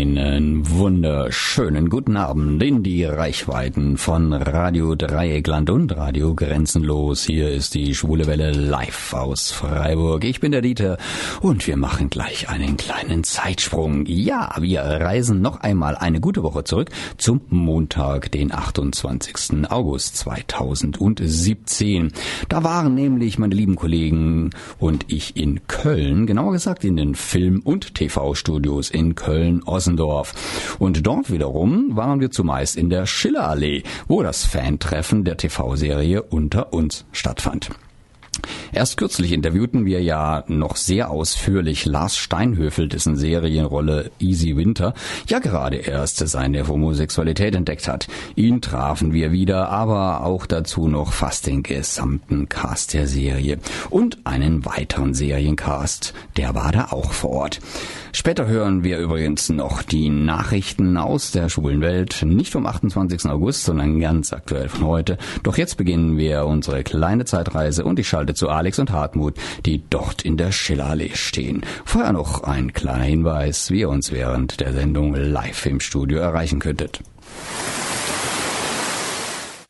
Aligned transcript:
Einen 0.00 0.70
wunderschönen 0.70 1.90
guten 1.90 2.16
Abend 2.16 2.62
in 2.62 2.84
die 2.84 3.02
Reichweiten 3.02 3.96
von 3.96 4.32
Radio 4.32 4.94
Dreieckland 4.94 5.70
und 5.70 5.96
Radio 5.96 6.36
Grenzenlos. 6.36 7.24
Hier 7.24 7.50
ist 7.50 7.74
die 7.74 7.96
Schwule 7.96 8.28
Welle 8.28 8.52
live 8.52 9.12
aus 9.12 9.50
Freiburg. 9.50 10.22
Ich 10.22 10.38
bin 10.38 10.52
der 10.52 10.62
Dieter 10.62 10.98
und 11.40 11.66
wir 11.66 11.76
machen 11.76 12.10
gleich 12.10 12.48
einen 12.48 12.76
kleinen 12.76 13.24
Zeitsprung. 13.24 14.06
Ja, 14.06 14.54
wir 14.60 14.82
reisen 14.82 15.42
noch 15.42 15.62
einmal 15.62 15.96
eine 15.96 16.20
gute 16.20 16.44
Woche 16.44 16.62
zurück 16.62 16.90
zum 17.16 17.40
Montag, 17.48 18.30
den 18.30 18.54
28. 18.54 19.68
August 19.68 20.16
2017. 20.18 22.12
Da 22.48 22.62
waren 22.62 22.94
nämlich 22.94 23.40
meine 23.40 23.56
lieben 23.56 23.74
Kollegen 23.74 24.50
und 24.78 25.06
ich 25.08 25.36
in 25.36 25.66
Köln, 25.66 26.28
genauer 26.28 26.52
gesagt 26.52 26.84
in 26.84 26.96
den 26.96 27.16
Film- 27.16 27.62
und 27.64 27.96
TV-Studios 27.96 28.90
in 28.90 29.16
Köln-Ossendorf. 29.88 30.76
Und 30.78 31.06
dort 31.06 31.30
wiederum 31.30 31.96
waren 31.96 32.20
wir 32.20 32.30
zumeist 32.30 32.76
in 32.76 32.90
der 32.90 33.06
Schillerallee, 33.06 33.82
wo 34.06 34.22
das 34.22 34.44
Fantreffen 34.44 35.24
der 35.24 35.36
TV-Serie 35.36 36.22
Unter 36.22 36.72
uns 36.72 37.06
stattfand. 37.12 37.70
Erst 38.72 38.96
kürzlich 38.96 39.32
interviewten 39.32 39.86
wir 39.86 40.02
ja 40.02 40.44
noch 40.46 40.76
sehr 40.76 41.10
ausführlich 41.10 41.84
Lars 41.86 42.16
Steinhöfel, 42.16 42.88
dessen 42.88 43.16
Serienrolle 43.16 44.10
Easy 44.18 44.56
Winter 44.56 44.94
ja 45.26 45.38
gerade 45.38 45.76
erst 45.76 46.18
seine 46.18 46.66
Homosexualität 46.68 47.54
entdeckt 47.54 47.88
hat. 47.88 48.08
Ihn 48.36 48.60
trafen 48.60 49.12
wir 49.12 49.32
wieder, 49.32 49.68
aber 49.70 50.24
auch 50.24 50.46
dazu 50.46 50.88
noch 50.88 51.12
fast 51.12 51.46
den 51.46 51.62
gesamten 51.62 52.48
Cast 52.48 52.94
der 52.94 53.06
Serie 53.06 53.58
und 53.90 54.18
einen 54.24 54.64
weiteren 54.64 55.14
Seriencast, 55.14 56.14
der 56.36 56.54
war 56.54 56.72
da 56.72 56.88
auch 56.90 57.12
vor 57.12 57.30
Ort. 57.30 57.60
Später 58.12 58.46
hören 58.46 58.84
wir 58.84 58.98
übrigens 58.98 59.48
noch 59.48 59.82
die 59.82 60.08
Nachrichten 60.08 60.96
aus 60.96 61.30
der 61.30 61.48
schwulen 61.48 61.80
Welt, 61.80 62.22
nicht 62.24 62.52
vom 62.52 62.66
28. 62.66 63.26
August, 63.26 63.64
sondern 63.64 64.00
ganz 64.00 64.32
aktuell 64.32 64.68
von 64.68 64.86
heute. 64.86 65.18
Doch 65.42 65.56
jetzt 65.58 65.76
beginnen 65.76 66.16
wir 66.16 66.46
unsere 66.46 66.82
kleine 66.82 67.26
Zeitreise 67.26 67.84
und 67.84 67.98
ich 67.98 68.08
schalte 68.08 68.27
zu 68.34 68.48
Alex 68.48 68.78
und 68.78 68.90
Hartmut, 68.90 69.34
die 69.66 69.82
dort 69.88 70.22
in 70.22 70.36
der 70.36 70.52
Schillerallee 70.52 71.12
stehen. 71.14 71.64
Vorher 71.84 72.12
noch 72.12 72.42
ein 72.42 72.72
kleiner 72.72 73.04
Hinweis, 73.04 73.70
wie 73.70 73.80
ihr 73.80 73.88
uns 73.88 74.12
während 74.12 74.60
der 74.60 74.72
Sendung 74.72 75.14
live 75.14 75.66
im 75.66 75.80
Studio 75.80 76.18
erreichen 76.18 76.60
könntet. 76.60 77.00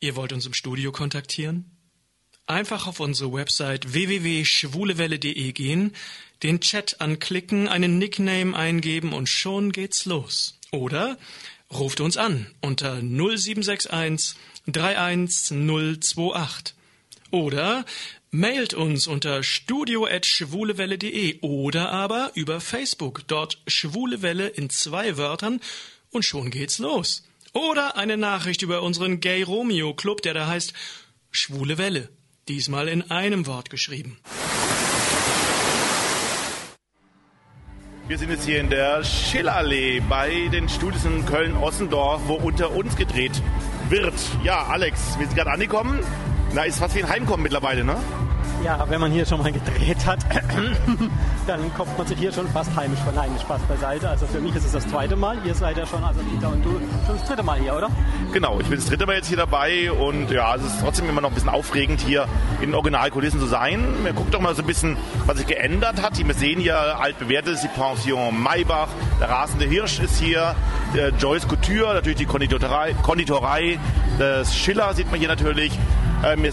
Ihr 0.01 0.17
wollt 0.17 0.33
uns 0.33 0.47
im 0.47 0.55
Studio 0.55 0.93
kontaktieren? 0.93 1.71
Einfach 2.47 2.87
auf 2.87 3.01
unsere 3.01 3.33
Website 3.33 3.93
www.schwulewelle.de 3.93 5.53
gehen, 5.53 5.95
den 6.43 6.61
Chat 6.61 7.01
anklicken, 7.01 7.69
einen 7.69 7.99
Nickname 7.99 8.57
eingeben 8.57 9.13
und 9.13 9.29
schon 9.29 9.71
geht's 9.71 10.07
los. 10.07 10.59
Oder 10.71 11.19
ruft 11.71 12.01
uns 12.01 12.17
an 12.17 12.47
unter 12.63 13.03
0761 13.03 14.35
31028. 14.67 16.75
Oder 17.31 17.85
mailt 18.31 18.75
uns 18.75 19.07
unter 19.07 19.43
studio.schwulewelle.de 19.43 21.41
oder 21.41 21.91
aber 21.91 22.31
über 22.35 22.61
Facebook, 22.61 23.23
dort 23.27 23.63
Schwulewelle 23.67 24.49
in 24.49 24.71
zwei 24.71 25.17
Wörtern 25.17 25.61
und 26.11 26.25
schon 26.25 26.51
geht's 26.51 26.79
los. 26.79 27.25
Oder 27.53 27.97
eine 27.97 28.17
Nachricht 28.17 28.63
über 28.63 28.83
unseren 28.83 29.21
Gay 29.21 29.43
Romeo 29.43 29.95
Club, 29.95 30.23
der 30.23 30.35
da 30.35 30.47
heißt 30.47 30.75
Schwule 31.31 31.79
Welle. 31.79 32.09
Diesmal 32.49 32.89
in 32.89 33.11
einem 33.11 33.47
Wort 33.47 33.71
geschrieben. 33.71 34.19
Wir 38.07 38.17
sind 38.17 38.31
jetzt 38.31 38.47
hier 38.47 38.61
in 38.61 38.71
der 38.71 39.05
Schillallee 39.05 40.01
bei 40.01 40.49
den 40.49 40.67
Studios 40.69 41.05
in 41.05 41.27
Köln-Ossendorf, 41.27 42.23
wo 42.27 42.37
unter 42.37 42.71
uns 42.73 42.97
gedreht 42.97 43.43
wird. 43.91 44.15
Ja, 44.43 44.65
Alex, 44.65 45.19
wir 45.19 45.27
sind 45.27 45.37
gerade 45.37 45.51
angekommen. 45.51 46.01
Na, 46.55 46.63
ist 46.63 46.79
fast 46.79 46.95
wie 46.95 47.03
ein 47.03 47.09
Heimkommen 47.09 47.43
mittlerweile, 47.43 47.85
ne? 47.85 47.97
Ja, 48.65 48.85
wenn 48.89 49.01
man 49.01 49.13
hier 49.13 49.25
schon 49.25 49.41
mal 49.41 49.53
gedreht 49.53 50.05
hat, 50.05 50.19
dann 51.47 51.75
kommt 51.75 51.97
man 51.97 52.07
sich 52.07 52.19
hier 52.19 52.33
schon 52.33 52.49
fast 52.49 52.75
heimisch 52.75 52.99
vor. 53.01 53.13
Nein, 53.15 53.31
Spaß 53.41 53.61
beiseite. 53.63 54.09
Also 54.09 54.27
für 54.27 54.41
mich 54.41 54.55
ist 54.57 54.65
es 54.65 54.73
das 54.73 54.89
zweite 54.89 55.15
Mal. 55.15 55.39
Ihr 55.45 55.55
seid 55.55 55.77
ja 55.77 55.87
schon, 55.87 56.03
also 56.03 56.21
Dieter 56.23 56.51
und 56.51 56.65
du, 56.65 56.71
schon 57.07 57.17
das 57.19 57.25
dritte 57.25 57.43
Mal 57.45 57.61
hier, 57.61 57.77
oder? 57.77 57.89
Genau, 58.33 58.59
ich 58.61 58.67
bin 58.67 58.79
das 58.79 58.87
dritte 58.87 59.07
Mal 59.07 59.17
jetzt 59.17 59.29
hier 59.29 59.37
dabei 59.37 59.93
und 59.93 60.31
ja, 60.31 60.57
es 60.57 60.65
ist 60.65 60.81
trotzdem 60.81 61.09
immer 61.09 61.21
noch 61.21 61.29
ein 61.29 61.35
bisschen 61.35 61.51
aufregend, 61.51 62.01
hier 62.01 62.27
in 62.61 62.75
Originalkulissen 62.75 63.39
zu 63.39 63.47
sein. 63.47 63.85
Wir 64.03 64.13
gucken 64.13 64.33
doch 64.33 64.41
mal 64.41 64.55
so 64.57 64.63
ein 64.63 64.67
bisschen, 64.67 64.97
was 65.27 65.39
sich 65.39 65.47
geändert 65.47 66.03
hat. 66.03 66.19
Wir 66.19 66.35
sehen 66.35 66.59
hier 66.59 66.99
altbewährt 66.99 67.47
ist 67.47 67.63
die 67.63 67.69
Pension 67.69 68.43
Maybach, 68.43 68.89
der 69.21 69.29
rasende 69.29 69.67
Hirsch 69.67 70.01
ist 70.01 70.19
hier, 70.19 70.57
der 70.95 71.11
Joyce 71.11 71.47
Couture, 71.47 71.95
natürlich 71.95 72.19
die 72.19 72.27
Konditorei, 72.27 72.95
Konditorei 73.03 73.79
das 74.19 74.57
Schiller 74.57 74.93
sieht 74.95 75.11
man 75.11 75.21
hier 75.21 75.29
natürlich. 75.29 75.79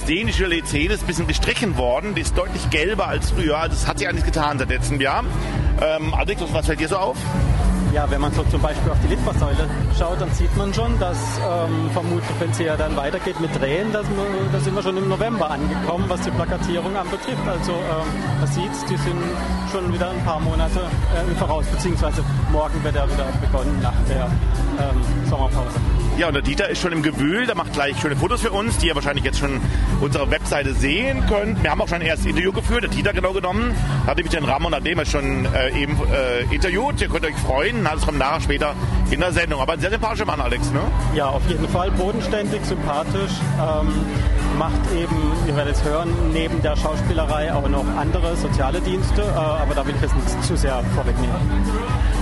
Die 0.07 0.31
Schiller 0.31 0.63
10 0.63 0.91
ist 0.91 1.01
ein 1.01 1.07
bisschen 1.07 1.27
gestrichen 1.27 1.77
worden. 1.77 2.13
Die 2.13 2.21
ist 2.21 2.37
deutlich 2.37 2.69
gelber 2.69 3.07
als 3.07 3.31
früher. 3.31 3.57
Also 3.57 3.75
das 3.75 3.87
hat 3.87 3.97
sich 3.97 4.07
eigentlich 4.07 4.25
getan 4.25 4.59
seit 4.59 4.69
letztem 4.69 5.01
Jahr. 5.01 5.23
Ähm, 5.81 6.13
Alex, 6.13 6.41
was 6.51 6.65
fällt 6.65 6.79
dir 6.79 6.87
so 6.87 6.97
auf? 6.97 7.17
Ja, 7.93 8.09
wenn 8.11 8.19
man 8.19 8.33
so 8.33 8.43
zum 8.43 8.61
Beispiel 8.61 8.91
auf 8.91 8.97
die 9.03 9.07
Litfaßsäule 9.07 9.69
schaut, 9.97 10.19
dann 10.19 10.29
sieht 10.33 10.55
man 10.57 10.73
schon, 10.73 10.99
dass 10.99 11.17
ähm, 11.39 11.89
vermutlich, 11.93 12.29
wenn 12.39 12.51
es 12.51 12.59
ja 12.59 12.75
dann 12.75 12.95
weitergeht 12.97 13.39
mit 13.39 13.49
Drehen, 13.59 13.91
dass 13.93 14.05
wir, 14.09 14.25
da 14.51 14.59
sind 14.59 14.75
wir 14.75 14.83
schon 14.83 14.97
im 14.97 15.07
November 15.07 15.49
angekommen, 15.49 16.05
was 16.09 16.21
die 16.21 16.31
Plakatierung 16.31 16.95
anbetrifft. 16.95 17.47
Also 17.47 17.71
ähm, 17.71 18.39
man 18.39 18.47
sieht, 18.47 18.89
die 18.89 18.97
sind 18.97 19.21
schon 19.71 19.93
wieder 19.93 20.09
ein 20.11 20.23
paar 20.25 20.41
Monate 20.41 20.81
äh, 20.81 21.35
Voraus, 21.35 21.65
beziehungsweise 21.67 22.23
morgen 22.51 22.83
wird 22.83 22.97
er 22.97 23.09
wieder 23.09 23.27
begonnen 23.41 23.79
nach 23.81 23.95
der 24.09 24.25
ähm, 24.25 25.29
Sommerpause. 25.29 25.79
Ja, 26.17 26.29
und 26.29 26.33
der 26.33 26.43
Dieter 26.43 26.69
ist 26.69 26.81
schon 26.81 26.93
im 26.93 27.03
Gewühl, 27.03 27.45
der 27.45 27.55
macht 27.55 27.73
gleich 27.73 27.99
schöne 27.99 28.15
Fotos 28.15 28.39
für 28.39 28.51
uns, 28.51 28.77
die 28.77 28.87
ihr 28.87 28.95
wahrscheinlich 28.95 29.25
jetzt 29.25 29.37
schon 29.37 29.59
unsere 29.99 30.31
Webseite 30.31 30.73
sehen 30.73 31.25
könnt. 31.27 31.61
Wir 31.61 31.71
haben 31.71 31.81
auch 31.81 31.89
schon 31.89 31.97
ein 31.99 32.07
erstes 32.07 32.27
Interview 32.27 32.53
geführt, 32.53 32.83
der 32.83 32.89
Dieter 32.89 33.11
genau 33.11 33.33
genommen, 33.33 33.75
hat 34.07 34.15
nämlich 34.15 34.33
den 34.33 34.45
Ramon 34.45 34.73
Adema 34.73 35.03
schon 35.03 35.45
äh, 35.53 35.77
eben 35.77 35.97
äh, 36.07 36.53
interviewt. 36.55 37.01
Ihr 37.01 37.09
könnt 37.09 37.25
euch 37.25 37.35
freuen, 37.35 37.83
das 37.83 38.05
kommt 38.05 38.17
nachher 38.17 38.39
später 38.39 38.75
in 39.11 39.19
der 39.19 39.33
Sendung. 39.33 39.59
Aber 39.59 39.73
ein 39.73 39.81
sehr 39.81 39.91
sympathischer 39.91 40.25
Mann, 40.25 40.39
Alex, 40.39 40.71
ne? 40.71 40.79
Ja, 41.15 41.27
auf 41.27 41.45
jeden 41.49 41.67
Fall 41.67 41.91
bodenständig, 41.91 42.63
sympathisch. 42.63 43.33
Ähm, 43.59 43.91
macht 44.57 44.79
eben, 44.95 45.33
ihr 45.47 45.55
werdet 45.57 45.75
es 45.75 45.83
hören, 45.83 46.09
neben 46.31 46.61
der 46.61 46.77
Schauspielerei 46.77 47.53
auch 47.53 47.67
noch 47.67 47.85
andere 47.97 48.37
soziale 48.37 48.79
Dienste, 48.79 49.21
äh, 49.21 49.35
aber 49.35 49.75
da 49.75 49.85
will 49.85 49.93
ich 49.95 50.01
jetzt 50.01 50.15
nicht 50.15 50.43
zu 50.45 50.55
sehr 50.55 50.81
vorwegnehmen. 50.95 51.35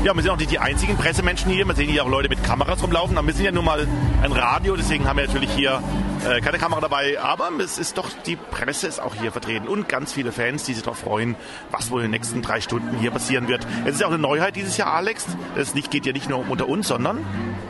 Ja, 0.03 0.13
wir 0.13 0.21
sind 0.21 0.31
auch 0.31 0.37
nicht 0.37 0.51
die 0.51 0.59
einzigen 0.59 0.97
Pressemenschen 0.97 1.49
hier. 1.49 1.65
Wir 1.65 1.75
sehen 1.75 1.87
hier 1.87 2.03
auch 2.03 2.09
Leute 2.09 2.27
mit 2.27 2.43
Kameras 2.43 2.83
rumlaufen. 2.83 3.17
Aber 3.17 3.25
wir 3.25 3.33
sind 3.33 3.45
ja 3.45 3.53
nun 3.53 3.63
mal 3.63 3.87
ein 4.21 4.33
Radio, 4.33 4.75
deswegen 4.75 5.07
haben 5.07 5.15
wir 5.15 5.25
natürlich 5.25 5.51
hier 5.51 5.81
äh, 6.29 6.41
keine 6.41 6.57
Kamera 6.57 6.81
dabei. 6.81 7.21
Aber 7.21 7.49
es 7.63 7.77
ist 7.77 7.97
doch, 7.97 8.09
die 8.25 8.35
Presse 8.35 8.87
ist 8.87 9.01
auch 9.01 9.15
hier 9.15 9.31
vertreten 9.31 9.69
und 9.69 9.87
ganz 9.87 10.11
viele 10.11 10.33
Fans, 10.33 10.65
die 10.65 10.73
sich 10.73 10.83
darauf 10.83 10.97
freuen, 10.97 11.37
was 11.71 11.89
wohl 11.89 12.01
in 12.01 12.07
den 12.07 12.19
nächsten 12.19 12.41
drei 12.41 12.59
Stunden 12.59 12.97
hier 12.99 13.11
passieren 13.11 13.47
wird. 13.47 13.65
Es 13.85 13.93
ist 13.93 14.01
ja 14.01 14.07
auch 14.07 14.11
eine 14.11 14.21
Neuheit 14.21 14.57
dieses 14.57 14.75
Jahr, 14.75 14.93
Alex. 14.93 15.25
Es 15.55 15.73
geht 15.73 16.05
ja 16.05 16.11
nicht 16.11 16.29
nur 16.29 16.39
um 16.39 16.51
unter 16.51 16.67
uns, 16.67 16.89
sondern 16.89 17.19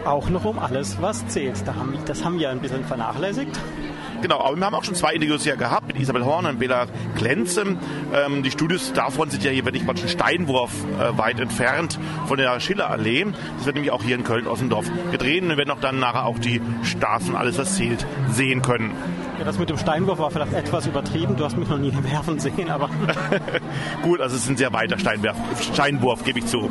auch 0.04 0.28
noch 0.32 0.44
um 0.44 0.58
alles, 0.58 1.00
was 1.02 1.28
zählt. 1.28 1.64
Das 2.08 2.26
haben 2.26 2.40
wir 2.40 2.50
ein 2.50 2.62
bisschen 2.62 2.84
vernachlässigt. 2.84 3.60
Genau, 4.24 4.40
aber 4.40 4.56
wir 4.56 4.66
haben 4.66 4.74
auch 4.74 4.86
schon 4.86 4.96
zwei 4.96 5.16
Interviews 5.16 5.44
hier 5.44 5.58
gehabt 5.58 5.88
mit 5.88 6.00
Isabel 6.00 6.24
Horn 6.24 6.46
und 6.46 6.58
Bela 6.58 6.86
Klenze. 7.18 7.76
Ähm, 8.14 8.42
die 8.42 8.52
Studios 8.52 8.94
davon 8.94 9.30
sind 9.30 9.44
ja 9.44 9.52
hier 9.52 9.66
wirklich 9.66 9.84
mal 9.84 9.98
einen 9.98 10.08
Steinwurf 10.08 10.72
äh, 10.98 11.18
weit 11.18 11.42
entfernt 11.42 12.00
von 12.26 12.38
der 12.38 12.58
Schillerallee. 12.62 13.26
Das 13.58 13.66
wird 13.66 13.76
nämlich 13.76 13.92
auch 13.92 14.02
hier 14.02 14.16
in 14.16 14.24
Köln-Ossendorf 14.24 14.90
gedreht 15.12 15.44
und 15.44 15.50
wir 15.50 15.58
werden 15.58 15.72
auch 15.72 15.82
dann 15.82 16.00
nachher 16.00 16.26
auch 16.26 16.40
die 16.40 16.62
Stars 16.84 17.28
und 17.28 17.36
alles, 17.36 17.58
was 17.58 17.76
zählt, 17.76 18.06
sehen 18.30 18.62
können. 18.62 18.92
Ja, 19.40 19.44
das 19.44 19.60
mit 19.60 19.70
dem 19.70 19.78
Steinwurf 19.78 20.20
war 20.20 20.32
vielleicht 20.32 20.54
etwas 20.54 20.86
übertrieben. 20.88 21.36
Du 21.36 21.44
hast 21.44 21.58
mich 21.58 21.68
noch 21.68 21.78
nie 21.78 21.92
Werfen 22.04 22.40
sehen, 22.40 22.70
aber. 22.70 22.90
Gut, 24.04 24.22
also 24.22 24.38
es 24.38 24.44
ist 24.44 24.50
ein 24.50 24.56
sehr 24.56 24.72
weiter 24.72 24.98
Steinwurf, 24.98 25.36
Steinwurf 25.62 26.24
gebe 26.24 26.40
ich 26.40 26.46
zu. 26.46 26.70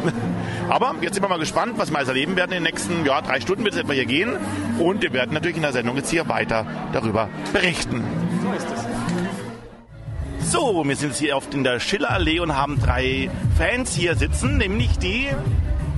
Aber 0.71 0.95
jetzt 1.03 1.15
sind 1.15 1.23
wir 1.23 1.29
mal 1.29 1.39
gespannt, 1.39 1.75
was 1.77 1.91
wir 1.91 1.99
alles 1.99 2.09
erleben 2.09 2.35
werden 2.35 2.53
in 2.53 2.65
den 2.65 2.73
nächsten 2.73 3.05
ja, 3.05 3.21
drei 3.21 3.41
Stunden 3.41 3.65
wird 3.65 3.75
es 3.75 3.81
etwa 3.81 3.93
hier 3.93 4.07
gehen. 4.07 4.31
Und 4.79 5.03
wir 5.03 5.13
werden 5.13 5.35
natürlich 5.35 5.57
in 5.57 5.63
der 5.63 5.73
Sendung 5.73 5.97
jetzt 5.97 6.11
hier 6.11 6.29
weiter 6.29 6.65
darüber 6.93 7.29
berichten. 7.51 8.05
So 8.43 8.53
ist 8.53 8.67
es. 8.71 10.51
So, 10.51 10.85
wir 10.85 10.97
sind 10.97 11.11
jetzt 11.11 11.19
hier 11.19 11.37
oft 11.37 11.55
in 11.55 11.65
der 11.65 11.81
Schillerallee 11.81 12.41
und 12.41 12.55
haben 12.57 12.79
drei 12.81 13.31
Fans 13.57 13.95
hier 13.95 14.17
sitzen, 14.17 14.59
nämlich 14.59 14.99
die 14.99 15.29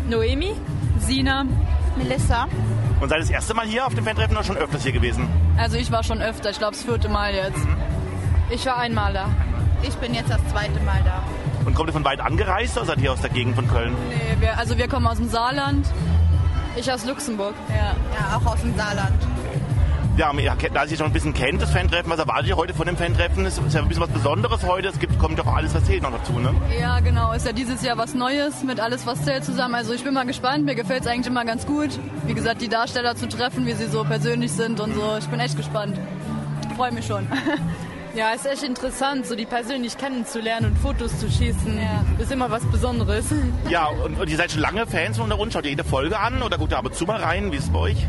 Noemi, 0.08 0.52
Sina, 1.00 1.44
Melissa. 1.96 2.46
Und 3.00 3.08
seid 3.08 3.20
das 3.20 3.30
erste 3.30 3.54
Mal 3.54 3.66
hier 3.66 3.86
auf 3.86 3.94
dem 3.94 4.04
Fantreffen 4.04 4.36
oder 4.36 4.44
schon 4.44 4.56
öfters 4.56 4.82
hier 4.82 4.92
gewesen? 4.92 5.28
Also 5.58 5.76
ich 5.76 5.90
war 5.90 6.04
schon 6.04 6.22
öfter, 6.22 6.50
ich 6.50 6.58
glaube 6.58 6.74
das 6.74 6.84
vierte 6.84 7.08
Mal 7.08 7.34
jetzt. 7.34 7.64
Mhm. 7.64 7.76
Ich 8.50 8.64
war 8.66 8.76
einmal 8.78 9.12
da. 9.12 9.28
Ich 9.82 9.94
bin 9.96 10.14
jetzt 10.14 10.30
das 10.30 10.40
zweite 10.50 10.78
Mal 10.80 11.02
da. 11.04 11.22
Und 11.66 11.74
kommt 11.74 11.88
ihr 11.88 11.92
von 11.92 12.04
weit 12.04 12.20
angereist 12.20 12.76
oder 12.76 12.86
seid 12.86 13.00
ihr 13.00 13.12
aus 13.12 13.20
der 13.20 13.30
Gegend 13.30 13.56
von 13.56 13.66
Köln? 13.68 13.94
Nee, 14.08 14.36
wir, 14.40 14.58
also 14.58 14.76
wir 14.78 14.88
kommen 14.88 15.06
aus 15.06 15.16
dem 15.16 15.28
Saarland. 15.28 15.86
Ich 16.76 16.90
aus 16.92 17.04
Luxemburg, 17.04 17.54
ja. 17.70 17.94
Ja, 18.18 18.36
auch 18.36 18.46
aus 18.52 18.60
dem 18.60 18.76
Saarland. 18.76 19.14
Ja, 20.16 20.32
da 20.72 20.86
Sie 20.86 20.96
schon 20.96 21.06
ein 21.06 21.12
bisschen 21.12 21.34
kennt, 21.34 21.60
das 21.60 21.72
Fan-Treffen, 21.72 22.08
was 22.08 22.20
erwartet 22.20 22.46
ihr 22.46 22.56
heute 22.56 22.72
von 22.72 22.86
dem 22.86 22.96
Fan-Treffen? 22.96 23.44
Es 23.46 23.58
ist 23.58 23.74
ja 23.74 23.82
ein 23.82 23.88
bisschen 23.88 24.04
was 24.04 24.10
Besonderes 24.10 24.62
heute. 24.64 24.86
Es 24.86 25.00
gibt, 25.00 25.18
kommt 25.18 25.40
doch 25.40 25.46
alles, 25.46 25.74
was 25.74 25.84
zählt 25.84 26.04
noch 26.04 26.12
dazu, 26.12 26.38
ne? 26.38 26.54
Ja, 26.80 27.00
genau. 27.00 27.32
Ist 27.32 27.46
ja 27.46 27.52
dieses 27.52 27.82
Jahr 27.82 27.98
was 27.98 28.14
Neues 28.14 28.62
mit 28.62 28.78
alles, 28.78 29.06
was 29.06 29.24
zählt 29.24 29.44
zusammen. 29.44 29.74
Also 29.74 29.92
ich 29.92 30.04
bin 30.04 30.14
mal 30.14 30.24
gespannt. 30.24 30.66
Mir 30.66 30.76
gefällt 30.76 31.02
es 31.02 31.08
eigentlich 31.08 31.26
immer 31.26 31.44
ganz 31.44 31.66
gut. 31.66 31.98
Wie 32.26 32.34
gesagt, 32.34 32.62
die 32.62 32.68
Darsteller 32.68 33.16
zu 33.16 33.28
treffen, 33.28 33.66
wie 33.66 33.72
sie 33.72 33.86
so 33.86 34.04
persönlich 34.04 34.52
sind 34.52 34.78
und 34.78 34.94
so. 34.94 35.16
Ich 35.18 35.26
bin 35.26 35.40
echt 35.40 35.56
gespannt. 35.56 35.98
Freue 36.76 36.92
mich 36.92 37.06
schon. 37.06 37.26
Ja, 38.16 38.30
ist 38.30 38.46
echt 38.46 38.62
interessant, 38.62 39.26
so 39.26 39.34
die 39.34 39.44
persönlich 39.44 39.98
kennenzulernen 39.98 40.66
und 40.66 40.78
Fotos 40.78 41.18
zu 41.18 41.28
schießen. 41.28 41.76
Ja. 41.76 42.04
Ist 42.22 42.30
immer 42.30 42.48
was 42.48 42.64
Besonderes. 42.66 43.24
Ja, 43.68 43.86
und, 43.86 44.20
und 44.20 44.30
ihr 44.30 44.36
seid 44.36 44.52
schon 44.52 44.60
lange 44.60 44.86
Fans 44.86 45.18
von 45.18 45.28
der 45.28 45.36
Rund? 45.36 45.52
Schaut 45.52 45.64
ihr 45.64 45.70
jede 45.70 45.82
Folge 45.82 46.16
an 46.16 46.40
oder 46.40 46.56
guckt 46.56 46.72
ihr 46.72 46.78
aber 46.78 46.92
zu 46.92 47.06
mal 47.06 47.20
rein? 47.20 47.50
Wie 47.50 47.56
ist 47.56 47.64
es 47.64 47.70
bei 47.70 47.80
euch? 47.80 48.06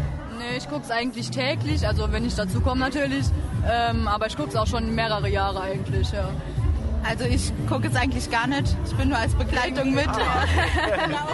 Nee, 0.50 0.58
ich 0.58 0.70
gucke 0.70 0.84
es 0.84 0.92
eigentlich 0.92 1.32
täglich, 1.32 1.88
also 1.88 2.12
wenn 2.12 2.26
ich 2.26 2.36
dazu 2.36 2.62
komme 2.62 2.82
natürlich. 2.82 3.26
Ähm, 3.68 4.08
aber 4.08 4.28
ich 4.28 4.36
gucke 4.36 4.50
es 4.50 4.56
auch 4.56 4.68
schon 4.68 4.94
mehrere 4.94 5.30
Jahre 5.30 5.62
eigentlich, 5.62 6.12
ja. 6.12 6.30
Also 7.08 7.26
ich 7.26 7.52
gucke 7.68 7.88
es 7.88 7.96
eigentlich 7.96 8.30
gar 8.30 8.48
nicht. 8.48 8.76
Ich 8.86 8.96
bin 8.96 9.10
nur 9.10 9.18
als 9.18 9.34
Begleitung 9.34 9.94
mit. 9.94 10.08
Ah. 10.08 10.46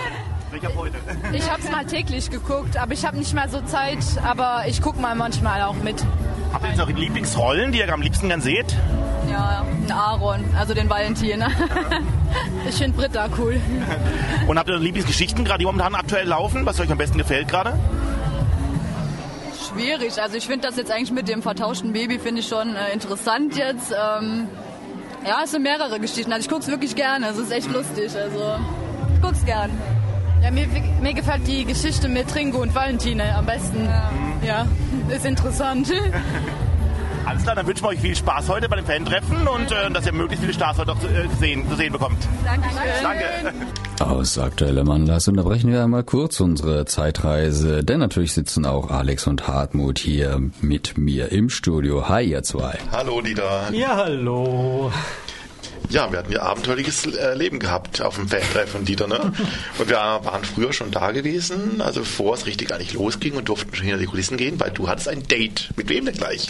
Ich 1.32 1.50
habe 1.50 1.62
es 1.62 1.72
mal 1.72 1.86
täglich 1.86 2.30
geguckt, 2.30 2.76
aber 2.76 2.92
ich 2.92 3.06
habe 3.06 3.16
nicht 3.16 3.34
mehr 3.34 3.48
so 3.48 3.62
Zeit. 3.62 4.00
Aber 4.22 4.64
ich 4.68 4.82
gucke 4.82 5.00
mal 5.00 5.16
manchmal 5.16 5.62
auch 5.62 5.76
mit. 5.76 6.06
Habt 6.52 6.66
ihr 6.66 6.72
jetzt 6.72 6.82
eure 6.82 6.92
Lieblingsrollen, 6.92 7.72
die 7.72 7.80
ihr 7.80 7.94
am 7.94 8.02
liebsten 8.02 8.28
gern 8.28 8.42
seht? 8.42 8.76
Ja, 9.30 9.66
den 9.82 9.92
Aaron, 9.94 10.44
also 10.60 10.74
den 10.74 10.90
Valentin. 10.90 11.42
ich 12.68 12.76
finde 12.76 12.98
Britta 12.98 13.30
cool. 13.38 13.62
Und 14.46 14.60
habt 14.60 14.68
ihr 14.68 14.78
Lieblingsgeschichten 14.78 15.46
gerade, 15.46 15.60
die 15.60 15.66
momentan 15.66 15.96
aktuell 15.96 16.28
laufen, 16.28 16.66
was 16.66 16.82
euch 16.82 16.92
am 16.92 16.98
besten 16.98 17.18
gefällt 17.18 17.48
gerade? 17.48 17.80
Schwierig. 19.74 20.22
Also 20.22 20.38
ich 20.38 20.48
finde 20.48 20.68
das 20.68 20.78
jetzt 20.78 20.92
eigentlich 20.92 21.12
mit 21.12 21.28
dem 21.28 21.42
vertauschten 21.42 21.94
Baby 21.94 22.20
finde 22.20 22.42
ich 22.42 22.48
schon 22.48 22.76
äh, 22.76 22.94
interessant 22.94 23.56
jetzt. 23.56 23.92
Ähm, 23.92 24.48
ja, 25.26 25.42
es 25.44 25.52
sind 25.52 25.64
mehrere 25.64 26.00
Geschichten. 26.00 26.32
Also 26.32 26.44
ich 26.44 26.50
gucke 26.50 26.62
es 26.62 26.68
wirklich 26.68 26.96
gerne. 26.96 27.28
Es 27.30 27.38
ist 27.38 27.52
echt 27.52 27.72
lustig. 27.72 28.16
Also 28.16 28.56
ich 29.14 29.22
gucke 29.22 29.36
es 29.36 29.46
gern. 29.46 29.72
Ja, 30.42 30.52
mir, 30.52 30.68
mir 31.02 31.14
gefällt 31.14 31.48
die 31.48 31.66
Geschichte 31.66 32.08
mit 32.10 32.34
Ringo 32.36 32.62
und 32.62 32.74
Valentine 32.74 33.36
am 33.36 33.46
besten. 33.46 33.86
Ja, 33.86 34.12
ja 34.46 35.16
ist 35.16 35.26
interessant. 35.26 35.92
Alles 37.26 37.44
klar, 37.44 37.56
dann 37.56 37.68
wünschen 37.68 37.84
wir 37.84 37.90
euch 37.90 38.00
viel 38.00 38.16
Spaß 38.16 38.50
heute 38.50 38.68
bei 38.68 38.76
dem 38.76 38.86
Fan-Treffen 38.86 39.48
und 39.48 39.72
äh, 39.72 39.90
dass 39.92 40.06
ihr 40.06 40.14
möglichst 40.14 40.42
viele 40.42 40.54
Stars 40.54 40.78
heute 40.78 40.92
auch 40.92 41.00
zu, 41.00 41.08
äh, 41.08 41.28
sehen, 41.40 41.68
zu 41.70 41.76
sehen 41.76 41.94
bekommt. 41.94 42.18
Dankeschön. 42.44 42.80
Danke. 43.04 43.24
Aus 44.00 44.38
aktuellem 44.38 44.90
Anlass 44.90 45.28
unterbrechen 45.28 45.72
wir 45.72 45.84
einmal 45.84 46.04
kurz 46.04 46.40
unsere 46.40 46.86
Zeitreise, 46.86 47.84
denn 47.84 48.00
natürlich 48.00 48.34
sitzen 48.34 48.66
auch 48.66 48.90
Alex 48.90 49.28
und 49.28 49.48
Hartmut 49.48 50.00
hier 50.00 50.42
mit 50.62 50.98
mir 50.98 51.32
im 51.32 51.50
Studio. 51.50 52.10
Hi, 52.10 52.24
ihr 52.24 52.44
zwei. 52.44 52.78
Hallo, 52.92 53.22
Dieter. 53.22 53.72
Ja, 53.72 53.96
hallo. 53.98 54.92
Ja, 55.92 56.10
wir 56.10 56.20
hatten 56.20 56.32
ja 56.32 56.42
abenteuerliches 56.44 57.06
äh, 57.06 57.34
Leben 57.36 57.60
gehabt 57.60 58.02
auf 58.02 58.16
dem 58.16 58.28
Fan-Treffen, 58.28 58.86
Dieter, 58.86 59.08
ne? 59.08 59.34
Und 59.78 59.90
wir 59.90 59.98
waren 59.98 60.44
früher 60.46 60.72
schon 60.72 60.90
da 60.90 61.12
gewesen, 61.12 61.82
also 61.82 62.00
bevor 62.00 62.36
es 62.36 62.46
richtig 62.46 62.74
eigentlich 62.74 62.94
losging 62.94 63.34
und 63.34 63.50
durften 63.50 63.76
schon 63.76 63.86
hinter 63.86 64.00
die 64.00 64.06
Kulissen 64.06 64.38
gehen, 64.38 64.58
weil 64.58 64.72
du 64.72 64.88
hattest 64.88 65.10
ein 65.10 65.24
Date. 65.24 65.70
Mit 65.76 65.90
wem 65.90 66.06
denn 66.06 66.16
gleich? 66.16 66.48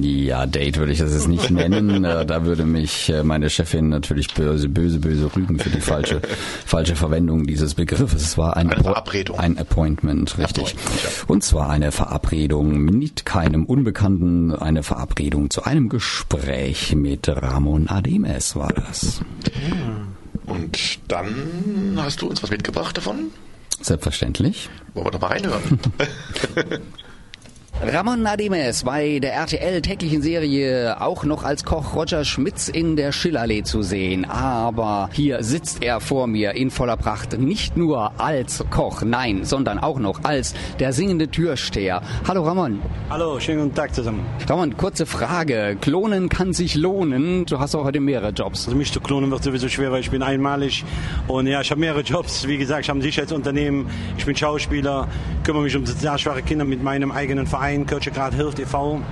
Ja, 0.00 0.46
Date 0.46 0.78
würde 0.78 0.92
ich 0.92 0.98
das 0.98 1.12
jetzt 1.12 1.28
nicht 1.28 1.50
nennen. 1.50 1.90
Äh, 2.10 2.24
da 2.24 2.44
würde 2.44 2.64
mich 2.64 3.10
äh, 3.10 3.22
meine 3.22 3.50
Chefin 3.50 3.90
natürlich 3.90 4.32
böse, 4.32 4.68
böse, 4.68 5.00
böse 5.00 5.30
rügen 5.36 5.58
für 5.58 5.68
die 5.68 5.82
falsche, 5.82 6.22
falsche 6.64 6.96
Verwendung 6.96 7.46
dieses 7.46 7.74
Begriffes. 7.74 8.22
Es 8.22 8.38
war 8.38 8.56
ein, 8.56 8.70
eine 8.70 8.82
Verabredung. 8.82 9.38
Ein 9.38 9.58
Appointment, 9.58 10.38
richtig. 10.38 10.72
Appointment, 10.72 11.02
ja. 11.04 11.10
Und 11.26 11.44
zwar 11.44 11.68
eine 11.68 11.92
Verabredung 11.92 12.78
mit 12.78 13.26
keinem 13.26 13.66
Unbekannten, 13.66 14.54
eine 14.54 14.82
Verabredung 14.82 15.50
zu 15.50 15.64
einem 15.64 15.90
Gespräch 15.90 16.94
mit 16.96 17.28
Ramon 17.28 17.88
Ademes 17.88 18.56
war 18.56 18.69
das. 18.72 19.20
Und 20.46 20.98
dann 21.08 21.94
hast 21.96 22.22
du 22.22 22.28
uns 22.28 22.42
was 22.42 22.50
mitgebracht 22.50 22.96
davon? 22.96 23.30
Selbstverständlich. 23.80 24.68
Wollen 24.94 25.06
wir 25.06 25.10
da 25.12 25.18
mal 25.18 25.28
reinhören? 25.28 25.80
Ramon 27.78 28.22
Nadimes 28.22 28.84
bei 28.84 29.20
der 29.20 29.32
RTL 29.32 29.80
täglichen 29.80 30.20
Serie 30.20 31.00
auch 31.00 31.24
noch 31.24 31.44
als 31.44 31.64
Koch 31.64 31.94
Roger 31.96 32.26
Schmitz 32.26 32.68
in 32.68 32.94
der 32.94 33.10
Schillallee 33.10 33.62
zu 33.62 33.80
sehen. 33.80 34.26
Aber 34.26 35.08
hier 35.14 35.42
sitzt 35.42 35.82
er 35.82 36.00
vor 36.00 36.26
mir 36.26 36.52
in 36.52 36.70
voller 36.70 36.98
Pracht. 36.98 37.38
Nicht 37.38 37.78
nur 37.78 38.20
als 38.20 38.62
Koch, 38.68 39.00
nein, 39.02 39.44
sondern 39.44 39.78
auch 39.78 39.98
noch 39.98 40.24
als 40.24 40.52
der 40.78 40.92
singende 40.92 41.28
Türsteher. 41.28 42.02
Hallo 42.28 42.42
Ramon. 42.42 42.82
Hallo, 43.08 43.40
schönen 43.40 43.62
guten 43.62 43.74
Tag 43.74 43.94
zusammen. 43.94 44.26
Ramon, 44.46 44.76
kurze 44.76 45.06
Frage. 45.06 45.78
Klonen 45.80 46.28
kann 46.28 46.52
sich 46.52 46.74
lohnen. 46.74 47.46
Du 47.46 47.60
hast 47.60 47.74
auch 47.74 47.84
heute 47.84 48.00
mehrere 48.00 48.30
Jobs. 48.30 48.66
Also 48.66 48.76
mich 48.76 48.92
zu 48.92 49.00
klonen 49.00 49.30
wird 49.30 49.42
sowieso 49.42 49.70
schwer, 49.70 49.90
weil 49.90 50.00
ich 50.00 50.10
bin 50.10 50.22
einmalig. 50.22 50.84
Und 51.28 51.46
ja, 51.46 51.62
ich 51.62 51.70
habe 51.70 51.80
mehrere 51.80 52.02
Jobs. 52.02 52.46
Wie 52.46 52.58
gesagt, 52.58 52.82
ich 52.82 52.90
habe 52.90 52.98
ein 52.98 53.02
Sicherheitsunternehmen. 53.02 53.86
Ich 54.18 54.26
bin 54.26 54.36
Schauspieler, 54.36 55.08
kümmere 55.44 55.62
mich 55.62 55.74
um 55.76 55.86
sozial 55.86 56.18
schwache 56.18 56.42
Kinder 56.42 56.66
mit 56.66 56.82
meinem 56.82 57.10
eigenen 57.10 57.46
Verein. 57.46 57.59
Verein 57.60 57.84
Kirchegrad 57.84 58.32
Hilft 58.32 58.58
e.V. 58.58 59.02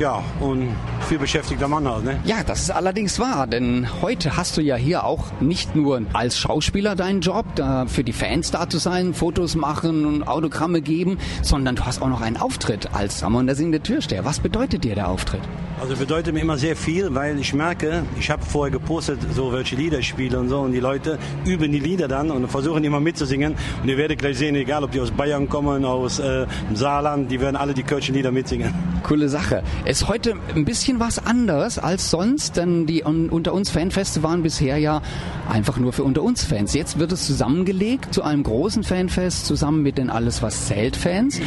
Ja, 0.00 0.24
und 0.40 0.74
viel 1.10 1.18
beschäftigter 1.18 1.68
Mann 1.68 1.86
halt, 1.86 2.04
ne? 2.04 2.18
Ja, 2.24 2.36
das 2.42 2.62
ist 2.62 2.70
allerdings 2.70 3.18
wahr, 3.18 3.46
denn 3.46 3.86
heute 4.00 4.34
hast 4.34 4.56
du 4.56 4.62
ja 4.62 4.74
hier 4.74 5.04
auch 5.04 5.26
nicht 5.40 5.76
nur 5.76 6.00
als 6.14 6.38
Schauspieler 6.38 6.96
deinen 6.96 7.20
Job, 7.20 7.44
da 7.54 7.84
für 7.84 8.02
die 8.02 8.14
Fans 8.14 8.50
da 8.50 8.66
zu 8.66 8.78
sein, 8.78 9.12
Fotos 9.12 9.56
machen 9.56 10.06
und 10.06 10.22
Autogramme 10.26 10.80
geben, 10.80 11.18
sondern 11.42 11.76
du 11.76 11.84
hast 11.84 12.00
auch 12.00 12.08
noch 12.08 12.22
einen 12.22 12.38
Auftritt 12.38 12.94
als 12.94 13.22
Ramon 13.22 13.44
der 13.46 13.56
singende 13.56 13.80
Türsteher. 13.80 14.24
Was 14.24 14.40
bedeutet 14.40 14.84
dir 14.84 14.94
der 14.94 15.10
Auftritt? 15.10 15.42
Also 15.80 15.96
bedeutet 15.96 16.34
mir 16.34 16.40
immer 16.40 16.58
sehr 16.58 16.76
viel, 16.76 17.14
weil 17.14 17.38
ich 17.38 17.54
merke, 17.54 18.02
ich 18.18 18.30
habe 18.30 18.42
vorher 18.44 18.70
gepostet, 18.70 19.18
so 19.34 19.50
welche 19.50 19.76
Lieder 19.76 19.98
ich 19.98 20.08
spiele 20.08 20.38
und 20.38 20.50
so 20.50 20.60
und 20.60 20.72
die 20.72 20.80
Leute 20.80 21.18
üben 21.46 21.72
die 21.72 21.78
Lieder 21.78 22.06
dann 22.06 22.30
und 22.30 22.48
versuchen 22.48 22.84
immer 22.84 23.00
mitzusingen 23.00 23.54
und 23.82 23.88
ihr 23.88 23.96
werdet 23.96 24.18
gleich 24.18 24.36
sehen, 24.36 24.54
egal 24.56 24.84
ob 24.84 24.90
die 24.90 25.00
aus 25.00 25.10
Bayern 25.10 25.48
kommen, 25.48 25.86
aus 25.86 26.18
äh, 26.18 26.46
Saarland, 26.74 27.30
die 27.30 27.40
werden 27.40 27.56
alle 27.56 27.72
die 27.72 27.82
Kölschen 27.82 28.14
Lieder 28.14 28.30
mitsingen. 28.30 28.74
Coole 29.02 29.30
Sache. 29.30 29.62
Ist 29.90 30.06
heute 30.06 30.36
ein 30.54 30.64
bisschen 30.64 31.00
was 31.00 31.18
anderes 31.18 31.76
als 31.76 32.12
sonst, 32.12 32.56
denn 32.56 32.86
die 32.86 33.02
unter 33.02 33.52
uns 33.52 33.70
Fanfeste 33.70 34.22
waren 34.22 34.44
bisher 34.44 34.78
ja 34.78 35.02
einfach 35.48 35.78
nur 35.78 35.92
für 35.92 36.04
unter 36.04 36.22
uns 36.22 36.44
Fans. 36.44 36.74
Jetzt 36.74 37.00
wird 37.00 37.10
es 37.10 37.26
zusammengelegt 37.26 38.14
zu 38.14 38.22
einem 38.22 38.44
großen 38.44 38.84
Fanfest 38.84 39.46
zusammen 39.46 39.82
mit 39.82 39.98
den 39.98 40.08
Alles 40.08 40.42
was 40.42 40.68
zählt 40.68 40.94
Fans. 40.94 41.40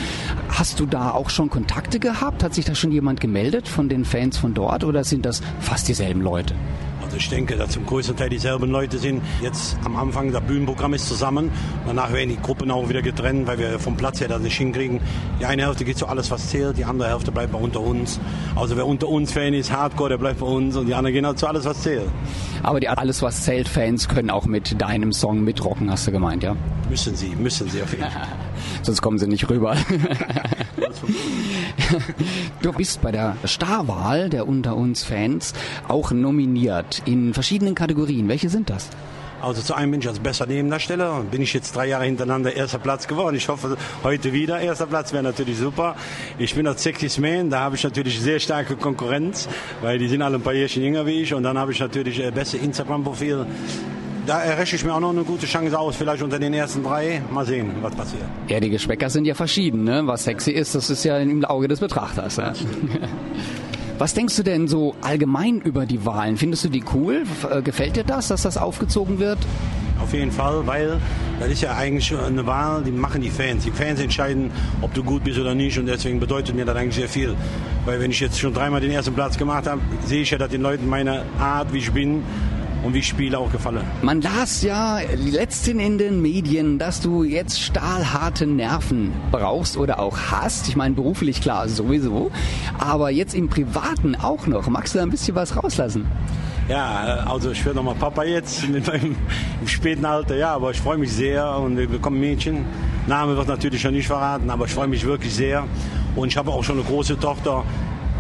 Hast 0.50 0.82
du 0.82 0.86
da 0.86 1.12
auch 1.12 1.30
schon 1.30 1.50
Kontakte 1.50 2.00
gehabt? 2.00 2.44
Hat 2.44 2.54
sich 2.54 2.66
da 2.66 2.76
schon 2.76 2.92
jemand 2.92 3.22
gemeldet 3.22 3.70
von 3.70 3.88
den? 3.88 4.04
Fans 4.04 4.38
von 4.38 4.54
dort 4.54 4.84
oder 4.84 5.06
sind 5.06 5.26
das 5.26 5.42
fast 5.62 5.88
dieselben 5.88 6.20
Leute? 6.20 6.54
Also 7.14 7.22
ich 7.26 7.30
denke, 7.30 7.56
dass 7.58 7.70
zum 7.70 7.86
größten 7.86 8.18
Teil 8.18 8.30
dieselben 8.30 8.72
Leute 8.72 8.98
sind. 8.98 9.22
Jetzt 9.40 9.78
am 9.86 9.96
Anfang, 9.98 10.32
das 10.32 10.42
Bühnenprogramm 10.42 10.96
ist 10.96 11.08
zusammen. 11.08 11.52
Danach 11.86 12.12
werden 12.12 12.30
die 12.30 12.42
Gruppen 12.42 12.72
auch 12.72 12.90
wieder 12.90 13.04
getrennt, 13.04 13.46
weil 13.46 13.60
wir 13.60 13.78
vom 13.78 13.96
Platz 13.96 14.20
her 14.20 14.28
das 14.28 14.42
nicht 14.42 14.58
hinkriegen. 14.58 15.00
Die 15.40 15.46
eine 15.46 15.68
Hälfte 15.68 15.86
geht 15.86 15.96
zu 15.96 16.08
alles, 16.08 16.32
was 16.32 16.50
zählt. 16.50 16.76
Die 16.80 16.86
andere 16.86 17.10
Hälfte 17.10 17.32
bleibt 17.32 17.52
bei 17.52 17.60
unter 17.60 17.82
uns. 17.82 18.20
Also 18.56 18.78
wer 18.78 18.88
unter 18.88 19.10
uns 19.10 19.32
Fan 19.32 19.54
ist, 19.54 19.72
Hardcore, 19.72 20.10
der 20.10 20.18
bleibt 20.18 20.40
bei 20.40 20.48
uns. 20.48 20.76
Und 20.76 20.88
die 20.88 20.96
anderen 20.96 21.14
gehen 21.14 21.28
halt 21.28 21.38
zu 21.38 21.46
alles, 21.46 21.66
was 21.66 21.84
zählt. 21.84 22.10
Aber 22.64 22.80
die 22.80 22.90
alles, 22.90 23.22
was 23.22 23.44
zählt 23.44 23.68
Fans 23.68 24.08
können 24.08 24.32
auch 24.32 24.48
mit 24.48 24.82
deinem 24.82 25.12
Song 25.12 25.44
mitrocken, 25.44 25.92
hast 25.92 26.08
du 26.08 26.12
gemeint, 26.12 26.42
ja? 26.42 26.56
Müssen 26.90 27.16
sie, 27.16 27.36
müssen 27.36 27.70
sie 27.70 27.84
auf 27.84 27.92
jeden 27.92 28.10
Fall. 28.10 28.28
Sonst 28.82 29.02
kommen 29.02 29.18
sie 29.18 29.28
nicht 29.28 29.50
rüber. 29.50 29.76
du 32.62 32.74
bist 32.74 33.02
bei 33.02 33.12
der 33.12 33.36
Starwahl 33.46 34.30
der 34.30 34.48
Unter 34.48 34.76
uns 34.76 35.04
Fans 35.04 35.54
auch 35.88 36.12
nominiert 36.12 37.02
in 37.06 37.34
verschiedenen 37.34 37.76
Kategorien. 37.76 38.28
Welche 38.28 38.50
sind 38.50 38.70
das? 38.70 38.90
Also 39.44 39.62
zu 39.62 39.74
einem 39.74 39.92
bin 39.92 40.00
ich 40.00 40.08
als 40.08 40.20
bester 40.20 40.46
Nebendarsteller 40.46 41.16
und 41.20 41.30
bin 41.30 41.42
ich 41.42 41.54
jetzt 41.54 41.76
drei 41.76 41.88
Jahre 41.88 42.06
hintereinander 42.06 42.56
erster 42.56 42.80
Platz 42.80 43.10
geworden. 43.10 43.36
Ich 43.36 43.50
hoffe 43.50 43.76
heute 44.02 44.32
wieder 44.32 44.62
erster 44.62 44.86
Platz 44.86 45.12
wäre 45.12 45.22
natürlich 45.22 45.58
super. 45.58 45.98
Ich 46.38 46.56
bin 46.56 46.66
als 46.66 46.82
Sexiest 46.82 47.20
Man, 47.20 47.50
da 47.50 47.60
habe 47.60 47.76
ich 47.76 47.84
natürlich 47.84 48.22
sehr 48.22 48.40
starke 48.40 48.78
Konkurrenz, 48.78 49.50
weil 49.82 50.00
die 50.00 50.08
sind 50.08 50.22
alle 50.22 50.38
ein 50.38 50.42
paar 50.42 50.54
Jährchen 50.54 50.82
jünger 50.82 51.06
wie 51.06 51.24
ich 51.24 51.34
und 51.34 51.44
dann 51.44 51.58
habe 51.58 51.74
ich 51.74 51.80
natürlich 51.82 52.24
äh, 52.24 52.32
beste 52.32 52.56
Instagram-Profil 52.56 53.46
da 54.26 54.42
errechne 54.42 54.78
ich 54.78 54.86
mir 54.86 54.94
auch 54.94 55.00
noch 55.00 55.10
eine 55.10 55.24
gute 55.24 55.46
Chance 55.46 55.78
aus, 55.78 55.96
vielleicht 55.96 56.24
unter 56.24 56.40
den 56.40 56.54
ersten 56.54 56.84
drei. 56.84 57.22
Mal 57.32 57.46
sehen, 57.46 57.72
was 57.82 57.96
passiert. 57.96 58.24
Ja, 58.48 58.60
die 58.60 58.70
Geschmäcker 58.70 59.10
sind 59.10 59.26
ja 59.26 59.34
verschieden. 59.34 59.84
Ne? 59.84 60.04
Was 60.06 60.24
sexy 60.24 60.52
ist, 60.52 60.76
das 60.76 60.90
ist 60.90 61.04
ja 61.04 61.18
im 61.18 61.44
Auge 61.46 61.68
des 61.68 61.80
Betrachters. 61.80 62.38
Ja? 62.38 62.54
Was 64.00 64.16
denkst 64.16 64.36
du 64.36 64.44
denn 64.44 64.68
so 64.68 64.96
allgemein 65.02 65.62
über 65.62 65.86
die 65.86 66.04
Wahlen? 66.04 66.36
Findest 66.36 66.66
du 66.66 66.70
die 66.70 66.84
cool? 66.94 67.24
Äh, 67.50 67.62
gefällt 67.62 67.96
dir 67.96 68.04
das, 68.04 68.28
dass 68.28 68.42
das 68.42 68.58
aufgezogen 68.58 69.20
wird? 69.20 69.38
Auf 70.02 70.14
jeden 70.14 70.32
Fall, 70.32 70.66
weil 70.66 70.98
das 71.40 71.50
ist 71.50 71.62
ja 71.62 71.76
eigentlich 71.76 72.14
eine 72.18 72.46
Wahl, 72.46 72.84
die 72.84 72.92
machen 72.92 73.22
die 73.22 73.30
Fans. 73.30 73.64
Die 73.64 73.72
Fans 73.72 74.02
entscheiden, 74.02 74.52
ob 74.82 74.94
du 74.94 75.04
gut 75.04 75.24
bist 75.24 75.40
oder 75.40 75.56
nicht 75.56 75.78
und 75.78 75.86
deswegen 75.86 76.20
bedeutet 76.20 76.56
mir 76.56 76.66
das 76.66 76.76
eigentlich 76.76 76.96
sehr 76.96 77.08
viel. 77.08 77.36
Weil 77.86 78.00
wenn 78.02 78.12
ich 78.12 78.20
jetzt 78.20 78.40
schon 78.40 78.54
dreimal 78.54 78.82
den 78.82 78.92
ersten 78.92 79.14
Platz 79.14 79.38
gemacht 79.38 79.68
habe, 79.68 79.80
sehe 80.06 80.24
ich 80.24 80.32
ja, 80.32 80.38
dass 80.38 80.50
den 80.50 80.62
Leuten 80.62 80.90
meine 80.90 81.24
Art, 81.40 81.72
wie 81.72 81.78
ich 81.78 81.92
bin, 81.92 82.24
und 82.84 82.94
wie 82.94 83.02
spiele 83.02 83.38
auch 83.40 83.52
gefallen. 83.52 83.84
Man 84.02 84.22
las 84.22 84.62
ja 84.62 85.00
letztens 85.16 85.82
in 85.82 85.98
den 85.98 86.22
Medien, 86.22 86.78
dass 86.78 87.02
du 87.02 87.24
jetzt 87.24 87.62
stahlharte 87.62 88.46
Nerven 88.46 89.12
brauchst 89.32 89.78
oder 89.78 90.00
auch 90.00 90.18
hast. 90.32 90.68
Ich 90.68 90.76
meine, 90.76 90.94
beruflich 90.94 91.42
klar 91.42 91.68
sowieso, 91.68 92.32
aber 92.78 93.10
jetzt 93.10 93.34
im 93.34 93.50
Privaten 93.50 94.16
auch 94.16 94.48
noch. 94.48 94.68
Magst 94.68 94.94
du 94.94 95.00
da 95.00 95.04
ein 95.04 95.10
bisschen 95.10 95.36
was 95.36 95.56
rauslassen? 95.56 96.06
Ja, 96.70 97.26
also 97.26 97.52
ich 97.52 97.66
werde 97.66 97.78
nochmal 97.78 97.96
Papa 97.96 98.24
jetzt 98.24 98.70
mit 98.70 98.88
meinem 98.88 99.16
im 99.62 99.68
späten 99.68 100.06
Alter, 100.06 100.36
ja, 100.36 100.54
aber 100.54 100.72
ich 100.72 100.80
freue 100.80 100.98
mich 100.98 101.12
sehr 101.12 101.58
und 101.58 101.78
wir 101.78 101.88
bekommen 101.90 102.20
Mädchen. 102.20 102.66
Name 103.06 103.36
wird 103.36 103.50
natürlich 103.50 103.84
noch 103.84 103.92
nicht 103.92 104.08
verraten, 104.08 104.50
aber 104.50 104.66
ich 104.66 104.72
freue 104.72 104.88
mich 104.88 105.06
wirklich 105.06 105.34
sehr. 105.34 105.66
Und 106.16 106.30
ich 106.30 106.38
habe 106.38 106.52
auch 106.52 106.64
schon 106.64 106.78
eine 106.78 106.86
große 106.86 107.20
Tochter, 107.20 107.66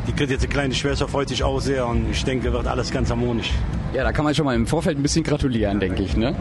die 0.08 0.14
kriegt 0.14 0.32
jetzt 0.32 0.44
eine 0.44 0.52
kleine 0.52 0.74
Schwester, 0.74 1.08
freut 1.08 1.30
sich 1.30 1.44
auch 1.44 1.60
sehr 1.60 1.88
und 1.88 2.12
ich 2.12 2.24
denke, 2.24 2.52
wird 2.52 2.68
alles 2.68 2.92
ganz 2.92 3.10
harmonisch. 3.10 3.52
Ja, 3.94 4.04
da 4.04 4.12
kann 4.12 4.26
man 4.26 4.34
schon 4.34 4.46
mal 4.46 4.56
im 4.56 4.66
Vorfeld 4.66 4.98
ein 4.98 5.04
bisschen 5.04 5.24
gratulieren, 5.24 5.80
denke 5.80 6.02
ich. 6.02 6.18
Ne? 6.18 6.36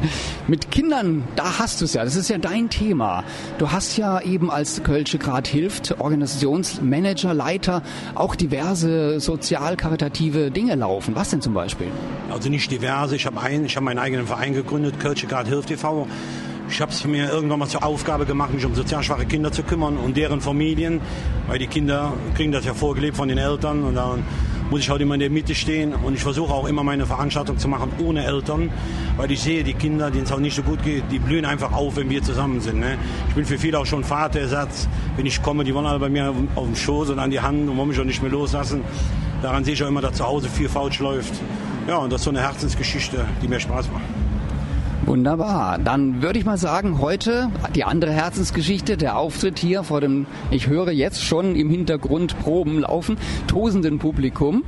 Mit 0.49 0.71
Kindern, 0.71 1.25
da 1.37 1.59
hast 1.59 1.83
du 1.83 1.85
es 1.85 1.92
ja, 1.92 2.02
das 2.02 2.16
ist 2.16 2.31
ja 2.31 2.38
dein 2.38 2.71
Thema. 2.71 3.25
Du 3.59 3.71
hast 3.71 3.99
ja 3.99 4.23
eben 4.23 4.50
als 4.50 4.83
Kölsche 4.83 5.19
Grad 5.19 5.49
hilft, 5.49 6.00
Organisationsmanager, 6.00 7.35
Leiter, 7.35 7.83
auch 8.14 8.37
diverse 8.37 9.21
sozial-karitative 9.21 10.50
Dinge 10.50 10.76
laufen. 10.76 11.14
Was 11.14 11.28
denn 11.28 11.42
zum 11.42 11.52
Beispiel? 11.52 11.88
Also 12.31 12.49
nicht 12.49 12.71
diverse, 12.71 13.16
ich 13.16 13.26
habe 13.26 13.38
einen, 13.38 13.66
ich 13.66 13.76
habe 13.76 13.85
meinen 13.85 13.99
eigenen 13.99 14.26
Verein 14.26 14.54
gegründet, 14.54 14.99
Kölsche 14.99 15.26
Grad 15.26 15.47
hilft 15.47 15.71
e.V. 15.71 16.07
Ich 16.72 16.80
habe 16.80 16.90
es 16.90 17.04
mir 17.04 17.30
irgendwann 17.30 17.58
mal 17.58 17.68
zur 17.68 17.84
Aufgabe 17.84 18.24
gemacht, 18.24 18.54
mich 18.54 18.64
um 18.64 18.74
sozial 18.74 19.02
schwache 19.02 19.26
Kinder 19.26 19.52
zu 19.52 19.62
kümmern 19.62 19.98
und 19.98 20.16
deren 20.16 20.40
Familien, 20.40 21.02
weil 21.46 21.58
die 21.58 21.66
Kinder 21.66 22.14
kriegen 22.34 22.50
das 22.50 22.64
ja 22.64 22.72
vorgelebt 22.72 23.14
von 23.14 23.28
den 23.28 23.36
Eltern 23.36 23.82
und 23.82 23.94
dann 23.94 24.22
muss 24.70 24.80
ich 24.80 24.88
halt 24.88 25.02
immer 25.02 25.12
in 25.12 25.20
der 25.20 25.28
Mitte 25.28 25.54
stehen 25.54 25.92
und 25.92 26.14
ich 26.14 26.22
versuche 26.22 26.50
auch 26.50 26.66
immer 26.66 26.82
meine 26.82 27.04
Veranstaltung 27.04 27.58
zu 27.58 27.68
machen 27.68 27.92
ohne 28.02 28.24
Eltern, 28.24 28.70
weil 29.18 29.30
ich 29.30 29.42
sehe, 29.42 29.64
die 29.64 29.74
Kinder, 29.74 30.10
denen 30.10 30.24
es 30.24 30.32
auch 30.32 30.38
nicht 30.38 30.56
so 30.56 30.62
gut 30.62 30.82
geht, 30.82 31.04
die 31.10 31.18
blühen 31.18 31.44
einfach 31.44 31.72
auf, 31.72 31.96
wenn 31.96 32.08
wir 32.08 32.22
zusammen 32.22 32.62
sind. 32.62 32.80
Ne? 32.80 32.96
Ich 33.28 33.34
bin 33.34 33.44
für 33.44 33.58
viele 33.58 33.78
auch 33.78 33.86
schon 33.86 34.02
Vaterersatz. 34.02 34.88
Wenn 35.16 35.26
ich 35.26 35.42
komme, 35.42 35.64
die 35.64 35.74
wollen 35.74 35.84
alle 35.84 35.98
bei 35.98 36.08
mir 36.08 36.32
auf 36.54 36.64
dem 36.64 36.74
Schoß 36.74 37.10
und 37.10 37.18
an 37.18 37.30
die 37.30 37.40
Hand 37.40 37.68
und 37.68 37.76
wollen 37.76 37.88
mich 37.90 38.00
auch 38.00 38.04
nicht 38.04 38.22
mehr 38.22 38.32
loslassen. 38.32 38.80
Daran 39.42 39.62
sehe 39.62 39.74
ich 39.74 39.84
auch 39.84 39.88
immer, 39.88 40.00
dass 40.00 40.14
zu 40.14 40.26
Hause 40.26 40.48
viel 40.48 40.70
falsch 40.70 41.00
läuft. 41.00 41.34
Ja, 41.86 41.98
und 41.98 42.10
das 42.10 42.22
ist 42.22 42.24
so 42.24 42.30
eine 42.30 42.40
Herzensgeschichte, 42.40 43.26
die 43.42 43.48
mir 43.48 43.60
Spaß 43.60 43.90
macht. 43.92 44.21
Wunderbar. 45.06 45.78
Dann 45.78 46.23
würde 46.23 46.38
ich 46.38 46.44
mal 46.44 46.56
sagen, 46.56 47.00
heute 47.00 47.50
die 47.75 47.85
andere 47.85 48.12
Herzensgeschichte, 48.12 48.97
der 48.97 49.18
Auftritt 49.18 49.59
hier 49.59 49.82
vor 49.82 50.00
dem, 50.00 50.26
ich 50.50 50.68
höre 50.68 50.92
jetzt 50.92 51.25
schon 51.25 51.56
im 51.56 51.68
Hintergrund 51.71 52.38
Proben 52.38 52.80
laufen, 52.80 53.16
tosenden 53.49 53.99
Publikum. 53.99 54.64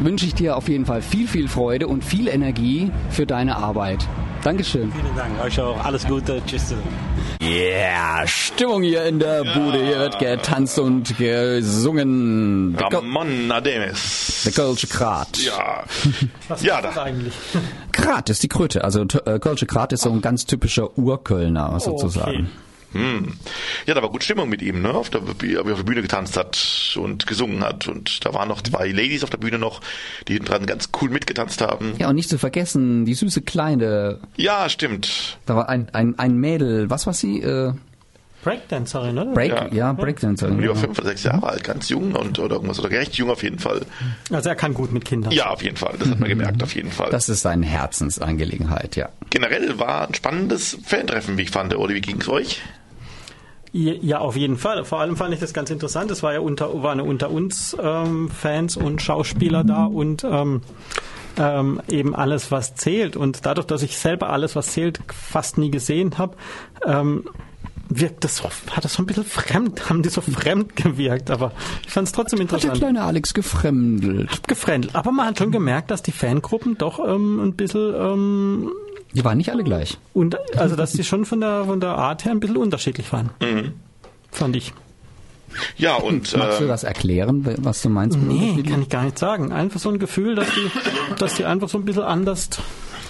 Wünsche 0.00 0.26
ich 0.26 0.34
dir 0.34 0.56
auf 0.56 0.68
jeden 0.68 0.84
Fall 0.84 1.02
viel, 1.02 1.26
viel 1.26 1.48
Freude 1.48 1.88
und 1.88 2.04
viel 2.04 2.28
Energie 2.28 2.90
für 3.10 3.26
deine 3.26 3.56
Arbeit. 3.56 4.06
Dankeschön. 4.44 4.92
Vielen 4.92 5.16
Dank. 5.16 5.42
Euch 5.42 5.58
auch 5.60 5.82
alles 5.84 6.06
Gute. 6.06 6.40
Tschüss. 6.46 6.74
Yeah, 7.42 8.26
Stimmung 8.26 8.82
hier 8.82 9.04
in 9.06 9.18
der 9.18 9.42
Bude. 9.42 9.82
Hier 9.84 9.98
wird 9.98 10.18
getanzt 10.18 10.78
und 10.78 11.16
gesungen. 11.18 12.76
Ramon 12.78 13.50
Ademis. 13.50 14.42
Der 14.44 14.52
Kölsche 14.52 14.86
Krat. 14.86 15.36
Ja. 15.38 15.84
Was 16.48 16.62
Ja, 16.62 16.76
ist 16.78 16.84
das 16.84 16.94
da- 16.94 17.02
eigentlich? 17.04 17.34
Krat 17.92 18.28
ist 18.30 18.42
die 18.42 18.48
Kröte. 18.48 18.84
Also 18.84 19.02
äh, 19.24 19.38
Kölsche 19.38 19.66
Krat 19.66 19.92
ist 19.94 20.02
so 20.02 20.10
ein 20.10 20.20
ganz 20.20 20.44
typischer 20.46 20.96
Urkölner 20.98 21.80
sozusagen. 21.80 22.50
Hm. 22.94 23.34
Ja, 23.86 23.94
da 23.94 24.02
war 24.02 24.08
gut 24.10 24.24
Stimmung 24.24 24.48
mit 24.48 24.62
ihm, 24.62 24.80
ne? 24.80 24.94
Auf 24.94 25.10
der, 25.10 25.20
wie 25.40 25.54
er 25.54 25.60
auf 25.60 25.66
der 25.66 25.82
Bühne 25.82 26.00
getanzt 26.02 26.36
hat 26.36 26.96
und 26.98 27.26
gesungen 27.26 27.62
hat. 27.62 27.86
Und 27.88 28.24
da 28.24 28.32
waren 28.32 28.48
noch 28.48 28.62
zwei 28.62 28.88
Ladies 28.88 29.22
auf 29.24 29.30
der 29.30 29.38
Bühne 29.38 29.58
noch, 29.58 29.80
die 30.28 30.34
hinten 30.34 30.48
dran 30.48 30.66
ganz 30.66 30.88
cool 31.02 31.10
mitgetanzt 31.10 31.60
haben. 31.60 31.94
Ja, 31.98 32.08
und 32.08 32.14
nicht 32.14 32.28
zu 32.30 32.38
vergessen, 32.38 33.04
die 33.04 33.14
süße 33.14 33.42
Kleine. 33.42 34.20
Ja, 34.36 34.68
stimmt. 34.68 35.38
Da 35.46 35.56
war 35.56 35.68
ein, 35.68 35.88
ein, 35.92 36.18
ein 36.18 36.36
Mädel, 36.36 36.88
was 36.88 37.06
war 37.06 37.12
sie? 37.14 37.40
Äh, 37.42 37.72
Breakdancerin, 38.44 39.18
oder? 39.18 39.32
Break, 39.32 39.50
Ja. 39.52 39.68
ja, 39.72 39.92
Breakdancerin. 39.94 40.58
Die 40.60 40.68
war 40.68 40.74
ja. 40.74 40.80
fünf 40.80 40.98
oder 40.98 41.08
sechs 41.08 41.22
Jahre 41.22 41.48
alt, 41.48 41.64
ganz 41.64 41.88
jung 41.88 42.14
und 42.14 42.38
oder 42.38 42.56
irgendwas 42.56 42.78
oder 42.78 42.90
recht 42.90 43.14
jung 43.14 43.30
auf 43.30 43.42
jeden 43.42 43.58
Fall. 43.58 43.80
Also 44.30 44.50
er 44.50 44.54
kann 44.54 44.74
gut 44.74 44.92
mit 44.92 45.06
Kindern. 45.06 45.32
Ja, 45.32 45.48
auf 45.48 45.62
jeden 45.62 45.76
Fall. 45.78 45.94
Das 45.98 46.10
hat 46.10 46.20
man 46.20 46.28
gemerkt, 46.28 46.62
auf 46.62 46.74
jeden 46.74 46.90
Fall. 46.90 47.08
Das 47.10 47.30
ist 47.30 47.40
seine 47.40 47.64
Herzensangelegenheit, 47.64 48.96
ja. 48.96 49.08
Generell 49.30 49.78
war 49.78 50.06
ein 50.06 50.12
spannendes 50.14 50.76
Fan-Treffen, 50.84 51.38
wie 51.38 51.42
ich 51.42 51.50
fand. 51.50 51.74
Oder 51.74 51.94
wie 51.94 52.00
ging's 52.02 52.28
euch? 52.28 52.60
Ja, 53.76 54.20
auf 54.20 54.36
jeden 54.36 54.56
Fall. 54.56 54.84
Vor 54.84 55.00
allem 55.00 55.16
fand 55.16 55.34
ich 55.34 55.40
das 55.40 55.52
ganz 55.52 55.68
interessant. 55.68 56.08
Es 56.12 56.22
war 56.22 56.32
ja 56.32 56.38
unter, 56.38 56.80
waren 56.84 57.00
unter 57.00 57.32
uns 57.32 57.76
ähm, 57.82 58.30
Fans 58.30 58.76
und 58.76 59.02
Schauspieler 59.02 59.64
da 59.64 59.86
und 59.86 60.22
ähm, 60.22 60.60
ähm, 61.36 61.80
eben 61.88 62.14
alles, 62.14 62.52
was 62.52 62.76
zählt. 62.76 63.16
Und 63.16 63.46
dadurch, 63.46 63.66
dass 63.66 63.82
ich 63.82 63.98
selber 63.98 64.30
alles, 64.30 64.54
was 64.54 64.68
zählt, 64.68 65.00
fast 65.12 65.58
nie 65.58 65.72
gesehen 65.72 66.18
habe, 66.18 66.36
ähm, 66.86 67.24
wirkt 67.88 68.22
das 68.22 68.36
so, 68.36 68.48
hat 68.70 68.84
das 68.84 68.94
so 68.94 69.02
ein 69.02 69.06
bisschen 69.06 69.24
fremd, 69.24 69.90
haben 69.90 70.02
die 70.02 70.08
so 70.08 70.20
fremd 70.20 70.76
gewirkt. 70.76 71.32
Aber 71.32 71.50
ich 71.84 71.90
fand 71.90 72.06
es 72.06 72.12
trotzdem 72.12 72.38
Hat 72.38 72.50
der 72.50 72.56
interessant. 72.58 72.78
kleine 72.78 73.02
Alex 73.02 73.34
gefremdelt. 73.34 74.46
Gefremdelt. 74.46 74.94
Aber 74.94 75.10
man 75.10 75.26
hat 75.26 75.38
schon 75.38 75.50
gemerkt, 75.50 75.90
dass 75.90 76.00
die 76.00 76.12
Fangruppen 76.12 76.78
doch 76.78 77.00
ähm, 77.00 77.40
ein 77.40 77.54
bisschen 77.54 77.92
ähm, 77.92 78.70
Die 79.14 79.24
waren 79.24 79.38
nicht 79.38 79.50
alle 79.50 79.64
gleich. 79.64 79.96
und 80.12 80.36
also 80.58 80.76
dass 80.76 80.92
die 80.92 81.04
schon 81.04 81.24
von 81.24 81.40
der 81.40 81.64
von 81.64 81.80
der 81.80 81.96
Art 81.96 82.24
her 82.24 82.32
ein 82.32 82.40
bisschen 82.40 82.56
unterschiedlich 82.56 83.12
waren. 83.12 83.30
Fand 84.30 84.56
ich. 84.56 84.72
Ja, 85.76 85.94
und 85.94 86.36
Magst 86.36 86.60
du 86.60 86.64
äh, 86.64 86.68
das 86.68 86.82
erklären, 86.82 87.46
was 87.58 87.80
du 87.82 87.88
meinst? 87.88 88.18
Nee, 88.18 88.60
kann 88.68 88.82
ich 88.82 88.88
gar 88.88 89.04
nicht 89.04 89.18
sagen. 89.18 89.52
Einfach 89.52 89.78
so 89.78 89.88
ein 89.88 90.00
Gefühl, 90.00 90.34
dass 90.34 90.48
die, 90.48 90.70
dass 91.18 91.34
die 91.34 91.44
einfach 91.44 91.68
so 91.68 91.78
ein 91.78 91.84
bisschen 91.84 92.02
anders 92.02 92.48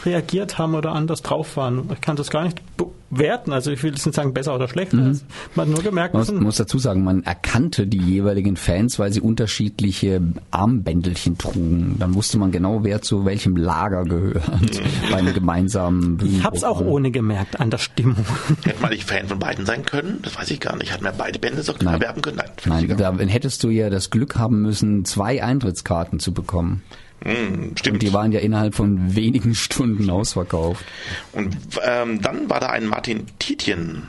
reagiert 0.06 0.58
haben 0.58 0.74
oder 0.74 0.92
anders 0.92 1.22
drauf 1.22 1.56
waren. 1.56 1.88
Ich 1.92 2.00
kann 2.00 2.16
das 2.16 2.30
gar 2.30 2.44
nicht 2.44 2.60
bewerten. 2.76 3.52
Also 3.52 3.70
ich 3.70 3.82
will 3.82 3.92
jetzt 3.92 4.04
nicht 4.06 4.14
sagen 4.14 4.34
besser 4.34 4.54
oder 4.54 4.68
schlechter. 4.68 4.96
Man 4.96 5.20
hat 5.56 5.68
nur 5.68 5.82
gemerkt, 5.82 6.14
Man 6.14 6.22
dass 6.22 6.32
muss, 6.32 6.40
muss 6.40 6.56
dazu 6.56 6.78
sagen, 6.78 7.04
man 7.04 7.22
erkannte 7.22 7.86
die 7.86 7.98
jeweiligen 7.98 8.56
Fans, 8.56 8.98
weil 8.98 9.12
sie 9.12 9.20
unterschiedliche 9.20 10.20
Armbändelchen 10.50 11.38
trugen. 11.38 11.96
Dann 11.98 12.14
wusste 12.14 12.38
man 12.38 12.52
genau, 12.52 12.84
wer 12.84 13.02
zu 13.02 13.24
welchem 13.24 13.56
Lager 13.56 14.04
gehört 14.04 14.42
bei 15.10 15.16
einem 15.16 15.34
gemeinsamen 15.34 16.18
ich 16.24 16.44
habe 16.44 16.56
es 16.56 16.64
auch 16.64 16.80
ohne 16.80 17.10
gemerkt 17.10 17.60
an 17.60 17.70
der 17.70 17.78
Stimmung. 17.78 18.24
hätte 18.64 18.80
man 18.80 18.90
nicht 18.90 19.04
Fan 19.04 19.28
von 19.28 19.38
beiden 19.38 19.66
sein 19.66 19.84
können? 19.84 20.18
Das 20.22 20.36
weiß 20.36 20.50
ich 20.50 20.60
gar 20.60 20.76
nicht. 20.76 20.92
Hat 20.92 21.02
man 21.02 21.14
beide 21.16 21.38
Bände 21.38 21.62
so 21.62 21.72
erwerben 21.72 22.22
können? 22.22 22.38
Nein. 22.64 22.86
Nein, 22.86 22.96
da 22.96 23.16
hättest 23.18 23.62
du 23.62 23.70
ja 23.70 23.90
das 23.90 24.10
Glück 24.10 24.36
haben 24.36 24.62
müssen, 24.62 25.04
zwei 25.04 25.42
Eintrittskarten 25.42 26.18
zu 26.18 26.32
bekommen. 26.32 26.82
Hm, 27.24 27.76
stimmt. 27.76 27.94
Und 27.94 28.02
die 28.02 28.12
waren 28.12 28.32
ja 28.32 28.40
innerhalb 28.40 28.74
von 28.74 29.14
wenigen 29.16 29.54
Stunden 29.54 30.08
ausverkauft. 30.10 30.84
Und 31.32 31.56
ähm, 31.82 32.20
dann 32.20 32.48
war 32.48 32.60
da 32.60 32.68
ein 32.68 32.86
Martin 32.86 33.26
Tietjen. 33.38 34.02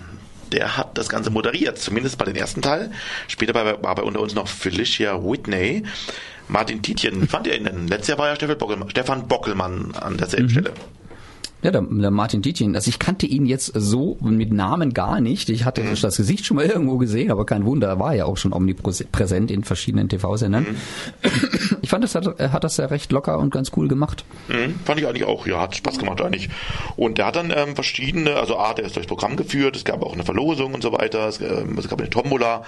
Der 0.51 0.77
hat 0.77 0.97
das 0.97 1.09
Ganze 1.09 1.31
moderiert, 1.31 1.79
zumindest 1.79 2.17
bei 2.17 2.25
den 2.25 2.35
ersten 2.35 2.61
Teil. 2.61 2.91
Später 3.27 3.53
war, 3.55 3.81
war 3.81 3.95
bei 3.95 4.03
unter 4.03 4.19
uns 4.19 4.35
noch 4.35 4.47
Felicia 4.47 5.23
Whitney. 5.23 5.83
Martin 6.47 6.81
Tietjen, 6.81 7.27
fand 7.27 7.47
ihr 7.47 7.57
ihn 7.57 7.63
denn? 7.63 7.87
Letztes 7.87 8.09
Jahr 8.09 8.17
war 8.19 8.27
ja 8.27 8.35
Stefan 8.35 8.57
Bockelmann, 8.57 8.89
Stefan 8.91 9.27
Bockelmann 9.27 9.95
an 9.95 10.17
derselben 10.17 10.49
Stelle. 10.49 10.73
Ja, 11.65 11.71
der, 11.71 11.81
der 11.81 12.11
Martin 12.11 12.43
Tietjen, 12.43 12.75
also 12.75 12.89
ich 12.89 12.99
kannte 12.99 13.25
ihn 13.25 13.47
jetzt 13.47 13.71
so 13.73 14.17
mit 14.21 14.53
Namen 14.53 14.93
gar 14.93 15.19
nicht. 15.19 15.49
Ich 15.49 15.65
hatte 15.65 15.81
das 15.99 16.15
Gesicht 16.17 16.45
schon 16.45 16.57
mal 16.57 16.65
irgendwo 16.67 16.97
gesehen, 16.99 17.31
aber 17.31 17.43
kein 17.47 17.65
Wunder, 17.65 17.87
er 17.87 17.99
war 17.99 18.13
ja 18.13 18.25
auch 18.25 18.37
schon 18.37 18.53
omnipräsent 18.53 19.49
in 19.49 19.63
verschiedenen 19.63 20.07
TV-Sendern. 20.07 20.67
Ich 21.81 21.89
fand, 21.89 22.03
das 22.03 22.13
hat, 22.13 22.27
er 22.39 22.51
hat 22.51 22.63
das 22.63 22.77
ja 22.77 22.85
recht 22.85 23.11
locker 23.11 23.39
und 23.39 23.49
ganz 23.51 23.71
cool 23.75 23.87
gemacht. 23.87 24.25
Mhm, 24.47 24.75
fand 24.85 24.99
ich 24.99 25.07
eigentlich 25.07 25.23
auch, 25.25 25.47
ja, 25.47 25.59
hat 25.61 25.75
Spaß 25.75 25.97
gemacht 25.97 26.21
eigentlich. 26.21 26.49
Und 26.97 27.17
der 27.17 27.25
hat 27.25 27.35
dann 27.35 27.51
ähm, 27.55 27.73
verschiedene, 27.73 28.35
also 28.35 28.57
A, 28.57 28.75
der 28.75 28.85
ist 28.85 28.95
durchs 28.95 29.07
Programm 29.07 29.35
geführt, 29.35 29.75
es 29.75 29.83
gab 29.85 30.03
auch 30.03 30.13
eine 30.13 30.23
Verlosung 30.23 30.75
und 30.75 30.83
so 30.83 30.91
weiter, 30.91 31.27
es, 31.27 31.41
ähm, 31.41 31.75
es 31.79 31.87
gab 31.89 31.99
eine 31.99 32.11
Tombola 32.11 32.63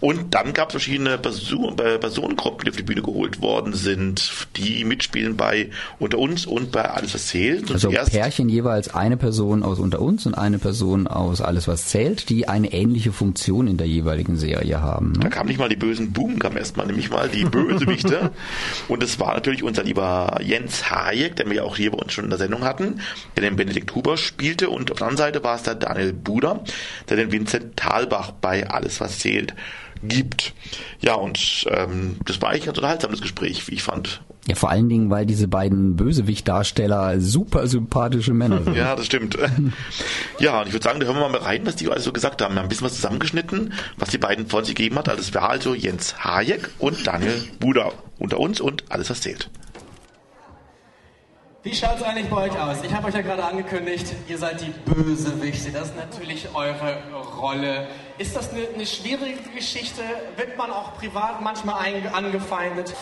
und 0.00 0.34
dann 0.34 0.52
gab 0.52 0.68
es 0.68 0.72
verschiedene 0.72 1.16
Person, 1.16 1.78
äh, 1.78 1.98
Personengruppen, 1.98 2.64
die 2.66 2.70
auf 2.70 2.76
die 2.76 2.82
Bühne 2.82 3.00
geholt 3.00 3.40
worden 3.40 3.72
sind, 3.72 4.30
die 4.58 4.84
mitspielen 4.84 5.36
bei 5.38 5.70
Unter 5.98 6.18
uns 6.18 6.44
und 6.44 6.70
bei 6.70 6.82
Alles 6.90 7.14
was 7.14 7.28
zählt. 7.28 7.62
Und 7.70 7.74
Also 7.76 7.88
zuerst- 7.90 8.12
Pärchen 8.42 8.48
jeweils 8.48 8.92
eine 8.94 9.16
Person 9.16 9.62
aus 9.62 9.78
Unter 9.78 10.00
uns 10.00 10.26
und 10.26 10.34
eine 10.34 10.58
Person 10.58 11.06
aus 11.06 11.40
Alles 11.40 11.68
was 11.68 11.86
zählt, 11.86 12.28
die 12.28 12.48
eine 12.48 12.72
ähnliche 12.72 13.12
Funktion 13.12 13.68
in 13.68 13.76
der 13.76 13.86
jeweiligen 13.86 14.36
Serie 14.36 14.80
haben. 14.80 15.14
Da 15.14 15.24
Ne? 15.24 15.30
kam 15.30 15.46
nicht 15.46 15.58
mal 15.58 15.68
die 15.68 15.76
bösen 15.76 16.12
Buben, 16.12 16.38
kam 16.38 16.56
erstmal 16.56 16.86
nämlich 16.86 17.10
mal 17.10 17.28
die 17.28 17.44
Bösewichte. 17.44 18.32
und 18.88 19.02
es 19.02 19.20
war 19.20 19.34
natürlich 19.34 19.62
unser 19.62 19.84
lieber 19.84 20.40
Jens 20.42 20.90
Hayek, 20.90 21.36
den 21.36 21.48
wir 21.48 21.56
ja 21.56 21.62
auch 21.62 21.76
hier 21.76 21.90
bei 21.92 21.98
uns 21.98 22.12
schon 22.12 22.24
in 22.24 22.30
der 22.30 22.38
Sendung 22.38 22.64
hatten, 22.64 23.00
der 23.36 23.42
den 23.42 23.56
Benedikt 23.56 23.94
Huber 23.94 24.16
spielte. 24.16 24.70
Und 24.70 24.90
auf 24.90 24.98
der 24.98 25.06
anderen 25.06 25.26
Seite 25.32 25.44
war 25.44 25.56
es 25.56 25.62
der 25.62 25.74
Daniel 25.76 26.12
Buder, 26.12 26.64
der 27.08 27.16
den 27.16 27.30
Vincent 27.30 27.76
Thalbach 27.76 28.32
bei 28.32 28.68
Alles, 28.68 29.00
was 29.00 29.18
zählt, 29.20 29.54
gibt. 30.02 30.54
Ja, 31.00 31.14
und 31.14 31.66
ähm, 31.70 32.16
das 32.24 32.40
war 32.42 32.50
eigentlich 32.50 32.62
ein 32.62 32.66
ganz 32.66 32.78
unterhaltsames 32.78 33.20
Gespräch, 33.20 33.66
wie 33.68 33.74
ich 33.74 33.82
fand. 33.82 34.22
Ja, 34.48 34.56
vor 34.56 34.70
allen 34.70 34.88
Dingen, 34.88 35.08
weil 35.08 35.24
diese 35.24 35.46
beiden 35.46 35.94
Bösewicht-Darsteller 35.94 37.20
super 37.20 37.68
sympathische 37.68 38.34
Männer 38.34 38.64
sind. 38.64 38.74
Ja, 38.76 38.96
das 38.96 39.06
stimmt. 39.06 39.38
Ja, 40.40 40.60
und 40.60 40.66
ich 40.66 40.72
würde 40.72 40.82
sagen, 40.82 40.98
da 40.98 41.06
hören 41.06 41.16
wir 41.16 41.28
mal 41.28 41.38
rein, 41.38 41.64
was 41.64 41.76
die 41.76 41.88
alles 41.88 42.02
so 42.02 42.12
gesagt 42.12 42.42
haben. 42.42 42.54
Wir 42.54 42.58
haben 42.58 42.66
ein 42.66 42.68
bisschen 42.68 42.86
was 42.86 42.96
zusammengeschnitten, 42.96 43.72
was 43.98 44.10
die 44.10 44.18
beiden 44.18 44.48
von 44.48 44.64
sich 44.64 44.74
gegeben 44.74 44.98
hat. 44.98 45.08
Also 45.08 45.20
es 45.20 45.32
war 45.32 45.48
also 45.48 45.74
Jens 45.74 46.24
Hayek 46.24 46.70
und 46.80 47.06
Daniel 47.06 47.40
Buder 47.60 47.92
unter 48.18 48.40
uns 48.40 48.60
und 48.60 48.82
alles, 48.88 49.10
was 49.10 49.20
zählt. 49.20 49.48
Wie 51.62 51.72
schaut 51.72 51.98
es 51.98 52.02
eigentlich 52.02 52.26
bei 52.26 52.48
euch 52.48 52.58
aus? 52.58 52.78
Ich 52.82 52.92
habe 52.92 53.06
euch 53.06 53.14
ja 53.14 53.20
gerade 53.20 53.44
angekündigt, 53.44 54.06
ihr 54.26 54.36
seid 54.36 54.60
die 54.60 54.72
Bösewichte. 54.92 55.70
Das 55.70 55.90
ist 55.90 55.96
natürlich 55.96 56.48
eure 56.52 56.96
Rolle. 57.40 57.86
Ist 58.18 58.36
das 58.36 58.50
eine, 58.50 58.62
eine 58.74 58.86
schwierige 58.86 59.50
Geschichte? 59.54 60.02
Wird 60.36 60.56
man 60.58 60.70
auch 60.70 60.94
privat 60.98 61.40
manchmal 61.40 61.86
angefeindet? 62.12 62.94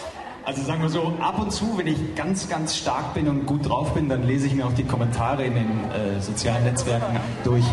Also 0.45 0.63
sagen 0.63 0.83
wir 0.83 0.89
so, 0.89 1.15
ab 1.21 1.39
und 1.39 1.53
zu, 1.53 1.77
wenn 1.77 1.87
ich 1.87 2.15
ganz, 2.15 2.49
ganz 2.49 2.77
stark 2.77 3.15
bin 3.15 3.29
und 3.29 3.45
gut 3.45 3.69
drauf 3.69 3.93
bin, 3.93 4.09
dann 4.09 4.27
lese 4.27 4.47
ich 4.47 4.55
mir 4.55 4.67
auch 4.67 4.73
die 4.73 4.85
Kommentare 4.85 5.45
in 5.45 5.55
den 5.55 5.91
äh, 5.91 6.21
sozialen 6.21 6.65
Netzwerken 6.65 7.21
durch. 7.45 7.65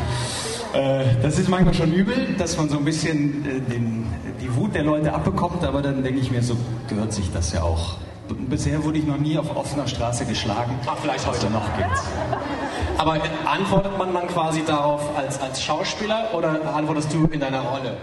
Äh, 0.74 1.06
das 1.22 1.40
ist 1.40 1.48
manchmal 1.48 1.74
schon 1.74 1.94
übel, 1.94 2.36
dass 2.38 2.58
man 2.58 2.68
so 2.70 2.78
ein 2.78 2.86
bisschen 2.86 3.46
äh, 3.46 3.62
den, 3.62 4.08
die 4.42 4.54
Wut 4.56 4.76
der 4.76 4.84
Leute 4.84 5.14
abbekommt, 5.14 5.64
aber 5.64 5.82
dann 5.82 6.04
denke 6.04 6.20
ich 6.20 6.30
mir, 6.30 6.44
so 6.44 6.58
gehört 6.90 7.14
sich 7.14 7.32
das 7.32 7.54
ja 7.54 7.64
auch. 7.64 7.96
Bisher 8.34 8.84
wurde 8.84 9.00
ich 9.00 9.06
noch 9.06 9.18
nie 9.18 9.38
auf 9.38 9.56
offener 9.56 9.88
Straße 9.88 10.26
geschlagen. 10.26 10.78
Ach, 10.86 10.98
vielleicht 11.02 11.26
heute 11.26 11.50
noch 11.50 11.66
gibt's. 11.78 12.04
Aber 12.98 13.18
antwortet 13.46 13.98
man 13.98 14.14
dann 14.14 14.28
quasi 14.28 14.64
darauf 14.66 15.16
als, 15.18 15.40
als 15.40 15.64
Schauspieler 15.64 16.30
oder 16.34 16.74
antwortest 16.76 17.14
du 17.14 17.26
in 17.26 17.40
deiner 17.40 17.62
Rolle? 17.62 17.98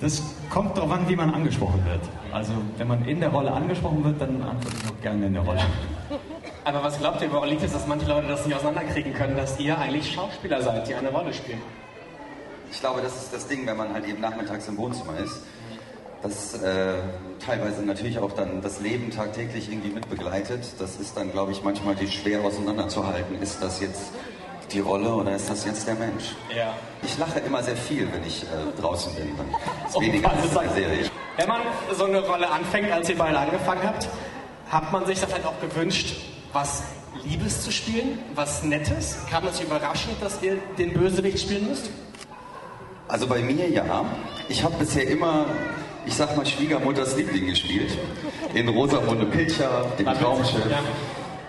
Das 0.00 0.22
kommt 0.48 0.76
darauf 0.76 0.90
an, 0.92 1.08
wie 1.08 1.16
man 1.16 1.32
angesprochen 1.32 1.84
wird. 1.84 2.00
Also 2.32 2.52
wenn 2.78 2.88
man 2.88 3.04
in 3.04 3.20
der 3.20 3.28
Rolle 3.28 3.52
angesprochen 3.52 4.02
wird, 4.02 4.20
dann 4.20 4.42
antworte 4.42 4.76
ich 4.82 4.90
auch 4.90 5.02
gerne 5.02 5.26
in 5.26 5.34
der 5.34 5.42
Rolle. 5.42 5.60
Aber 6.64 6.82
was 6.82 6.98
glaubt 6.98 7.20
ihr, 7.22 7.30
woran 7.32 7.48
liegt 7.48 7.62
es, 7.62 7.72
dass 7.72 7.86
manche 7.86 8.06
Leute 8.06 8.28
das 8.28 8.46
nicht 8.46 8.54
auseinanderkriegen 8.54 9.12
können, 9.14 9.36
dass 9.36 9.58
ihr 9.58 9.76
eigentlich 9.78 10.12
Schauspieler 10.12 10.62
seid, 10.62 10.88
die 10.88 10.94
eine 10.94 11.10
Rolle 11.10 11.32
spielen? 11.34 11.60
Ich 12.70 12.80
glaube, 12.80 13.02
das 13.02 13.16
ist 13.16 13.34
das 13.34 13.46
Ding, 13.46 13.66
wenn 13.66 13.76
man 13.76 13.92
halt 13.92 14.06
eben 14.06 14.20
nachmittags 14.20 14.68
im 14.68 14.76
Wohnzimmer 14.78 15.18
ist 15.18 15.42
das 16.22 16.54
äh, 16.62 16.94
teilweise 17.44 17.82
natürlich 17.82 18.18
auch 18.18 18.32
dann 18.32 18.60
das 18.60 18.80
Leben 18.80 19.10
tagtäglich 19.10 19.70
irgendwie 19.70 19.90
mitbegleitet. 19.90 20.60
Das 20.78 20.96
ist 20.96 21.16
dann, 21.16 21.32
glaube 21.32 21.52
ich, 21.52 21.62
manchmal 21.62 21.94
die 21.94 22.08
schwer 22.08 22.42
auseinanderzuhalten. 22.42 23.40
Ist 23.40 23.62
das 23.62 23.80
jetzt 23.80 24.12
die 24.72 24.80
Rolle 24.80 25.14
oder 25.14 25.34
ist 25.34 25.48
das 25.48 25.64
jetzt 25.64 25.86
der 25.86 25.94
Mensch? 25.94 26.36
Ja. 26.54 26.74
Ich 27.02 27.16
lache 27.18 27.40
immer 27.40 27.62
sehr 27.62 27.76
viel, 27.76 28.12
wenn 28.12 28.24
ich 28.24 28.42
äh, 28.42 28.80
draußen 28.80 29.14
bin. 29.14 29.28
Dann 29.36 29.48
ist 29.48 29.56
oh, 29.96 30.00
weniger 30.00 30.30
als 30.30 30.44
in 30.44 30.54
der 30.54 30.70
Serie. 30.70 31.10
Wenn 31.36 31.48
man 31.48 31.62
so 31.92 32.04
eine 32.04 32.20
Rolle 32.20 32.50
anfängt, 32.50 32.92
als 32.92 33.08
ihr 33.08 33.16
beide 33.16 33.38
angefangen 33.38 33.82
habt, 33.82 34.08
hat 34.68 34.92
man 34.92 35.06
sich 35.06 35.20
das 35.20 35.32
halt 35.32 35.44
auch 35.46 35.58
gewünscht, 35.60 36.16
was 36.52 36.82
Liebes 37.24 37.62
zu 37.62 37.72
spielen, 37.72 38.18
was 38.34 38.62
Nettes? 38.62 39.18
Kam 39.28 39.46
es 39.46 39.60
überraschend, 39.60 40.16
dass 40.20 40.42
ihr 40.42 40.58
den 40.78 40.92
Bösewicht 40.92 41.40
spielen 41.40 41.68
müsst? 41.68 41.90
Also 43.08 43.26
bei 43.26 43.40
mir 43.40 43.68
ja. 43.68 44.04
Ich 44.48 44.62
habe 44.62 44.76
bisher 44.76 45.08
immer 45.08 45.46
ich 46.10 46.16
sag 46.16 46.36
mal, 46.36 46.44
Schwiegermutters 46.44 47.16
Liebling 47.16 47.46
gespielt. 47.46 47.96
In 48.52 48.68
Rosamunde 48.68 49.26
Pilcher, 49.26 49.86
dem 49.96 50.06
Traumschiff. 50.06 50.68
Ja. 50.68 50.80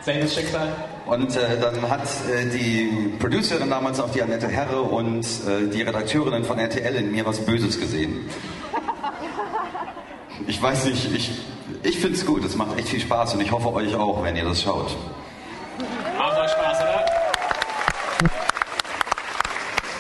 Selbes 0.02 0.36
Schicksal. 0.36 0.72
Und 1.08 1.36
äh, 1.36 1.60
dann 1.60 1.90
hat 1.90 2.04
äh, 2.32 2.46
die 2.46 3.14
Producerin 3.20 3.70
damals 3.70 4.00
auch 4.00 4.12
die 4.12 4.22
Annette 4.22 4.48
Herre 4.48 4.82
und 4.82 5.24
äh, 5.24 5.68
die 5.68 5.82
Redakteurinnen 5.82 6.44
von 6.44 6.60
RTL 6.60 6.96
in 6.96 7.12
mir 7.12 7.26
was 7.26 7.40
Böses 7.40 7.80
gesehen. 7.80 8.30
Ich 10.48 10.62
weiß 10.62 10.86
nicht, 10.86 11.14
ich, 11.14 11.32
ich 11.82 12.00
finde 12.00 12.18
es 12.18 12.26
gut, 12.26 12.46
es 12.46 12.56
macht 12.56 12.78
echt 12.78 12.90
viel 12.90 13.00
Spaß 13.00 13.34
und 13.34 13.42
ich 13.42 13.52
hoffe 13.52 13.74
euch 13.74 13.96
auch, 13.96 14.24
wenn 14.24 14.36
ihr 14.36 14.46
das 14.46 14.62
schaut. 14.62 14.96
Macht 16.18 16.38
euch 16.38 16.52
Spaß, 16.52 16.82
oder? 16.82 17.06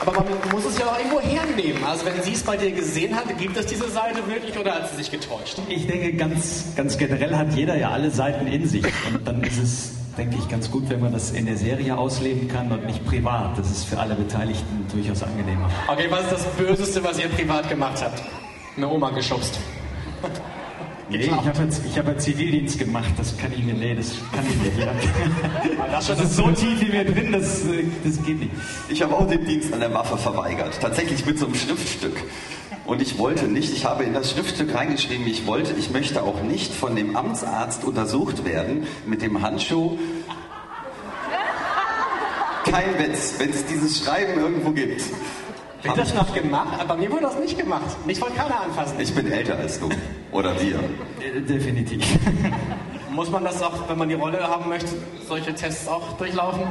Aber 0.01 0.13
man 0.13 0.25
muss 0.51 0.65
es 0.65 0.79
ja 0.79 0.88
auch 0.88 0.98
irgendwo 0.98 1.20
hernehmen. 1.20 1.84
Also 1.84 2.08
wenn 2.08 2.24
sie 2.24 2.34
es 2.34 2.41
bei 2.41 2.58
dir 2.58 2.72
gesehen 2.72 3.15
hat, 3.15 3.38
gibt 3.38 3.55
es 3.55 3.67
diese 3.67 3.88
Seite 3.88 4.27
wirklich 4.27 4.58
oder 4.58 4.74
hat 4.74 4.89
sie 4.89 4.96
sich 4.96 5.12
getäuscht? 5.12 5.60
Ich 5.70 5.86
denke, 5.86 6.13
ganz, 6.13 6.65
ganz 6.75 6.98
generell 6.98 7.36
hat 7.36 7.53
jeder 7.53 7.77
ja 7.77 7.91
alle 7.91 8.10
Seiten 8.10 8.48
in 8.48 8.67
sich. 8.67 8.84
Und 8.84 9.27
dann 9.27 9.43
ist 9.43 9.60
es, 9.60 9.91
denke 10.17 10.38
ich, 10.39 10.50
ganz 10.50 10.72
gut, 10.72 10.89
wenn 10.89 11.01
man 11.01 11.13
das 11.13 11.29
in 11.31 11.46
der 11.46 11.55
Serie 11.55 11.96
ausleben 11.96 12.48
kann 12.48 12.72
und 12.72 12.84
nicht 12.88 13.05
privat. 13.05 13.55
Das 13.60 13.70
ist 13.70 13.84
für 13.84 14.00
alle 14.00 14.15
Beteiligten 14.15 14.88
durchaus 14.91 15.22
angenehmer. 15.22 15.70
Okay, 15.88 16.08
was 16.10 16.24
ist 16.24 16.31
das 16.31 16.46
Böseste, 16.58 17.03
was 17.03 17.20
ihr 17.20 17.27
privat 17.27 17.70
gemacht 17.70 18.01
habt? 18.01 18.24
Eine 18.75 18.89
Oma 18.89 19.12
geschubst. 19.12 19.60
Nee, 21.12 21.25
ich 21.25 21.32
habe 21.32 21.63
jetzt, 21.63 21.82
ich 21.86 21.98
hab 21.98 22.08
jetzt 22.08 22.24
Zivildienst 22.24 22.80
gemacht, 22.80 23.12
das 23.18 23.38
kann 23.38 23.51
ich 23.51 23.63
mir, 23.63 23.74
nee, 23.74 23.94
das 23.94 24.13
kann 24.32 24.46
ich 24.48 24.56
nicht. 24.56 24.80
Ja. 24.80 24.94
Das, 25.91 26.08
das 26.08 26.22
ist 26.22 26.36
so 26.38 26.50
tief 26.51 26.82
in 26.82 26.91
mir 26.91 27.03
drin, 27.03 27.32
das, 27.32 27.63
das 28.03 28.24
geht 28.24 28.39
nicht. 28.39 28.51
Ich 28.88 29.01
habe 29.01 29.15
auch 29.15 29.27
den 29.27 29.46
Dienst 29.46 29.74
an 29.74 29.82
der 29.82 29.94
Waffe 29.94 30.18
verweigert, 30.18 30.80
tatsächlich 30.82 31.25
mit 31.25 31.38
so 31.38 31.46
einem 31.46 31.56
Schriftstück. 31.56 32.24
Und 32.86 33.01
ich 33.01 33.18
wollte 33.18 33.46
nicht, 33.46 33.74
ich 33.74 33.86
habe 33.86 34.03
in 34.03 34.13
das 34.13 34.32
Schriftstück 34.32 34.74
reingeschrieben, 34.74 35.27
ich 35.27 35.46
wollte, 35.46 35.74
ich 35.77 35.91
möchte 35.91 36.24
auch 36.24 36.41
nicht 36.41 36.74
von 36.74 36.95
dem 36.95 37.15
Amtsarzt 37.15 37.84
untersucht 37.84 38.45
werden 38.45 38.88
mit 39.06 39.21
dem 39.21 39.41
Handschuh. 39.41 39.97
Kein 42.63 43.00
Witz, 43.00 43.36
wenn 43.38 43.50
es 43.50 43.65
dieses 43.65 44.04
Schreiben 44.04 44.39
irgendwo 44.39 44.71
gibt. 44.71 45.04
Wird 45.84 45.98
das 45.98 46.13
noch 46.13 46.34
gemacht? 46.34 46.88
Bei 46.88 46.96
mir 46.96 47.12
wurde 47.12 47.24
das 47.24 47.39
nicht 47.39 47.58
gemacht. 47.58 48.06
Mich 48.06 48.22
wollte 48.22 48.36
keiner 48.36 48.62
anfassen. 48.62 49.00
Ich 49.00 49.13
bin 49.13 49.32
älter 49.32 49.58
als 49.58 49.80
du. 49.80 49.89
Oder 50.32 50.60
wir. 50.62 50.76
Äh, 50.76 51.41
definitiv. 51.41 52.06
Muss 53.12 53.30
man 53.30 53.44
das 53.44 53.62
auch, 53.62 53.89
wenn 53.89 53.98
man 53.98 54.08
die 54.08 54.15
Rolle 54.15 54.41
haben 54.41 54.70
möchte, 54.70 54.91
solche 55.28 55.54
Tests 55.54 55.88
auch 55.88 56.13
durchlaufen? 56.17 56.63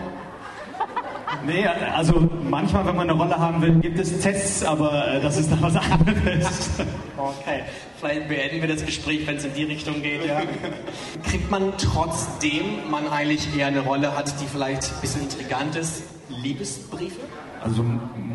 Nee, 1.46 1.66
also 1.66 2.28
manchmal, 2.48 2.86
wenn 2.86 2.96
man 2.96 3.08
eine 3.08 3.18
Rolle 3.18 3.38
haben 3.38 3.62
will, 3.62 3.74
gibt 3.76 3.98
es 3.98 4.20
Tests, 4.20 4.64
aber 4.64 5.08
äh, 5.08 5.20
das 5.20 5.38
ist 5.38 5.50
dann 5.50 5.62
was 5.62 5.76
anderes. 5.76 6.70
Okay, 7.20 7.64
vielleicht 8.00 8.28
beenden 8.28 8.62
wir 8.62 8.68
das 8.74 8.86
Gespräch, 8.86 9.26
wenn 9.26 9.36
es 9.36 9.44
in 9.44 9.52
die 9.52 9.64
Richtung 9.64 10.00
geht, 10.00 10.24
ja. 10.24 10.40
Kriegt 11.28 11.50
man 11.50 11.74
trotzdem 11.76 12.90
man 12.90 13.06
eigentlich 13.08 13.46
eher 13.54 13.66
eine 13.66 13.80
Rolle 13.80 14.16
hat, 14.16 14.40
die 14.40 14.46
vielleicht 14.46 14.84
ein 14.84 15.00
bisschen 15.02 15.22
intrigant 15.24 15.76
ist, 15.76 16.04
Liebesbriefe? 16.30 17.20
Also 17.62 17.84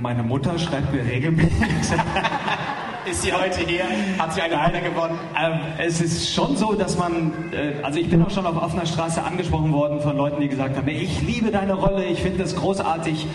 meine 0.02 0.22
Mutter 0.22 0.58
schreibt 0.60 0.94
mir 0.94 1.04
regelmäßig. 1.04 1.54
ist 3.10 3.24
sie 3.24 3.34
heute 3.34 3.62
hier? 3.62 3.86
Hat 4.20 4.34
sie 4.34 4.42
eine 4.42 4.56
Rolle 4.56 4.82
gewonnen? 4.82 5.18
Ähm, 5.40 5.60
es 5.80 6.00
ist 6.00 6.32
schon 6.32 6.56
so, 6.56 6.74
dass 6.74 6.98
man, 6.98 7.52
äh, 7.52 7.82
also 7.82 8.00
ich 8.00 8.10
bin 8.10 8.22
auch 8.24 8.30
schon 8.30 8.46
auf 8.46 8.62
offener 8.62 8.86
Straße 8.86 9.24
angesprochen 9.24 9.74
worden 9.74 10.00
von 10.00 10.16
Leuten, 10.16 10.42
die 10.42 10.48
gesagt 10.48 10.78
haben, 10.78 10.88
ich 10.88 11.22
liebe 11.22 11.50
deine 11.50 11.74
Rolle, 11.74 12.06
ich 12.06 12.22
finde 12.22 12.40
das 12.40 12.56
großartig. 12.56 13.26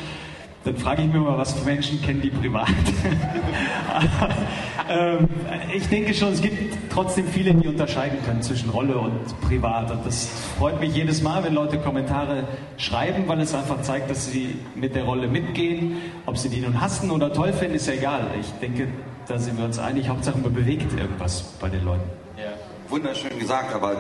Dann 0.63 0.77
frage 0.77 1.03
ich 1.03 1.09
mich 1.09 1.23
mal, 1.23 1.39
was 1.39 1.55
für 1.55 1.65
Menschen 1.65 2.03
kennen 2.03 2.21
die 2.21 2.29
privat. 2.29 2.69
ähm, 4.91 5.27
ich 5.75 5.89
denke 5.89 6.13
schon, 6.13 6.35
es 6.35 6.43
gibt 6.43 6.93
trotzdem 6.93 7.27
viele, 7.27 7.55
die 7.55 7.67
unterscheiden 7.67 8.19
können 8.27 8.43
zwischen 8.43 8.69
Rolle 8.69 8.99
und 8.99 9.41
privat. 9.41 9.91
Und 9.91 10.05
das 10.05 10.29
freut 10.59 10.79
mich 10.79 10.95
jedes 10.95 11.23
Mal, 11.23 11.43
wenn 11.45 11.55
Leute 11.55 11.79
Kommentare 11.79 12.45
schreiben, 12.77 13.27
weil 13.27 13.41
es 13.41 13.55
einfach 13.55 13.81
zeigt, 13.81 14.11
dass 14.11 14.31
sie 14.31 14.55
mit 14.75 14.95
der 14.95 15.05
Rolle 15.05 15.29
mitgehen. 15.29 15.97
Ob 16.27 16.37
sie 16.37 16.51
die 16.51 16.61
nun 16.61 16.79
hassen 16.79 17.11
oder 17.11 17.33
toll 17.33 17.55
finden, 17.55 17.77
ist 17.77 17.87
ja 17.87 17.95
egal. 17.95 18.27
Ich 18.39 18.51
denke, 18.61 18.89
da 19.29 19.39
sind 19.39 19.57
wir 19.57 19.65
uns 19.65 19.79
einig. 19.79 20.11
Hauptsache, 20.11 20.39
man 20.39 20.53
bewegt 20.53 20.93
irgendwas 20.99 21.41
bei 21.59 21.71
den 21.71 21.87
Leuten. 21.87 22.05
Ja. 22.37 22.53
Wunderschön 22.91 23.39
gesagt, 23.39 23.75
aber 23.75 23.93
äh, 23.93 23.97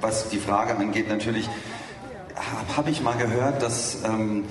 was 0.00 0.28
die 0.28 0.38
Frage 0.38 0.76
angeht, 0.76 1.08
natürlich 1.08 1.48
habe 2.76 2.90
ich 2.90 3.02
mal 3.02 3.16
gehört, 3.16 3.62
dass 3.62 4.04
ähm, 4.04 4.44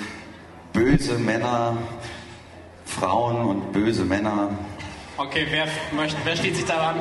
böse 0.75 1.17
Männer, 1.17 1.77
Frauen 2.85 3.45
und 3.45 3.71
böse 3.71 4.03
Männer. 4.03 4.49
Okay, 5.17 5.47
wer, 5.49 5.67
möchte, 5.95 6.17
wer 6.25 6.35
steht 6.35 6.57
sich 6.57 6.65
daran? 6.65 6.97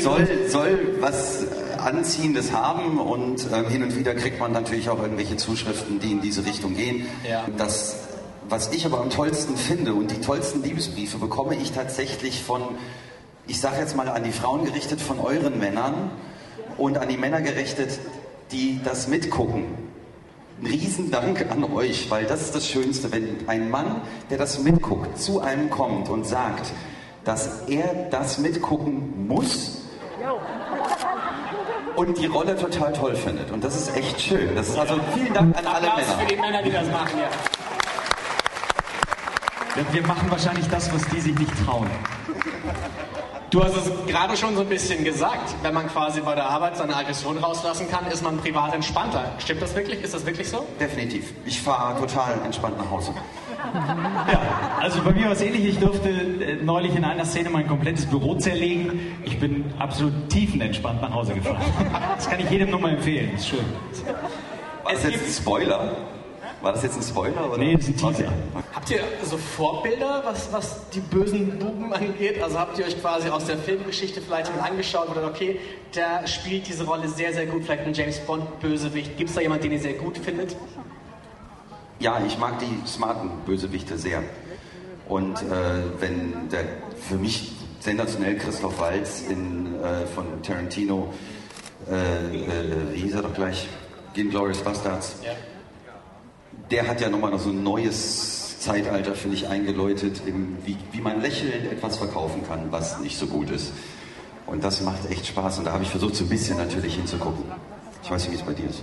soll, 0.00 0.28
soll 0.48 0.96
was 1.00 1.44
Anziehendes 1.78 2.52
haben 2.52 2.98
und 2.98 3.48
ähm, 3.52 3.68
hin 3.68 3.82
und 3.82 3.98
wieder 3.98 4.14
kriegt 4.14 4.38
man 4.38 4.52
natürlich 4.52 4.88
auch 4.88 5.02
irgendwelche 5.02 5.36
Zuschriften, 5.36 5.98
die 5.98 6.12
in 6.12 6.20
diese 6.20 6.46
Richtung 6.46 6.76
gehen. 6.76 7.06
Ja. 7.28 7.44
Das, 7.58 7.96
was 8.48 8.72
ich 8.72 8.86
aber 8.86 9.00
am 9.00 9.10
tollsten 9.10 9.56
finde 9.56 9.94
und 9.94 10.12
die 10.12 10.20
tollsten 10.20 10.62
Liebesbriefe 10.62 11.18
bekomme 11.18 11.56
ich 11.56 11.72
tatsächlich 11.72 12.42
von, 12.42 12.62
ich 13.48 13.60
sage 13.60 13.80
jetzt 13.80 13.96
mal 13.96 14.08
an 14.08 14.22
die 14.22 14.32
Frauen 14.32 14.64
gerichtet, 14.64 15.00
von 15.00 15.18
euren 15.18 15.58
Männern 15.58 16.12
und 16.78 16.98
an 16.98 17.08
die 17.08 17.16
Männer 17.16 17.40
gerichtet, 17.40 17.98
die 18.52 18.78
das 18.84 19.08
mitgucken 19.08 19.91
Riesendank 20.64 21.46
an 21.50 21.64
euch, 21.64 22.10
weil 22.10 22.24
das 22.24 22.42
ist 22.42 22.54
das 22.54 22.66
Schönste, 22.66 23.12
wenn 23.12 23.48
ein 23.48 23.70
Mann, 23.70 24.02
der 24.30 24.38
das 24.38 24.60
mitguckt, 24.60 25.18
zu 25.18 25.40
einem 25.40 25.70
kommt 25.70 26.08
und 26.08 26.26
sagt, 26.26 26.72
dass 27.24 27.62
er 27.68 28.08
das 28.10 28.38
mitgucken 28.38 29.26
muss 29.26 29.82
und 31.96 32.18
die 32.18 32.26
Rolle 32.26 32.56
total 32.56 32.92
toll 32.92 33.14
findet. 33.16 33.50
Und 33.50 33.62
das 33.64 33.76
ist 33.76 33.96
echt 33.96 34.20
schön. 34.20 34.54
Das 34.54 34.68
ist 34.68 34.78
also 34.78 34.98
vielen 35.14 35.32
Dank 35.32 35.56
an 35.56 35.66
alle 35.66 35.90
Applaus 35.92 36.08
Männer. 36.08 36.20
für 36.20 36.26
die 36.34 36.40
Männer, 36.40 36.62
die 36.62 36.70
das 36.70 36.88
machen, 36.90 37.18
ja. 37.18 37.28
Wir 39.90 40.06
machen 40.06 40.30
wahrscheinlich 40.30 40.68
das, 40.68 40.92
was 40.92 41.02
die 41.08 41.20
sich 41.20 41.38
nicht 41.38 41.52
trauen. 41.64 41.88
Du 43.52 43.62
hast 43.62 43.76
es 43.76 43.92
gerade 44.06 44.34
schon 44.34 44.56
so 44.56 44.62
ein 44.62 44.68
bisschen 44.70 45.04
gesagt. 45.04 45.54
Wenn 45.60 45.74
man 45.74 45.86
quasi 45.86 46.22
bei 46.22 46.34
der 46.34 46.48
Arbeit 46.48 46.78
seine 46.78 46.96
Aggression 46.96 47.36
rauslassen 47.36 47.86
kann, 47.86 48.06
ist 48.06 48.22
man 48.22 48.38
privat 48.38 48.74
entspannter. 48.74 49.30
Stimmt 49.40 49.60
das 49.60 49.76
wirklich? 49.76 50.02
Ist 50.02 50.14
das 50.14 50.24
wirklich 50.24 50.48
so? 50.48 50.66
Definitiv. 50.80 51.34
Ich 51.44 51.60
fahre 51.60 52.00
total 52.00 52.40
entspannt 52.46 52.78
nach 52.78 52.90
Hause. 52.90 53.12
Ja, 54.32 54.40
also 54.80 55.02
bei 55.02 55.12
mir 55.12 55.26
war 55.26 55.32
es 55.32 55.42
ähnlich. 55.42 55.66
Ich 55.66 55.78
durfte 55.78 56.08
äh, 56.08 56.62
neulich 56.62 56.96
in 56.96 57.04
einer 57.04 57.26
Szene 57.26 57.50
mein 57.50 57.66
komplettes 57.66 58.06
Büro 58.06 58.36
zerlegen. 58.36 59.18
Ich 59.22 59.38
bin 59.38 59.70
absolut 59.78 60.30
tiefenentspannt 60.30 61.02
nach 61.02 61.12
Hause 61.12 61.34
gefahren. 61.34 61.60
Das 62.16 62.30
kann 62.30 62.40
ich 62.40 62.48
jedem 62.48 62.70
nur 62.70 62.80
mal 62.80 62.94
empfehlen. 62.94 63.34
Ist 63.34 63.48
schön. 63.48 63.66
War 64.82 64.92
das 64.92 65.04
jetzt 65.04 65.26
ein 65.26 65.42
Spoiler? 65.42 65.94
War 66.62 66.72
das 66.72 66.84
jetzt 66.84 66.96
ein 66.96 67.02
Spoiler? 67.02 67.50
Oder? 67.50 67.58
Nee, 67.58 67.76
das 67.76 67.88
ist 67.88 68.04
ein 68.04 68.14
Teaser. 68.14 68.32
Habt 68.72 68.90
ihr 68.90 69.00
so 69.24 69.36
Vorbilder, 69.36 70.22
was, 70.24 70.52
was 70.52 70.88
die 70.90 71.00
bösen 71.00 71.58
Buben 71.58 71.92
angeht? 71.92 72.40
Also 72.40 72.58
habt 72.58 72.78
ihr 72.78 72.86
euch 72.86 73.00
quasi 73.00 73.28
aus 73.28 73.46
der 73.46 73.58
Filmgeschichte 73.58 74.20
vielleicht 74.20 74.54
mal 74.56 74.70
angeschaut 74.70 75.10
oder 75.10 75.26
okay, 75.26 75.58
der 75.94 76.24
spielt 76.28 76.68
diese 76.68 76.84
Rolle 76.84 77.08
sehr, 77.08 77.32
sehr 77.32 77.46
gut, 77.46 77.64
vielleicht 77.64 77.84
ein 77.84 77.94
James 77.94 78.20
Bond-Bösewicht. 78.20 79.16
Gibt 79.16 79.30
es 79.30 79.34
da 79.34 79.42
jemanden, 79.42 79.64
den 79.64 79.72
ihr 79.72 79.80
sehr 79.80 79.94
gut 79.94 80.16
findet? 80.18 80.56
Ja, 81.98 82.22
ich 82.24 82.38
mag 82.38 82.60
die 82.60 82.86
smarten 82.86 83.30
Bösewichte 83.44 83.98
sehr. 83.98 84.22
Und 85.08 85.42
äh, 85.42 85.44
wenn 85.98 86.48
der 86.48 86.64
für 87.08 87.16
mich 87.16 87.52
sensationell 87.80 88.36
Christoph 88.38 88.78
Waltz 88.78 89.24
in, 89.28 89.82
äh, 89.82 90.06
von 90.06 90.42
Tarantino, 90.42 91.12
äh, 91.90 91.94
äh, 91.94 92.92
wie 92.92 93.00
hieß 93.00 93.14
er 93.14 93.22
doch 93.22 93.34
gleich, 93.34 93.68
Glorious 94.14 94.58
Bastards, 94.58 95.16
ja. 95.24 95.32
Der 96.72 96.88
hat 96.88 97.00
ja 97.00 97.10
nochmal 97.10 97.30
noch 97.30 97.40
so 97.40 97.50
ein 97.50 97.62
neues 97.62 98.58
Zeitalter, 98.58 99.14
finde 99.14 99.36
ich, 99.36 99.48
eingeläutet, 99.48 100.22
wie, 100.64 100.76
wie 100.90 101.00
man 101.00 101.20
lächelnd 101.20 101.70
etwas 101.70 101.98
verkaufen 101.98 102.42
kann, 102.48 102.70
was 102.70 102.98
nicht 103.00 103.18
so 103.18 103.26
gut 103.26 103.50
ist. 103.50 103.72
Und 104.46 104.64
das 104.64 104.82
macht 104.82 105.10
echt 105.10 105.26
Spaß 105.26 105.58
und 105.58 105.66
da 105.66 105.72
habe 105.72 105.82
ich 105.82 105.90
versucht, 105.90 106.16
so 106.16 106.24
ein 106.24 106.30
bisschen 106.30 106.56
natürlich 106.56 106.94
hinzugucken. 106.94 107.44
Ich 108.02 108.10
weiß 108.10 108.28
nicht, 108.28 108.32
wie 108.32 108.40
es 108.40 108.46
bei 108.46 108.54
dir 108.54 108.70
ist. 108.70 108.82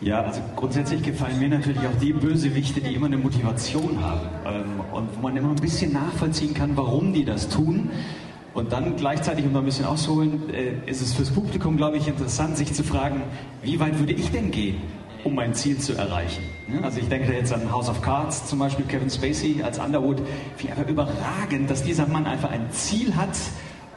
Ja, 0.00 0.22
also 0.22 0.40
grundsätzlich 0.54 1.02
gefallen 1.02 1.38
mir 1.38 1.48
natürlich 1.48 1.80
auch 1.80 2.00
die 2.00 2.12
Bösewichte, 2.12 2.80
die 2.80 2.94
immer 2.94 3.06
eine 3.06 3.18
Motivation 3.18 4.00
haben 4.00 4.28
ähm, 4.46 4.80
und 4.92 5.16
wo 5.16 5.22
man 5.22 5.36
immer 5.36 5.50
ein 5.50 5.56
bisschen 5.56 5.92
nachvollziehen 5.92 6.54
kann, 6.54 6.76
warum 6.76 7.12
die 7.12 7.24
das 7.24 7.48
tun. 7.48 7.90
Und 8.54 8.72
dann 8.72 8.96
gleichzeitig, 8.96 9.44
um 9.44 9.52
da 9.52 9.58
ein 9.58 9.64
bisschen 9.64 9.84
auszuholen, 9.84 10.50
äh, 10.50 10.88
ist 10.88 11.02
es 11.02 11.12
fürs 11.12 11.30
Publikum, 11.30 11.76
glaube 11.76 11.96
ich, 11.96 12.06
interessant, 12.06 12.56
sich 12.56 12.72
zu 12.72 12.84
fragen, 12.84 13.22
wie 13.62 13.78
weit 13.80 13.98
würde 13.98 14.12
ich 14.12 14.30
denn 14.30 14.52
gehen, 14.52 14.76
um 15.28 15.34
mein 15.34 15.54
Ziel 15.54 15.78
zu 15.78 15.94
erreichen? 15.94 16.42
Also 16.82 16.98
ich 16.98 17.08
denke 17.08 17.32
jetzt 17.32 17.52
an 17.52 17.70
House 17.70 17.88
of 17.88 18.02
Cards, 18.02 18.46
zum 18.46 18.58
Beispiel 18.58 18.84
Kevin 18.86 19.10
Spacey 19.10 19.62
als 19.62 19.78
Underwood, 19.78 20.20
wie 20.58 20.68
einfach 20.70 20.86
überragend, 20.86 21.70
dass 21.70 21.82
dieser 21.82 22.06
Mann 22.06 22.26
einfach 22.26 22.50
ein 22.50 22.70
Ziel 22.72 23.14
hat, 23.14 23.36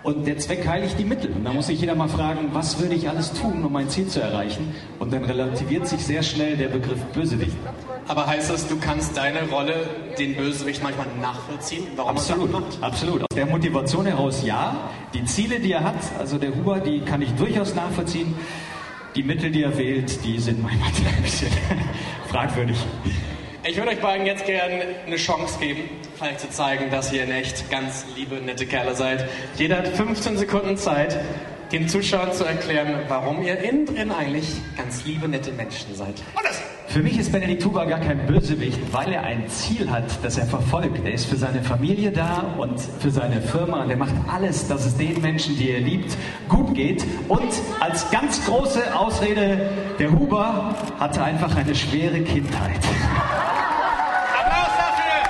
und 0.04 0.26
der 0.26 0.38
Zweck 0.40 0.68
heiligt 0.68 0.98
die 0.98 1.04
Mittel. 1.04 1.32
Und 1.32 1.46
da 1.46 1.54
muss 1.54 1.68
sich 1.68 1.80
jeder 1.80 1.94
mal 1.94 2.08
fragen, 2.08 2.50
was 2.54 2.80
würde 2.82 2.96
ich 2.96 3.08
alles 3.08 3.34
tun, 3.34 3.64
um 3.64 3.72
mein 3.72 3.88
Ziel 3.88 4.08
zu 4.08 4.20
erreichen? 4.20 4.74
Und 4.98 5.14
dann 5.14 5.24
relativiert 5.24 5.88
sich 5.88 6.04
sehr 6.04 6.24
schnell 6.24 6.58
der 6.58 6.70
Begriff 6.70 7.00
Bösewicht. 7.14 7.56
Aber 8.08 8.26
heißt 8.26 8.50
das, 8.50 8.68
du 8.68 8.78
kannst 8.78 9.16
deine 9.16 9.48
Rolle, 9.50 9.76
den 10.18 10.36
Bösewicht 10.36 10.82
manchmal 10.82 11.06
nachvollziehen? 11.22 11.86
Warum 11.96 12.12
absolut, 12.12 12.64
absolut. 12.82 13.22
Aus 13.22 13.36
der 13.36 13.46
Motivation 13.46 14.08
heraus 14.08 14.44
ja. 14.44 14.90
Die 15.14 15.24
Ziele, 15.26 15.60
die 15.60 15.72
er 15.72 15.84
hat, 15.84 16.02
also 16.18 16.40
der 16.40 16.56
Huber, 16.56 16.80
die 16.80 17.02
kann 17.02 17.22
ich 17.22 17.32
durchaus 17.36 17.76
nachvollziehen. 17.76 18.34
Die 19.16 19.24
Mittel, 19.24 19.52
die 19.52 19.64
er 19.64 19.78
wählt, 19.78 20.24
die 20.24 20.40
sind 20.40 20.64
manchmal 20.64 20.90
ein 20.90 21.22
bisschen 21.22 21.52
fragwürdig. 22.30 22.78
Ich 23.66 23.76
würde 23.76 23.92
euch 23.92 24.00
beiden 24.00 24.26
jetzt 24.26 24.46
gerne 24.46 24.86
eine 25.06 25.18
Chance 25.18 25.60
geben, 25.60 25.82
vielleicht 26.18 26.40
zu 26.40 26.50
zeigen, 26.50 26.90
dass 26.90 27.12
ihr 27.12 27.26
in 27.26 27.32
echt 27.32 27.70
ganz 27.70 28.06
liebe, 28.16 28.36
nette 28.36 28.66
Kerle 28.66 28.96
seid. 28.96 29.28
Jeder 29.58 29.80
hat 29.80 29.90
15 29.90 30.38
Sekunden 30.38 30.78
Zeit, 30.78 31.20
den 31.74 31.90
Zuschauern 31.90 32.32
zu 32.32 32.46
erklären, 32.46 33.02
warum 33.10 33.44
ihr 33.44 33.60
innen 33.60 33.86
drin 33.86 34.12
eigentlich 34.12 34.48
ganz 34.78 35.04
liebe, 35.06 35.28
nette 35.28 35.52
Menschen 35.52 35.94
seid. 35.94 36.16
Und 36.34 36.46
das 36.46 36.62
für 36.92 37.02
mich 37.02 37.18
ist 37.18 37.32
Benedikt 37.32 37.64
Huber 37.64 37.86
gar 37.86 38.00
kein 38.00 38.26
Bösewicht, 38.28 38.78
weil 38.92 39.14
er 39.14 39.24
ein 39.24 39.48
Ziel 39.48 39.90
hat, 39.90 40.04
das 40.24 40.38
er 40.38 40.46
verfolgt. 40.46 41.00
Er 41.06 41.14
ist 41.14 41.26
für 41.26 41.38
seine 41.38 41.64
Familie 41.64 42.12
da 42.12 42.44
und 42.58 42.82
für 43.00 43.12
seine 43.12 43.42
Firma 43.42 43.84
und 43.84 43.90
er 43.90 43.96
macht 43.96 44.14
alles, 44.30 44.68
dass 44.68 44.86
es 44.86 44.98
den 44.98 45.22
Menschen, 45.22 45.56
die 45.58 45.70
er 45.70 45.80
liebt, 45.80 46.18
gut 46.50 46.74
geht. 46.74 47.06
Und 47.30 47.50
als 47.80 48.12
ganz 48.12 48.46
große 48.46 48.94
Ausrede, 48.94 49.70
der 50.00 50.12
Huber 50.12 50.76
hatte 51.00 51.24
einfach 51.24 51.56
eine 51.56 51.74
schwere 51.76 52.20
Kindheit. 52.22 52.82
Applaus 54.38 54.72
dafür! 54.78 55.22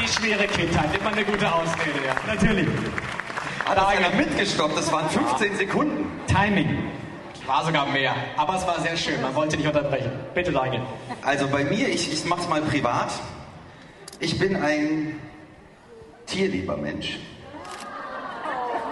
Die 0.00 0.08
schwere 0.08 0.46
Kindheit, 0.46 0.96
immer 0.98 1.10
eine 1.10 1.24
gute 1.24 1.52
Ausrede, 1.52 1.98
ja. 2.06 2.14
Natürlich. 2.32 2.68
Hat 3.64 3.76
er 3.76 3.88
einer 3.88 4.10
mitgestoppt, 4.16 4.78
das 4.78 4.92
waren 4.92 5.10
15 5.10 5.56
Sekunden. 5.56 6.06
Timing. 6.28 6.99
War 7.50 7.64
sogar 7.64 7.86
mehr. 7.86 8.14
Aber 8.36 8.54
es 8.54 8.64
war 8.64 8.80
sehr 8.80 8.96
schön. 8.96 9.20
Man 9.20 9.34
wollte 9.34 9.56
nicht 9.56 9.66
unterbrechen. 9.66 10.12
Bitte, 10.36 10.52
Daniel. 10.52 10.82
Also 11.20 11.48
bei 11.48 11.64
mir, 11.64 11.88
ich, 11.88 12.12
ich 12.12 12.24
mache 12.24 12.42
es 12.42 12.48
mal 12.48 12.62
privat. 12.62 13.10
Ich 14.20 14.38
bin 14.38 14.54
ein 14.54 15.16
tierlieber 16.26 16.76
Mensch. 16.76 17.18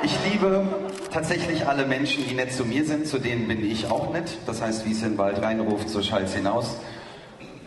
Ich 0.02 0.12
liebe 0.28 0.66
tatsächlich 1.12 1.68
alle 1.68 1.86
Menschen, 1.86 2.26
die 2.26 2.34
nett 2.34 2.52
zu 2.52 2.64
mir 2.64 2.84
sind. 2.84 3.06
Zu 3.06 3.20
denen 3.20 3.46
bin 3.46 3.64
ich 3.64 3.92
auch 3.92 4.12
nett. 4.12 4.36
Das 4.44 4.60
heißt, 4.60 4.84
wie 4.86 4.90
es 4.90 5.02
in 5.04 5.10
den 5.10 5.18
Wald 5.18 5.40
reinruft, 5.40 5.88
so 5.88 6.02
schallt 6.02 6.26
es 6.26 6.34
hinaus. 6.34 6.78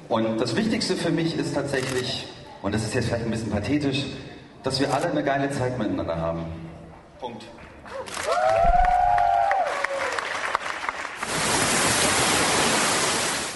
Und 0.10 0.41
das 0.41 0.58
Wichtigste 0.58 0.97
für 0.97 1.12
mich 1.12 1.38
ist 1.38 1.56
tatsächlich, 1.56 2.27
und 2.62 2.75
das 2.75 2.84
ist 2.84 2.95
jetzt 2.95 3.08
vielleicht 3.08 3.23
ein 3.23 3.32
bisschen 3.32 3.51
pathetisch, 3.51 4.08
dass 4.62 4.82
wir 4.82 4.93
alle 4.93 5.10
eine 5.10 5.23
geile 5.23 5.51
Zeit 5.51 5.80
miteinander 5.80 6.17
haben. 6.17 6.43
Punkt. 7.17 7.45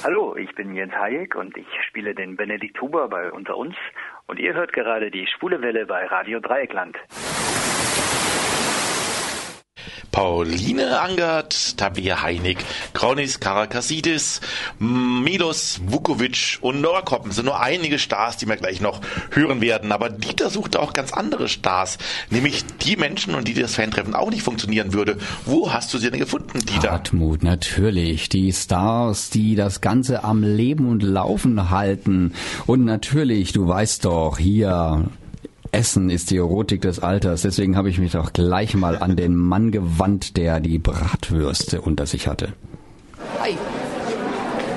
Hallo, 0.06 0.36
ich 0.36 0.54
bin 0.54 0.76
Jens 0.76 0.94
Hayek 0.94 1.34
und 1.34 1.58
ich 1.58 1.65
spiele 1.88 2.13
den 2.13 2.36
Benedikt 2.36 2.80
Huber 2.80 3.08
bei 3.08 3.32
Unter 3.32 3.58
uns 3.58 3.76
und 4.28 4.38
ihr 4.38 4.54
hört 4.54 4.72
gerade 4.72 5.10
die 5.10 5.26
Schwule 5.26 5.63
Welle 5.63 5.88
bei 5.88 6.06
Radio 6.06 6.39
Dreieckland. 6.39 6.96
Pauline 10.15 11.01
Angert, 11.01 11.75
Tabea 11.75 12.21
Heinig, 12.21 12.60
Kronis 12.93 13.41
Karakassidis, 13.41 14.39
Milos 14.80 15.82
Vukovic 15.88 16.58
und 16.62 16.80
Nora 16.80 17.01
Koppen 17.01 17.34
sind 17.34 17.47
nur 17.47 17.60
einige 17.60 17.99
Stars, 17.99 18.38
die 18.38 18.47
wir 18.47 18.56
gleich 18.56 18.80
noch 18.80 19.01
hören 19.32 19.60
werden. 19.60 19.91
Aber 19.91 20.10
Dieter 20.10 20.49
suchte 20.49 20.80
auch 20.80 20.93
ganz 20.93 21.12
andere 21.12 21.49
Stars, 21.49 21.97
nämlich 22.30 22.63
die 22.86 22.95
Menschen, 22.95 23.36
und 23.36 23.45
die 23.45 23.54
das 23.56 23.75
Fantreffen 23.75 24.15
auch 24.15 24.30
nicht 24.30 24.43
funktionieren 24.43 24.93
würde. 24.93 25.17
Wo 25.43 25.73
hast 25.73 25.93
du 25.93 25.97
sie 25.97 26.10
denn 26.10 26.21
gefunden, 26.21 26.60
Dieter? 26.60 26.93
Hartmut, 26.93 27.43
natürlich. 27.43 28.30
Die 28.30 28.54
Stars, 28.54 29.32
die 29.32 29.56
das 29.56 29.82
Ganze 29.82 30.23
am 30.23 30.43
Leben 30.43 30.88
und 30.88 31.04
Laufen 31.04 31.71
halten. 31.71 32.32
Und 32.65 32.86
natürlich, 32.86 33.51
du 33.51 33.67
weißt 33.67 34.06
doch, 34.06 34.38
hier 34.38 35.10
Essen 35.76 36.10
ist 36.10 36.32
die 36.32 36.38
Erotik 36.38 36.82
des 36.82 37.00
Alters. 37.00 37.42
Deswegen 37.42 37.76
habe 37.76 37.90
ich 37.90 38.00
mich 38.00 38.14
doch 38.14 38.32
gleich 38.32 38.76
mal 38.76 38.98
an 38.98 39.18
den 39.18 39.36
Mann 39.36 39.72
gewandt, 39.72 40.38
der 40.38 40.62
die 40.62 40.80
Bratwürste 40.80 41.82
unter 41.82 42.06
sich 42.06 42.28
hatte. 42.30 42.54
Hi. 43.42 43.58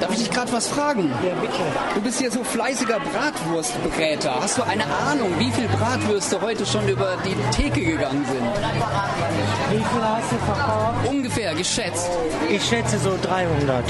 Darf 0.00 0.10
ich 0.12 0.18
dich 0.18 0.30
gerade 0.30 0.52
was 0.52 0.66
fragen? 0.66 1.10
Ja, 1.24 1.34
bitte. 1.40 1.52
Du 1.94 2.00
bist 2.00 2.20
ja 2.20 2.30
so 2.30 2.42
fleißiger 2.42 2.98
Bratwurstbräter. 2.98 4.40
Hast 4.40 4.58
du 4.58 4.62
eine 4.62 4.84
Ahnung, 4.86 5.28
wie 5.38 5.50
viele 5.52 5.68
Bratwürste 5.68 6.40
heute 6.40 6.66
schon 6.66 6.88
über 6.88 7.16
die 7.24 7.36
Theke 7.56 7.80
gegangen 7.80 8.24
sind? 8.24 8.42
Wie 9.70 9.76
viel 9.76 10.02
hast 10.02 10.32
du 10.32 10.36
verkauft? 10.36 11.08
Ungefähr, 11.08 11.54
geschätzt. 11.54 12.10
Ich 12.50 12.64
schätze 12.64 12.98
so 12.98 13.16
300. 13.22 13.84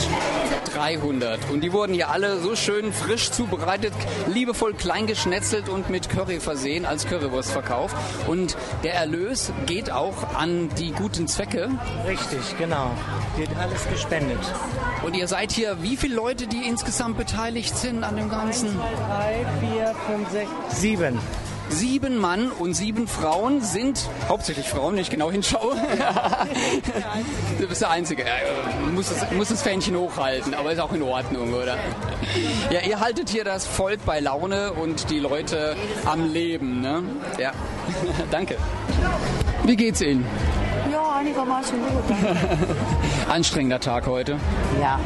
300. 0.79 1.51
Und 1.51 1.63
die 1.63 1.73
wurden 1.73 1.93
hier 1.93 2.09
alle 2.09 2.39
so 2.39 2.55
schön 2.55 2.93
frisch 2.93 3.31
zubereitet, 3.33 3.93
liebevoll 4.29 4.75
klein 4.75 5.09
geschnetzelt 5.09 5.69
und 5.69 5.91
mit 5.91 6.09
Curry 6.09 6.39
versehen, 6.39 6.87
als 6.87 7.07
Currywurst 7.07 7.51
verkauft. 7.51 7.97
Und 8.29 8.57
der 8.85 8.95
Erlös 8.95 9.53
geht 9.67 9.91
auch 9.91 10.35
an 10.35 10.69
die 10.79 10.93
guten 10.93 11.27
Zwecke. 11.27 11.69
Richtig, 12.07 12.57
genau. 12.59 12.93
Wird 13.37 13.51
alles 13.59 13.89
gespendet. 13.91 14.39
Und 15.05 15.17
ihr 15.17 15.27
seid 15.27 15.51
hier, 15.51 15.83
wie 15.83 15.97
viele 15.97 16.15
Leute, 16.15 16.47
die 16.47 16.65
insgesamt 16.65 17.17
beteiligt 17.17 17.77
sind 17.77 18.05
an 18.05 18.17
dem 18.17 18.31
Ganzen? 18.31 18.69
1, 18.69 18.77
2, 18.79 18.87
3, 19.61 19.73
4, 19.75 19.95
5, 20.17 20.31
6, 20.31 20.81
7. 20.81 21.19
Sieben 21.71 22.19
Mann 22.19 22.51
und 22.51 22.75
sieben 22.75 23.07
Frauen 23.07 23.61
sind 23.61 24.09
hauptsächlich 24.29 24.69
Frauen, 24.69 24.95
wenn 24.95 25.03
ich 25.03 25.11
genau 25.11 25.31
hinschaue. 25.31 25.77
du 27.59 27.69
bist 27.69 27.83
der 27.83 27.91
Einzige. 27.91 28.23
Ja, 28.23 28.29
muss, 28.93 29.09
das, 29.09 29.31
muss 29.33 29.49
das 29.49 29.63
Fähnchen 29.63 29.97
hochhalten, 29.97 30.55
aber 30.55 30.73
ist 30.73 30.81
auch 30.81 30.93
in 30.93 31.03
Ordnung, 31.03 31.53
oder? 31.53 31.77
Ja, 32.71 32.81
ihr 32.81 33.01
haltet 33.01 33.29
hier 33.29 33.45
das 33.45 33.67
Volk 33.67 34.05
bei 34.07 34.21
Laune 34.21 34.73
und 34.73 35.11
die 35.11 35.19
Leute 35.19 35.77
am 36.05 36.33
Leben, 36.33 36.81
ne? 36.81 37.03
Ja. 37.39 37.53
Danke. 38.31 38.57
Wie 39.65 39.77
geht's 39.77 40.01
Ihnen? 40.01 40.27
Ja, 40.99 41.17
einigermaßen 41.19 41.79
gut. 41.79 42.17
Anstrengender 43.33 43.79
Tag 43.79 44.07
heute. 44.07 44.37
Ja, 44.81 44.99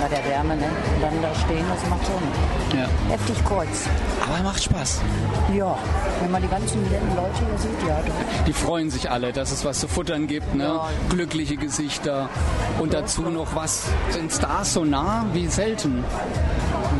bei 0.00 0.08
der 0.08 0.24
Wärme, 0.24 0.56
ne? 0.56 0.64
Und 0.94 1.02
dann 1.02 1.12
da 1.20 1.34
stehen, 1.34 1.64
das 1.68 1.90
macht 1.90 2.00
schon 2.06 2.78
Ja. 2.78 2.86
heftig 3.10 3.44
Kreuz. 3.44 3.86
Aber 4.26 4.42
macht 4.42 4.62
Spaß. 4.62 5.00
Ja, 5.54 5.76
wenn 6.22 6.30
man 6.30 6.40
die 6.40 6.48
ganzen 6.48 6.82
netten 6.90 7.14
Leute 7.14 7.38
hier 7.38 7.58
sieht, 7.58 7.88
ja 7.88 7.96
doch. 8.06 8.44
Die 8.46 8.52
freuen 8.54 8.90
sich 8.90 9.10
alle, 9.10 9.32
dass 9.32 9.52
es 9.52 9.64
was 9.66 9.80
zu 9.80 9.88
futtern 9.88 10.26
gibt, 10.28 10.54
ne? 10.54 10.80
Glückliche 11.10 11.56
Gesichter. 11.56 12.28
Und 12.78 12.94
dazu 12.94 13.22
noch 13.22 13.54
was. 13.54 13.84
Sind 14.10 14.32
Stars 14.32 14.72
so 14.72 14.84
nah 14.84 15.26
wie 15.34 15.46
selten? 15.46 16.04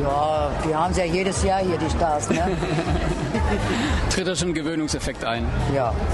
Ja, 0.02 0.50
wir 0.66 0.78
haben 0.78 0.92
sie 0.92 1.00
ja 1.00 1.06
jedes 1.06 1.42
Jahr 1.44 1.60
hier, 1.60 1.78
die 1.78 1.88
Stars, 1.90 2.28
ne? 2.28 2.42
Tritt 4.10 4.26
da 4.26 4.36
schon 4.36 4.48
ein 4.48 4.54
Gewöhnungseffekt 4.54 5.24
ein? 5.24 5.46
Ja. 5.74 5.94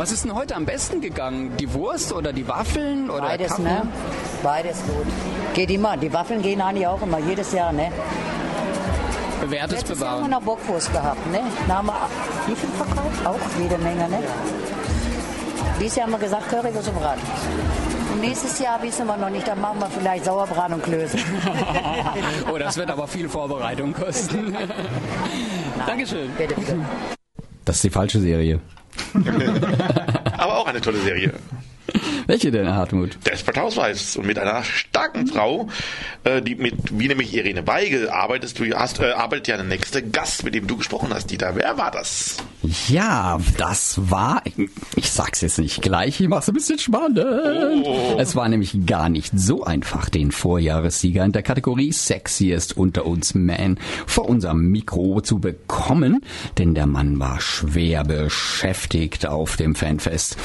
Was 0.00 0.12
ist 0.12 0.24
denn 0.24 0.34
heute 0.34 0.56
am 0.56 0.64
besten 0.64 1.02
gegangen? 1.02 1.58
Die 1.58 1.74
Wurst 1.74 2.14
oder 2.14 2.32
die 2.32 2.48
Waffeln 2.48 3.10
oder 3.10 3.20
Beides, 3.20 3.48
Kaffee? 3.48 3.62
ne? 3.64 3.82
Beides 4.42 4.78
gut. 4.86 5.06
Geht 5.52 5.70
immer. 5.70 5.98
Die 5.98 6.10
Waffeln 6.10 6.40
gehen 6.40 6.62
eigentlich 6.62 6.86
auch 6.86 7.02
immer, 7.02 7.18
jedes 7.18 7.52
Jahr, 7.52 7.70
ne? 7.70 7.92
Bewährtes 9.42 9.76
Letztes 9.80 10.00
Jahr 10.00 10.12
haben 10.12 10.20
wir 10.20 10.24
bewahren. 10.28 10.42
noch 10.42 10.56
Bockwurst 10.56 10.90
gehabt, 10.90 11.30
ne? 11.30 11.40
Da 11.68 11.74
haben 11.74 11.88
wir 11.88 12.08
wie 12.46 12.54
viel 12.54 12.70
verkauft? 12.70 13.26
Auch 13.26 13.60
jede 13.60 13.76
Menge, 13.76 14.08
ne? 14.08 14.22
Dieses 15.78 15.96
Jahr 15.96 16.06
haben 16.06 16.12
wir 16.12 16.18
gesagt, 16.18 16.48
Currywurst 16.48 16.88
und 16.88 16.98
Braten. 16.98 17.20
Und 18.14 18.20
nächstes 18.22 18.58
Jahr 18.58 18.82
wissen 18.82 19.06
wir 19.06 19.18
noch 19.18 19.28
nicht, 19.28 19.46
dann 19.46 19.60
machen 19.60 19.80
wir 19.80 19.88
vielleicht 19.88 20.24
Sauerbraten 20.24 20.76
und 20.76 20.82
Klöße. 20.82 21.18
oh, 22.50 22.56
das 22.56 22.78
wird 22.78 22.90
aber 22.90 23.06
viel 23.06 23.28
Vorbereitung 23.28 23.92
kosten. 23.92 24.56
Dankeschön. 25.86 26.30
Bitte, 26.38 26.54
bitte. 26.54 26.76
Das 27.66 27.76
ist 27.76 27.84
die 27.84 27.90
falsche 27.90 28.18
Serie. 28.18 28.60
Aber 30.38 30.58
auch 30.58 30.66
eine 30.66 30.80
tolle 30.80 30.98
Serie. 31.00 31.32
Welche 32.30 32.52
denn, 32.52 32.72
Hartmut? 32.72 33.18
Desperate 33.26 33.60
Housewives. 33.60 34.16
Und 34.16 34.24
mit 34.24 34.38
einer 34.38 34.62
starken 34.62 35.26
Frau, 35.26 35.66
äh, 36.22 36.40
die 36.40 36.54
mit, 36.54 36.74
wie 36.96 37.08
nämlich 37.08 37.34
Irene 37.34 37.66
Weigel, 37.66 38.08
arbeitest 38.08 38.60
du, 38.60 38.72
hast, 38.72 39.00
äh, 39.00 39.10
arbeitet 39.10 39.48
ja 39.48 39.56
der 39.56 39.66
nächste 39.66 40.00
Gast, 40.00 40.44
mit 40.44 40.54
dem 40.54 40.68
du 40.68 40.76
gesprochen 40.76 41.12
hast, 41.12 41.28
Dieter. 41.32 41.56
Wer 41.56 41.76
war 41.76 41.90
das? 41.90 42.36
Ja, 42.88 43.40
das 43.56 43.98
war, 44.10 44.42
ich 44.94 45.10
sag's 45.10 45.40
jetzt 45.40 45.58
nicht 45.58 45.82
gleich, 45.82 46.20
ich 46.20 46.28
mach's 46.28 46.46
ein 46.46 46.54
bisschen 46.54 46.78
spannend. 46.78 47.18
Oh. 47.18 48.16
Es 48.18 48.36
war 48.36 48.48
nämlich 48.48 48.86
gar 48.86 49.08
nicht 49.08 49.32
so 49.34 49.64
einfach, 49.64 50.08
den 50.08 50.30
Vorjahressieger 50.30 51.24
in 51.24 51.32
der 51.32 51.42
Kategorie 51.42 51.90
Sexiest 51.90 52.76
unter 52.76 53.06
uns 53.06 53.34
Man 53.34 53.78
vor 54.06 54.28
unserem 54.28 54.68
Mikro 54.68 55.20
zu 55.20 55.40
bekommen, 55.40 56.20
denn 56.58 56.74
der 56.74 56.86
Mann 56.86 57.18
war 57.18 57.40
schwer 57.40 58.04
beschäftigt 58.04 59.26
auf 59.26 59.56
dem 59.56 59.74
Fanfest. 59.74 60.36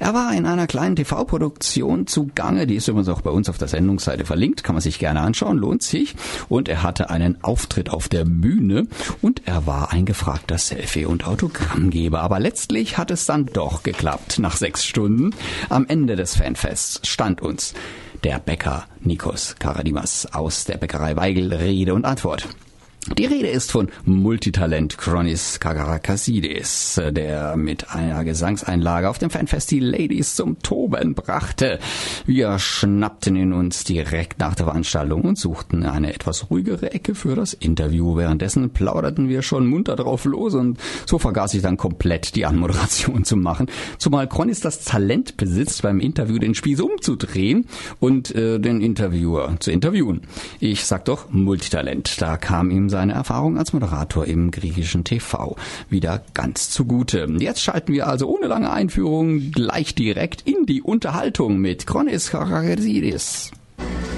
Er 0.00 0.14
war 0.14 0.32
in 0.34 0.46
einer 0.46 0.66
kleinen 0.66 0.96
TV-Produktion 1.28 2.06
zugange, 2.06 2.66
die 2.66 2.76
ist 2.76 2.88
übrigens 2.88 3.08
auch 3.08 3.20
bei 3.20 3.30
uns 3.30 3.48
auf 3.48 3.58
der 3.58 3.68
Sendungsseite 3.68 4.24
verlinkt, 4.24 4.64
kann 4.64 4.74
man 4.74 4.82
sich 4.82 4.98
gerne 4.98 5.20
anschauen, 5.20 5.58
lohnt 5.58 5.82
sich. 5.82 6.14
Und 6.48 6.68
er 6.68 6.82
hatte 6.82 7.10
einen 7.10 7.42
Auftritt 7.44 7.90
auf 7.90 8.08
der 8.08 8.24
Bühne 8.24 8.86
und 9.22 9.42
er 9.46 9.66
war 9.66 9.92
ein 9.92 10.06
gefragter 10.06 10.58
Selfie- 10.58 11.06
und 11.06 11.26
Autogrammgeber. 11.26 12.20
Aber 12.20 12.40
letztlich 12.40 12.98
hat 12.98 13.10
es 13.10 13.26
dann 13.26 13.46
doch 13.46 13.82
geklappt. 13.82 14.38
Nach 14.38 14.56
sechs 14.56 14.84
Stunden 14.84 15.34
am 15.68 15.86
Ende 15.86 16.16
des 16.16 16.36
Fanfests 16.36 17.06
stand 17.06 17.42
uns 17.42 17.74
der 18.24 18.40
Bäcker 18.40 18.86
Nikos 19.00 19.56
Karadimas 19.58 20.26
aus 20.32 20.64
der 20.64 20.78
Bäckerei 20.78 21.14
Weigel 21.14 21.52
Rede 21.52 21.94
und 21.94 22.04
Antwort. 22.04 22.48
Die 23.16 23.24
Rede 23.24 23.48
ist 23.48 23.72
von 23.72 23.88
Multitalent 24.04 24.98
Chronis 24.98 25.60
Kagarakasides, 25.60 27.00
der 27.10 27.56
mit 27.56 27.90
einer 27.94 28.22
Gesangseinlage 28.22 29.08
auf 29.08 29.18
dem 29.18 29.30
Fanfest 29.30 29.70
die 29.70 29.80
Ladies 29.80 30.34
zum 30.34 30.58
Toben 30.62 31.14
brachte. 31.14 31.78
Wir 32.26 32.58
schnappten 32.58 33.34
ihn 33.36 33.52
uns 33.54 33.84
direkt 33.84 34.38
nach 34.40 34.54
der 34.54 34.66
Veranstaltung 34.66 35.22
und 35.22 35.38
suchten 35.38 35.84
eine 35.84 36.12
etwas 36.12 36.50
ruhigere 36.50 36.92
Ecke 36.92 37.14
für 37.14 37.34
das 37.34 37.54
Interview. 37.54 38.16
Währenddessen 38.16 38.70
plauderten 38.70 39.28
wir 39.28 39.42
schon 39.42 39.66
munter 39.66 39.96
drauf 39.96 40.24
los 40.26 40.54
und 40.54 40.78
so 41.06 41.18
vergaß 41.18 41.54
ich 41.54 41.62
dann 41.62 41.78
komplett 41.78 42.34
die 42.36 42.44
Anmoderation 42.44 43.24
zu 43.24 43.36
machen. 43.36 43.68
Zumal 43.96 44.28
Chronis 44.28 44.60
das 44.60 44.84
Talent 44.84 45.38
besitzt, 45.38 45.82
beim 45.82 46.00
Interview 46.00 46.38
den 46.38 46.54
Spieß 46.54 46.80
umzudrehen 46.80 47.66
und 48.00 48.34
äh, 48.34 48.58
den 48.58 48.82
Interviewer 48.82 49.56
zu 49.60 49.70
interviewen. 49.70 50.22
Ich 50.60 50.84
sag 50.84 51.06
doch 51.06 51.30
Multitalent. 51.30 52.20
Da 52.20 52.36
kam 52.36 52.70
ihm 52.70 52.87
seine 52.88 53.12
Erfahrung 53.12 53.58
als 53.58 53.72
Moderator 53.72 54.24
im 54.26 54.50
griechischen 54.50 55.04
TV 55.04 55.56
wieder 55.88 56.22
ganz 56.34 56.70
zugute. 56.70 57.26
Jetzt 57.38 57.62
schalten 57.62 57.92
wir 57.92 58.06
also 58.06 58.28
ohne 58.28 58.46
lange 58.46 58.70
Einführung 58.70 59.50
gleich 59.52 59.94
direkt 59.94 60.42
in 60.42 60.66
die 60.66 60.82
Unterhaltung 60.82 61.58
mit 61.58 61.86
Chronis 61.86 62.30
Karageridis. 62.30 63.50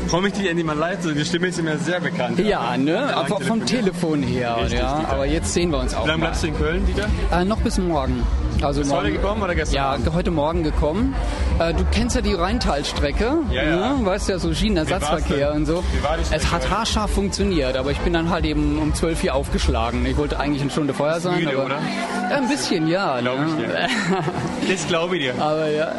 Freue 0.09 0.23
mich, 0.23 0.33
dich 0.33 0.49
endlich 0.49 0.67
mal 0.67 0.77
sehen. 1.01 1.15
Die 1.15 1.25
Stimme 1.25 1.49
ist 1.49 1.63
mir 1.63 1.79
sehr 1.79 2.01
bekannt. 2.01 2.39
Ja, 2.41 2.77
ne? 2.77 3.15
Aber 3.15 3.41
vom 3.41 3.65
Telefon 3.65 4.23
her, 4.23 4.57
Richtig, 4.57 4.81
ja. 4.81 4.99
Dieter. 4.99 5.13
Aber 5.13 5.27
jetzt 5.27 5.53
sehen 5.53 5.71
wir 5.71 5.79
uns 5.79 5.95
auch 5.95 6.05
Wie 6.05 6.09
lange 6.09 6.23
bleibst 6.23 6.43
du 6.43 6.49
in 6.49 6.57
Köln, 6.57 6.87
Dieter? 6.87 7.09
Äh, 7.31 7.45
noch 7.45 7.61
bis 7.61 7.79
morgen. 7.79 8.23
Also 8.63 8.83
morgen, 8.85 9.05
heute 9.07 9.13
gekommen 9.13 9.43
oder 9.43 9.55
gestern 9.55 9.75
Ja, 9.77 9.91
Abend? 9.93 10.13
heute 10.13 10.31
Morgen 10.31 10.63
gekommen. 10.63 11.15
Äh, 11.59 11.73
du 11.73 11.85
kennst 11.91 12.15
ja 12.17 12.23
die 12.23 12.35
Rheintalstrecke. 12.35 13.39
Ja, 13.51 13.63
ja. 13.63 13.93
Ne? 13.95 14.05
Weißt 14.05 14.29
ja, 14.29 14.39
so 14.39 14.53
Schienenersatzverkehr 14.53 15.55
und 15.55 15.67
so. 15.67 15.83
Wie 15.93 16.03
war 16.03 16.17
die 16.17 16.23
es 16.35 16.53
hat 16.53 16.69
haarscharf 16.71 17.11
funktioniert, 17.11 17.77
aber 17.77 17.91
ich 17.91 17.99
bin 18.01 18.13
dann 18.13 18.29
halt 18.31 18.45
eben 18.45 18.79
um 18.79 18.95
12 18.95 19.21
hier 19.21 19.35
aufgeschlagen. 19.35 20.05
Ich 20.05 20.17
wollte 20.17 20.39
eigentlich 20.39 20.63
eine 20.63 20.71
Stunde 20.71 20.93
vorher 20.95 21.21
sein. 21.21 21.39
müde, 21.41 21.53
aber 21.57 21.65
oder? 21.67 21.79
Ja, 22.31 22.37
ein 22.37 22.49
bisschen, 22.49 22.87
ja. 22.87 23.21
Glaub 23.21 23.39
ne? 23.39 23.47
ich 23.49 23.55
dir. 23.57 23.89
Das 24.71 24.87
glaube 24.87 25.17
ich 25.17 25.23
dir. 25.23 25.35
aber 25.43 25.69
ja. 25.71 25.93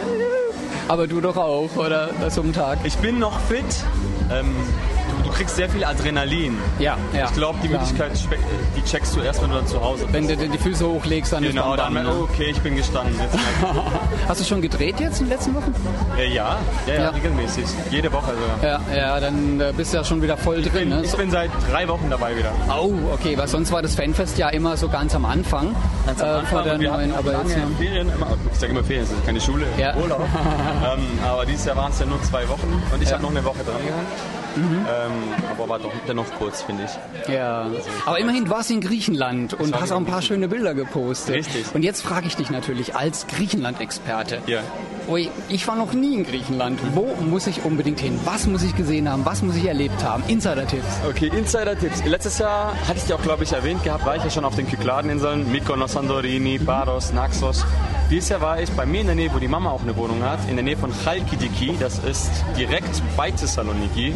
Aber 0.88 1.08
du 1.08 1.21
doch 1.21 1.38
auch, 1.38 1.76
oder? 1.78 2.10
Das 2.19 2.38
um 2.38 2.47
den 2.47 2.54
Tag. 2.54 2.80
Ich 2.84 2.97
bin 2.97 3.17
noch 3.17 3.39
fit. 3.41 3.63
Ähm, 4.32 4.54
kriegst 5.32 5.56
sehr 5.56 5.70
viel 5.70 5.84
Adrenalin. 5.84 6.58
Ja, 6.80 6.98
ja. 7.13 7.26
Ich 7.26 7.34
glaube, 7.34 7.60
die. 7.63 7.70
Möglichkeit, 7.70 8.17
spe- 8.17 8.38
die 8.76 8.84
checkst 8.84 9.15
du 9.15 9.22
erst, 9.22 9.41
wenn 9.41 9.50
du 9.50 9.56
dann 9.58 9.67
zu 9.67 9.82
Hause 9.82 10.04
bist. 10.06 10.13
Wenn 10.13 10.28
du 10.28 10.36
die 10.50 10.58
Füße 10.58 10.86
hochlegst, 10.88 11.32
dann 11.34 11.44
Genau, 11.44 11.72
ist 11.74 11.80
dann 11.80 11.94
man 11.94 12.04
merkst 12.04 12.20
du, 12.20 12.24
okay, 12.26 12.48
ich 12.52 12.60
bin 12.62 12.76
gestanden. 12.76 13.15
Hast 14.28 14.41
du 14.41 14.46
schon 14.46 14.62
gedreht 14.62 15.00
jetzt 15.00 15.20
in 15.22 15.28
den 15.28 15.34
letzten 15.38 15.56
Wochen? 15.56 15.74
äh, 16.17 16.28
ja, 16.34 16.58
ja, 16.88 16.94
ja, 16.94 17.02
Ja. 17.04 17.10
regelmäßig. 17.10 17.65
Jede 17.89 18.12
Woche 18.12 18.32
sogar. 18.62 18.82
Ja, 18.91 18.96
ja, 18.96 19.20
dann 19.20 19.60
äh, 19.60 19.74
bist 19.76 19.94
du 19.94 19.98
ja 19.98 20.04
schon 20.04 20.22
wieder 20.22 20.38
voll 20.38 20.62
drin. 20.62 20.89
Ne? 20.89 21.02
Ich 21.04 21.13
bin 21.15 21.32
seit 21.32 21.50
drei 21.72 21.88
Wochen 21.88 22.10
dabei 22.10 22.36
wieder. 22.38 22.52
Oh, 22.70 22.91
okay, 23.13 23.38
weil 23.38 23.48
sonst 23.48 23.72
war 23.72 23.82
das 23.82 23.96
Fanfest 23.96 24.38
ja 24.38 24.50
immer 24.50 24.76
so 24.78 24.89
ganz 24.89 25.15
am 25.15 25.26
Anfang. 25.26 25.76
Ganz 26.06 26.22
am 26.22 26.28
äh, 26.28 26.32
Anfang, 26.32 26.48
vor 26.48 26.63
der 26.63 26.78
neuen, 26.78 27.13
aber 27.15 27.32
jetzt, 27.34 27.56
ja. 27.56 27.63
Ferien, 27.78 28.12
immer, 28.13 28.28
ich 28.52 28.60
sage 28.60 28.72
immer 28.74 28.84
Ferien, 28.84 29.04
es 29.06 29.12
ist 29.12 29.26
keine 29.26 29.39
Schule, 29.41 29.65
Ja. 29.78 29.96
Urlaub. 29.96 30.22
ähm, 30.26 31.20
aber 31.26 31.46
dieses 31.46 31.65
Jahr 31.65 31.78
waren 31.78 31.91
es 31.91 32.00
ja 32.00 32.06
nur 32.06 32.22
zwei 32.24 32.48
Wochen 32.50 32.82
und 32.94 33.02
ich 33.02 33.08
Ja. 33.10 33.13
habe 33.15 33.24
noch 33.24 33.32
eine 33.32 33.44
Woche 33.44 33.60
dran 33.63 33.78
gehangen. 33.86 34.08
Mhm. 34.56 34.86
Ähm, 34.88 35.12
aber 35.52 35.70
war 35.70 35.80
doch 35.80 35.92
dennoch 36.08 36.26
kurz, 36.38 36.62
finde 36.62 36.86
ich. 36.86 37.34
Ja, 37.34 37.70
aber 38.06 38.20
immerhin 38.20 38.50
warst 38.50 38.70
du 38.70 38.74
in 38.74 38.82
Griechenland 38.82 39.54
und 39.54 39.80
hast 39.80 39.92
auch 39.92 39.98
ein 39.98 40.06
paar 40.06 40.22
schöne 40.22 40.48
Bilder 40.48 40.74
gepostet. 40.74 41.36
Richtig. 41.36 41.66
Und 41.74 41.84
jetzt 41.84 42.02
frage 42.02 42.28
ich 42.28 42.36
dich 42.36 42.50
natürlich 42.50 42.96
als 42.96 43.28
Griechenland-Experte. 43.28 44.40
Ja. 44.48 44.62
Ui, 45.08 45.30
ich 45.50 45.68
war 45.68 45.76
noch 45.76 45.94
nie 45.94 46.16
in 46.16 46.24
Griechenland. 46.24 46.80
Wo 46.94 47.16
muss 47.22 47.48
ich 47.48 47.64
unbedingt 47.66 48.00
hin? 48.00 48.20
Was 48.24 48.46
muss 48.48 48.64
ich 48.64 48.76
gesehen 48.76 49.10
haben? 49.10 49.26
Was 49.26 49.42
muss 49.42 49.56
ich 49.56 49.66
erlebt 49.66 50.04
haben? 50.04 50.24
Insider-Tipps. 50.28 51.00
Okay, 51.10 51.28
Insider-Tipps. 51.36 52.06
Letztes 52.06 52.38
Jahr, 52.38 52.74
hatte 52.88 52.98
ich 52.98 53.06
dir 53.06 53.16
auch, 53.16 53.22
glaube 53.22 53.44
ich, 53.44 53.52
erwähnt 53.52 53.84
gehabt, 53.84 54.06
war 54.06 54.16
ich 54.16 54.24
ja 54.24 54.30
schon 54.30 54.46
auf 54.46 54.56
den 54.56 54.68
Kykladeninseln, 54.68 55.52
Mykonos, 55.52 55.94
Santorini, 55.94 56.60
Paros, 56.60 57.14
Naxos. 57.14 57.66
Dieses 58.12 58.28
Jahr 58.28 58.41
war 58.41 58.62
ich 58.62 58.69
bei 58.71 58.86
mir 58.86 59.00
in 59.00 59.08
der 59.08 59.15
Nähe, 59.15 59.34
wo 59.34 59.39
die 59.39 59.47
Mama 59.47 59.71
auch 59.71 59.84
eine 59.84 59.95
Wohnung 59.95 60.21
hat, 60.21 60.39
in 60.50 60.58
der 60.58 60.65
Nähe 60.65 60.76
von 60.76 60.91
Chalkidiki. 60.91 61.78
Das 61.80 62.00
ist 62.00 62.30
direkt 62.58 63.02
bei 63.15 63.32
Thessaloniki. 63.32 64.13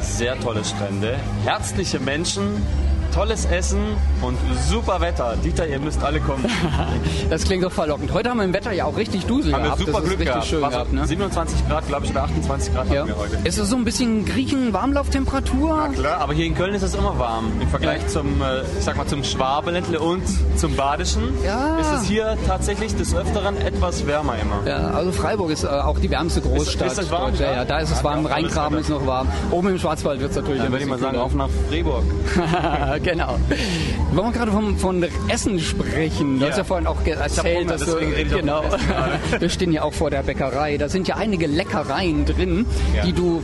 Sehr 0.00 0.40
tolle 0.40 0.64
Strände, 0.64 1.18
herzliche 1.44 2.00
Menschen, 2.00 2.62
tolles 3.10 3.44
Essen 3.46 3.78
und 4.22 4.36
super 4.68 5.00
Wetter. 5.00 5.34
Dieter, 5.44 5.66
ihr 5.66 5.78
müsst 5.80 6.02
alle 6.02 6.20
kommen. 6.20 6.44
Das 7.28 7.44
klingt 7.44 7.62
doch 7.62 7.70
verlockend. 7.70 8.12
Heute 8.12 8.30
haben 8.30 8.38
wir 8.38 8.44
im 8.44 8.52
Wetter 8.52 8.72
ja 8.72 8.86
auch 8.86 8.96
richtig 8.96 9.24
Dusel 9.26 9.52
Haben 9.52 9.60
wir 9.62 9.64
gehabt. 9.70 9.78
super 9.80 9.92
das 9.92 10.00
ist 10.00 10.06
Glück 10.08 10.18
richtig 10.20 10.34
gehabt. 10.34 10.46
schön 10.46 10.60
gehabt, 10.68 10.92
ne? 10.92 11.06
27 11.06 11.68
Grad, 11.68 11.86
glaube 11.86 12.04
ich, 12.06 12.10
oder 12.10 12.22
28 12.24 12.74
Grad 12.74 12.90
Ja. 12.90 13.00
hatten 13.00 13.08
wir 13.08 13.16
heute. 13.18 13.36
Ist 13.44 13.58
es 13.58 13.70
so 13.70 13.76
ein 13.76 13.84
bisschen 13.84 14.24
Griechen-Warmlauftemperatur? 14.24 15.88
Klar, 15.94 16.20
aber 16.20 16.32
hier 16.34 16.46
in 16.46 16.54
Köln 16.56 16.74
ist 16.74 16.82
es 16.82 16.94
immer 16.94 17.18
warm. 17.18 17.52
Im 17.60 17.68
Vergleich 17.68 18.06
zum, 18.08 18.42
äh, 18.42 18.62
ich 18.78 18.84
sag 18.84 18.96
mal, 18.96 19.06
zum 19.06 19.22
Schwabeländle 19.22 20.00
und 20.00 20.22
zum 20.56 20.74
Badischen 20.74 21.22
Ja. 21.44 21.78
ist 21.78 21.92
es 22.02 22.08
hier 22.08 22.36
tatsächlich 22.46 22.96
des 22.96 23.14
Öfteren 23.14 23.56
etwas 23.58 24.06
wärmer 24.06 24.34
immer. 24.42 24.68
Ja, 24.68 24.88
also 24.90 25.12
Freiburg 25.12 25.50
ist 25.50 25.62
äh, 25.64 25.68
auch 25.68 25.98
die 26.00 26.10
wärmste 26.10 26.40
Großstadt. 26.40 26.86
Ist- 26.88 26.92
ist 26.98 27.02
das 27.04 27.10
warm. 27.12 27.32
Ja, 27.38 27.46
ja? 27.46 27.52
ja, 27.58 27.64
da 27.64 27.78
ist 27.78 27.90
es 27.90 27.98
Ja, 27.98 28.04
warm. 28.04 28.24
ja, 28.24 28.30
Rheingraben 28.32 28.72
Wetter. 28.78 28.80
ist 28.80 28.88
noch 28.90 29.06
warm. 29.06 29.28
Oben 29.50 29.68
im 29.68 29.78
Schwarzwald 29.78 30.20
wird 30.20 30.30
es 30.30 30.36
natürlich 30.36 30.62
Dann 30.62 30.72
würde 30.72 30.84
ich 30.84 30.90
mal 30.90 30.98
sagen, 30.98 31.18
auf 31.18 31.34
nach 31.34 31.48
Freiburg. 31.68 32.02
genau. 33.04 33.38
Wollen 34.12 34.28
wir 34.28 34.32
gerade 34.32 34.52
vom, 34.52 34.76
von 34.78 35.04
Essen 35.28 35.58
sprechen? 35.60 36.38
Du 36.38 36.44
Ja. 36.44 36.50
hast 36.50 36.58
ja 36.58 36.64
vorhin 36.64 36.86
auch 36.86 37.04
erzählt, 37.04 37.58
Hunger, 37.68 37.72
dass 37.72 37.84
du, 37.86 37.96
genau. 38.34 38.62
Wir 39.38 39.48
stehen 39.48 39.72
ja 39.72 39.82
auch 39.82 39.92
vor 39.92 40.10
der 40.10 40.22
Bäckerei. 40.22 40.76
Da 40.78 40.88
sind 40.88 41.08
ja 41.08 41.16
einige 41.16 41.46
Leckereien 41.46 42.24
drin, 42.24 42.66
Ja. 42.94 43.04
die 43.04 43.12
du 43.12 43.42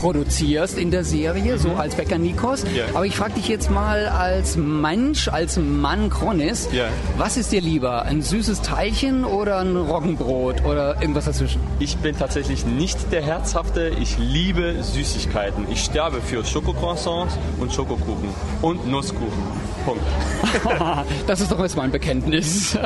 produzierst 0.00 0.78
in 0.78 0.90
der 0.90 1.04
Serie, 1.04 1.58
so 1.58 1.72
als 1.72 1.94
Bäcker 1.94 2.16
Nikos. 2.18 2.64
Mhm. 2.64 2.74
Ja. 2.76 2.84
Aber 2.94 3.04
ich 3.06 3.14
frage 3.16 3.34
dich 3.34 3.48
jetzt 3.48 3.70
mal 3.70 4.06
als 4.06 4.56
Mensch, 4.56 5.28
als 5.28 5.58
Mann 5.58 6.08
Chronis, 6.10 6.68
Ja. 6.72 6.84
was 7.18 7.36
ist 7.36 7.52
dir 7.52 7.60
lieber? 7.60 8.02
Ein 8.02 8.22
süßes 8.22 8.62
Teilchen 8.62 9.24
oder 9.24 9.58
ein 9.58 9.76
Roggenbrot 9.76 10.64
oder 10.64 11.00
irgendwas 11.02 11.26
dazwischen? 11.26 11.60
Ich 11.78 11.96
bin 11.98 12.16
tatsächlich 12.16 12.64
nicht 12.64 13.12
der 13.12 13.22
Herzhafte. 13.22 13.92
Ich 14.00 14.16
liebe 14.18 14.82
Süßigkeiten. 14.82 15.66
Ich 15.70 15.84
sterbe 15.84 16.20
für 16.22 16.44
Schokocroissants 16.44 17.38
und 17.58 17.72
Schokokuchen 17.72 18.30
und 18.62 18.90
Nusskuchen. 18.90 19.42
Punkt. 19.84 20.02
das 21.26 21.40
ist 21.40 21.50
doch 21.52 21.58
erstmal 21.58 21.86
ein 21.86 21.92
Bekenntnis. 21.92 22.76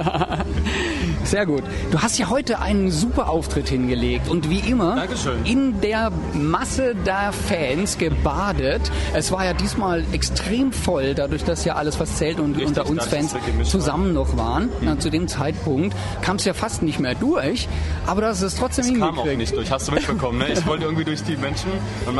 Sehr 1.24 1.46
gut. 1.46 1.62
Du 1.90 2.00
hast 2.00 2.18
ja 2.18 2.28
heute 2.28 2.60
einen 2.60 2.90
super 2.90 3.28
Auftritt 3.28 3.68
hingelegt 3.68 4.28
und 4.28 4.50
wie 4.50 4.58
immer 4.58 4.96
Dankeschön. 4.96 5.44
in 5.44 5.80
der 5.80 6.12
Masse 6.34 6.94
der 6.94 7.32
Fans 7.32 7.98
gebadet. 7.98 8.92
Es 9.14 9.32
war 9.32 9.44
ja 9.44 9.54
diesmal 9.54 10.04
extrem 10.12 10.72
voll, 10.72 11.14
dadurch, 11.14 11.44
dass 11.44 11.64
ja 11.64 11.76
alles, 11.76 11.98
was 11.98 12.16
zählt 12.16 12.38
und 12.38 12.52
Richtig, 12.56 12.66
unter 12.68 12.88
uns 12.88 13.04
Fans 13.06 13.34
zusammen 13.64 14.12
noch 14.12 14.36
waren. 14.36 14.68
Na, 14.82 14.98
zu 14.98 15.10
dem 15.10 15.28
Zeitpunkt 15.28 15.96
kam 16.20 16.36
es 16.36 16.44
ja 16.44 16.52
fast 16.54 16.82
nicht 16.82 17.00
mehr 17.00 17.14
durch, 17.14 17.68
aber 18.06 18.20
das 18.20 18.42
ist 18.42 18.58
trotzdem 18.58 18.98
Das 19.00 19.08
kam 19.08 19.18
auch 19.18 19.24
nicht 19.24 19.56
durch, 19.56 19.70
hast 19.70 19.88
du 19.88 19.92
mitbekommen, 19.92 20.38
ne? 20.38 20.52
Ich 20.52 20.66
wollte 20.66 20.84
irgendwie 20.84 21.04
durch 21.04 21.22
die 21.22 21.36
Menschen 21.36 21.70
und 22.06 22.16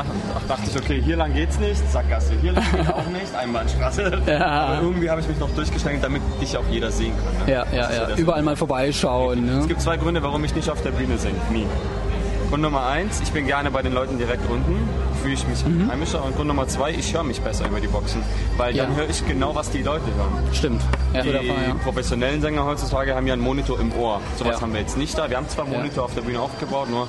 dachte 0.48 0.62
ich, 0.70 0.76
okay, 0.76 1.02
hier 1.02 1.16
lang 1.16 1.34
geht's 1.34 1.58
nicht, 1.58 1.80
Sackgasse, 1.92 2.32
hier 2.40 2.52
lang 2.52 2.64
geht 2.72 2.88
auch 2.88 3.06
nicht, 3.08 3.34
Einbahnstraße. 3.34 4.22
Ja. 4.26 4.63
Aber 4.64 4.82
irgendwie 4.82 5.10
habe 5.10 5.20
ich 5.20 5.28
mich 5.28 5.38
noch 5.38 5.50
durchgeschlängelt, 5.50 6.02
damit 6.04 6.22
dich 6.40 6.56
auch 6.56 6.64
jeder 6.70 6.90
sehen 6.90 7.12
kann. 7.16 7.46
Ne? 7.46 7.52
Ja, 7.52 7.66
ja, 7.72 7.92
ja. 7.92 8.06
das- 8.06 8.18
Überall 8.18 8.42
mal 8.42 8.56
vorbeischauen. 8.56 9.48
Es 9.48 9.62
Ne? 9.62 9.66
gibt 9.68 9.80
zwei 9.80 9.96
Gründe, 9.96 10.22
warum 10.22 10.44
ich 10.44 10.54
nicht 10.54 10.68
auf 10.70 10.82
der 10.82 10.90
Bühne 10.90 11.18
singe. 11.18 11.36
Nie. 11.52 11.66
Grund 12.50 12.62
Nummer 12.62 12.86
eins, 12.86 13.20
ich 13.20 13.32
bin 13.32 13.46
gerne 13.46 13.70
bei 13.70 13.82
den 13.82 13.92
Leuten 13.94 14.16
direkt 14.18 14.48
unten, 14.48 14.76
fühle 15.22 15.34
ich 15.34 15.46
mich 15.48 15.64
heimischer. 15.90 16.22
Und 16.24 16.36
Grund 16.36 16.46
Nummer 16.48 16.68
zwei, 16.68 16.90
ich 16.92 17.12
höre 17.14 17.24
mich 17.24 17.40
besser 17.40 17.66
über 17.66 17.80
die 17.80 17.88
Boxen. 17.88 18.22
Weil 18.58 18.74
dann 18.74 18.90
Ja. 18.92 18.96
höre 18.96 19.08
ich 19.08 19.26
genau, 19.26 19.54
was 19.54 19.70
die 19.70 19.82
Leute 19.82 20.04
hören. 20.16 20.32
Stimmt. 20.52 20.82
Ja, 21.14 21.22
die 21.22 21.32
war, 21.32 21.40
ja. 21.42 21.74
professionellen 21.82 22.42
Sänger 22.42 22.64
heutzutage 22.64 23.14
haben 23.14 23.26
ja 23.26 23.32
einen 23.32 23.42
Monitor 23.42 23.80
im 23.80 23.92
Ohr. 23.94 24.20
Sowas 24.38 24.56
Ja. 24.56 24.60
haben 24.60 24.72
wir 24.72 24.80
jetzt 24.80 24.96
nicht 24.96 25.16
da. 25.18 25.28
Wir 25.30 25.36
haben 25.38 25.48
zwar 25.48 25.66
Ja. 25.66 25.78
Monitor 25.78 26.04
auf 26.04 26.14
der 26.14 26.20
Bühne 26.22 26.38
aufgebaut, 26.40 26.90
nur 26.90 27.08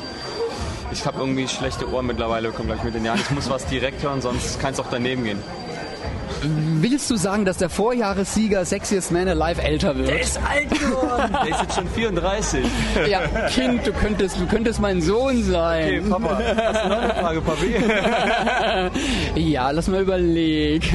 ich 0.92 1.06
habe 1.06 1.20
irgendwie 1.20 1.48
schlechte 1.48 1.92
Ohren 1.92 2.08
mittlerweile, 2.08 2.50
kommt 2.50 2.70
gleich 2.70 2.84
mit 2.84 2.96
den 2.96 3.04
Jahren. 3.06 3.20
Ich 3.20 3.30
muss 3.32 3.50
was 3.50 3.66
direkt 3.66 4.02
hören, 4.04 4.22
sonst 4.22 4.60
kann 4.62 4.74
es 4.74 4.80
auch 4.80 4.88
daneben 4.90 5.26
gehen. 5.26 5.40
Willst 6.82 7.10
du 7.10 7.16
sagen, 7.16 7.46
dass 7.46 7.58
der 7.58 7.70
Vorjahressieger 7.70 8.66
Sexiest 8.66 9.12
Man 9.12 9.28
Alive 9.28 9.62
älter 9.62 9.96
wird? 9.96 10.10
Der 10.10 10.22
ist 10.22 10.40
alt 10.48 10.70
geworden. 10.70 11.38
Der 11.44 11.52
ist 11.52 11.62
jetzt 11.62 11.76
schon 11.76 11.88
34. 11.88 12.66
Ja, 13.10 13.22
Kind, 13.50 13.86
du 13.86 13.94
könntest, 13.94 14.40
du 14.40 14.46
könntest 14.46 14.80
mein 14.80 15.02
Sohn 15.02 15.44
sein. 15.44 16.00
Okay, 16.00 16.10
Papa, 16.10 16.42
hast 16.58 16.84
du 16.84 16.90
noch 16.90 16.98
eine 16.98 17.14
Frage, 17.14 17.42
Papi? 17.42 17.76
ja, 19.40 19.72
lass 19.72 19.88
mal 19.88 20.02
überlegen. 20.02 20.86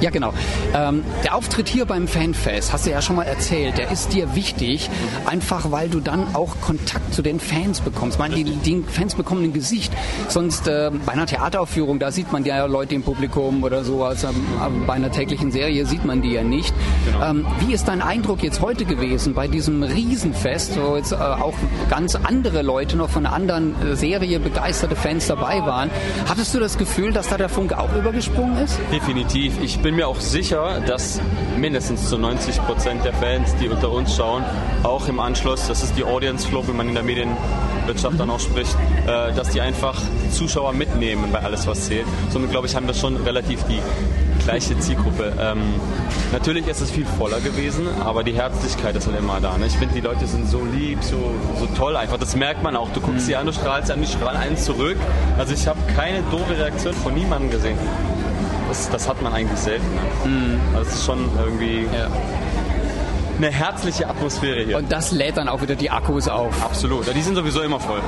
ja, 0.00 0.10
genau. 0.10 0.32
Ähm, 0.74 1.04
der 1.24 1.34
Auftritt 1.34 1.68
hier 1.68 1.86
beim 1.86 2.08
Fanfest, 2.08 2.72
hast 2.72 2.86
du 2.86 2.90
ja 2.90 3.02
schon 3.02 3.16
mal 3.16 3.24
erzählt, 3.24 3.78
der 3.78 3.90
ist 3.90 4.12
dir 4.12 4.34
wichtig, 4.34 4.90
einfach 5.26 5.70
weil 5.70 5.88
du 5.88 6.00
dann 6.00 6.34
auch 6.34 6.60
Kontakt 6.60 7.14
zu 7.14 7.22
den 7.22 7.40
Fans 7.40 7.80
bekommst. 7.80 8.16
Ich 8.16 8.18
meine, 8.18 8.34
die, 8.34 8.44
die 8.44 8.84
Fans 8.88 9.14
bekommen 9.14 9.44
ein 9.44 9.52
Gesicht. 9.52 9.92
Sonst 10.28 10.68
äh, 10.68 10.90
bei 11.04 11.12
einer 11.12 11.26
Theateraufführung, 11.26 11.98
da 11.98 12.10
sieht 12.10 12.32
man 12.32 12.44
ja 12.44 12.64
Leute 12.66 12.94
im 12.94 13.02
Publikum 13.02 13.62
oder 13.62 13.84
sowas. 13.84 14.24
Ähm, 14.24 14.34
aber 14.60 14.75
bei 14.86 14.94
einer 14.94 15.10
täglichen 15.10 15.50
Serie 15.50 15.86
sieht 15.86 16.04
man 16.04 16.22
die 16.22 16.32
ja 16.32 16.42
nicht. 16.42 16.74
Ähm, 17.22 17.46
wie 17.60 17.72
ist 17.72 17.88
dein 17.88 18.02
Eindruck 18.02 18.42
jetzt 18.42 18.60
heute 18.60 18.84
gewesen 18.84 19.34
bei 19.34 19.48
diesem 19.48 19.82
Riesenfest, 19.82 20.78
wo 20.80 20.96
jetzt 20.96 21.12
äh, 21.12 21.16
auch 21.16 21.54
ganz 21.88 22.14
andere 22.16 22.62
Leute 22.62 22.96
noch 22.96 23.10
von 23.10 23.26
einer 23.26 23.34
anderen 23.34 23.74
äh, 23.82 23.96
Serie 23.96 24.40
begeisterte 24.40 24.96
Fans 24.96 25.26
dabei 25.26 25.60
waren? 25.66 25.90
Hattest 26.28 26.54
du 26.54 26.60
das 26.60 26.78
Gefühl, 26.78 27.12
dass 27.12 27.28
da 27.28 27.36
der 27.36 27.48
Funke 27.48 27.78
auch 27.78 27.94
übergesprungen 27.94 28.58
ist? 28.58 28.78
Definitiv. 28.92 29.54
Ich 29.62 29.78
bin 29.80 29.96
mir 29.96 30.08
auch 30.08 30.20
sicher, 30.20 30.80
dass 30.86 31.20
mindestens 31.58 32.08
zu 32.08 32.18
90 32.18 32.62
Prozent 32.64 33.04
der 33.04 33.12
Fans, 33.14 33.54
die 33.60 33.68
unter 33.68 33.90
uns 33.90 34.14
schauen, 34.16 34.44
auch 34.82 35.08
im 35.08 35.20
Anschluss, 35.20 35.66
das 35.66 35.82
ist 35.82 35.96
die 35.96 36.04
Audience 36.04 36.46
Flow, 36.46 36.66
wie 36.66 36.72
man 36.72 36.88
in 36.88 36.94
der 36.94 37.02
Medienwirtschaft 37.02 38.18
dann 38.18 38.30
auch 38.30 38.40
spricht, 38.40 38.76
äh, 39.06 39.32
dass 39.32 39.50
die 39.50 39.60
einfach 39.60 40.00
Zuschauer 40.30 40.72
mitnehmen 40.72 41.30
bei 41.32 41.40
alles, 41.40 41.66
was 41.66 41.86
zählt. 41.86 42.06
Somit 42.30 42.50
glaube 42.50 42.66
ich, 42.66 42.76
haben 42.76 42.86
wir 42.86 42.94
schon 42.94 43.16
relativ 43.16 43.62
die 43.64 43.80
gleiche 44.46 44.78
Zielgruppe. 44.78 45.32
Ähm, 45.40 45.74
natürlich 46.32 46.68
ist 46.68 46.80
es 46.80 46.90
viel 46.90 47.04
voller 47.04 47.40
gewesen, 47.40 47.88
aber 48.04 48.22
die 48.22 48.32
Herzlichkeit 48.32 48.94
ist 48.94 49.06
halt 49.06 49.18
immer 49.18 49.40
da. 49.40 49.58
Ne? 49.58 49.66
Ich 49.66 49.76
finde, 49.76 49.94
die 49.94 50.00
Leute 50.00 50.26
sind 50.26 50.48
so 50.48 50.62
lieb, 50.64 51.02
so, 51.02 51.34
so 51.58 51.66
toll 51.76 51.96
einfach. 51.96 52.16
Das 52.16 52.36
merkt 52.36 52.62
man 52.62 52.76
auch. 52.76 52.88
Du 52.90 53.00
guckst 53.00 53.26
sie 53.26 53.34
an, 53.34 53.46
du 53.46 53.52
strahlst 53.52 53.88
sie 53.88 53.92
an, 53.92 54.00
die 54.00 54.06
strahlen 54.06 54.40
einen 54.40 54.56
zurück. 54.56 54.96
Also 55.36 55.52
ich 55.52 55.66
habe 55.66 55.80
keine 55.96 56.22
doofe 56.30 56.56
Reaktion 56.56 56.94
von 56.94 57.14
niemandem 57.14 57.50
gesehen. 57.50 57.78
Das, 58.68 58.88
das 58.88 59.08
hat 59.08 59.20
man 59.20 59.32
eigentlich 59.32 59.58
selten. 59.58 59.86
Ne? 59.94 60.60
Also 60.74 60.90
es 60.90 60.94
ist 60.96 61.06
schon 61.06 61.28
irgendwie 61.44 61.86
eine 63.36 63.50
herzliche 63.50 64.08
Atmosphäre 64.08 64.64
hier. 64.64 64.76
Und 64.76 64.90
das 64.90 65.12
lädt 65.12 65.36
dann 65.36 65.48
auch 65.48 65.62
wieder 65.62 65.74
die 65.74 65.90
Akkus 65.90 66.28
auf. 66.28 66.64
Absolut. 66.64 67.06
Ja, 67.06 67.12
die 67.12 67.22
sind 67.22 67.34
sowieso 67.34 67.62
immer 67.62 67.80
voll. 67.80 68.00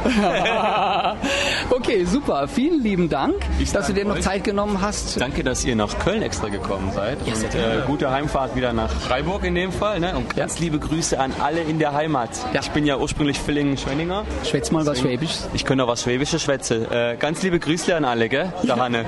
okay, 1.70 2.04
super. 2.04 2.48
Vielen 2.48 2.82
lieben 2.82 3.08
Dank, 3.08 3.34
dass 3.72 3.86
du 3.86 3.92
dir 3.92 4.04
noch 4.04 4.16
euch. 4.16 4.22
Zeit 4.22 4.44
genommen 4.44 4.80
hast. 4.80 5.20
Danke, 5.20 5.44
dass 5.44 5.64
ihr 5.64 5.76
nach 5.76 5.98
Köln 5.98 6.22
extra 6.22 6.48
gekommen 6.48 6.92
seid. 6.92 7.18
Ja, 7.26 7.34
und 7.34 7.54
äh, 7.54 7.86
gute 7.86 8.10
Heimfahrt 8.10 8.56
wieder 8.56 8.72
nach 8.72 8.90
Freiburg 8.90 9.44
in 9.44 9.54
dem 9.54 9.72
Fall. 9.72 10.00
Ne? 10.00 10.16
Und 10.16 10.34
ganz 10.34 10.58
liebe 10.58 10.78
Grüße 10.78 11.18
an 11.18 11.32
alle 11.40 11.60
in 11.60 11.78
der 11.78 11.92
Heimat. 11.92 12.30
Ich 12.58 12.70
bin 12.70 12.86
ja 12.86 12.96
ursprünglich 12.96 13.38
Villingen-Schwenninger. 13.38 14.24
Schwätz 14.44 14.70
mal 14.70 14.84
was 14.86 15.00
Schwäbisches. 15.00 15.48
Ich 15.54 15.64
kann 15.64 15.80
auch 15.80 15.88
was 15.88 16.02
Schwäbisches 16.02 16.42
schwätzen. 16.42 16.90
Äh, 16.90 17.16
ganz 17.18 17.42
liebe 17.42 17.58
Grüße 17.58 17.94
an 17.94 18.04
alle, 18.04 18.28
gell? 18.28 18.52
Der 18.62 18.76
Hanne. 18.76 19.04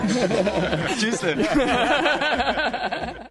Tschüss. 0.98 1.20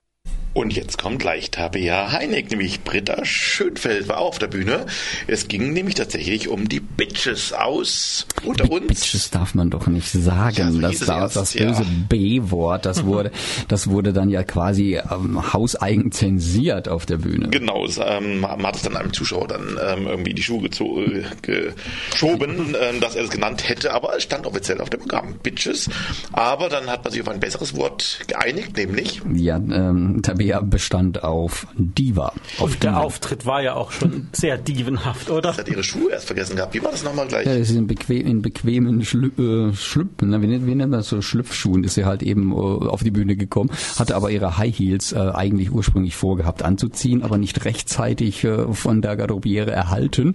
Und 0.54 0.74
jetzt 0.74 0.98
kommt 0.98 1.20
gleich 1.20 1.52
Tabea 1.52 2.12
Heineck, 2.12 2.50
nämlich 2.50 2.84
Britta 2.84 3.24
Schönfeld 3.24 4.08
war 4.08 4.18
auch 4.18 4.30
auf 4.30 4.40
der 4.40 4.48
Bühne. 4.48 4.88
Es 5.28 5.48
ging 5.48 5.74
nämlich 5.74 5.96
tatsächlich 5.96 6.48
um 6.48 6.68
die 6.68 6.80
Bitches 6.80 7.54
aus 7.54 8.26
unter 8.44 8.72
uns. 8.72 8.88
Bitches 8.88 9.30
darf 9.30 9.54
man 9.54 9.70
doch 9.70 9.88
nicht 9.88 10.10
sagen. 10.10 10.72
so 10.72 10.82
das, 10.82 11.02
es 11.02 11.34
das 11.34 11.54
ja. 11.54 11.68
böse 11.68 11.86
B-Wort, 12.10 12.86
das 12.86 13.06
wurde, 13.06 13.32
das 13.68 13.90
wurde 13.90 14.12
dann 14.12 14.30
ja 14.30 14.44
quasi 14.44 14.98
ähm, 14.98 15.54
hauseigen 15.54 16.12
zensiert 16.12 16.90
auf 16.90 17.06
der 17.06 17.18
Bühne. 17.18 17.50
Genau, 17.50 17.86
das, 17.86 18.00
ähm, 18.04 18.40
man 18.40 18.66
hat 18.66 18.76
es 18.76 18.82
dann 18.82 18.98
einem 18.98 19.14
Zuschauer 19.14 19.48
dann 19.48 19.78
ähm, 19.82 20.08
irgendwie 20.08 20.34
die 20.34 20.42
Schuhe 20.44 20.68
äh, 20.68 21.24
geschoben, 21.42 22.76
ähm, 22.80 23.00
dass 23.00 23.16
er 23.16 23.24
das 23.24 23.32
genannt 23.32 23.70
hätte, 23.70 23.94
aber 23.94 24.16
es 24.18 24.24
stand 24.24 24.48
offiziell 24.48 24.82
auf 24.82 24.90
dem 24.90 25.02
Programm, 25.02 25.36
Bitches. 25.44 25.90
Aber 26.34 26.70
dann 26.70 26.88
hat 26.88 27.04
man 27.04 27.14
sich 27.14 27.22
auf 27.22 27.30
ein 27.30 27.40
besseres 27.40 27.76
Wort 27.76 28.22
geeinigt, 28.28 28.76
nämlich 28.78 29.22
Ja, 29.34 29.58
ähm, 29.58 30.22
Tabea 30.40 30.62
bestand 30.62 31.24
auf 31.24 31.68
Diva. 31.78 32.28
Auf 32.58 32.62
Und 32.74 32.84
der 32.84 32.92
Diva. 32.92 33.02
Auftritt 33.02 33.46
war 33.46 33.62
ja 33.62 33.74
auch 33.74 33.92
schon 33.92 34.28
sehr 34.34 34.58
dievenhaft, 34.58 35.30
oder? 35.30 35.56
hat 35.58 35.68
ihre 35.68 35.84
Schuhe 35.84 36.12
erst 36.12 36.26
vergessen 36.28 36.56
gehabt. 36.56 36.74
Wie 36.74 36.82
war 36.84 36.92
das 36.92 37.04
nochmal 37.04 37.28
gleich? 37.28 37.46
Ja, 37.46 37.54
ist 37.54 37.72
in, 37.72 37.88
bequem, 37.88 38.26
in 38.26 38.42
bequemen 38.42 39.04
Schlü 39.04 39.32
äh, 39.38 39.74
Schlüpfen, 39.76 40.30
ne? 40.30 40.42
wie, 40.42 40.48
nennt- 40.48 40.66
wie 40.66 40.76
nennt 40.76 40.92
man 40.92 41.02
das 41.02 41.10
so, 41.10 41.22
Schlüpfschuhen 41.22 41.84
ist 41.84 41.96
sie 41.96 42.06
halt 42.06 42.24
eben 42.24 42.52
äh, 42.52 42.56
auf 42.56 43.04
die 43.04 43.12
Bühne 43.12 43.36
gekommen, 43.36 43.70
hatte 43.98 44.16
aber 44.16 44.32
ihre 44.32 44.58
High 44.58 44.78
Heels 44.78 45.12
äh, 45.12 45.18
eigentlich 45.18 45.72
ursprünglich 45.72 46.16
vorgehabt 46.16 46.64
anzuziehen, 46.64 47.24
aber 47.24 47.38
nicht 47.38 47.66
rechtzeitig 47.66 48.44
äh, 48.46 48.74
von 48.74 49.02
der 49.02 49.18
Garderobiere 49.18 49.72
erhalten. 49.72 50.34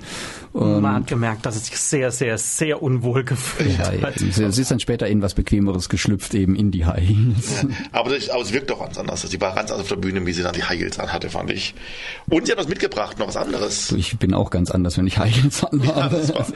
Ähm, 0.55 0.83
Man 0.83 0.97
hat 0.97 1.07
gemerkt, 1.07 1.47
dass 1.47 1.57
es 1.57 1.67
sich 1.67 1.79
sehr, 1.79 2.11
sehr, 2.11 2.37
sehr 2.39 2.83
unwohl 2.83 3.25
gefühlt 3.25 3.79
ja, 3.79 3.93
ja, 3.93 4.03
hat. 4.03 4.19
sie, 4.19 4.31
sie 4.31 4.61
ist 4.63 4.71
dann 4.71 4.81
später 4.81 5.07
in 5.07 5.23
was 5.23 5.35
Bequemeres 5.35 5.89
geschlüpft, 5.89 6.35
eben 6.35 6.55
in 6.55 6.71
die 6.71 6.85
High 6.85 7.09
Heels. 7.09 7.67
Aber, 7.93 8.11
das, 8.11 8.29
aber 8.29 8.43
es 8.43 8.53
wirkt 8.53 8.71
doch 8.71 8.81
ganz 8.81 8.99
anders. 8.99 9.23
Sie 9.23 9.41
war 9.41 9.55
ganz 9.55 9.71
anders 9.71 9.91
auf 9.91 9.94
der 9.95 10.01
Bühne, 10.01 10.25
wie 10.27 10.33
sie 10.33 10.43
dann 10.43 10.53
die 10.55 10.63
High 10.65 10.79
Heels 10.81 10.99
anhatte, 10.99 11.31
fand 11.31 11.51
ich. 11.51 11.75
Und 12.29 12.47
sie 12.47 12.53
hat 12.53 12.59
was 12.59 12.69
mitgebracht, 12.69 13.19
noch 13.19 13.29
was 13.29 13.37
anderes. 13.37 13.93
Ich 13.93 14.19
bin 14.19 14.35
auch 14.35 14.51
ganz 14.51 14.71
anders, 14.71 14.97
wenn 14.99 15.07
ich 15.07 15.19
High 15.19 15.35
Heels 15.43 15.65
anhabe. 15.73 16.17
das 16.17 16.35
war- 16.35 16.47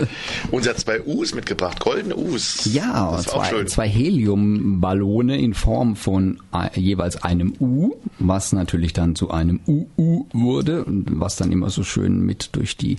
Und 0.50 0.62
sie 0.64 0.70
hat 0.70 0.78
zwei 0.78 1.00
U's 1.04 1.34
mitgebracht, 1.34 1.80
goldene 1.80 2.16
U's. 2.16 2.68
Ja, 2.72 3.12
das 3.12 3.26
ist 3.26 3.32
auch 3.34 3.42
zwei, 3.42 3.48
schön. 3.50 3.66
zwei 3.66 3.88
Heliumballone 3.88 5.38
in 5.40 5.54
Form 5.54 5.96
von 5.96 6.40
äh, 6.52 6.78
jeweils 6.78 7.22
einem 7.22 7.54
U, 7.60 7.94
was 8.18 8.52
natürlich 8.52 8.92
dann 8.92 9.14
zu 9.14 9.30
einem 9.30 9.60
UU 9.66 10.26
wurde, 10.32 10.84
und 10.84 11.06
was 11.20 11.36
dann 11.36 11.52
immer 11.52 11.70
so 11.70 11.82
schön 11.84 12.20
mit 12.20 12.50
durch 12.52 12.76
die, 12.76 12.96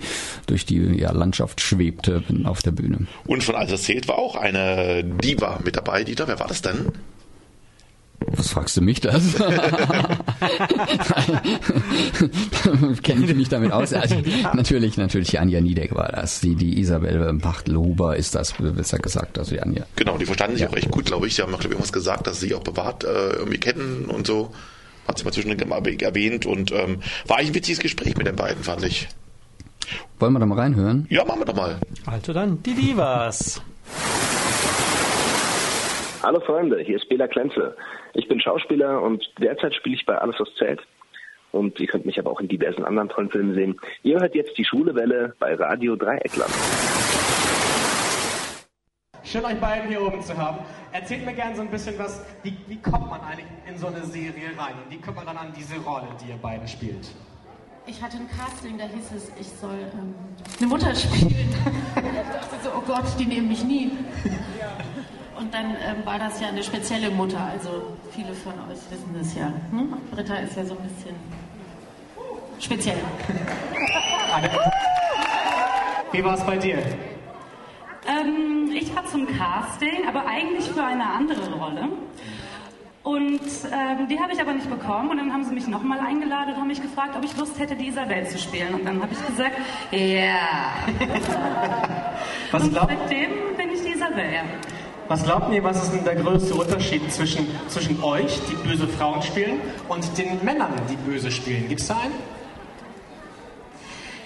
durch 0.47 0.65
die 0.65 0.78
ja, 0.99 1.12
Landschaft 1.12 1.62
schwebte 1.62 2.23
auf 2.43 2.62
der 2.62 2.71
Bühne. 2.71 3.08
Und 3.25 3.43
von 3.43 3.56
alles 3.56 3.71
erzählt 3.71 4.08
war 4.08 4.17
auch 4.17 4.36
eine 4.36 5.04
Diva 5.04 5.60
mit 5.63 5.75
dabei, 5.75 6.04
Dieter. 6.04 6.28
Wer 6.28 6.39
war 6.39 6.47
das 6.47 6.62
denn? 6.62 6.91
Was 8.27 8.49
fragst 8.49 8.75
du 8.77 8.82
mich 8.82 8.99
das? 8.99 9.36
Kenne 13.03 13.25
ich 13.25 13.36
mich 13.36 13.49
damit 13.49 13.71
aus? 13.71 13.93
Also, 13.93 14.15
natürlich, 14.53 14.97
natürlich 14.97 15.39
Anja 15.39 15.62
Niedeck 15.62 15.95
war 15.95 16.10
das. 16.10 16.41
Die, 16.41 16.55
die 16.55 16.79
Isabel 16.79 17.34
Pachtl-Huber 17.39 18.17
ist 18.17 18.36
das, 18.36 18.53
besser 18.53 18.99
gesagt, 18.99 19.39
also 19.39 19.58
Anja. 19.58 19.86
Genau, 19.95 20.17
die 20.17 20.25
verstanden 20.25 20.58
sich 20.58 20.67
auch 20.67 20.75
recht 20.75 20.91
gut, 20.91 21.05
glaube 21.05 21.27
ich. 21.27 21.36
Sie 21.36 21.41
haben 21.41 21.53
auch, 21.53 21.60
glaube 21.60 21.73
ich, 21.73 21.79
irgendwas 21.79 21.93
gesagt, 21.93 22.27
dass 22.27 22.39
sie 22.39 22.47
sich 22.47 22.55
auch 22.55 22.63
privat 22.63 23.03
äh, 23.03 23.32
irgendwie 23.32 23.58
kennen 23.60 24.05
und 24.05 24.27
so. 24.27 24.53
Hat 25.08 25.17
sie 25.17 25.23
mal 25.23 25.32
zwischendurch 25.32 26.01
erwähnt 26.01 26.45
und 26.45 26.71
ähm, 26.71 27.01
war 27.25 27.38
eigentlich 27.38 27.51
ein 27.51 27.55
witziges 27.55 27.79
Gespräch 27.79 28.15
mit 28.17 28.27
den 28.27 28.36
beiden, 28.36 28.63
fand 28.63 28.84
ich. 28.84 29.08
Wollen 30.19 30.34
wir 30.34 30.39
da 30.39 30.45
mal 30.45 30.60
reinhören? 30.60 31.08
Ja, 31.10 31.25
machen 31.25 31.39
wir 31.39 31.45
doch 31.45 31.55
mal. 31.55 31.79
Also 32.05 32.34
dann 32.34 32.62
die 32.62 32.73
Divas. 32.75 33.62
Hallo 36.21 36.41
Freunde, 36.41 36.82
hier 36.82 36.97
ist 36.97 37.08
Bela 37.08 37.29
Klenze. 37.29 37.77
Ich 38.13 38.27
bin 38.27 38.41
Schauspieler 38.41 39.01
und 39.01 39.23
derzeit 39.39 39.73
spiele 39.73 39.95
ich 39.95 40.05
bei 40.05 40.17
Alles, 40.17 40.36
was 40.38 40.53
zählt. 40.55 40.82
Und 41.53 41.79
ihr 41.79 41.88
könnt 41.88 42.05
mich 42.05 42.19
aber 42.19 42.29
auch 42.29 42.41
in 42.41 42.49
diversen 42.49 42.84
anderen 42.84 43.08
tollen 43.08 43.29
Filmen 43.29 43.55
sehen. 43.55 43.79
Ihr 44.03 44.19
hört 44.19 44.36
jetzt 44.36 44.58
die 44.58 44.65
Schwule 44.65 44.93
Welle 44.95 45.34
bei 45.39 45.53
Radio 45.55 45.95
Dreieckland. 45.95 46.51
Schön, 49.23 49.45
euch 49.45 49.60
beiden 49.62 49.87
hier 49.87 50.02
oben 50.02 50.21
zu 50.21 50.37
haben. 50.37 50.60
Erzählt 50.91 51.25
mir 51.25 51.33
gerne 51.33 51.56
so 51.56 51.62
ein 51.62 51.71
bisschen 51.71 51.98
was, 51.98 52.25
wie, 52.43 52.54
wie 52.67 52.81
kommt 52.81 53.10
man 53.10 53.21
eigentlich 53.21 53.48
in 53.69 53.77
so 53.77 53.87
eine 53.87 54.04
Serie 54.04 54.50
rein 54.58 54.73
und 54.83 54.91
wie 54.91 55.00
kommt 55.00 55.15
man 55.15 55.25
dann 55.25 55.37
an 55.37 55.54
diese 55.58 55.77
Rolle, 55.77 56.08
die 56.21 56.31
ihr 56.31 56.39
beide 56.41 56.67
spielt? 56.67 57.08
Ich 57.87 58.02
hatte 58.02 58.17
ein 58.17 58.27
Casting, 58.27 58.77
da 58.77 58.83
hieß 58.83 59.12
es, 59.15 59.31
ich 59.39 59.48
soll 59.48 59.79
ähm, 59.93 60.13
eine 60.60 60.67
Mutter 60.67 60.93
spielen. 60.93 61.29
ich 61.96 62.33
dachte 62.33 62.56
so, 62.62 62.71
oh 62.75 62.83
Gott, 62.85 63.06
die 63.17 63.25
nehmen 63.25 63.48
mich 63.48 63.63
nie. 63.63 63.91
Und 65.40 65.54
dann 65.54 65.71
ähm, 65.71 66.06
war 66.06 66.19
das 66.19 66.40
ja 66.42 66.50
eine 66.50 66.62
spezielle 66.63 67.10
Mutter, 67.10 67.40
also 67.40 67.98
viele 68.12 68.33
von 68.33 68.54
euch 68.69 68.77
wissen 68.92 69.15
das 69.17 69.33
ja. 69.35 69.52
Hm? 69.71 69.94
Britta 70.12 70.35
ist 70.35 70.58
ja 70.58 70.65
so 70.65 70.75
ein 70.75 70.83
bisschen 70.90 71.15
speziell. 72.60 72.98
Wie 76.12 76.23
war 76.23 76.33
es 76.33 76.44
bei 76.44 76.58
dir? 76.58 76.77
Ähm, 78.08 78.71
ich 78.73 78.94
war 78.96 79.06
zum 79.06 79.27
Casting, 79.27 80.08
aber 80.08 80.25
eigentlich 80.27 80.67
für 80.69 80.83
eine 80.83 81.06
andere 81.06 81.52
Rolle. 81.54 81.87
Und 83.04 83.40
ähm, 83.40 84.08
die 84.10 84.19
habe 84.19 84.33
ich 84.33 84.42
aber 84.42 84.54
nicht 84.54 84.69
bekommen. 84.69 85.10
Und 85.12 85.17
dann 85.17 85.31
haben 85.31 85.44
sie 85.46 85.54
mich 85.54 85.67
nochmal 85.67 86.00
eingeladen 86.00 86.54
und 86.54 86.60
haben 86.60 86.67
mich 86.67 86.81
gefragt, 86.81 87.15
ob 87.15 87.23
ich 87.23 87.35
Lust 87.37 87.58
hätte, 87.60 87.75
die 87.75 87.87
Isabel 87.87 88.27
zu 88.27 88.37
spielen. 88.37 88.73
Und 88.73 88.85
dann 88.85 89.02
habe 89.02 89.13
ich 89.13 89.25
gesagt, 89.25 89.56
ja. 89.92 90.73
Was 92.52 92.63
und 92.63 92.71
glaubt- 92.73 92.90
seitdem 92.92 93.29
bin 93.56 93.69
ich 93.73 93.81
die 93.83 93.92
Isabel, 93.94 94.25
ja. 94.33 94.42
Was 95.10 95.23
glaubt 95.23 95.51
ihr, 95.51 95.63
was 95.63 95.81
ist 95.81 95.91
denn 95.91 96.03
der 96.03 96.17
größte 96.17 96.53
Unterschied 96.53 97.12
zwischen, 97.12 97.47
zwischen 97.67 98.03
euch, 98.03 98.39
die 98.47 98.53
böse 98.53 98.87
Frauen 98.87 99.23
spielen, 99.23 99.60
und 99.87 100.05
den 100.19 100.45
Männern, 100.45 100.71
die 100.87 100.97
böse 100.97 101.31
spielen? 101.31 101.67
Gibt 101.67 101.81
es 101.81 101.87
da 101.87 101.97
einen? 101.97 102.38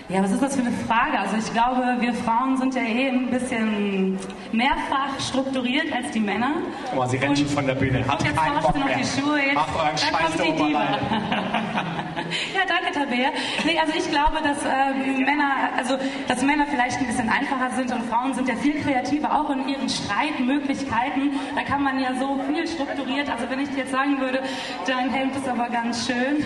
Ja, 0.10 0.22
was 0.22 0.32
ist 0.32 0.42
das 0.44 0.56
für 0.56 0.62
eine 0.62 0.72
Frage? 0.72 1.18
Also 1.18 1.38
ich 1.38 1.52
glaube, 1.54 1.96
wir 2.00 2.14
Frauen 2.14 2.58
sind 2.58 2.76
ja 2.76 2.82
eh 2.82 3.10
ein 3.10 3.30
bisschen 3.30 4.20
mehrfach 4.52 5.18
strukturiert 5.20 5.94
als 5.94 6.12
die 6.12 6.20
Männer. 6.20 6.52
Oh, 6.96 7.06
sie 7.06 7.18
rennt 7.18 7.38
schon 7.40 7.48
von 7.48 7.66
der 7.66 7.76
Bühne. 7.76 8.06
Hat 8.06 8.22
Jetzt 8.22 8.36
keinen 8.36 8.62
Bock 8.62 8.76
noch 8.78 8.86
mehr. 8.86 8.98
die 8.98 9.06
Schuhe, 9.06 9.40
jetzt 9.40 9.56
Macht 9.56 9.76
euren 9.76 9.92
da 9.96 9.98
Scheiß 9.98 10.38
kommt 10.38 10.60
die 10.60 10.64
Diva. 10.64 10.84
Ja, 12.54 12.62
danke, 12.68 12.92
Tabea. 12.98 13.30
Nee, 13.64 13.78
also 13.80 13.94
ich 13.96 14.10
glaube, 14.10 14.38
dass 14.44 14.58
ähm, 14.66 15.24
Männer, 15.24 15.70
also 15.78 15.98
dass 16.28 16.42
Männer 16.42 16.66
vielleicht 16.68 16.98
ein 17.00 17.06
bisschen 17.06 17.30
einfacher 17.30 17.70
sind 17.76 17.92
und 17.92 18.04
Frauen 18.10 18.34
sind 18.34 18.48
ja 18.48 18.56
viel 18.56 18.82
kreativer, 18.82 19.32
auch 19.40 19.50
in 19.52 19.68
ihren 19.68 19.88
Streitmöglichkeiten. 19.90 21.32
Da 21.56 21.62
kann 21.62 21.84
man 21.84 22.00
ja 22.00 22.16
so 22.20 22.40
viel 22.48 22.68
strukturiert. 22.68 23.30
Also 23.30 23.50
wenn 23.50 23.60
ich 23.60 23.70
dir 23.70 23.80
jetzt 23.80 23.92
sagen 23.92 24.20
würde, 24.20 24.40
dein 24.88 25.10
Hemd 25.12 25.36
ist 25.36 25.48
aber 25.48 25.70
ganz 25.70 26.08
schön. 26.08 26.44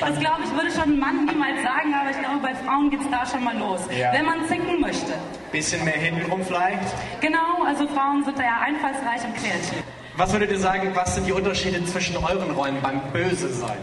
Das 0.00 0.18
glaube 0.18 0.40
ich, 0.44 0.52
würde 0.52 0.70
schon 0.70 0.94
ein 0.94 0.98
Mann 0.98 1.24
niemals 1.26 1.62
sagen, 1.62 1.94
aber 1.94 2.10
ich 2.10 2.18
glaube, 2.18 2.38
bei 2.42 2.51
Frauen 2.54 2.90
geht 2.90 3.00
es 3.00 3.10
da 3.10 3.26
schon 3.26 3.44
mal 3.44 3.56
los. 3.56 3.80
Ja. 3.96 4.12
Wenn 4.12 4.24
man 4.24 4.46
zicken 4.48 4.80
möchte. 4.80 5.12
Bisschen 5.50 5.84
mehr 5.84 5.94
hintenrum 5.94 6.44
vielleicht. 6.44 6.94
Genau, 7.20 7.64
also 7.66 7.86
Frauen 7.88 8.24
sind 8.24 8.38
da 8.38 8.42
ja 8.42 8.60
einfallsreich 8.60 9.24
und 9.24 9.34
kreativ. 9.34 9.82
Was 10.16 10.32
würdet 10.32 10.50
ihr 10.50 10.58
sagen, 10.58 10.90
was 10.94 11.14
sind 11.14 11.26
die 11.26 11.32
Unterschiede 11.32 11.84
zwischen 11.86 12.16
euren 12.16 12.50
Rollen 12.50 12.80
beim 12.82 13.00
Böse 13.12 13.48
sein? 13.48 13.78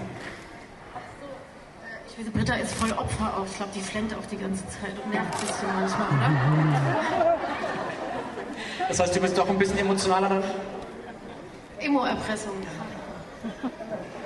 Ich 2.07 2.19
weiß, 2.19 2.31
Britta 2.31 2.55
ist 2.55 2.73
voll 2.73 2.91
Opfer 2.91 3.33
auch. 3.37 3.45
Ich 3.45 3.55
glaube, 3.57 3.71
die 3.73 3.81
flennt 3.81 4.13
auch 4.13 4.25
die 4.29 4.37
ganze 4.37 4.63
Zeit 4.67 4.93
und 5.03 5.11
nervt 5.11 5.33
ein 5.33 5.39
bisschen 5.41 5.69
manchmal, 5.73 6.07
oder? 6.07 7.37
Das 8.87 8.99
heißt, 8.99 9.15
du 9.15 9.21
bist 9.21 9.37
doch 9.37 9.49
ein 9.49 9.57
bisschen 9.57 9.77
emotionaler 9.79 10.29
dann? 10.29 10.43
Emo-Erpressung. 11.79 12.53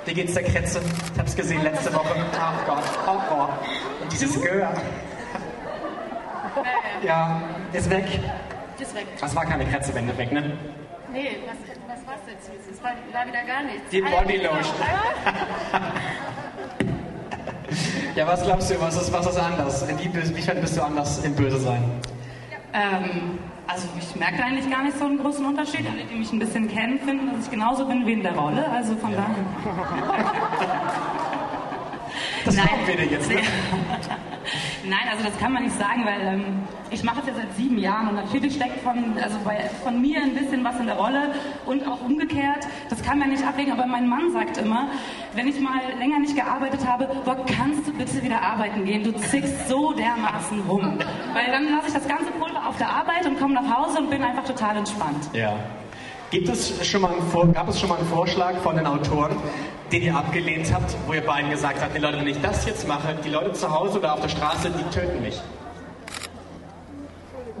Wie 0.04 0.14
geht's 0.14 0.34
der 0.34 0.42
Kretze? 0.42 0.80
Ich 1.14 1.18
hab's 1.18 1.36
gesehen 1.36 1.62
letzte 1.62 1.94
Woche. 1.94 2.14
Ach 2.38 2.66
Gott, 2.66 2.82
oh 3.06 3.18
Gott. 3.28 3.50
Dieses 4.10 4.40
Gehör. 4.40 4.72
Ja, 7.02 7.42
ist 7.72 7.90
weg. 7.90 8.06
Ist 8.78 8.94
weg. 8.94 9.06
Das 9.20 9.34
war 9.34 9.44
keine 9.44 9.64
Kretzewende 9.66 10.16
weg, 10.16 10.32
ne? 10.32 10.56
Nee, 11.12 11.38
was, 11.46 11.96
was 11.96 12.06
war's 12.06 12.20
jetzt? 12.26 12.50
Es 12.70 12.82
war, 12.82 12.92
war 13.12 13.26
wieder 13.26 13.44
gar 13.44 13.62
nichts. 13.62 13.90
Die 13.90 14.00
Bodylotion. 14.00 14.74
Ja, 18.14 18.28
was 18.28 18.44
glaubst 18.44 18.70
du, 18.70 18.80
was 18.80 18.96
ist, 18.96 19.12
was 19.12 19.26
ist 19.26 19.38
anders? 19.38 19.82
Inwiefern 19.88 20.60
bist 20.60 20.76
du 20.76 20.82
anders 20.82 21.24
im 21.24 21.34
Böse 21.34 21.58
sein? 21.58 21.82
Ähm, 22.72 23.38
also 23.66 23.88
ich 23.98 24.14
merke 24.14 24.44
eigentlich 24.44 24.70
gar 24.70 24.84
nicht 24.84 24.96
so 24.96 25.04
einen 25.04 25.18
großen 25.18 25.44
Unterschied. 25.44 25.84
Alle, 25.90 26.04
die 26.04 26.14
mich 26.14 26.32
ein 26.32 26.38
bisschen 26.38 26.68
kennen, 26.68 27.00
finden, 27.00 27.32
dass 27.34 27.46
ich 27.46 27.50
genauso 27.50 27.86
bin 27.86 28.06
wie 28.06 28.12
in 28.12 28.22
der 28.22 28.36
Rolle. 28.36 28.70
Also 28.70 28.94
von 28.96 29.12
daher. 29.12 29.34
Das 32.44 32.54
glauben 32.54 32.86
wir 32.86 32.96
dir 32.96 33.06
jetzt, 33.06 33.28
ne? 33.28 33.36
Nein, 34.84 35.08
also 35.10 35.24
das 35.24 35.38
kann 35.38 35.52
man 35.52 35.62
nicht 35.62 35.78
sagen, 35.78 36.04
weil 36.04 36.20
ähm, 36.20 36.44
ich 36.90 37.02
mache 37.02 37.20
es 37.20 37.26
ja 37.26 37.34
seit 37.34 37.56
sieben 37.56 37.78
Jahren 37.78 38.08
und 38.08 38.16
natürlich 38.16 38.54
steckt 38.54 38.80
von, 38.82 39.16
also 39.22 39.38
bei, 39.44 39.70
von 39.82 40.00
mir 40.00 40.22
ein 40.22 40.34
bisschen 40.34 40.62
was 40.62 40.78
in 40.78 40.86
der 40.86 40.96
Rolle 40.96 41.34
und 41.64 41.86
auch 41.88 42.02
umgekehrt. 42.02 42.66
Das 42.90 43.02
kann 43.02 43.18
man 43.18 43.30
nicht 43.30 43.46
ablegen, 43.46 43.72
aber 43.72 43.86
mein 43.86 44.06
Mann 44.06 44.30
sagt 44.32 44.58
immer, 44.58 44.88
wenn 45.34 45.48
ich 45.48 45.58
mal 45.60 45.80
länger 45.98 46.18
nicht 46.18 46.36
gearbeitet 46.36 46.86
habe, 46.86 47.08
boah, 47.24 47.36
kannst 47.46 47.88
du 47.88 47.92
bitte 47.92 48.22
wieder 48.22 48.42
arbeiten 48.42 48.84
gehen? 48.84 49.02
Du 49.02 49.12
zickst 49.12 49.68
so 49.68 49.92
dermaßen 49.92 50.60
rum. 50.68 50.98
Weil 51.32 51.50
dann 51.50 51.70
lasse 51.72 51.88
ich 51.88 51.94
das 51.94 52.06
ganze 52.06 52.30
Pulver 52.32 52.68
auf 52.68 52.76
der 52.76 52.90
Arbeit 52.90 53.26
und 53.26 53.40
komme 53.40 53.54
nach 53.54 53.76
Hause 53.76 54.00
und 54.00 54.10
bin 54.10 54.22
einfach 54.22 54.44
total 54.44 54.76
entspannt. 54.76 55.30
Ja. 55.32 55.56
Gibt 56.34 56.48
es 56.48 56.84
schon 56.84 57.00
mal 57.02 57.12
einen 57.12 57.52
gab 57.54 57.68
es 57.68 57.78
schon 57.78 57.88
mal 57.88 57.96
einen 57.98 58.08
Vorschlag 58.08 58.56
von 58.56 58.74
den 58.74 58.86
Autoren, 58.88 59.36
den 59.92 60.02
ihr 60.02 60.16
abgelehnt 60.16 60.72
habt, 60.74 60.96
wo 61.06 61.12
ihr 61.12 61.20
beiden 61.20 61.48
gesagt 61.48 61.80
habt, 61.80 61.94
nee 61.94 62.00
Leute, 62.00 62.18
wenn 62.18 62.26
ich 62.26 62.40
das 62.40 62.66
jetzt 62.66 62.88
mache, 62.88 63.14
die 63.24 63.28
Leute 63.28 63.52
zu 63.52 63.70
Hause 63.70 63.98
oder 64.00 64.14
auf 64.14 64.20
der 64.20 64.28
Straße, 64.28 64.68
die 64.70 64.82
töten 64.92 65.22
mich. 65.22 65.40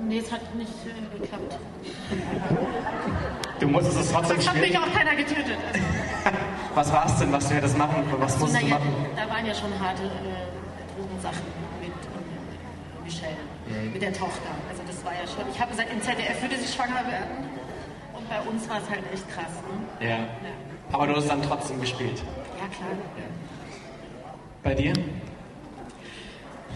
Nee, 0.08 0.18
es 0.18 0.32
hat 0.32 0.40
nicht 0.56 0.72
äh, 0.86 1.18
geklappt. 1.20 1.56
Du 3.60 3.68
musstest 3.68 4.00
es 4.00 4.10
trotzdem 4.12 4.38
Es 4.38 4.48
hat 4.48 4.56
mich 4.56 4.64
spielen. 4.66 4.82
auch 4.82 4.92
keiner 4.92 5.14
getötet. 5.14 5.56
Was 6.74 6.92
war 6.92 7.06
es 7.06 7.16
denn, 7.20 7.30
was 7.32 7.48
du 7.48 7.54
hättest 7.54 7.78
machen? 7.78 8.02
Was 8.18 8.34
So, 8.34 8.40
musst 8.46 8.60
du 8.60 8.66
machen? 8.66 8.92
da 9.14 9.32
waren 9.32 9.46
ja 9.46 9.54
schon 9.54 9.70
harte 9.78 10.02
äh, 10.02 10.98
Drogensachen 10.98 11.46
mit 11.80 11.92
äh, 11.92 13.04
Michelle, 13.04 13.36
Mhm. 13.68 13.92
mit 13.92 14.02
der 14.02 14.12
Tochter. 14.12 14.50
Also 14.68 14.82
das 14.84 15.04
war 15.04 15.12
ja 15.12 15.20
schon. 15.28 15.44
Ich 15.54 15.60
habe 15.60 15.70
gesagt, 15.70 15.88
im 15.92 16.02
ZDF 16.02 16.42
würde 16.42 16.56
sie 16.56 16.66
schwanger 16.70 17.06
werden. 17.06 17.53
Bei 18.28 18.40
uns 18.50 18.68
war 18.68 18.78
es 18.78 18.90
halt 18.90 19.02
echt 19.12 19.28
krass. 19.30 19.52
Ne? 20.00 20.08
Ja. 20.08 20.18
Aber 20.92 21.06
du 21.06 21.16
hast 21.16 21.28
dann 21.28 21.42
trotzdem 21.42 21.80
gespielt. 21.80 22.22
Ja, 22.58 22.66
klar. 22.74 22.90
Bei 24.62 24.74
dir? 24.74 24.92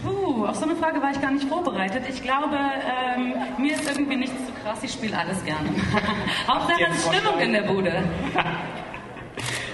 Puh, 0.03 0.45
auf 0.45 0.55
so 0.55 0.63
eine 0.63 0.75
Frage 0.75 1.01
war 1.01 1.11
ich 1.11 1.19
gar 1.19 1.31
nicht 1.31 1.47
vorbereitet. 1.47 2.03
Ich 2.09 2.21
glaube, 2.21 2.55
ähm, 2.55 3.33
mir 3.57 3.73
ist 3.73 3.89
irgendwie 3.89 4.15
nichts 4.15 4.37
zu 4.45 4.51
krass. 4.63 4.79
Ich 4.83 4.93
spiele 4.93 5.17
alles 5.17 5.43
gerne. 5.43 5.69
Hauptsache 6.47 6.83
es 6.89 6.97
ist 6.97 7.13
Stimmung 7.13 7.39
in 7.39 7.53
der 7.53 7.63
Bude. 7.63 7.91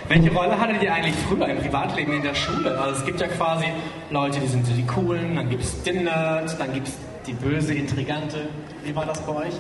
Welche 0.07 0.31
Rolle 0.31 0.59
hattet 0.59 0.83
ihr 0.83 0.93
eigentlich 0.93 1.15
früher 1.27 1.47
im 1.47 1.57
Privatleben 1.57 2.13
in 2.13 2.21
der 2.21 2.35
Schule? 2.35 2.79
Also 2.79 2.99
es 2.99 3.05
gibt 3.05 3.19
ja 3.21 3.27
quasi 3.27 3.65
Leute, 4.11 4.39
die 4.39 4.47
sind 4.47 4.65
so 4.65 4.73
die 4.73 4.85
Coolen, 4.85 5.35
dann 5.35 5.49
gibt 5.49 5.63
es 5.63 5.81
den 5.81 6.03
Nerd, 6.03 6.59
dann 6.59 6.73
gibt 6.73 6.87
es 6.87 6.97
die 7.25 7.33
böse 7.33 7.73
Intrigante. 7.73 8.47
Wie 8.83 8.95
war 8.95 9.05
das 9.05 9.19
bei 9.25 9.33
euch? 9.33 9.53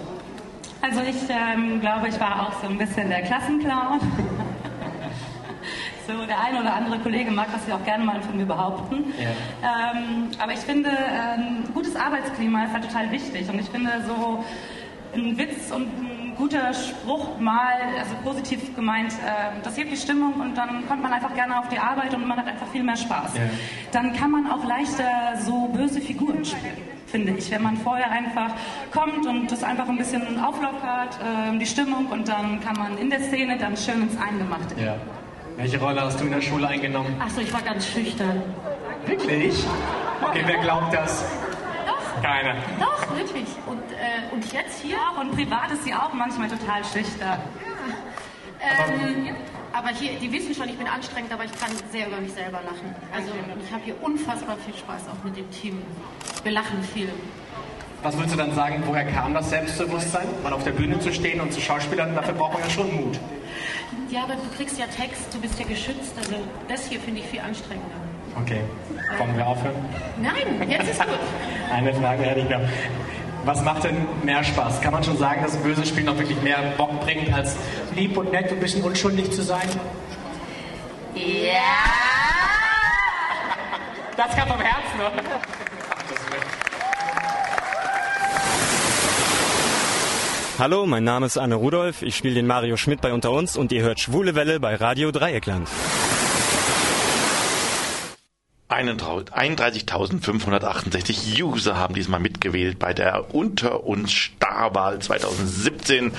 Also 0.85 1.01
ich 1.01 1.17
ähm, 1.29 1.81
glaube, 1.81 2.07
ich 2.09 2.19
war 2.19 2.43
auch 2.43 2.61
so 2.61 2.67
ein 2.67 2.77
bisschen 2.77 3.09
der 3.09 3.23
Klassenclown. 3.23 3.99
so, 6.07 6.25
der 6.27 6.39
eine 6.39 6.61
oder 6.61 6.75
andere 6.75 6.99
Kollege 6.99 7.31
mag 7.31 7.47
das 7.51 7.67
ja 7.67 7.75
auch 7.75 7.83
gerne 7.83 8.05
mal 8.05 8.21
von 8.21 8.37
mir 8.37 8.45
behaupten. 8.45 9.11
Ähm, 9.63 10.29
aber 10.37 10.53
ich 10.53 10.59
finde, 10.59 10.91
ähm, 10.91 11.63
gutes 11.73 11.95
Arbeitsklima 11.95 12.65
ist 12.65 12.73
halt 12.73 12.83
total 12.83 13.11
wichtig. 13.11 13.49
Und 13.49 13.59
ich 13.59 13.67
finde, 13.67 13.89
so 14.05 14.43
ein 15.15 15.35
Witz 15.39 15.71
und 15.71 15.87
ein 15.87 16.14
guter 16.37 16.73
Spruch 16.73 17.39
mal, 17.39 17.73
also 17.97 18.15
positiv 18.23 18.75
gemeint, 18.75 19.13
äh, 19.13 19.61
das 19.63 19.77
hebt 19.77 19.91
die 19.91 19.97
Stimmung 19.97 20.33
und 20.35 20.55
dann 20.55 20.87
kommt 20.87 21.01
man 21.01 21.13
einfach 21.13 21.33
gerne 21.33 21.59
auf 21.59 21.67
die 21.69 21.79
Arbeit 21.79 22.13
und 22.13 22.27
man 22.27 22.37
hat 22.37 22.47
einfach 22.47 22.67
viel 22.67 22.83
mehr 22.83 22.97
Spaß. 22.97 23.31
Dann 23.91 24.13
kann 24.13 24.31
man 24.31 24.51
auch 24.51 24.63
leichter 24.65 25.37
so 25.39 25.67
böse 25.67 26.01
Figuren 26.01 26.43
spielen, 26.43 26.77
finde 27.07 27.33
ich. 27.33 27.49
Wenn 27.51 27.63
man 27.63 27.77
vorher 27.77 28.11
einfach 28.11 28.51
kommt 28.91 29.25
und 29.25 29.51
das 29.51 29.63
einfach 29.63 29.87
ein 29.87 29.97
bisschen 29.97 30.39
auflockert, 30.39 31.19
äh, 31.21 31.57
die 31.57 31.65
Stimmung 31.65 32.07
und 32.07 32.27
dann 32.27 32.59
kann 32.61 32.77
man 32.77 32.97
in 32.97 33.09
der 33.09 33.21
Szene 33.21 33.57
dann 33.57 33.75
schön 33.77 34.01
ins 34.01 34.17
Eingemachte 34.19 34.75
gehen. 34.75 34.85
Ja. 34.85 34.95
Welche 35.57 35.79
Rolle 35.79 36.01
hast 36.01 36.19
du 36.19 36.25
in 36.25 36.31
der 36.31 36.41
Schule 36.41 36.67
eingenommen? 36.67 37.15
Achso, 37.19 37.39
ich 37.39 37.53
war 37.53 37.61
ganz 37.61 37.87
schüchtern. 37.87 38.43
Wirklich? 39.05 39.63
Okay, 40.21 40.41
wer 40.45 40.57
glaubt 40.57 40.93
das? 40.93 41.23
Doch. 42.25 42.31
Keiner. 42.31 42.55
Doch, 42.79 43.15
wirklich. 43.15 43.47
Und, 43.67 43.83
äh, 43.91 44.33
und 44.33 44.51
jetzt 44.51 44.81
hier? 44.81 44.97
Auch 44.97 45.21
und 45.21 45.31
privat 45.31 45.71
ist 45.71 45.83
sie 45.83 45.93
auch 45.93 46.13
manchmal 46.13 46.49
total 46.49 46.83
schüchtern. 46.83 47.39
Ähm, 48.59 49.35
aber 49.73 49.89
hier, 49.89 50.17
die 50.19 50.31
wissen 50.31 50.55
schon, 50.55 50.69
ich 50.69 50.77
bin 50.77 50.87
anstrengend, 50.87 51.31
aber 51.31 51.43
ich 51.43 51.51
kann 51.59 51.69
sehr 51.91 52.07
über 52.07 52.17
mich 52.17 52.33
selber 52.33 52.61
lachen. 52.63 52.95
Also 53.13 53.29
ich 53.63 53.71
habe 53.71 53.83
hier 53.83 54.01
unfassbar 54.01 54.57
viel 54.57 54.73
Spaß 54.73 55.03
auch 55.09 55.23
mit 55.23 55.37
dem 55.37 55.49
Team. 55.51 55.81
Wir 56.43 56.51
lachen 56.51 56.81
viel. 56.81 57.09
Was 58.01 58.15
würdest 58.15 58.33
du 58.35 58.37
dann 58.37 58.53
sagen, 58.53 58.83
woher 58.85 59.05
kam 59.05 59.33
das 59.33 59.49
Selbstbewusstsein? 59.49 60.27
Weil 60.43 60.53
auf 60.53 60.63
der 60.63 60.71
Bühne 60.71 60.99
zu 60.99 61.11
stehen 61.11 61.41
und 61.41 61.51
zu 61.51 61.59
Schauspielern, 61.59 62.15
dafür 62.15 62.35
braucht 62.35 62.53
man 62.53 62.63
ja 62.63 62.69
schon 62.69 62.95
Mut. 62.95 63.19
Ja, 64.09 64.23
aber 64.23 64.35
du 64.35 64.47
kriegst 64.55 64.77
ja 64.79 64.85
Text, 64.85 65.33
du 65.33 65.41
bist 65.41 65.59
ja 65.59 65.65
geschützt. 65.65 66.13
Also 66.17 66.35
das 66.67 66.87
hier 66.87 66.99
finde 66.99 67.21
ich 67.21 67.27
viel 67.27 67.41
anstrengender. 67.41 68.04
Okay, 68.35 68.61
wollen 69.17 69.37
wir 69.37 69.47
aufhören? 69.47 69.75
Nein, 70.21 70.69
jetzt 70.69 70.89
ist 70.89 70.99
gut. 70.99 71.19
Eine 71.71 71.93
Frage 71.93 72.23
hätte 72.23 72.41
ich 72.41 72.49
noch. 72.49 72.61
Was 73.45 73.63
macht 73.63 73.83
denn 73.83 74.07
mehr 74.23 74.43
Spaß? 74.43 74.81
Kann 74.81 74.91
man 74.91 75.03
schon 75.03 75.17
sagen, 75.17 75.43
dass 75.43 75.55
ein 75.55 75.63
böses 75.63 75.87
Spiel 75.87 76.03
noch 76.03 76.17
wirklich 76.17 76.41
mehr 76.41 76.57
Bock 76.77 76.99
bringt, 77.01 77.31
als 77.33 77.55
lieb 77.95 78.17
und 78.17 78.31
nett 78.31 78.51
und 78.51 78.57
ein 78.57 78.59
bisschen 78.59 78.81
unschuldig 78.83 79.31
zu 79.31 79.43
sein? 79.43 79.69
Ja. 81.13 81.61
Das 84.17 84.35
kam 84.35 84.47
vom 84.47 84.59
Herzen, 84.59 84.97
ne? 84.97 85.11
Hallo, 90.57 90.85
mein 90.85 91.03
Name 91.03 91.25
ist 91.25 91.37
Anne 91.37 91.55
Rudolf, 91.55 92.01
ich 92.01 92.15
spiele 92.15 92.33
den 92.33 92.47
Mario 92.47 92.77
Schmidt 92.77 93.01
bei 93.01 93.11
Unter 93.11 93.31
uns 93.31 93.57
und 93.57 93.73
ihr 93.73 93.83
hört 93.83 93.99
Schwule 93.99 94.35
Welle 94.35 94.59
bei 94.59 94.75
Radio 94.75 95.11
Dreieckland. 95.11 95.67
31.568 98.75 101.41
User 101.41 101.77
haben 101.77 101.95
diesmal 101.95 102.19
mitgewählt 102.19 102.77
bei 102.79 102.93
der 102.93 103.33
Unter 103.33 103.85
uns 103.85 104.11
Starwahl 104.11 104.99
2017. 104.99 106.11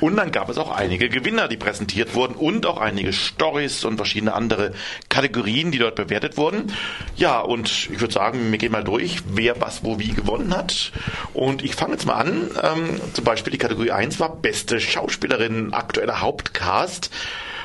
Und 0.00 0.16
dann 0.16 0.32
gab 0.32 0.48
es 0.48 0.58
auch 0.58 0.70
einige 0.70 1.08
Gewinner, 1.08 1.48
die 1.48 1.56
präsentiert 1.56 2.14
wurden 2.14 2.34
und 2.34 2.66
auch 2.66 2.78
einige 2.78 3.12
Stories 3.12 3.84
und 3.84 3.96
verschiedene 3.96 4.34
andere 4.34 4.72
Kategorien, 5.08 5.72
die 5.72 5.78
dort 5.78 5.96
bewertet 5.96 6.36
wurden. 6.36 6.72
Ja, 7.16 7.40
und 7.40 7.68
ich 7.68 8.00
würde 8.00 8.12
sagen, 8.12 8.50
wir 8.50 8.58
gehen 8.58 8.72
mal 8.72 8.84
durch, 8.84 9.18
wer 9.28 9.60
was 9.60 9.84
wo 9.84 9.98
wie 9.98 10.12
gewonnen 10.12 10.56
hat. 10.56 10.92
Und 11.32 11.62
ich 11.62 11.74
fange 11.74 11.92
jetzt 11.92 12.06
mal 12.06 12.14
an. 12.14 12.50
Ähm, 12.62 13.00
zum 13.14 13.24
Beispiel 13.24 13.52
die 13.52 13.58
Kategorie 13.58 13.90
1 13.90 14.20
war 14.20 14.36
beste 14.36 14.80
Schauspielerin, 14.80 15.72
aktueller 15.72 16.20
Hauptcast. 16.20 17.10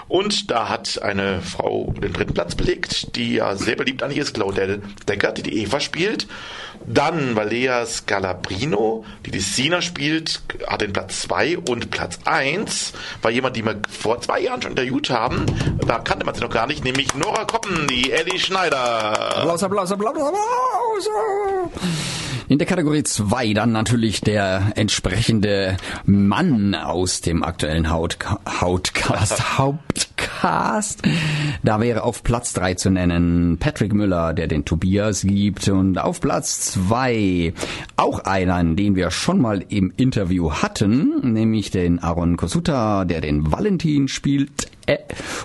Und 0.07 0.51
da 0.51 0.69
hat 0.69 1.01
eine 1.01 1.41
Frau 1.41 1.93
den 2.01 2.13
dritten 2.13 2.33
Platz 2.33 2.55
belegt, 2.55 3.15
die 3.15 3.35
ja 3.35 3.55
sehr 3.55 3.75
beliebt 3.75 4.01
eigentlich 4.03 4.19
ist, 4.19 4.33
Claudel 4.33 4.81
Deckert, 5.07 5.37
die 5.37 5.43
die 5.43 5.61
Eva 5.61 5.79
spielt. 5.79 6.27
Dann 6.87 7.35
Valea 7.35 7.85
Scalabrino, 7.85 9.03
die 9.25 9.31
die 9.31 9.41
Sina 9.41 9.81
spielt, 9.81 10.41
hat 10.67 10.79
den 10.79 10.93
Platz 10.93 11.21
2 11.23 11.57
und 11.57 11.91
Platz 11.91 12.19
1 12.23 12.93
war 13.21 13.29
jemand, 13.29 13.57
die 13.57 13.65
wir 13.65 13.75
vor 13.89 14.21
zwei 14.21 14.39
Jahren 14.39 14.61
schon 14.61 14.71
interviewt 14.71 15.09
haben. 15.09 15.45
Da 15.85 15.99
kannte 15.99 16.25
man 16.25 16.33
sie 16.33 16.41
noch 16.41 16.49
gar 16.49 16.65
nicht, 16.65 16.85
nämlich 16.85 17.13
Nora 17.13 17.43
Koppen, 17.43 17.87
die 17.87 18.11
Ellie 18.11 18.39
Schneider. 18.39 19.37
Applaus, 19.37 19.63
Applaus, 19.63 19.91
Applaus, 19.91 20.15
Applaus. 20.15 21.09
In 22.47 22.57
der 22.57 22.67
Kategorie 22.67 23.03
2 23.03 23.53
dann 23.53 23.73
natürlich 23.73 24.21
der 24.21 24.71
entsprechende 24.75 25.75
Mann 26.05 26.73
aus 26.73 27.19
dem 27.19 27.43
aktuellen 27.43 27.91
Haut 27.91 28.17
Hautcast, 28.61 29.57
Hauptcast. 30.17 31.01
Da 31.63 31.79
wäre 31.79 32.03
auf 32.03 32.23
Platz 32.23 32.53
3 32.53 32.75
zu 32.75 32.89
nennen 32.89 33.57
Patrick 33.59 33.93
Müller, 33.93 34.33
der 34.33 34.47
den 34.47 34.65
Tobias 34.65 35.21
gibt. 35.21 35.67
Und 35.69 35.97
auf 35.97 36.21
Platz 36.21 36.71
2 36.71 37.53
auch 37.95 38.19
einen, 38.19 38.75
den 38.75 38.95
wir 38.95 39.11
schon 39.11 39.41
mal 39.41 39.63
im 39.69 39.93
Interview 39.95 40.51
hatten, 40.51 41.33
nämlich 41.33 41.71
den 41.71 41.99
Aaron 41.99 42.37
Kosuta, 42.37 43.05
der 43.05 43.21
den 43.21 43.51
Valentin 43.51 44.07
spielt. 44.07 44.69
Äh, 44.87 44.97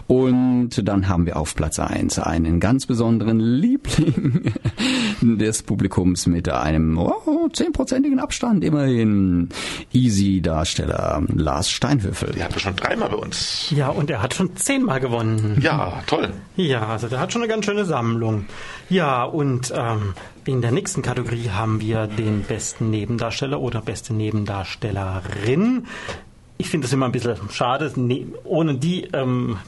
Und 0.06 0.70
dann 0.88 1.08
haben 1.08 1.26
wir 1.26 1.36
auf 1.36 1.54
Platz 1.54 1.78
1 1.78 2.18
einen 2.20 2.60
ganz 2.60 2.86
besonderen 2.86 3.40
Liebling 3.40 4.54
des 5.20 5.62
Publikums 5.64 6.26
mit 6.26 6.48
einem 6.48 6.96
oh, 6.96 7.48
zehnprozentigen 7.52 8.20
Abstand 8.20 8.64
immerhin. 8.64 9.48
Easy-Darsteller 9.92 11.22
Lars 11.34 11.70
Steinhöfel. 11.70 12.32
Der 12.32 12.44
hat 12.44 12.60
schon 12.60 12.76
dreimal 12.76 13.10
bei 13.10 13.16
uns. 13.16 13.70
Ja, 13.70 13.88
und 13.88 14.10
er 14.10 14.22
hat 14.22 14.34
schon 14.34 14.56
zehnmal 14.56 15.00
gewonnen. 15.00 15.58
Ja, 15.60 16.02
toll. 16.06 16.32
Ja, 16.56 16.86
also 16.86 17.08
der 17.08 17.20
hat 17.20 17.32
schon 17.32 17.42
eine 17.42 17.50
ganz 17.50 17.64
schöne 17.64 17.84
Sammlung. 17.84 18.46
Ja, 18.88 19.24
und 19.24 19.72
ähm, 19.76 20.14
in 20.44 20.60
der 20.60 20.70
nächsten 20.70 21.02
Kategorie 21.02 21.50
haben 21.50 21.80
wir 21.80 22.06
den 22.06 22.42
besten 22.42 22.90
Nebendarsteller 22.90 23.60
oder 23.60 23.80
beste 23.80 24.14
Nebendarstellerin. 24.14 25.86
Ich 26.62 26.68
finde 26.68 26.86
es 26.86 26.92
immer 26.92 27.06
ein 27.06 27.12
bisschen 27.12 27.50
schade. 27.50 27.92
Ne 27.96 28.24
ohne 28.44 28.76
die 28.76 29.08
ähm, 29.12 29.58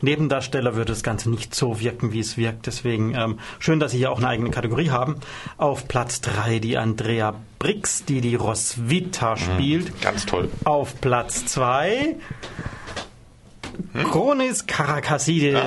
Nebendarsteller 0.00 0.76
würde 0.76 0.92
das 0.92 1.02
Ganze 1.02 1.28
nicht 1.28 1.54
so 1.54 1.78
wirken, 1.78 2.14
wie 2.14 2.20
es 2.20 2.38
wirkt. 2.38 2.66
Deswegen 2.66 3.14
ähm, 3.14 3.38
schön, 3.58 3.80
dass 3.80 3.92
Sie 3.92 3.98
hier 3.98 4.10
auch 4.10 4.16
eine 4.16 4.28
eigene 4.28 4.48
Kategorie 4.48 4.88
haben. 4.88 5.16
Auf 5.58 5.88
Platz 5.88 6.22
3 6.22 6.58
die 6.58 6.78
Andrea 6.78 7.34
Brix, 7.58 8.06
die 8.06 8.22
die 8.22 8.34
Roswitha 8.34 9.36
spielt. 9.36 10.00
Ganz 10.00 10.24
toll. 10.24 10.48
Auf 10.64 10.98
Platz 11.02 11.44
2 11.44 12.16
Chronis 14.10 14.66
Karakassidis. 14.66 15.58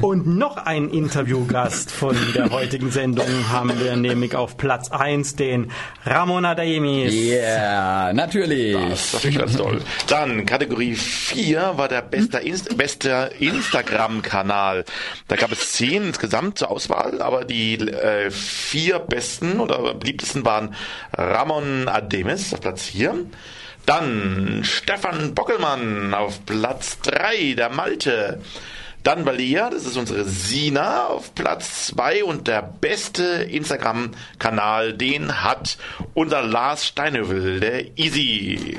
Und 0.00 0.26
noch 0.26 0.56
ein 0.56 0.88
Interviewgast 0.90 1.90
von 1.90 2.16
der 2.34 2.50
heutigen 2.50 2.90
Sendung 2.90 3.26
haben 3.50 3.78
wir 3.80 3.96
nämlich 3.96 4.34
auf 4.34 4.56
Platz 4.56 4.90
1 4.90 5.36
den 5.36 5.70
Ramon 6.04 6.44
Adaemis. 6.44 7.14
Ja, 7.14 8.12
natürlich. 8.12 8.74
Das 8.74 9.06
ist 9.06 9.14
natürlich 9.14 9.38
ganz 9.38 9.56
toll. 9.56 9.80
Dann 10.08 10.46
Kategorie 10.46 10.94
4 10.94 11.72
war 11.76 11.88
der 11.88 12.02
beste, 12.02 12.38
Inst 12.38 12.76
beste 12.76 13.30
Instagram-Kanal. 13.38 14.84
Da 15.28 15.36
gab 15.36 15.52
es 15.52 15.72
zehn 15.72 16.04
insgesamt 16.04 16.58
zur 16.58 16.70
Auswahl, 16.70 17.22
aber 17.22 17.44
die 17.44 17.74
äh, 17.74 18.30
vier 18.30 18.98
besten 18.98 19.60
oder 19.60 19.94
beliebtesten 19.94 20.44
waren 20.44 20.74
Ramon 21.16 21.88
Ademis 21.88 22.52
auf 22.52 22.60
Platz 22.60 22.84
4. 22.86 23.26
Dann 23.86 24.62
Stefan 24.64 25.34
Bockelmann 25.34 26.14
auf 26.14 26.44
Platz 26.46 27.00
3, 27.00 27.54
der 27.54 27.70
Malte. 27.70 28.40
Dann 29.02 29.26
Valia, 29.26 29.68
das 29.68 29.84
ist 29.84 29.96
unsere 29.96 30.24
Sina 30.24 31.06
auf 31.08 31.34
Platz 31.34 31.86
2 31.88 32.22
und 32.22 32.46
der 32.46 32.62
beste 32.62 33.24
Instagram-Kanal, 33.24 34.92
den 34.92 35.42
hat 35.42 35.76
unser 36.14 36.42
Lars 36.42 36.86
Steinhövel, 36.86 37.58
der 37.58 37.98
Easy. 37.98 38.78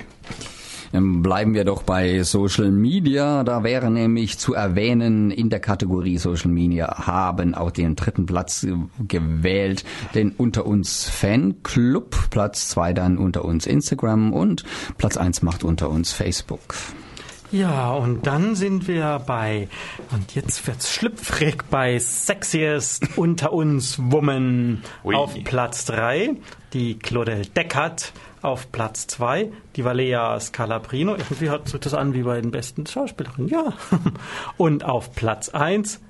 Ähm, 0.93 1.23
Bleiben 1.23 1.53
wir 1.55 1.65
doch 1.65 1.83
bei 1.83 2.21
Social 2.23 2.71
Media. 2.71 3.43
Da 3.43 3.63
wäre 3.63 3.89
nämlich 3.89 4.37
zu 4.37 4.53
erwähnen, 4.53 5.31
in 5.31 5.49
der 5.49 5.59
Kategorie 5.59 6.17
Social 6.17 6.51
Media 6.51 7.07
haben 7.07 7.55
auch 7.55 7.71
den 7.71 7.95
dritten 7.95 8.25
Platz 8.25 8.63
äh, 8.63 8.73
gewählt, 9.07 9.83
den 10.13 10.31
Unter 10.31 10.65
uns 10.65 11.09
Fanclub. 11.09 12.29
Platz 12.29 12.69
zwei 12.69 12.93
dann 12.93 13.17
Unter 13.17 13.43
uns 13.43 13.65
Instagram 13.65 14.31
und 14.31 14.63
Platz 14.97 15.17
eins 15.17 15.41
macht 15.41 15.63
Unter 15.63 15.89
uns 15.89 16.13
Facebook. 16.13 16.75
Ja, 17.51 17.93
und 17.93 18.25
dann 18.25 18.55
sind 18.55 18.87
wir 18.87 19.21
bei, 19.27 19.67
und 20.11 20.33
jetzt 20.33 20.65
wird's 20.65 20.91
schlüpfrig, 20.91 21.65
bei 21.69 21.99
Sexiest 21.99 23.15
unter 23.15 23.53
uns 23.53 23.99
Woman 23.99 24.81
Ui. 25.03 25.13
auf 25.13 25.35
Platz 25.43 25.85
3, 25.85 26.31
die 26.73 26.97
Claudel 26.97 27.45
Deckert 27.45 28.11
auf 28.43 28.71
Platz 28.71 29.07
2, 29.07 29.51
die 29.75 29.85
Valea 29.85 30.39
Scalabrino, 30.39 31.13
irgendwie 31.15 31.49
hört 31.49 31.69
sich 31.69 31.79
das 31.79 31.93
an 31.93 32.13
wie 32.13 32.23
bei 32.23 32.39
den 32.39 32.51
besten 32.51 32.85
Schauspielerinnen, 32.85 33.49
ja. 33.49 33.73
Und 34.57 34.83
auf 34.83 35.15
Platz 35.15 35.49
1 35.49 36.01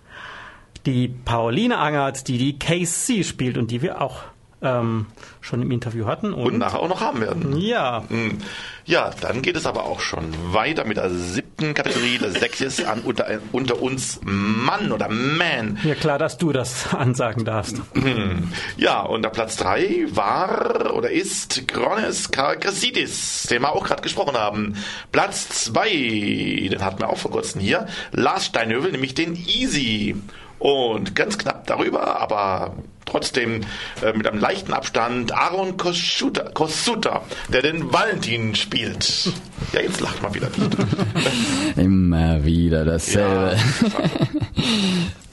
die 0.86 1.08
Pauline 1.08 1.78
Angert, 1.78 2.28
die 2.28 2.38
die 2.38 2.60
KC 2.60 3.24
spielt 3.24 3.58
und 3.58 3.72
die 3.72 3.82
wir 3.82 4.02
auch 4.02 4.24
ähm, 4.64 5.08
schon 5.42 5.62
im 5.62 5.72
Interview 5.72 6.06
hatten. 6.06 6.34
Und 6.34 6.58
nachher 6.58 6.80
auch 6.80 6.90
noch 6.90 7.02
haben 7.02 7.22
werden. 7.22 7.58
Ja. 7.58 8.04
Mm. 8.10 8.40
Ja, 8.86 9.12
dann 9.22 9.42
geht 9.42 9.56
es 9.56 9.66
aber 9.66 9.86
auch 9.86 10.02
schon 10.02 10.34
weiter 10.54 10.84
mit 10.86 10.98
der 10.98 11.10
siebten 11.10 11.74
Kategorie, 11.74 12.18
das 12.18 12.34
sechste 12.34 12.90
an 12.90 13.00
unter, 13.02 13.26
unter 13.54 13.82
uns 13.82 14.20
Mann 14.24 14.92
oder 14.92 15.08
Man. 15.08 15.80
Ja, 15.84 15.96
klar, 15.96 16.18
dass 16.20 16.38
du 16.38 16.52
das 16.52 16.94
ansagen 16.94 17.46
darfst. 17.46 17.82
Hm. 17.94 18.52
Ja, 18.76 19.02
und 19.02 19.22
der 19.22 19.30
Platz 19.30 19.56
3 19.58 20.08
war 20.12 20.94
oder 20.96 21.12
ist 21.12 21.68
Kronis 21.68 22.32
Karkasidis, 22.32 23.44
den 23.50 23.62
wir 23.62 23.74
auch 23.74 23.86
gerade 23.86 24.02
gesprochen 24.02 24.36
haben. 24.36 24.76
Platz 25.12 25.48
2, 25.66 26.70
den 26.72 26.84
hatten 26.84 27.00
wir 27.00 27.10
auch 27.10 27.18
vor 27.18 27.32
kurzem 27.32 27.62
hier, 27.62 27.88
Lars 28.12 28.48
Steinhövel, 28.48 28.92
nämlich 28.92 29.14
den 29.14 29.36
Easy. 29.36 30.16
Und 30.60 31.16
ganz 31.16 31.38
knapp 31.38 31.68
darüber, 31.68 32.22
aber 32.22 32.76
trotzdem 33.14 33.62
äh, 34.02 34.12
mit 34.14 34.28
einem 34.28 34.40
leichten 34.40 34.74
Abstand, 34.74 35.34
Aaron 35.34 35.78
Kosuta, 35.78 36.50
Kosuta, 36.54 37.22
der 37.50 37.62
den 37.62 37.94
Valentin 37.94 38.56
spielt. 38.56 39.32
Ja, 39.72 39.82
jetzt 39.82 40.02
lacht 40.02 40.22
mal 40.24 40.34
wieder 40.34 40.50
nicht. 40.58 41.78
Immer 41.78 42.44
wieder 42.44 42.86
dasselbe. 42.86 43.58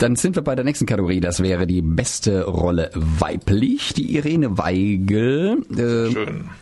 Dann 0.01 0.17
sind 0.17 0.35
wir 0.35 0.43
bei 0.43 0.55
der 0.55 0.65
nächsten 0.65 0.87
Kategorie. 0.87 1.21
Das 1.21 1.43
wäre 1.43 1.67
die 1.67 1.83
beste 1.83 2.45
Rolle 2.45 2.91
weiblich. 2.95 3.93
Die 3.93 4.17
Irene 4.17 4.57
Weigel 4.57 5.59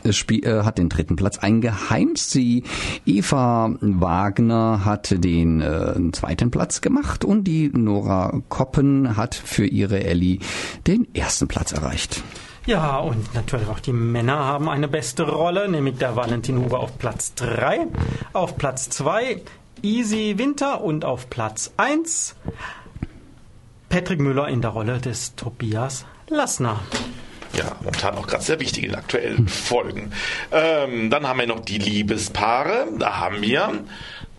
äh, 0.05 0.12
Spiel, 0.12 0.45
äh, 0.45 0.64
hat 0.64 0.79
den 0.79 0.89
dritten 0.89 1.14
Platz 1.14 1.39
eingeheimst. 1.39 2.31
Sie 2.31 2.64
Eva 3.07 3.77
Wagner 3.81 4.85
hat 4.85 5.14
den 5.23 5.61
äh, 5.61 5.95
zweiten 6.11 6.51
Platz 6.51 6.81
gemacht 6.81 7.25
und 7.25 7.45
die 7.45 7.71
Nora 7.73 8.43
Koppen 8.49 9.16
hat 9.16 9.37
für 9.37 9.66
ihre 9.66 10.03
Ellie 10.03 10.41
den 10.89 11.07
ersten 11.14 11.48
Platz 11.48 11.72
erreicht. 11.72 12.22
Ja, 12.66 12.98
und 12.98 13.34
natürlich 13.34 13.68
auch 13.68 13.80
die 13.80 13.92
Männer 13.94 14.36
haben 14.36 14.68
eine 14.68 14.88
beste 14.88 15.22
Rolle, 15.22 15.68
nämlich 15.68 15.96
der 15.96 16.16
Valentin 16.16 16.59
Huber 16.59 16.80
auf 16.80 16.98
Platz 16.98 17.34
3, 17.34 17.86
auf 18.34 18.59
Platz 18.59 18.90
2 18.90 19.40
Easy 19.82 20.34
Winter 20.36 20.82
und 20.82 21.04
auf 21.04 21.30
Platz 21.30 21.72
1 21.76 22.34
Patrick 23.88 24.20
Müller 24.20 24.48
in 24.48 24.61
der 24.61 24.72
Rolle 24.72 24.98
des 24.98 25.34
Tobias 25.34 26.04
Lassner. 26.28 26.80
Ja, 27.54 27.76
momentan 27.80 28.16
auch 28.16 28.26
gerade 28.26 28.44
sehr 28.44 28.61
wichtig 28.61 28.84
in 28.84 28.90
den 28.90 28.98
aktuellen 28.98 29.48
Folgen. 29.48 30.12
Ähm, 30.52 31.09
dann 31.09 31.26
haben 31.26 31.38
wir 31.40 31.46
noch 31.46 31.61
die 31.61 31.78
Liebespaare. 31.78 32.88
Da 32.98 33.18
haben 33.18 33.40
wir 33.40 33.84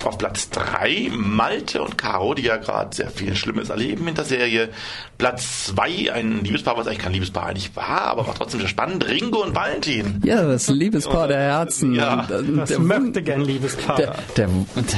auf 0.06 0.18
Platz 0.18 0.50
3 0.50 1.10
Malte 1.12 1.82
und 1.82 1.98
Caro, 1.98 2.34
die 2.34 2.44
ja 2.44 2.58
gerade 2.58 2.96
sehr 2.96 3.10
viel 3.10 3.36
Schlimmes 3.36 3.70
erleben 3.70 4.08
in 4.08 4.16
der 4.16 4.26
Serie. 4.26 4.70
Platz 5.18 5.66
2 5.68 6.14
ein 6.14 6.44
Liebespaar, 6.44 6.78
was 6.78 6.88
eigentlich 6.88 7.00
kein 7.00 7.14
Liebespaar 7.14 7.48
eigentlich 7.48 7.76
war, 7.76 8.02
aber 8.02 8.28
war 8.28 8.36
trotzdem 8.36 8.60
sehr 8.62 8.70
spannend. 8.70 9.08
Ringo 9.08 9.44
und 9.44 9.56
Valentin. 9.56 10.22
Ja, 10.24 10.44
das 10.44 10.70
Liebespaar 10.70 11.28
der 11.28 11.40
Herzen. 11.40 11.94
Ja, 11.94 12.22
Und, 12.22 12.32
äh, 12.32 12.58
das 12.58 12.70
der 12.70 12.80
möchte 12.80 13.22
gern 13.22 13.42
Liebespaar. 13.42 13.98
Der, 13.98 14.16
der, 14.38 14.50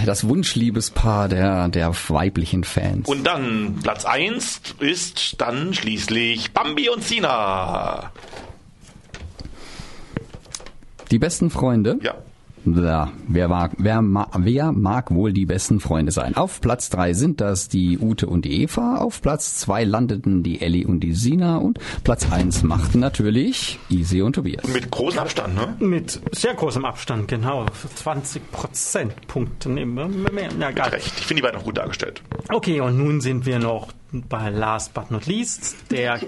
das 0.06 0.28
Wunschliebespaar 0.28 1.30
der, 1.30 1.68
der 1.70 1.94
weiblichen 2.10 2.64
Fans. 2.64 3.08
Und 3.08 3.26
dann 3.26 3.80
Platz 3.82 4.06
1 4.06 4.62
ist 4.80 5.42
dann 5.42 5.74
schließlich 5.74 6.54
Bambi 6.54 6.90
und 6.90 7.04
Sina. 7.04 8.12
Die 11.10 11.20
besten 11.20 11.50
Freunde? 11.50 11.98
Ja. 12.02 12.16
Ja, 12.66 13.12
wer 13.28 13.48
mag, 13.48 13.72
wer, 13.78 14.02
ma, 14.02 14.28
wer 14.38 14.72
mag 14.72 15.12
wohl 15.12 15.34
die 15.34 15.46
besten 15.46 15.80
Freunde 15.80 16.12
sein? 16.12 16.36
Auf 16.36 16.62
Platz 16.62 16.90
drei 16.90 17.14
sind 17.14 17.42
das 17.42 17.70
die 17.70 17.98
Ute 17.98 18.28
und 18.28 18.46
die 18.46 18.62
Eva, 18.62 18.98
auf 18.98 19.22
Platz 19.22 19.56
zwei 19.58 19.84
landeten 19.84 20.44
die 20.44 20.62
Ellie 20.62 20.86
und 20.86 21.00
die 21.00 21.14
Sina 21.14 21.58
und 21.58 21.80
Platz 22.04 22.32
eins 22.32 22.62
machten 22.64 23.00
natürlich 23.00 23.80
Isi 23.90 24.22
und 24.22 24.34
Tobias. 24.34 24.68
Mit 24.68 24.92
großem 24.92 25.20
Abstand, 25.20 25.56
ne? 25.56 25.76
Mit 25.80 26.22
sehr 26.32 26.54
großem 26.54 26.86
Abstand, 26.86 27.28
genau. 27.28 27.66
20 27.96 28.52
Prozentpunkte 28.52 29.70
nehmen 29.70 29.96
wir 29.96 30.32
mehr. 30.32 30.50
Ja, 30.60 30.72
geil. 30.72 30.90
Recht. 30.90 31.14
Ich 31.18 31.26
finde 31.26 31.42
die 31.42 31.48
beiden 31.48 31.60
auch 31.60 31.66
gut 31.66 31.78
dargestellt. 31.78 32.22
Okay, 32.50 32.80
und 32.82 32.98
nun 32.98 33.22
sind 33.22 33.46
wir 33.46 33.60
noch 33.60 33.92
bei 34.12 34.50
Last 34.50 34.94
but 34.94 35.10
not 35.10 35.26
least, 35.26 35.76
der 35.90 36.20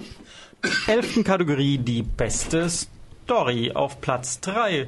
elften 0.88 1.24
Kategorie, 1.24 1.78
die 1.78 2.02
beste 2.02 2.68
Story 2.70 3.72
auf 3.74 4.02
Platz 4.02 4.40
3. 4.40 4.88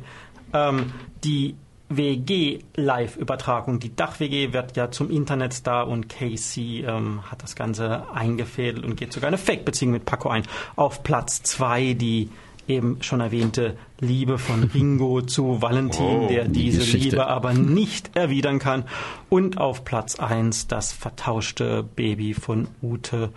Ähm, 0.55 0.93
die 1.23 1.55
WG-Live-Übertragung. 1.89 3.79
Die 3.79 3.95
Dach-WG 3.95 4.53
wird 4.53 4.75
ja 4.75 4.89
zum 4.89 5.11
Internetstar 5.11 5.87
und 5.87 6.09
Casey 6.09 6.83
ähm, 6.87 7.21
hat 7.29 7.43
das 7.43 7.55
Ganze 7.55 8.11
eingefädelt 8.11 8.83
und 8.85 8.95
geht 8.95 9.13
sogar 9.13 9.27
eine 9.27 9.37
Fake-Beziehung 9.37 9.91
mit 9.91 10.05
Paco 10.05 10.29
ein. 10.29 10.43
Auf 10.75 11.03
Platz 11.03 11.43
2 11.43 11.93
die 11.93 12.29
eben 12.67 12.97
schon 13.01 13.21
erwähnte 13.21 13.77
Liebe 13.99 14.39
von 14.39 14.63
Ringo 14.73 15.21
zu 15.21 15.61
Valentin, 15.61 16.05
Oh, 16.05 16.27
der 16.27 16.45
die 16.45 16.63
diese 16.63 16.79
Geschichte. 16.79 17.09
Liebe 17.09 17.27
aber 17.27 17.53
nicht 17.53 18.15
erwidern 18.15 18.57
kann. 18.57 18.85
Und 19.29 19.59
auf 19.59 19.85
Platz 19.85 20.19
1 20.19 20.67
das 20.67 20.91
vertauschte 20.91 21.83
Baby 21.83 22.33
von 22.33 22.67
Ute 22.81 23.29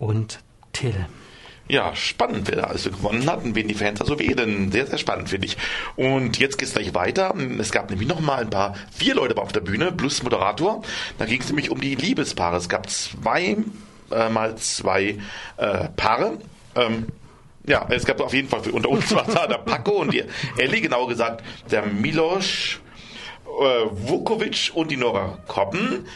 und 0.00 0.40
Till. 0.72 1.06
Ja, 1.72 1.96
spannend, 1.96 2.48
wer 2.48 2.56
da 2.56 2.64
alles 2.64 2.82
so 2.82 2.90
gewonnen 2.90 3.26
hat 3.30 3.44
und 3.44 3.54
wen 3.54 3.66
die 3.66 3.72
Fans 3.72 3.98
da 3.98 4.04
so 4.04 4.18
wählen. 4.18 4.70
Sehr, 4.70 4.86
sehr 4.86 4.98
spannend, 4.98 5.30
finde 5.30 5.46
ich. 5.46 5.56
Und 5.96 6.38
jetzt 6.38 6.58
geht's 6.58 6.74
gleich 6.74 6.92
weiter. 6.92 7.34
Es 7.58 7.72
gab 7.72 7.88
nämlich 7.88 8.06
noch 8.06 8.20
mal 8.20 8.42
ein 8.42 8.50
paar, 8.50 8.74
vier 8.90 9.14
Leute 9.14 9.38
auf 9.38 9.52
der 9.52 9.60
Bühne, 9.60 9.90
plus 9.90 10.22
Moderator. 10.22 10.82
Da 11.16 11.24
ging 11.24 11.40
es 11.40 11.46
nämlich 11.46 11.70
um 11.70 11.80
die 11.80 11.94
Liebespaare. 11.94 12.58
Es 12.58 12.68
gab 12.68 12.90
zwei, 12.90 13.56
äh, 14.10 14.28
mal 14.28 14.54
zwei 14.56 15.16
äh, 15.56 15.88
Paare. 15.96 16.36
Ähm, 16.74 17.06
ja, 17.66 17.86
es 17.88 18.04
gab 18.04 18.20
auf 18.20 18.34
jeden 18.34 18.50
Fall, 18.50 18.60
unter 18.70 18.90
uns 18.90 19.10
war 19.14 19.24
da 19.24 19.46
der 19.46 19.56
Paco 19.56 19.92
und 19.92 20.12
die 20.12 20.24
Ellie, 20.58 20.82
genauer 20.82 21.08
gesagt, 21.08 21.42
der 21.70 21.86
Milos 21.86 22.80
äh, 23.46 23.86
Vukovic 23.90 24.72
und 24.74 24.90
die 24.90 24.98
Nora 24.98 25.38
Koppen. 25.48 26.06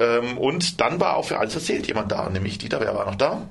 Ähm, 0.00 0.38
und 0.38 0.80
dann 0.80 0.98
war 0.98 1.18
auch 1.18 1.26
für 1.26 1.36
alles 1.36 1.56
erzählt 1.56 1.86
jemand 1.88 2.10
da, 2.10 2.30
nämlich 2.30 2.56
Dieter, 2.56 2.80
wer 2.80 2.94
war 2.94 3.04
noch 3.04 3.16
da? 3.16 3.42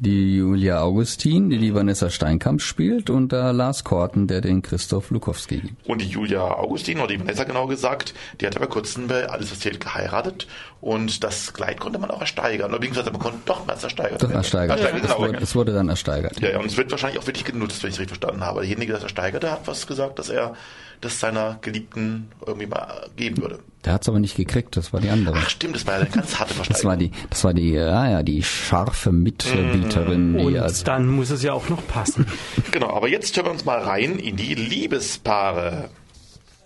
Die 0.00 0.36
Julia 0.36 0.80
Augustin, 0.80 1.50
die 1.50 1.58
die 1.58 1.74
Vanessa 1.74 2.08
Steinkamp 2.08 2.62
spielt 2.62 3.10
und 3.10 3.32
der 3.32 3.52
Lars 3.52 3.82
Korten, 3.82 4.28
der 4.28 4.40
den 4.40 4.62
Christoph 4.62 5.10
Lukowski 5.10 5.58
gibt. 5.58 5.88
Und 5.88 6.00
die 6.00 6.06
Julia 6.06 6.42
Augustin, 6.42 6.98
oder 6.98 7.08
die 7.08 7.18
Vanessa 7.18 7.42
genau 7.42 7.66
gesagt, 7.66 8.14
die 8.40 8.46
hat 8.46 8.54
aber 8.54 8.68
kurzem 8.68 9.08
bei 9.08 9.28
Alles 9.28 9.50
erzählt 9.50 9.80
geheiratet 9.80 10.46
und 10.80 11.24
das 11.24 11.52
Kleid 11.52 11.80
konnte 11.80 11.98
man 11.98 12.12
auch 12.12 12.20
ersteigern. 12.20 12.70
Oder 12.70 12.78
beziehungsweise 12.78 13.10
man 13.10 13.20
konnte 13.20 13.38
doch 13.44 13.66
mal 13.66 13.72
ersteigern. 13.72 14.18
Doch 14.18 14.30
ersteigert. 14.30 14.78
Ersteigert, 14.78 15.04
Es, 15.04 15.10
genau. 15.10 15.26
wurde, 15.26 15.38
es 15.38 15.54
wurde 15.56 15.72
dann 15.72 15.88
ersteigert. 15.88 16.40
Ja, 16.40 16.50
ja, 16.50 16.60
und 16.60 16.66
es 16.66 16.76
wird 16.76 16.92
wahrscheinlich 16.92 17.18
auch 17.18 17.26
wirklich 17.26 17.44
genutzt, 17.44 17.82
wenn 17.82 17.90
ich 17.90 17.96
es 17.96 18.00
richtig 18.00 18.18
verstanden 18.18 18.46
habe. 18.46 18.60
Derjenige, 18.60 18.92
der 18.92 18.98
es 18.98 19.02
ersteigerte, 19.02 19.50
hat 19.50 19.66
was 19.66 19.88
gesagt, 19.88 20.20
dass 20.20 20.28
er 20.28 20.54
das 21.00 21.18
seiner 21.18 21.58
Geliebten 21.60 22.28
irgendwie 22.46 22.66
mal 22.66 23.08
geben 23.16 23.38
würde. 23.38 23.58
Der 23.84 23.92
hat 23.92 24.02
es 24.02 24.08
aber 24.08 24.18
nicht 24.18 24.36
gekriegt, 24.36 24.76
das 24.76 24.92
war 24.92 25.00
die 25.00 25.08
andere. 25.08 25.36
Ach 25.38 25.48
stimmt, 25.48 25.76
das 25.76 25.86
war 25.86 25.94
ja 25.94 26.00
eine 26.00 26.10
ganz 26.10 26.38
harte 26.38 26.52
Versteigerung. 26.52 26.82
Das 26.82 26.84
war 26.84 26.96
die, 26.96 27.10
das 27.30 27.44
war 27.44 27.54
die, 27.54 27.72
ja, 27.72 28.10
ja, 28.10 28.22
die 28.22 28.42
scharfe 28.42 29.12
Mitbieterin, 29.12 30.36
die 30.36 30.44
Und 30.44 30.58
als 30.58 30.82
dann 30.82 31.06
muss 31.06 31.30
es 31.30 31.42
ja 31.42 31.52
auch 31.52 31.68
noch 31.68 31.86
passen. 31.86 32.26
Genau, 32.72 32.90
aber 32.90 33.08
jetzt 33.08 33.36
hören 33.36 33.46
wir 33.46 33.52
uns 33.52 33.64
mal 33.64 33.78
rein 33.78 34.18
in 34.18 34.36
die 34.36 34.54
Liebespaare. 34.54 35.88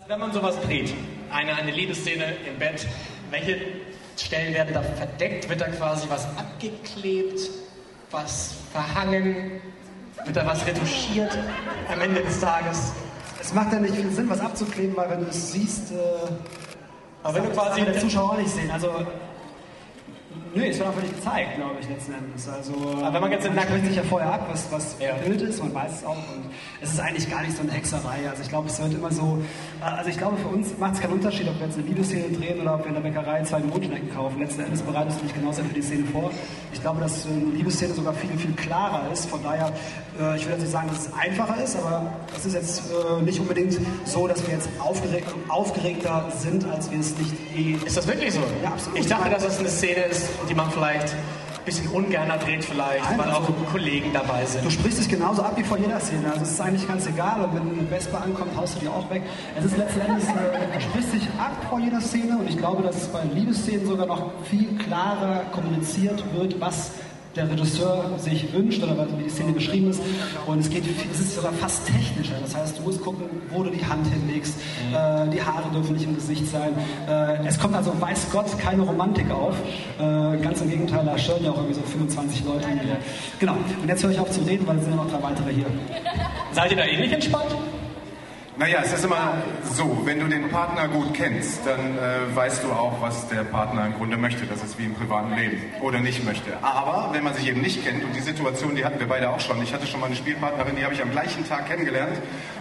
Wenn 0.09 0.19
man 0.19 0.33
sowas 0.33 0.61
dreht, 0.63 0.93
eine, 1.31 1.55
eine 1.55 1.71
Liebesszene 1.71 2.25
im 2.51 2.59
Bett, 2.59 2.87
welche 3.31 3.57
Stellen 4.17 4.55
werden 4.55 4.75
da 4.75 4.83
verdeckt? 4.83 5.49
Wird 5.49 5.61
da 5.61 5.69
quasi 5.69 6.09
was 6.09 6.27
abgeklebt, 6.37 7.51
was 8.11 8.55
verhangen? 8.73 9.61
Wird 10.25 10.37
da 10.37 10.47
was 10.47 10.67
retuschiert 10.67 11.37
am 11.93 12.01
Ende 12.01 12.21
des 12.21 12.41
Tages? 12.41 12.93
Es 13.41 13.53
macht 13.55 13.73
ja 13.73 13.81
nicht 13.81 13.95
viel 13.95 14.11
Sinn, 14.11 14.29
was 14.29 14.41
abzukleben, 14.41 14.97
weil 14.97 15.11
wenn 15.11 15.21
du 15.21 15.27
es 15.27 15.53
siehst, 15.53 15.93
äh, 15.93 15.95
Aber 17.23 17.35
wenn 17.35 17.45
du 17.45 17.51
quasi- 17.51 17.81
kann 17.83 17.93
der 17.93 17.99
Zuschauer 18.01 18.33
auch 18.33 18.39
nicht 18.39 18.51
sehen. 18.51 18.71
Also, 18.71 18.89
nö, 20.55 20.65
es 20.65 20.79
wird 20.79 20.89
einfach 20.89 21.03
nicht 21.03 21.15
gezeigt, 21.17 21.57
glaube 21.57 21.77
ich, 21.81 21.89
letzten 21.89 22.13
Endes. 22.15 22.49
Also, 22.49 22.73
Aber 23.01 23.15
wenn 23.15 23.21
man 23.21 23.33
jetzt 23.33 23.45
den 23.47 23.55
Nacken- 23.55 23.69
spricht 23.77 23.87
sich 23.87 23.97
ja 23.97 24.03
vorher 24.03 24.33
ab, 24.35 24.47
was, 24.51 24.71
was 24.73 24.97
Bild 25.25 25.41
ist, 25.43 25.63
man 25.63 25.73
weiß 25.75 25.93
es 25.99 26.05
auch. 26.05 26.17
Und 26.17 26.51
es 26.81 26.93
ist 26.93 27.01
eigentlich 27.01 27.31
gar 27.31 27.43
nicht 27.43 27.57
so 27.57 27.63
eine 27.63 27.73
Hexerei. 27.73 28.29
Also, 28.29 28.43
ich 28.43 28.49
glaube, 28.49 28.69
es 28.69 28.81
wird 28.83 28.93
immer 28.95 29.11
so, 29.13 29.39
also, 29.81 30.11
ich 30.11 30.19
glaube, 30.19 30.37
für 30.39 30.49
uns 30.49 30.77
macht 30.79 30.95
es 30.95 31.01
keinen 31.01 31.13
Unterschied, 31.15 31.49
ob 31.49 31.59
wir 31.61 31.67
jetzt 31.67 31.79
eine 31.79 31.87
Liebesszene 31.87 32.37
drehen 32.37 32.61
oder 32.61 32.75
ob 32.75 32.81
wir 32.81 32.89
in 32.89 32.95
der 32.95 33.01
Bäckerei 33.03 33.43
zwei 33.45 33.61
Brotschnecken 33.61 34.13
kaufen. 34.13 34.41
Letzten 34.41 34.63
Endes 34.63 34.83
bereitest 34.83 35.21
du 35.21 35.25
dich 35.27 35.35
genauso 35.35 35.63
für 35.63 35.75
die 35.75 35.83
Szene 35.83 36.05
vor. 36.07 36.31
Ich 36.83 36.85
glaube, 36.85 37.01
dass 37.01 37.27
eine 37.27 37.55
Liebesszene 37.55 37.95
sogar 37.95 38.13
viel, 38.13 38.37
viel 38.37 38.53
klarer 38.55 39.03
ist. 39.13 39.27
Von 39.27 39.41
daher, 39.41 39.73
äh, 40.21 40.37
ich 40.37 40.45
will 40.45 40.55
jetzt 40.55 40.63
nicht 40.63 40.73
sagen, 40.73 40.89
dass 40.89 41.07
es 41.07 41.13
einfacher 41.17 41.63
ist, 41.63 41.77
aber 41.77 42.13
es 42.37 42.45
ist 42.45 42.55
jetzt 42.55 42.83
äh, 42.91 43.23
nicht 43.23 43.39
unbedingt 43.39 43.79
so, 44.05 44.27
dass 44.27 44.45
wir 44.45 44.55
jetzt 44.55 44.69
aufgeregt, 44.81 45.33
aufgeregter 45.47 46.27
sind, 46.37 46.69
als 46.69 46.91
wir 46.91 46.99
es 46.99 47.17
nicht 47.17 47.35
eh. 47.57 47.87
Ist 47.87 47.97
das 47.97 48.09
wirklich 48.09 48.35
so? 48.35 48.41
Ja, 48.65 48.71
absolut. 48.71 48.99
Ich 48.99 49.07
dachte, 49.07 49.31
dass 49.31 49.45
das 49.45 49.61
eine 49.61 49.69
Szene 49.69 50.07
ist, 50.07 50.27
die 50.51 50.57
man 50.57 50.73
vielleicht 50.73 51.15
ein 51.63 51.65
bisschen 51.65 51.89
ungerner 51.89 52.39
dreht 52.39 52.65
vielleicht, 52.65 53.09
Nein, 53.09 53.19
weil 53.19 53.31
auch 53.31 53.49
Kollegen 53.71 54.13
dabei 54.13 54.45
sind. 54.45 54.65
Du 54.65 54.71
sprichst 54.71 54.99
es 54.99 55.09
genauso 55.09 55.43
ab 55.43 55.53
wie 55.57 55.63
vor 55.63 55.79
jeder 55.79 56.01
Szene. 56.01 56.27
Also 56.29 56.43
es 56.43 56.51
ist 56.51 56.61
eigentlich 56.61 56.89
ganz 56.89 57.07
egal. 57.07 57.45
Und 57.45 57.55
wenn 57.55 57.79
eine 57.79 57.89
Vespa 57.89 58.19
ankommt, 58.19 58.57
haust 58.57 58.77
du 58.77 58.81
die 58.81 58.89
auch 58.89 59.09
weg. 59.11 59.23
Es 59.57 59.67
ist 59.67 59.77
letzten 59.77 60.01
Endes, 60.01 60.25
äh, 60.27 60.33
du 60.75 60.81
sprichst 60.81 61.13
dich 61.15 61.29
ab 61.39 61.53
vor 61.71 61.79
jeder 61.79 62.01
Szene. 62.01 62.37
Und 62.39 62.51
ich 62.51 62.59
glaube, 62.59 62.83
dass 62.83 62.97
es 62.97 63.09
bei 63.09 63.23
Liebesszenen 63.33 63.87
sogar 63.87 64.07
noch 64.07 64.33
viel 64.51 64.77
klarer 64.79 65.45
kommuniziert 65.53 66.25
wird, 66.35 66.61
was 66.61 66.91
der 67.37 67.51
Regisseur 67.51 68.05
sich 68.19 68.53
wünscht 68.53 68.83
oder 68.83 69.07
wie 69.19 69.25
die 69.25 69.31
Szene 69.31 69.53
geschrieben 69.53 69.91
ist. 69.91 70.03
Und 70.47 70.59
es 70.59 70.71
geht, 70.71 70.85
es 71.13 71.21
ist 71.21 71.37
sogar 71.37 71.53
fast 71.53 71.87
technischer. 71.87 72.35
Das 72.41 72.55
heißt, 72.55 72.79
du 72.79 72.83
musst 72.83 73.03
gucken, 73.03 73.25
wo 73.51 73.63
du 73.63 73.71
die 73.71 73.85
Hand 73.85 74.07
hinlegst. 74.07 74.55
Äh, 74.93 75.29
die 75.31 75.43
Haare 75.43 75.71
dürfen 75.73 75.95
nicht 75.95 76.05
im 76.05 76.15
Gesicht 76.15 76.47
sein. 76.47 76.73
Äh, 77.09 77.47
es 77.47 77.59
kommt 77.59 77.75
also, 77.75 77.93
weiß 78.01 78.27
Gott, 78.33 78.59
keine 78.59 78.83
Romantik 78.83 79.31
auf. 79.31 79.55
Äh, 79.99 80.39
ganz 80.39 80.61
im 80.61 80.71
Gegenteil, 80.71 81.05
da 81.05 81.17
stören 81.17 81.45
ja 81.45 81.51
auch 81.51 81.57
irgendwie 81.57 81.75
so 81.75 81.83
25 81.83 82.45
Leute. 82.45 82.69
Hier. 82.69 82.97
Genau. 83.39 83.55
Und 83.81 83.89
jetzt 83.89 84.03
höre 84.03 84.11
ich 84.11 84.21
auf 84.21 84.31
zu 84.31 84.41
reden, 84.41 84.67
weil 84.67 84.77
es 84.77 84.85
sind 84.85 84.97
ja 84.97 85.03
noch 85.03 85.11
drei 85.11 85.23
weitere 85.23 85.53
hier. 85.53 85.67
Seid 86.53 86.71
ihr 86.71 86.77
da 86.77 86.85
ähnlich 86.85 87.13
entspannt? 87.13 87.55
Naja, 88.59 88.81
es 88.85 88.93
ist 88.93 89.03
immer 89.03 89.43
so, 89.73 90.03
wenn 90.05 90.21
du 90.21 90.29
den 90.29 90.51
Partner 90.51 90.87
gut 90.87 91.15
kennst, 91.15 91.65
dann 91.65 91.97
äh, 91.97 92.37
weißt 92.37 92.63
du 92.63 92.73
auch, 92.73 93.01
was 93.01 93.27
der 93.29 93.45
Partner 93.45 93.87
im 93.87 93.95
Grunde 93.95 94.19
möchte. 94.19 94.45
Das 94.45 94.63
ist 94.63 94.79
wie 94.79 94.85
im 94.85 94.95
privaten 94.95 95.35
Leben 95.35 95.57
oder 95.81 96.01
nicht 96.01 96.23
möchte. 96.23 96.53
Aber 96.61 97.15
wenn 97.15 97.25
man 97.25 97.33
sich 97.33 97.49
eben 97.49 97.63
nicht 97.63 97.83
kennt, 97.83 98.05
und 98.05 98.15
die 98.15 98.21
Situation, 98.21 98.77
die 98.77 98.85
hatten 98.85 99.01
wir 99.01 99.09
beide 99.09 99.31
auch 99.31 99.41
schon. 99.41 99.63
Ich 99.63 99.73
hatte 99.73 99.87
schon 99.87 100.01
mal 100.01 100.07
eine 100.07 100.17
Spielpartnerin, 100.17 100.77
die 100.77 100.85
habe 100.85 100.93
ich 100.93 101.01
am 101.01 101.11
gleichen 101.11 101.49
Tag 101.49 101.67
kennengelernt 101.67 102.19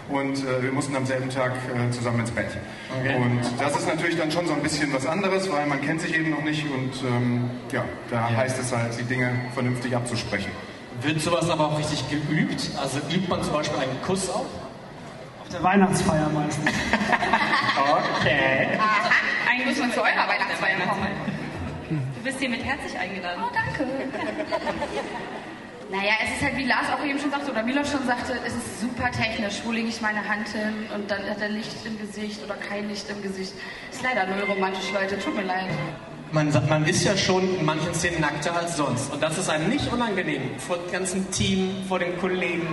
und 0.08 0.38
äh, 0.38 0.64
wir 0.64 0.72
mussten 0.72 0.96
am 0.96 1.06
selben 1.06 1.30
Tag 1.30 1.52
äh, 1.52 1.92
zusammen 1.92 2.22
ins 2.22 2.32
Bett. 2.32 2.58
Okay. 2.98 3.16
Und 3.16 3.42
das 3.60 3.76
ist 3.76 3.88
natürlich 3.88 4.18
dann 4.18 4.32
schon 4.32 4.48
so 4.48 4.54
ein 4.54 4.64
bisschen 4.64 4.94
was 4.94 5.06
anderes, 5.06 5.52
weil 5.52 5.68
man 5.68 5.82
kennt 5.82 6.00
sich 6.00 6.16
eben 6.18 6.30
noch 6.30 6.44
nicht 6.44 6.66
und 6.72 7.04
ähm, 7.06 7.50
ja, 7.74 7.84
da 8.10 8.30
heißt 8.30 8.58
es 8.60 8.74
halt, 8.74 8.98
die 8.98 9.04
Dinge 9.04 9.30
vernünftig 9.54 9.94
abzusprechen. 9.94 10.52
Wird 11.02 11.20
sowas 11.20 11.50
aber 11.50 11.68
auch 11.68 11.78
richtig 11.78 12.10
geübt? 12.10 12.72
Also 12.82 13.00
übt 13.10 13.28
man 13.28 13.44
zum 13.44 13.54
Beispiel 13.54 13.78
einen 13.80 14.02
Kuss 14.04 14.30
auch? 14.30 14.46
Der 15.52 15.64
Weihnachtsfeier 15.64 16.30
meistens. 16.30 16.70
okay. 17.78 18.68
Aha, 18.80 19.10
eigentlich 19.50 19.68
muss 19.68 19.80
man 19.80 19.92
zu 19.92 20.02
eurer 20.02 20.28
Weihnachtsfeier 20.28 20.80
kommen. 20.88 21.08
Du 21.90 22.24
bist 22.24 22.40
hiermit 22.40 22.64
herzlich 22.64 22.98
eingeladen. 22.98 23.44
Oh, 23.46 23.52
danke. 23.54 23.88
Naja, 25.92 26.14
es 26.24 26.38
ist 26.38 26.42
halt, 26.42 26.56
wie 26.56 26.66
Lars 26.66 26.88
auch 26.90 27.04
eben 27.04 27.20
schon 27.20 27.32
sagte, 27.32 27.52
oder 27.52 27.64
Milos 27.64 27.92
schon 27.92 28.08
sagte, 28.08 28.40
es 28.48 28.54
ist 28.54 28.80
super 28.80 29.12
technisch. 29.12 29.62
Wo 29.66 29.74
lege 29.74 29.90
ich 29.90 30.00
meine 30.00 30.26
Hand 30.26 30.48
hin 30.48 30.86
und 30.96 31.12
dann 31.12 31.30
hat 31.30 31.42
er 31.42 31.50
Licht 31.50 31.86
im 31.86 32.00
Gesicht 32.00 32.42
oder 32.46 32.56
kein 32.56 32.88
Licht 32.88 33.10
im 33.10 33.22
Gesicht. 33.22 33.52
Ist 33.92 34.02
leider 34.02 34.26
null 34.26 34.46
romantisch, 34.50 34.90
Leute. 34.94 35.20
Tut 35.20 35.36
mir 35.36 35.44
leid. 35.44 35.66
Man, 36.32 36.50
man 36.70 36.86
ist 36.86 37.04
ja 37.04 37.18
schon 37.18 37.60
in 37.60 37.66
manchen 37.66 37.94
Szenen 37.94 38.22
nackter 38.22 38.56
als 38.56 38.78
sonst. 38.78 39.12
Und 39.12 39.22
das 39.22 39.38
ist 39.38 39.50
einem 39.50 39.68
nicht 39.68 39.92
unangenehm. 39.92 40.58
Vor 40.60 40.78
dem 40.78 40.92
ganzen 40.94 41.30
Team, 41.30 41.84
vor 41.90 42.00
den 42.00 42.18
Kollegen. 42.20 42.68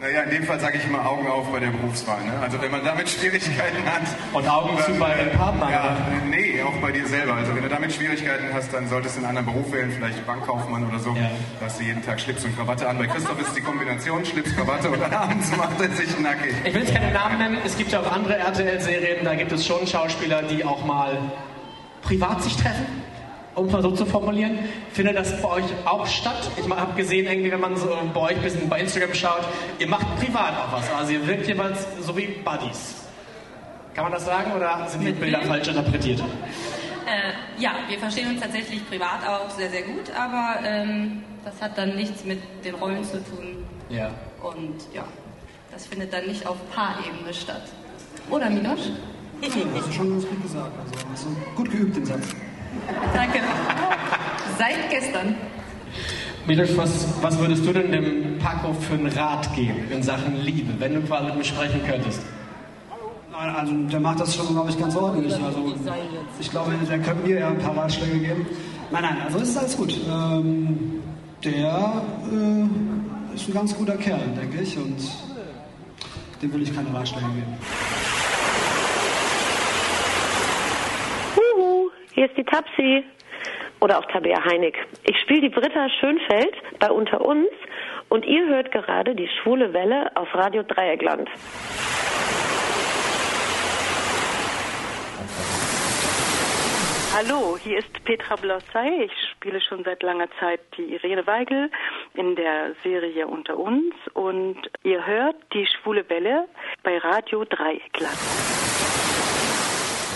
Naja, 0.00 0.22
in 0.22 0.30
dem 0.30 0.44
Fall 0.44 0.60
sage 0.60 0.78
ich 0.78 0.84
immer 0.84 1.04
Augen 1.04 1.26
auf 1.26 1.50
bei 1.50 1.58
der 1.58 1.68
Berufswahl. 1.68 2.22
Ne? 2.24 2.32
Also 2.40 2.62
wenn 2.62 2.70
man 2.70 2.84
damit 2.84 3.08
Schwierigkeiten 3.08 3.84
hat. 3.84 4.02
Und 4.32 4.48
Augen 4.48 4.78
zu 4.84 4.92
bei 4.94 5.14
den 5.14 5.36
Partnern. 5.36 5.72
Ja, 5.72 5.96
nee, 6.30 6.62
auch 6.62 6.76
bei 6.80 6.92
dir 6.92 7.04
selber. 7.06 7.34
Also 7.34 7.52
wenn 7.52 7.64
du 7.64 7.68
damit 7.68 7.92
Schwierigkeiten 7.92 8.46
hast, 8.52 8.72
dann 8.72 8.88
solltest 8.88 9.16
du 9.16 9.20
einen 9.20 9.36
anderen 9.36 9.46
Beruf 9.46 9.72
wählen, 9.72 9.90
vielleicht 9.90 10.24
Bankkaufmann 10.24 10.86
oder 10.86 11.00
so. 11.00 11.10
Ja. 11.10 11.30
Da 11.58 11.66
hast 11.66 11.80
du 11.80 11.84
jeden 11.84 12.04
Tag 12.04 12.20
Schlips 12.20 12.44
und 12.44 12.56
Krawatte 12.56 12.88
an. 12.88 12.98
Bei 12.98 13.08
Christoph 13.08 13.40
ist 13.40 13.56
die 13.56 13.60
Kombination 13.60 14.24
Schlips, 14.24 14.54
Krawatte 14.54 14.88
und 14.88 15.02
abends 15.02 15.56
macht 15.56 15.80
er 15.80 15.90
sich 15.90 16.16
nackig. 16.20 16.54
Ich 16.64 16.74
will 16.74 16.82
jetzt 16.82 16.94
keine 16.94 17.12
Namen 17.12 17.38
nennen. 17.38 17.58
Es 17.64 17.76
gibt 17.76 17.90
ja 17.90 18.00
auch 18.00 18.12
andere 18.12 18.36
RTL-Serien, 18.36 19.24
da 19.24 19.34
gibt 19.34 19.50
es 19.50 19.66
schon 19.66 19.84
Schauspieler, 19.84 20.42
die 20.42 20.64
auch 20.64 20.84
mal 20.84 21.18
privat 22.02 22.44
sich 22.44 22.56
treffen 22.56 22.86
um 23.58 23.66
es 23.66 23.72
mal 23.72 23.82
so 23.82 23.90
zu 23.90 24.06
formulieren. 24.06 24.58
Findet 24.92 25.16
das 25.16 25.40
bei 25.42 25.48
euch 25.48 25.64
auch 25.84 26.06
statt? 26.06 26.50
Ich 26.56 26.68
habe 26.70 26.94
gesehen, 26.94 27.26
irgendwie, 27.26 27.50
wenn 27.50 27.60
man 27.60 27.76
so 27.76 27.88
bei 28.14 28.20
euch 28.20 28.36
ein 28.36 28.42
bisschen 28.42 28.68
bei 28.68 28.80
Instagram 28.80 29.14
schaut, 29.14 29.44
ihr 29.78 29.88
macht 29.88 30.06
privat 30.18 30.54
auch 30.54 30.72
was. 30.72 30.90
Also 30.92 31.12
ihr 31.12 31.26
wirkt 31.26 31.46
jeweils 31.46 31.86
so 32.00 32.16
wie 32.16 32.26
Buddies. 32.26 32.96
Kann 33.94 34.04
man 34.04 34.12
das 34.12 34.24
sagen 34.24 34.52
oder 34.52 34.86
sind 34.88 35.04
die 35.04 35.12
Bilder 35.12 35.42
falsch 35.42 35.68
interpretiert? 35.68 36.20
Äh, 36.20 37.60
ja, 37.60 37.72
wir 37.88 37.98
verstehen 37.98 38.30
uns 38.30 38.40
tatsächlich 38.40 38.86
privat 38.88 39.26
auch 39.26 39.50
sehr, 39.50 39.70
sehr 39.70 39.82
gut, 39.82 40.10
aber 40.16 40.60
ähm, 40.64 41.22
das 41.44 41.60
hat 41.60 41.76
dann 41.76 41.96
nichts 41.96 42.24
mit 42.24 42.38
den 42.64 42.74
Rollen 42.74 43.02
zu 43.02 43.16
tun. 43.24 43.64
Ja. 43.88 44.10
Und 44.42 44.76
ja, 44.94 45.04
das 45.72 45.86
findet 45.86 46.12
dann 46.12 46.26
nicht 46.26 46.46
auf 46.46 46.56
Paarebene 46.70 47.32
statt. 47.32 47.62
Oder, 48.30 48.50
Milosch? 48.50 48.90
Das 49.40 49.50
hast 49.54 49.88
du 49.88 49.92
schon 49.92 50.10
ganz 50.10 50.28
gut 50.28 50.42
gesagt. 50.42 50.72
Also, 50.78 51.06
also 51.10 51.36
gut 51.56 51.70
geübt 51.70 51.96
den 51.96 52.04
Satz. 52.04 52.34
Danke. 53.14 53.40
Seit 54.58 54.90
gestern. 54.90 55.34
Milos, 56.46 56.76
was, 56.76 57.06
was 57.20 57.38
würdest 57.38 57.66
du 57.66 57.72
denn 57.72 57.92
dem 57.92 58.38
Paco 58.38 58.72
für 58.72 58.94
einen 58.94 59.08
Rat 59.08 59.54
geben 59.54 59.90
in 59.90 60.02
Sachen 60.02 60.36
Liebe, 60.42 60.72
wenn 60.78 60.94
du 60.94 61.02
quasi 61.02 61.26
mit 61.26 61.36
mir 61.36 61.44
sprechen 61.44 61.80
könntest? 61.86 62.22
Also, 63.32 63.72
der 63.72 64.00
macht 64.00 64.20
das 64.20 64.34
schon, 64.34 64.48
glaube 64.48 64.70
ich, 64.70 64.78
ganz 64.78 64.96
ordentlich. 64.96 65.34
Also, 65.34 65.74
ich 66.40 66.50
glaube, 66.50 66.72
der 66.88 66.98
könnte 66.98 67.28
mir 67.28 67.38
ja 67.38 67.48
ein 67.48 67.58
paar 67.58 67.76
Ratschläge 67.76 68.18
geben. 68.18 68.46
Nein, 68.90 69.02
nein, 69.02 69.18
also 69.24 69.38
es 69.38 69.50
ist 69.50 69.58
alles 69.58 69.76
gut. 69.76 69.94
Ähm, 70.10 71.02
der 71.44 72.02
äh, 72.32 73.34
ist 73.34 73.48
ein 73.48 73.54
ganz 73.54 73.76
guter 73.76 73.96
Kerl, 73.96 74.20
denke 74.40 74.62
ich, 74.62 74.76
und 74.76 74.96
dem 76.42 76.52
will 76.52 76.62
ich 76.62 76.74
keine 76.74 76.92
Ratschläge 76.92 77.26
geben. 77.26 77.58
Hier 82.18 82.26
ist 82.26 82.36
die 82.36 82.44
Tapsi. 82.44 83.04
Oder 83.80 84.00
auch 84.00 84.04
Tabea 84.06 84.44
Heinig. 84.44 84.74
Ich 85.04 85.16
spiele 85.20 85.42
die 85.42 85.48
Britta 85.50 85.88
Schönfeld 86.00 86.52
bei 86.80 86.90
Unter 86.90 87.20
uns 87.20 87.46
und 88.08 88.26
ihr 88.26 88.44
hört 88.48 88.72
gerade 88.72 89.14
die 89.14 89.28
schwule 89.28 89.72
Welle 89.72 90.10
auf 90.16 90.34
Radio 90.34 90.64
Dreieckland. 90.64 91.30
Hallo, 97.16 97.56
hier 97.62 97.78
ist 97.78 98.04
Petra 98.04 98.34
Blossay. 98.34 99.04
Ich 99.04 99.12
spiele 99.30 99.60
schon 99.60 99.84
seit 99.84 100.02
langer 100.02 100.28
Zeit 100.40 100.58
die 100.76 100.94
Irene 100.94 101.24
Weigel 101.24 101.70
in 102.14 102.34
der 102.34 102.74
Serie 102.82 103.28
Unter 103.28 103.56
uns 103.56 103.94
und 104.14 104.58
ihr 104.82 105.06
hört 105.06 105.36
die 105.52 105.66
schwule 105.66 106.08
Welle 106.10 106.48
bei 106.82 106.98
Radio 106.98 107.44
Dreieckland. 107.44 108.87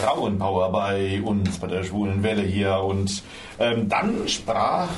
Frauenpower 0.03 0.73
bei 0.73 1.23
uns, 1.23 1.59
bei 1.59 1.69
der 1.69 1.85
schwulen 1.85 2.25
Welle 2.25 2.43
hier. 2.43 2.79
Und 2.79 3.23
ähm, 3.61 3.89
dann 3.89 4.27
sprach 4.27 4.89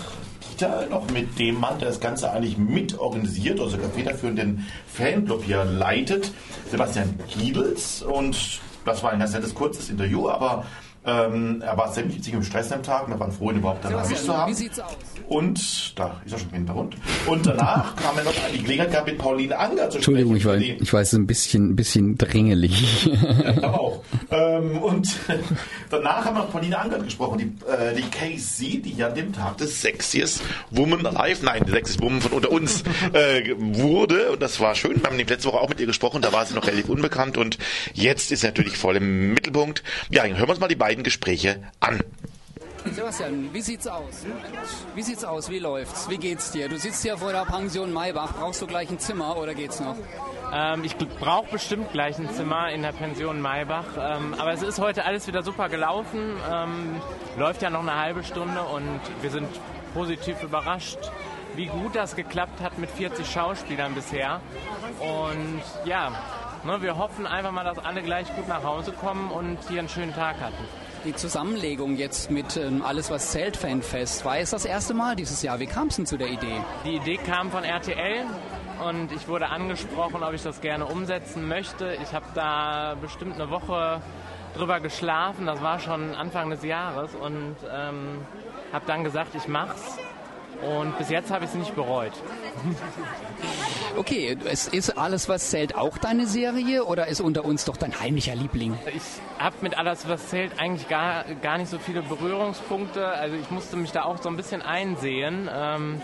Dieter 0.50 0.86
noch 0.88 1.10
mit 1.10 1.38
dem 1.38 1.60
Mann, 1.60 1.78
der 1.78 1.88
das 1.88 2.00
Ganze 2.00 2.30
eigentlich 2.30 2.56
mitorganisiert, 2.56 3.60
also 3.60 3.76
der 3.76 3.90
federführenden 3.90 4.66
Fanclub 4.86 5.44
hier 5.44 5.64
leitet, 5.64 6.32
Sebastian 6.70 7.18
Giebels. 7.28 8.02
Und 8.02 8.60
das 8.86 9.02
war 9.02 9.12
ein 9.12 9.18
ganz 9.18 9.34
nettes, 9.34 9.54
kurzes 9.54 9.90
Interview, 9.90 10.28
aber 10.28 10.64
ähm, 11.06 11.62
er 11.62 11.76
war 11.76 11.92
ziemlich 11.92 12.32
im 12.32 12.42
Stress 12.42 12.72
am 12.72 12.82
Tag. 12.82 13.08
Wir 13.08 13.20
waren 13.20 13.30
froh, 13.30 13.50
ihn 13.50 13.58
überhaupt 13.58 13.84
dann 13.84 13.92
erwischt 13.92 14.24
zu 14.24 14.36
haben. 14.36 14.50
Wie 14.50 14.54
sieht's 14.54 14.80
aus? 14.80 14.96
Und 15.28 15.98
da 15.98 16.20
ist 16.24 16.32
er 16.32 16.38
schon 16.38 16.48
im 16.48 16.54
Hintergrund. 16.54 16.96
Und 17.26 17.44
danach 17.44 17.94
kam 18.02 18.16
er 18.16 18.24
noch 18.24 18.32
die 18.52 18.62
Gelegenheit 18.62 18.90
gehabt, 18.90 19.06
mit 19.08 19.18
Pauline 19.18 19.58
Anger 19.58 19.90
zu 19.90 20.00
sprechen. 20.00 20.16
Entschuldigung, 20.16 20.36
ich 20.36 20.46
weiß, 20.46 20.62
ich 20.62 20.92
weiß, 20.92 21.06
es 21.08 21.12
ist 21.12 21.18
ein 21.18 21.26
bisschen, 21.26 21.70
ein 21.70 21.76
bisschen 21.76 22.16
drängelig. 22.16 23.04
Ja, 23.06 23.50
ich 23.50 23.58
glaube 23.58 23.80
auch. 23.80 24.02
Ähm, 24.54 24.78
und 24.78 25.16
danach 25.90 26.24
haben 26.24 26.36
wir 26.36 26.42
noch 26.42 26.50
Pauline 26.50 26.78
Angert 26.78 27.04
gesprochen, 27.04 27.38
die, 27.38 27.70
äh, 27.70 27.94
die 27.94 28.02
KC, 28.02 28.82
die 28.82 28.94
ja 28.96 29.08
an 29.08 29.14
dem 29.14 29.32
Tag 29.32 29.58
des 29.58 29.80
Sexiest 29.80 30.42
Woman 30.70 31.00
Live, 31.00 31.42
nein, 31.42 31.64
Sexiest 31.66 32.00
Woman 32.02 32.20
von 32.20 32.32
unter 32.32 32.50
uns 32.50 32.82
äh, 33.12 33.54
wurde. 33.58 34.32
Und 34.32 34.42
das 34.42 34.60
war 34.60 34.74
schön. 34.74 35.00
Wir 35.02 35.10
haben 35.10 35.18
letzte 35.18 35.48
Woche 35.48 35.60
auch 35.60 35.68
mit 35.68 35.80
ihr 35.80 35.86
gesprochen, 35.86 36.22
da 36.22 36.32
war 36.32 36.46
sie 36.46 36.54
noch 36.54 36.66
relativ 36.66 36.88
unbekannt 36.88 37.36
und 37.36 37.58
jetzt 37.92 38.32
ist 38.32 38.40
sie 38.40 38.46
natürlich 38.46 38.76
voll 38.76 38.96
im 38.96 39.34
Mittelpunkt. 39.34 39.82
Ja, 40.10 40.24
hören 40.24 40.38
wir 40.38 40.48
uns 40.48 40.60
mal 40.60 40.68
die 40.68 40.74
beiden 40.74 41.04
Gespräche 41.04 41.60
an. 41.80 42.00
Sebastian, 42.92 43.48
wie 43.52 43.60
sieht's 43.60 43.86
aus? 43.86 44.26
Wie 44.94 45.02
sieht's 45.02 45.24
aus? 45.24 45.50
Wie 45.50 45.58
läuft's? 45.58 46.08
Wie 46.10 46.18
geht's 46.18 46.50
dir? 46.50 46.68
Du 46.68 46.76
sitzt 46.78 47.02
hier 47.02 47.16
vor 47.16 47.32
der 47.32 47.44
Pension 47.44 47.92
Maybach. 47.92 48.34
Brauchst 48.34 48.60
du 48.60 48.66
gleich 48.66 48.90
ein 48.90 48.98
Zimmer 48.98 49.36
oder 49.36 49.54
geht's 49.54 49.80
noch? 49.80 49.96
Ähm, 50.52 50.84
ich 50.84 50.96
brauche 50.96 51.50
bestimmt 51.50 51.92
gleich 51.92 52.18
ein 52.18 52.28
Zimmer 52.34 52.70
in 52.70 52.82
der 52.82 52.92
Pension 52.92 53.40
Maybach. 53.40 53.86
Ähm, 53.98 54.34
aber 54.38 54.52
es 54.52 54.62
ist 54.62 54.78
heute 54.78 55.04
alles 55.06 55.26
wieder 55.26 55.42
super 55.42 55.68
gelaufen. 55.68 56.36
Ähm, 56.52 57.00
läuft 57.38 57.62
ja 57.62 57.70
noch 57.70 57.80
eine 57.80 57.96
halbe 57.96 58.22
Stunde 58.22 58.62
und 58.62 59.00
wir 59.22 59.30
sind 59.30 59.48
positiv 59.94 60.42
überrascht, 60.42 60.98
wie 61.56 61.66
gut 61.66 61.96
das 61.96 62.16
geklappt 62.16 62.60
hat 62.60 62.78
mit 62.78 62.90
40 62.90 63.26
Schauspielern 63.26 63.94
bisher. 63.94 64.40
Und 65.00 65.62
ja, 65.86 66.12
ne, 66.64 66.82
wir 66.82 66.98
hoffen 66.98 67.26
einfach 67.26 67.50
mal, 67.52 67.64
dass 67.64 67.78
alle 67.78 68.02
gleich 68.02 68.34
gut 68.36 68.46
nach 68.46 68.62
Hause 68.62 68.92
kommen 68.92 69.30
und 69.30 69.58
hier 69.68 69.78
einen 69.78 69.88
schönen 69.88 70.14
Tag 70.14 70.36
hatten. 70.40 70.64
Die 71.04 71.14
Zusammenlegung 71.14 71.96
jetzt 71.96 72.30
mit 72.30 72.56
ähm, 72.56 72.82
Alles 72.82 73.10
was 73.10 73.30
zählt 73.30 73.58
Fanfest 73.58 74.24
war 74.24 74.38
es 74.38 74.50
das 74.50 74.64
erste 74.64 74.94
Mal 74.94 75.16
dieses 75.16 75.42
Jahr. 75.42 75.60
Wie 75.60 75.66
kam 75.66 75.88
es 75.88 75.96
denn 75.96 76.06
zu 76.06 76.16
der 76.16 76.28
Idee? 76.28 76.62
Die 76.86 76.96
Idee 76.96 77.18
kam 77.18 77.50
von 77.50 77.62
RTL 77.62 78.24
und 78.88 79.12
ich 79.12 79.28
wurde 79.28 79.48
angesprochen, 79.48 80.22
ob 80.22 80.32
ich 80.32 80.42
das 80.42 80.62
gerne 80.62 80.86
umsetzen 80.86 81.46
möchte. 81.46 81.94
Ich 82.02 82.14
habe 82.14 82.24
da 82.34 82.96
bestimmt 82.98 83.34
eine 83.34 83.50
Woche 83.50 84.00
drüber 84.54 84.80
geschlafen, 84.80 85.44
das 85.44 85.60
war 85.60 85.78
schon 85.78 86.14
Anfang 86.14 86.48
des 86.48 86.64
Jahres 86.64 87.14
und 87.14 87.56
ähm, 87.70 88.22
habe 88.72 88.86
dann 88.86 89.04
gesagt, 89.04 89.34
ich 89.34 89.46
mach's. 89.46 89.98
Und 90.62 90.96
bis 90.98 91.10
jetzt 91.10 91.30
habe 91.30 91.44
ich 91.44 91.50
es 91.50 91.56
nicht 91.56 91.74
bereut. 91.74 92.12
Okay, 93.96 94.36
es 94.50 94.66
ist 94.66 94.98
alles, 94.98 95.28
was 95.28 95.50
zählt, 95.50 95.76
auch 95.76 95.98
deine 95.98 96.26
Serie 96.26 96.84
oder 96.84 97.06
ist 97.06 97.20
unter 97.20 97.44
uns 97.44 97.64
doch 97.64 97.76
dein 97.76 98.00
heimlicher 98.00 98.34
Liebling? 98.34 98.76
Ich 98.92 99.02
habe 99.38 99.54
mit 99.60 99.78
alles, 99.78 100.08
was 100.08 100.30
zählt, 100.30 100.58
eigentlich 100.58 100.88
gar, 100.88 101.24
gar 101.42 101.58
nicht 101.58 101.70
so 101.70 101.78
viele 101.78 102.02
Berührungspunkte. 102.02 103.06
Also 103.06 103.36
ich 103.36 103.50
musste 103.52 103.76
mich 103.76 103.92
da 103.92 104.02
auch 104.02 104.20
so 104.20 104.28
ein 104.28 104.36
bisschen 104.36 104.62
einsehen, 104.62 105.48
ähm, 105.52 106.02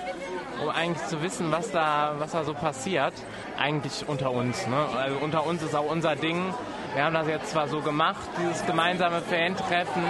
um 0.63 0.69
eigentlich 0.69 1.05
zu 1.09 1.21
wissen, 1.23 1.51
was 1.51 1.73
da, 1.73 2.15
was 2.19 2.31
da 2.31 2.45
so 2.45 2.55
passiert. 2.55 3.15
Eigentlich 3.59 4.05
unter 4.07 4.31
uns. 4.31 4.69
Ne? 4.69 4.87
Also 4.97 5.17
unter 5.19 5.45
uns 5.45 5.61
ist 5.63 5.75
auch 5.75 5.91
unser 5.91 6.15
Ding. 6.15 6.55
Wir 6.95 7.05
haben 7.05 7.15
das 7.15 7.29
jetzt 7.29 7.51
zwar 7.51 7.69
so 7.69 7.81
gemacht, 7.81 8.21
dieses 8.39 8.65
gemeinsame 8.67 9.21
Fan-Treffen. 9.23 10.03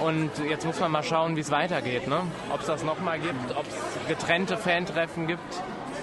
Und 0.00 0.30
jetzt 0.48 0.64
muss 0.64 0.78
man 0.80 0.90
mal 0.90 1.02
schauen, 1.02 1.36
wie 1.36 1.40
es 1.40 1.50
weitergeht. 1.50 2.06
Ne? 2.08 2.20
Ob 2.52 2.60
es 2.60 2.66
das 2.66 2.82
nochmal 2.84 3.18
gibt, 3.18 3.56
ob 3.56 3.64
es 3.68 4.08
getrennte 4.08 4.56
Fantreffen 4.56 5.26
gibt. 5.26 5.40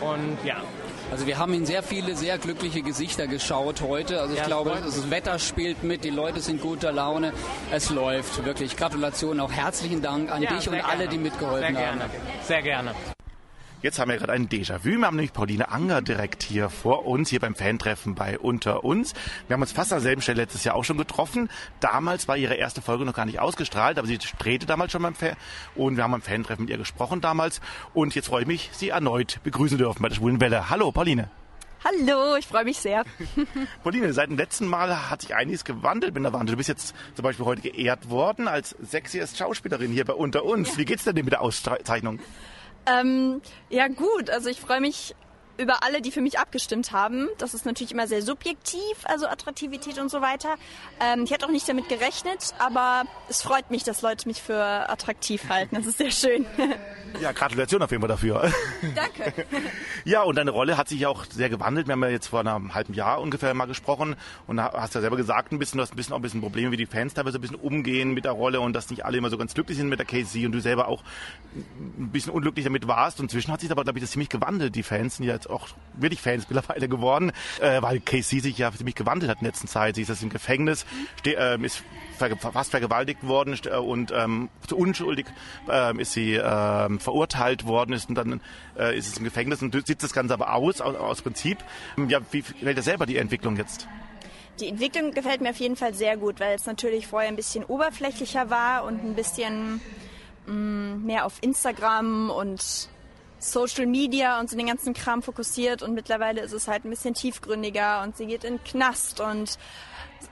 Und 0.02 0.38
ja, 0.46 0.58
Also 1.12 1.26
wir 1.26 1.38
haben 1.38 1.54
in 1.54 1.66
sehr 1.66 1.84
viele 1.84 2.16
sehr 2.16 2.38
glückliche 2.38 2.82
Gesichter 2.82 3.28
geschaut 3.28 3.82
heute. 3.82 4.22
Also 4.22 4.34
ich 4.34 4.40
Ja, 4.40 4.46
glaube, 4.46 4.78
das 4.84 5.10
Wetter 5.10 5.40
spielt 5.40 5.84
mit, 5.84 6.04
die 6.04 6.10
Leute 6.12 6.40
sind 6.40 6.62
guter 6.62 6.92
Laune. 6.92 7.34
Es 7.72 7.90
läuft 7.90 8.46
wirklich. 8.46 8.78
Gratulation, 8.78 9.40
auch 9.40 9.52
herzlichen 9.52 10.02
Dank 10.02 10.32
an 10.32 10.42
Ja, 10.44 10.50
dich 10.54 10.68
und 10.68 10.76
sehr 10.76 10.86
alle, 10.86 10.98
gerne. 11.00 11.10
die 11.10 11.18
mitgeholfen 11.18 11.60
Sehr 11.76 11.84
gerne. 11.86 12.04
haben. 12.04 12.12
Sehr 12.44 12.62
gerne. 12.62 12.92
Jetzt 13.82 13.98
haben 13.98 14.12
wir 14.12 14.18
gerade 14.18 14.34
ein 14.34 14.50
Déjà-vu. 14.50 14.90
Wir 14.90 15.06
haben 15.06 15.16
nämlich 15.16 15.32
Pauline 15.32 15.70
Anger 15.70 16.02
direkt 16.02 16.44
hier 16.44 16.70
vor 16.70 17.06
uns, 17.06 17.30
hier 17.30 17.40
beim 17.40 17.56
Fantreffen 17.56 18.14
bei 18.14 18.38
Unter 18.38 18.84
uns. 18.84 19.14
Wir 19.48 19.54
haben 19.54 19.62
uns 19.62 19.72
fast 19.72 19.94
an 19.94 20.00
derselben 20.00 20.22
Stelle 20.22 20.42
letztes 20.42 20.66
Jahr 20.66 20.76
auch 20.76 20.84
schon 20.84 20.98
getroffen. 20.98 21.50
Damals 21.80 22.28
war 22.28 22.36
ihre 22.36 22.56
erste 22.56 22.82
Folge 22.82 23.06
noch 23.06 23.14
gar 23.14 23.26
nicht 23.26 23.40
ausgestrahlt, 23.40 23.98
aber 23.98 24.06
sie 24.06 24.18
drehte 24.18 24.66
damals 24.66 24.92
schon 24.92 25.02
beim 25.02 25.16
Fan 25.16 25.38
und 25.76 25.96
wir 25.96 26.04
haben 26.04 26.12
beim 26.12 26.22
Fantreffen 26.22 26.66
mit 26.66 26.72
ihr 26.72 26.78
gesprochen 26.78 27.22
damals. 27.22 27.62
Und 27.94 28.16
jetzt 28.16 28.28
freue 28.28 28.42
ich 28.42 28.48
mich, 28.48 28.70
sie 28.74 28.90
erneut 28.90 29.40
begrüßen 29.46 29.78
dürfen 29.78 30.02
bei 30.02 30.10
der 30.10 30.16
Schwulen 30.16 30.42
Welle. 30.42 30.70
Hallo, 30.70 30.92
Pauline. 30.92 31.30
Hallo, 31.86 32.36
ich 32.36 32.48
freue 32.48 32.66
mich 32.66 32.80
sehr. 32.80 33.06
Pauline, 33.84 34.12
seit 34.12 34.30
dem 34.30 34.36
letzten 34.36 34.68
Mal 34.68 35.10
hat 35.10 35.22
sich 35.22 35.36
einiges 35.36 35.64
gewandelt 35.64 36.14
mit 36.14 36.22
der 36.26 36.34
Wandel. 36.34 36.56
Du 36.56 36.58
bist 36.58 36.68
jetzt 36.68 36.94
zum 37.16 37.24
Beispiel 37.24 37.46
heute 37.46 37.62
geehrt 37.62 38.10
worden 38.10 38.50
als 38.50 38.76
sexiest 38.82 39.38
Schauspielerin 39.38 39.94
hier 39.94 40.04
bei 40.04 40.14
Unter 40.14 40.44
uns. 40.44 40.78
Wie 40.78 40.84
geht's 40.84 41.06
denn 41.06 41.16
mit 41.16 41.32
der 41.32 41.42
Auszeichnung? 41.42 42.20
Ähm, 42.90 43.42
ja 43.70 43.88
gut, 43.88 44.30
also 44.30 44.50
ich 44.50 44.60
freue 44.60 44.82
mich 44.82 45.16
über 45.60 45.84
alle, 45.84 46.02
die 46.02 46.12
für 46.12 46.22
mich 46.22 46.40
abgestimmt 46.40 46.92
haben. 46.92 47.28
Das 47.38 47.54
ist 47.54 47.66
natürlich 47.66 47.92
immer 47.92 48.08
sehr 48.08 48.22
subjektiv, 48.22 48.80
also 49.04 49.28
Attraktivität 49.28 50.00
und 50.00 50.10
so 50.10 50.22
weiter. 50.22 50.56
Ähm, 51.00 51.24
ich 51.24 51.32
hätte 51.32 51.46
auch 51.46 51.52
nicht 51.52 51.68
damit 51.68 51.90
gerechnet, 51.90 52.54
aber 52.60 53.04
es 53.28 53.42
freut 53.42 53.70
mich, 53.70 53.84
dass 53.84 54.02
Leute 54.02 54.28
mich 54.28 54.42
für 54.42 54.90
attraktiv 54.90 55.50
halten. 55.50 55.76
Das 55.76 55.86
ist 55.86 55.98
sehr 55.98 56.12
schön. 56.12 56.46
Ja, 57.22 57.32
Gratulation 57.32 57.82
auf 57.82 57.92
jeden 57.92 58.02
Fall 58.02 58.10
dafür. 58.10 58.52
Danke. 58.96 59.46
Ja, 60.06 60.22
und 60.22 60.36
deine 60.38 60.52
Rolle 60.52 60.78
hat 60.78 60.88
sich 60.88 61.06
auch 61.06 61.26
sehr 61.26 61.50
gewandelt. 61.50 61.88
Wir 61.88 61.94
haben 61.94 62.04
ja 62.04 62.10
jetzt 62.10 62.28
vor 62.28 62.40
einem 62.40 62.74
halben 62.74 62.94
Jahr 62.94 63.20
ungefähr 63.20 63.54
mal 63.54 63.66
gesprochen 63.66 64.16
und 64.48 64.62
hast 64.62 64.96
ja 64.96 65.02
selber 65.02 65.18
gesagt, 65.18 65.52
ein 65.52 65.60
bisschen, 65.60 65.78
du 65.78 65.84
hast 65.84 65.94
ein 65.94 65.96
bisschen 65.98 66.14
auch 66.14 66.20
ein 66.20 66.22
bisschen 66.22 66.42
Probleme, 66.42 66.72
wie 66.72 66.78
die 66.78 66.86
Fans 66.86 67.14
teilweise 67.14 67.38
ein 67.38 67.42
bisschen 67.42 67.58
umgehen 67.58 68.14
mit 68.14 68.26
der 68.26 68.32
Rolle 68.32 68.62
und 68.62 68.74
dass 68.74 68.90
nicht 68.90 69.06
alle 69.06 69.18
immer 69.18 69.30
so 69.30 69.38
ganz 69.38 69.54
glücklich 69.54 69.78
sind 69.78 69.90
mit 69.90 70.00
der 70.00 70.06
Casey 70.06 70.46
und 70.46 70.54
du 70.54 70.62
selber 70.62 70.88
auch 70.88 71.04
ein 71.56 72.12
bisschen 72.12 72.32
unglücklich 72.32 72.66
damit 72.66 72.88
warst. 72.88 73.20
Und 73.20 73.26
inzwischen 73.26 73.52
hat 73.52 73.62
sich 73.62 73.72
aber, 73.72 73.84
glaube 73.84 74.00
ich, 74.00 74.04
das 74.04 74.12
ziemlich 74.12 74.30
gewandelt. 74.30 74.76
Die 74.76 74.84
Fans 74.84 75.18
sind 75.18 75.26
ja 75.26 75.34
jetzt 75.34 75.49
auch 75.50 75.68
wirklich 75.94 76.22
Fans 76.22 76.48
mittlerweile 76.50 76.88
geworden, 76.90 77.32
äh, 77.60 77.82
weil 77.82 78.00
Casey 78.00 78.40
sich 78.40 78.58
ja 78.58 78.72
ziemlich 78.72 78.96
gewandelt 78.96 79.30
hat 79.30 79.40
in 79.40 79.44
der 79.44 79.52
letzten 79.52 79.68
Zeit. 79.68 79.96
Sie 79.96 80.02
ist 80.02 80.10
jetzt 80.10 80.24
im 80.24 80.30
Gefängnis, 80.30 80.86
äh, 81.26 81.60
ist 81.62 81.84
fast 82.18 82.72
vergewaltigt 82.72 83.26
worden 83.28 83.60
äh, 83.66 83.76
und 83.78 84.12
ähm, 84.16 84.50
unschuldig 84.72 85.28
äh, 85.70 86.00
ist 86.00 86.14
sie 86.14 86.36
äh, 86.36 87.00
verurteilt 87.00 87.66
worden 87.66 87.94
ist 87.94 88.10
und 88.10 88.16
dann 88.16 88.42
äh, 88.78 88.98
ist 88.98 89.08
es 89.08 89.18
im 89.18 89.24
Gefängnis 89.24 89.62
und 89.62 89.76
sieht 89.88 90.04
das 90.04 90.14
Ganze 90.14 90.34
aber 90.34 90.54
aus, 90.54 90.82
aus, 90.82 90.96
aus 90.96 91.22
Prinzip. 91.22 91.58
Ja, 92.08 92.20
wie 92.32 92.42
gefällt 92.42 92.78
dir 92.78 92.82
selber 92.82 93.06
die 93.06 93.18
Entwicklung 93.18 93.58
jetzt? 93.58 93.88
Die 94.60 94.68
Entwicklung 94.68 95.14
gefällt 95.14 95.40
mir 95.40 95.52
auf 95.52 95.60
jeden 95.60 95.78
Fall 95.78 95.94
sehr 95.94 96.18
gut, 96.18 96.40
weil 96.42 96.56
es 96.56 96.66
natürlich 96.66 97.08
vorher 97.08 97.30
ein 97.30 97.38
bisschen 97.38 97.64
oberflächlicher 97.64 98.50
war 98.50 98.84
und 98.84 99.04
ein 99.04 99.16
bisschen 99.16 99.80
mh, 100.48 100.54
mm, 100.54 101.06
mehr 101.06 101.26
auf 101.26 101.38
Instagram 101.42 102.30
und 102.30 102.90
Social 103.40 103.86
Media 103.86 104.40
und 104.40 104.50
so 104.50 104.58
den 104.58 104.68
ganzen 104.68 104.94
Kram 104.94 105.22
fokussiert 105.24 105.82
und 105.82 105.94
mittlerweile 105.94 106.42
ist 106.42 106.54
es 106.54 106.68
halt 106.68 106.86
ein 106.86 106.90
bisschen 106.90 107.14
tiefgründiger 107.14 108.04
und 108.04 108.18
sie 108.18 108.26
geht 108.26 108.44
in 108.44 108.58
den 108.58 108.64
Knast 108.64 109.20
und 109.20 109.58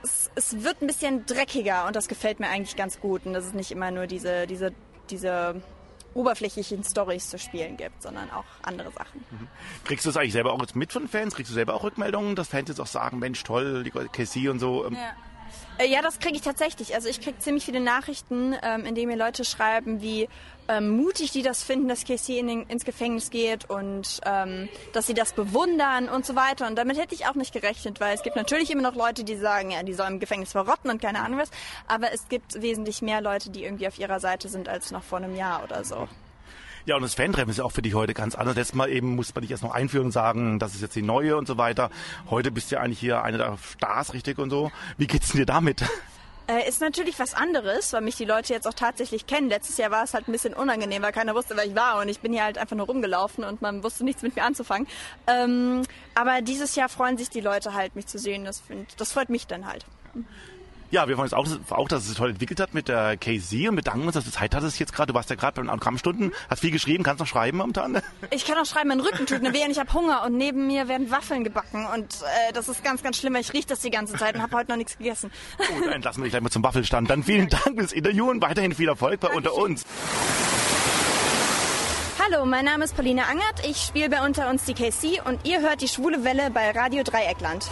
es, 0.02 0.30
es, 0.34 0.62
wird 0.62 0.82
ein 0.82 0.86
bisschen 0.86 1.24
dreckiger 1.26 1.86
und 1.86 1.96
das 1.96 2.08
gefällt 2.08 2.40
mir 2.40 2.48
eigentlich 2.48 2.76
ganz 2.76 3.00
gut 3.00 3.24
und 3.24 3.32
dass 3.32 3.46
es 3.46 3.54
nicht 3.54 3.70
immer 3.70 3.90
nur 3.90 4.06
diese, 4.06 4.46
diese, 4.46 4.72
diese 5.10 5.62
oberflächlichen 6.14 6.84
Stories 6.84 7.30
zu 7.30 7.38
spielen 7.38 7.76
gibt, 7.76 8.02
sondern 8.02 8.30
auch 8.30 8.44
andere 8.62 8.90
Sachen. 8.90 9.24
Mhm. 9.30 9.48
Kriegst 9.84 10.04
du 10.04 10.10
es 10.10 10.16
eigentlich 10.16 10.32
selber 10.32 10.52
auch 10.52 10.60
jetzt 10.60 10.76
mit 10.76 10.92
von 10.92 11.08
Fans? 11.08 11.34
Kriegst 11.34 11.50
du 11.50 11.54
selber 11.54 11.74
auch 11.74 11.84
Rückmeldungen, 11.84 12.34
dass 12.36 12.48
Fans 12.48 12.68
jetzt 12.68 12.80
auch 12.80 12.86
sagen, 12.86 13.18
Mensch, 13.18 13.42
toll, 13.44 13.84
die 13.84 13.90
Casey 13.90 14.48
und 14.48 14.58
so? 14.58 14.86
Ähm, 14.86 14.94
ja. 14.94 15.14
Äh, 15.78 15.88
ja, 15.88 16.02
das 16.02 16.18
kriege 16.18 16.34
ich 16.34 16.42
tatsächlich. 16.42 16.94
Also 16.94 17.08
ich 17.08 17.20
kriege 17.20 17.38
ziemlich 17.38 17.64
viele 17.64 17.80
Nachrichten, 17.80 18.54
ähm, 18.62 18.84
in 18.84 18.94
denen 18.94 19.08
mir 19.08 19.16
Leute 19.16 19.44
schreiben, 19.44 20.02
wie 20.02 20.28
ähm, 20.68 20.90
mutig 20.90 21.32
die 21.32 21.42
das 21.42 21.62
finden, 21.62 21.88
dass 21.88 22.04
Casey 22.04 22.38
in 22.38 22.46
den, 22.46 22.62
ins 22.64 22.84
Gefängnis 22.84 23.30
geht 23.30 23.68
und 23.68 24.20
ähm, 24.24 24.68
dass 24.92 25.06
sie 25.06 25.14
das 25.14 25.32
bewundern 25.32 26.08
und 26.08 26.26
so 26.26 26.36
weiter. 26.36 26.66
Und 26.66 26.76
damit 26.76 26.98
hätte 26.98 27.14
ich 27.14 27.26
auch 27.26 27.34
nicht 27.34 27.52
gerechnet, 27.52 28.00
weil 28.00 28.14
es 28.14 28.22
gibt 28.22 28.36
natürlich 28.36 28.70
immer 28.70 28.82
noch 28.82 28.94
Leute, 28.94 29.24
die 29.24 29.36
sagen, 29.36 29.70
ja, 29.70 29.82
die 29.82 29.94
sollen 29.94 30.14
im 30.14 30.20
Gefängnis 30.20 30.52
verrotten 30.52 30.90
und 30.90 31.00
keine 31.00 31.20
Ahnung 31.20 31.38
was. 31.38 31.50
Aber 31.86 32.12
es 32.12 32.28
gibt 32.28 32.60
wesentlich 32.60 33.02
mehr 33.02 33.20
Leute, 33.20 33.50
die 33.50 33.64
irgendwie 33.64 33.88
auf 33.88 33.98
ihrer 33.98 34.20
Seite 34.20 34.48
sind 34.48 34.68
als 34.68 34.90
noch 34.90 35.02
vor 35.02 35.18
einem 35.18 35.34
Jahr 35.34 35.64
oder 35.64 35.84
so. 35.84 36.08
Ja, 36.86 36.96
und 36.96 37.02
das 37.02 37.14
Fan-Treffen 37.14 37.50
ist 37.50 37.58
ja 37.58 37.64
auch 37.64 37.72
für 37.72 37.82
dich 37.82 37.94
heute 37.94 38.14
ganz 38.14 38.34
anders. 38.34 38.56
Letztes 38.56 38.74
Mal 38.74 38.88
eben 38.88 39.14
musste 39.14 39.34
man 39.34 39.42
dich 39.42 39.50
erst 39.50 39.62
noch 39.62 39.74
einführen 39.74 40.06
und 40.06 40.12
sagen, 40.12 40.58
das 40.58 40.74
ist 40.74 40.80
jetzt 40.80 40.96
die 40.96 41.02
neue 41.02 41.36
und 41.36 41.46
so 41.46 41.58
weiter. 41.58 41.90
Heute 42.30 42.50
bist 42.50 42.70
du 42.70 42.76
ja 42.76 42.80
eigentlich 42.80 42.98
hier 42.98 43.22
eine 43.22 43.36
der 43.36 43.58
Stars, 43.58 44.14
richtig 44.14 44.38
und 44.38 44.48
so. 44.48 44.72
Wie 44.96 45.06
geht's 45.06 45.28
denn 45.28 45.40
dir 45.40 45.46
damit? 45.46 45.84
Äh, 46.50 46.66
ist 46.66 46.80
natürlich 46.80 47.18
was 47.18 47.34
anderes, 47.34 47.92
weil 47.92 48.00
mich 48.00 48.16
die 48.16 48.24
Leute 48.24 48.54
jetzt 48.54 48.66
auch 48.66 48.72
tatsächlich 48.72 49.26
kennen. 49.26 49.50
Letztes 49.50 49.76
Jahr 49.76 49.90
war 49.90 50.04
es 50.04 50.14
halt 50.14 50.28
ein 50.28 50.32
bisschen 50.32 50.54
unangenehm, 50.54 51.02
weil 51.02 51.12
keiner 51.12 51.34
wusste, 51.34 51.54
wer 51.56 51.66
ich 51.66 51.76
war 51.76 52.00
und 52.00 52.08
ich 52.08 52.20
bin 52.20 52.32
hier 52.32 52.42
halt 52.42 52.56
einfach 52.56 52.74
nur 52.74 52.86
rumgelaufen 52.86 53.44
und 53.44 53.60
man 53.60 53.84
wusste 53.84 54.02
nichts 54.02 54.22
mit 54.22 54.34
mir 54.34 54.44
anzufangen. 54.44 54.88
Ähm, 55.26 55.82
aber 56.14 56.40
dieses 56.40 56.74
Jahr 56.74 56.88
freuen 56.88 57.18
sich 57.18 57.28
die 57.28 57.42
Leute 57.42 57.74
halt, 57.74 57.94
mich 57.96 58.06
zu 58.06 58.18
sehen. 58.18 58.46
Das, 58.46 58.60
find, 58.60 58.98
das 58.98 59.12
freut 59.12 59.28
mich 59.28 59.46
dann 59.46 59.66
halt. 59.66 59.84
Ja, 60.14 60.22
wir 60.90 61.16
freuen 61.16 61.20
uns 61.20 61.34
auch, 61.34 61.46
auch, 61.70 61.88
dass 61.88 62.02
es 62.02 62.08
sich 62.08 62.16
toll 62.16 62.30
entwickelt 62.30 62.60
hat 62.60 62.74
mit 62.74 62.88
der 62.88 63.16
KZ 63.16 63.68
und 63.68 63.76
bedanken 63.76 64.06
uns, 64.06 64.14
dass 64.14 64.24
du 64.24 64.30
Zeit 64.30 64.54
hattest 64.54 64.78
jetzt 64.78 64.92
gerade. 64.92 65.12
Du 65.12 65.14
warst 65.14 65.30
ja 65.30 65.36
gerade 65.36 65.56
bei 65.56 65.62
den 65.62 65.70
Autogrammstunden, 65.70 66.32
hast 66.48 66.60
viel 66.60 66.70
geschrieben, 66.70 67.04
kannst 67.04 67.20
noch 67.20 67.26
schreiben 67.26 67.58
momentan? 67.58 68.00
Ich 68.30 68.44
kann 68.44 68.58
auch 68.58 68.66
schreiben, 68.66 68.88
mein 68.88 69.00
Rücken 69.00 69.26
tut 69.26 69.42
mir 69.42 69.52
weh 69.52 69.64
und 69.64 69.70
ich 69.70 69.78
habe 69.78 69.92
Hunger 69.92 70.24
und 70.24 70.36
neben 70.36 70.66
mir 70.66 70.88
werden 70.88 71.10
Waffeln 71.10 71.44
gebacken 71.44 71.86
und 71.94 72.22
äh, 72.22 72.52
das 72.52 72.68
ist 72.68 72.84
ganz, 72.84 73.02
ganz 73.02 73.18
schlimm, 73.18 73.34
weil 73.34 73.40
ich 73.40 73.52
rieche 73.52 73.68
das 73.68 73.80
die 73.80 73.90
ganze 73.90 74.14
Zeit 74.14 74.34
und 74.34 74.42
habe 74.42 74.56
heute 74.56 74.70
noch 74.70 74.76
nichts 74.76 74.96
gegessen. 74.98 75.30
Gut, 75.56 75.84
dann 75.84 75.92
entlassen 75.92 76.20
wir 76.20 76.24
dich 76.24 76.32
gleich 76.32 76.42
mal 76.42 76.50
zum 76.50 76.62
Waffelstand. 76.62 77.10
Dann 77.10 77.22
vielen 77.22 77.48
Dank 77.48 77.78
fürs 77.78 77.92
Interview 77.92 78.30
und 78.30 78.42
weiterhin 78.42 78.74
viel 78.74 78.88
Erfolg 78.88 79.20
bei 79.20 79.28
Unter 79.28 79.54
uns. 79.54 79.84
Hallo, 82.18 82.44
mein 82.44 82.64
Name 82.64 82.84
ist 82.84 82.94
Pauline 82.94 83.26
Angert, 83.26 83.66
ich 83.66 83.78
spiele 83.78 84.10
bei 84.10 84.24
Unter 84.24 84.50
uns 84.50 84.64
die 84.64 84.74
KC 84.74 85.22
und 85.24 85.46
ihr 85.46 85.60
hört 85.60 85.80
die 85.80 85.88
Schwule 85.88 86.24
Welle 86.24 86.50
bei 86.50 86.70
Radio 86.72 87.02
Dreieckland. 87.02 87.68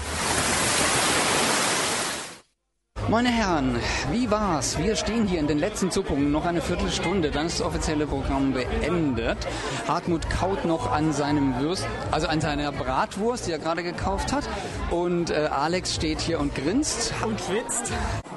Meine 3.08 3.28
Herren, 3.28 3.78
wie 4.10 4.28
war's? 4.32 4.78
Wir 4.78 4.96
stehen 4.96 5.28
hier 5.28 5.38
in 5.38 5.46
den 5.46 5.60
letzten 5.60 5.92
Zuckungen, 5.92 6.32
noch 6.32 6.44
eine 6.44 6.60
Viertelstunde, 6.60 7.30
dann 7.30 7.46
ist 7.46 7.60
das 7.60 7.66
offizielle 7.66 8.04
Programm 8.04 8.52
beendet. 8.52 9.38
Hartmut 9.86 10.28
kaut 10.28 10.64
noch 10.64 10.90
an 10.90 11.12
seinem 11.12 11.60
Würst, 11.60 11.86
also 12.10 12.26
an 12.26 12.40
seiner 12.40 12.72
Bratwurst, 12.72 13.46
die 13.46 13.52
er 13.52 13.60
gerade 13.60 13.84
gekauft 13.84 14.32
hat. 14.32 14.48
Und 14.90 15.30
äh, 15.30 15.48
Alex 15.52 15.94
steht 15.94 16.20
hier 16.20 16.40
und 16.40 16.56
grinst. 16.56 17.14
Und 17.24 17.40
schwitzt. 17.40 17.92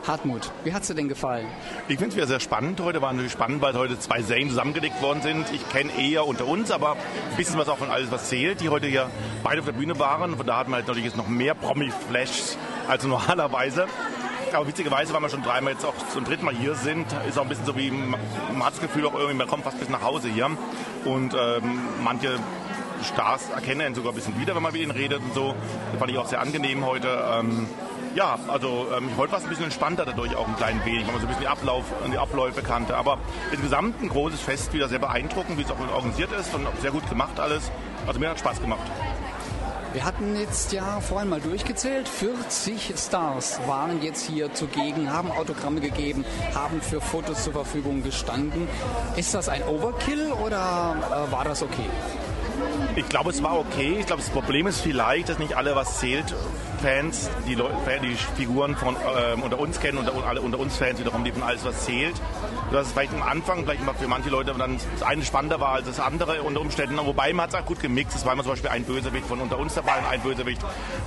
Hartmut, 0.05 0.51
wie 0.63 0.71
hat's 0.71 0.85
dir 0.85 0.93
denn 0.93 1.09
gefallen? 1.09 1.47
Ich 1.87 1.97
finde 1.97 2.09
es 2.09 2.15
wieder 2.15 2.27
sehr 2.27 2.39
spannend 2.39 2.79
heute. 2.79 3.01
War 3.01 3.11
natürlich 3.11 3.31
spannend, 3.31 3.63
weil 3.63 3.73
heute 3.73 3.99
zwei 3.99 4.21
Serien 4.21 4.49
zusammengelegt 4.49 5.01
worden 5.01 5.23
sind. 5.23 5.45
Ich 5.51 5.67
kenne 5.69 5.89
eher 5.99 6.27
unter 6.27 6.45
uns, 6.45 6.69
aber 6.69 6.91
ein 6.91 7.37
bisschen 7.37 7.57
was 7.57 7.69
auch 7.69 7.79
von 7.79 7.89
alles, 7.89 8.11
was 8.11 8.29
zählt, 8.29 8.61
die 8.61 8.69
heute 8.69 8.85
hier 8.85 9.09
beide 9.41 9.61
auf 9.61 9.65
der 9.65 9.73
Bühne 9.73 9.97
waren. 9.97 10.37
Von 10.37 10.45
da 10.45 10.57
hat 10.57 10.67
man 10.67 10.75
halt 10.75 10.87
natürlich 10.87 11.05
jetzt 11.05 11.17
noch 11.17 11.27
mehr 11.27 11.55
Promi-Flash 11.55 12.55
als 12.87 13.03
normalerweise. 13.03 13.87
Aber 14.53 14.67
witzigerweise, 14.67 15.13
weil 15.13 15.21
wir 15.21 15.29
schon 15.29 15.43
dreimal 15.43 15.73
jetzt 15.73 15.85
auch 15.85 15.93
zum 16.11 16.25
dritten 16.25 16.45
Mal 16.45 16.55
hier 16.55 16.75
sind, 16.75 17.05
ist 17.27 17.37
auch 17.37 17.43
ein 17.43 17.49
bisschen 17.49 17.65
so 17.65 17.75
wie, 17.75 17.91
man 17.91 18.63
hat 18.63 18.73
das 18.73 18.81
Gefühl 18.81 19.05
auch 19.05 19.13
irgendwie, 19.13 19.35
man 19.35 19.47
kommt 19.47 19.63
fast 19.63 19.79
bis 19.79 19.89
nach 19.89 20.01
Hause 20.01 20.29
hier. 20.29 20.49
Und 21.05 21.33
ähm, 21.33 21.79
manche 22.03 22.39
Stars 23.03 23.49
erkennen 23.49 23.81
ihn 23.81 23.95
sogar 23.95 24.11
ein 24.11 24.15
bisschen 24.15 24.39
wieder, 24.39 24.55
wenn 24.55 24.63
man 24.63 24.73
mit 24.73 24.81
ihnen 24.81 24.91
redet 24.91 25.19
und 25.21 25.33
so. 25.33 25.55
Das 25.91 25.99
fand 25.99 26.11
ich 26.11 26.17
auch 26.17 26.27
sehr 26.27 26.41
angenehm 26.41 26.85
heute. 26.85 27.07
Ähm, 27.31 27.67
ja, 28.15 28.39
also 28.47 28.87
ähm, 28.97 29.09
heute 29.17 29.31
war 29.31 29.39
es 29.39 29.45
ein 29.45 29.49
bisschen 29.49 29.65
entspannter 29.65 30.05
dadurch 30.05 30.35
auch 30.35 30.47
ein 30.47 30.55
klein 30.55 30.81
wenig, 30.83 31.05
weil 31.05 31.13
man 31.13 31.21
so 31.21 31.27
ein 31.27 31.29
bisschen 31.29 31.43
die, 31.43 31.47
Ablauf, 31.47 31.85
die 32.11 32.17
Abläufe 32.17 32.61
kannte. 32.61 32.97
Aber 32.97 33.19
insgesamt 33.51 34.01
ein 34.01 34.09
großes 34.09 34.41
Fest, 34.41 34.73
wieder 34.73 34.89
sehr 34.89 34.99
beeindruckend, 34.99 35.57
wie 35.57 35.61
es 35.61 35.71
auch 35.71 35.79
organisiert 35.93 36.31
ist 36.33 36.53
und 36.53 36.67
sehr 36.81 36.91
gut 36.91 37.07
gemacht 37.09 37.39
alles. 37.39 37.71
Also 38.07 38.19
mir 38.19 38.29
hat 38.29 38.39
Spaß 38.39 38.61
gemacht. 38.61 38.81
Wir 39.91 40.05
hatten 40.05 40.35
jetzt 40.39 40.71
ja 40.71 40.99
vorhin 40.99 41.29
mal 41.29 41.41
durchgezählt, 41.41 42.07
40 42.07 42.93
Stars 42.95 43.59
waren 43.65 44.03
jetzt 44.03 44.29
hier 44.29 44.53
zugegen, 44.53 45.11
haben 45.11 45.31
Autogramme 45.31 45.81
gegeben, 45.81 46.25
haben 46.53 46.79
für 46.79 47.01
Fotos 47.01 47.43
zur 47.43 47.53
Verfügung 47.53 48.03
gestanden. 48.03 48.67
Ist 49.15 49.33
das 49.33 49.49
ein 49.49 49.63
Overkill 49.63 50.31
oder 50.45 50.95
äh, 51.09 51.31
war 51.31 51.43
das 51.43 51.63
okay? 51.63 51.89
Ich 52.95 53.09
glaube, 53.09 53.31
es 53.31 53.41
war 53.41 53.57
okay. 53.57 53.97
Ich 53.99 54.05
glaube, 54.05 54.21
das 54.21 54.29
Problem 54.29 54.67
ist 54.67 54.81
vielleicht, 54.81 55.29
dass 55.29 55.39
nicht 55.39 55.55
alle 55.55 55.75
was 55.75 55.99
zählt. 55.99 56.35
Fans, 56.81 57.29
die, 57.47 57.55
Leute, 57.55 57.75
die 58.03 58.15
Figuren 58.15 58.75
von 58.75 58.95
ähm, 58.95 59.41
unter 59.41 59.59
uns 59.59 59.79
kennen 59.79 59.97
und 59.97 60.09
alle 60.23 60.41
unter 60.41 60.59
uns 60.59 60.77
Fans 60.77 60.99
wiederum, 60.99 61.23
die 61.23 61.31
von 61.31 61.43
alles 61.43 61.65
was 61.65 61.85
zählt. 61.85 62.15
Dass 62.71 62.87
es 62.87 62.93
vielleicht 62.93 63.13
am 63.13 63.23
Anfang 63.23 63.63
vielleicht 63.63 63.81
für 63.99 64.07
manche 64.07 64.29
Leute 64.29 64.53
dann 64.57 64.77
das 64.77 65.03
eine 65.03 65.23
spannender 65.23 65.59
war 65.59 65.73
als 65.73 65.87
das 65.87 65.99
andere 65.99 66.43
unter 66.43 66.61
Umständen. 66.61 66.97
Wobei 66.97 67.33
man 67.33 67.43
hat 67.43 67.53
es 67.53 67.59
auch 67.59 67.65
gut 67.65 67.79
gemixt. 67.79 68.15
Es 68.15 68.25
war 68.25 68.33
immer 68.33 68.43
zum 68.43 68.51
Beispiel 68.51 68.69
ein 68.69 68.83
Bösewicht 68.83 69.25
von 69.25 69.41
unter 69.41 69.57
uns 69.57 69.73
dabei 69.73 69.97
und 69.97 70.05
ein 70.05 70.21
Bösewicht 70.21 70.61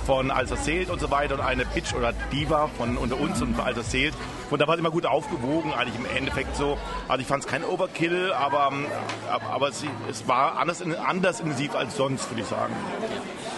von 0.05 0.31
Alles 0.31 0.51
was 0.51 0.63
zählt 0.63 0.89
und 0.89 0.99
so 0.99 1.09
weiter 1.09 1.35
und 1.35 1.41
eine 1.41 1.65
Bitch 1.65 1.93
oder 1.93 2.13
Diva 2.31 2.69
von 2.77 2.97
unter 2.97 3.19
uns 3.19 3.41
und 3.41 3.59
Alles 3.59 3.77
was 3.77 3.89
zählt. 3.89 4.13
Und 4.49 4.59
da 4.59 4.67
war 4.67 4.75
es 4.75 4.79
immer 4.79 4.91
gut 4.91 5.05
aufgewogen, 5.05 5.73
eigentlich 5.73 5.95
im 5.95 6.17
Endeffekt 6.17 6.55
so. 6.55 6.77
Also 7.07 7.21
ich 7.21 7.27
fand 7.27 7.43
es 7.43 7.49
kein 7.49 7.63
Overkill, 7.63 8.33
aber, 8.33 8.71
aber 9.29 9.69
es, 9.69 9.83
es 10.09 10.27
war 10.27 10.57
anders, 10.57 10.81
anders 10.81 11.39
intensiv 11.39 11.75
als 11.75 11.95
sonst, 11.95 12.29
würde 12.29 12.41
ich 12.41 12.47
sagen. 12.47 12.73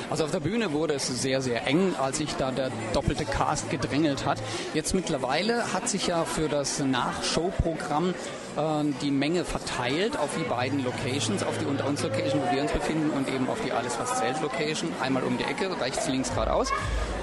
Also 0.10 0.24
auf 0.24 0.32
der 0.32 0.40
Bühne 0.40 0.72
wurde 0.72 0.94
es 0.94 1.08
sehr, 1.08 1.42
sehr 1.42 1.66
eng, 1.66 1.96
als 2.00 2.20
sich 2.20 2.36
da 2.36 2.52
der 2.52 2.72
doppelte 2.94 3.26
Cast 3.26 3.72
gedrängelt 3.72 4.26
hat. 4.26 4.38
Jetzt 4.74 4.94
mittlerweile 4.94 5.74
hat 5.74 5.90
sich 5.90 6.08
ja 6.08 6.26
für 6.26 6.48
das 6.48 6.80
Nachshowprogramm 6.80 7.95
äh, 8.04 8.84
die 9.02 9.12
Menge 9.12 9.46
verteilt 9.46 10.18
auf 10.18 10.30
die 10.38 10.44
beiden 10.44 10.84
Locations, 10.84 11.44
auf 11.44 11.58
die 11.58 11.66
Unter 11.66 11.88
uns 11.88 12.04
Location, 12.04 12.42
wo 12.42 12.56
wir 12.56 12.62
uns 12.62 12.72
befinden 12.72 13.10
und 13.12 13.28
eben 13.30 13.50
auf 13.50 13.60
die 13.66 13.72
Alles 13.72 13.98
was 14.00 14.20
zählt 14.20 14.42
Location. 14.42 14.92
Einmal 15.02 15.24
um 15.24 15.38
die 15.38 15.44
Ecke, 15.44 15.70
rechts, 15.80 16.08
links, 16.08 16.34
geradeaus. 16.34 16.72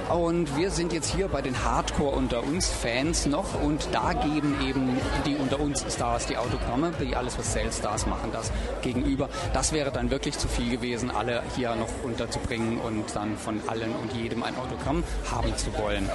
Und 0.09 0.57
wir 0.57 0.71
sind 0.71 0.93
jetzt 0.93 1.15
hier 1.15 1.29
bei 1.29 1.41
den 1.41 1.65
Hardcore 1.65 2.15
unter 2.15 2.43
uns 2.43 2.69
Fans 2.69 3.25
noch 3.25 3.63
und 3.63 3.89
da 3.93 4.13
geben 4.13 4.57
eben 4.67 4.99
die 5.25 5.37
unter 5.37 5.59
uns 5.59 5.85
Stars 5.89 6.27
die 6.27 6.37
Autogramme, 6.37 6.93
die 7.01 7.17
alles 7.17 7.39
was 7.39 7.53
Sales 7.53 7.79
Stars 7.79 8.07
machen 8.07 8.31
das 8.33 8.53
gegenüber. 8.83 9.31
Das 9.55 9.73
wäre 9.73 9.91
dann 9.91 10.11
wirklich 10.11 10.37
zu 10.37 10.49
viel 10.49 10.71
gewesen, 10.71 11.11
alle 11.11 11.43
hier 11.57 11.75
noch 11.77 11.89
unterzubringen 12.03 12.79
und 12.79 13.15
dann 13.15 13.39
von 13.39 13.61
allen 13.69 13.93
und 13.95 14.13
jedem 14.13 14.43
ein 14.43 14.55
Autogramm 14.57 15.03
haben 15.31 15.57
zu 15.57 15.73
wollen. 15.79 16.09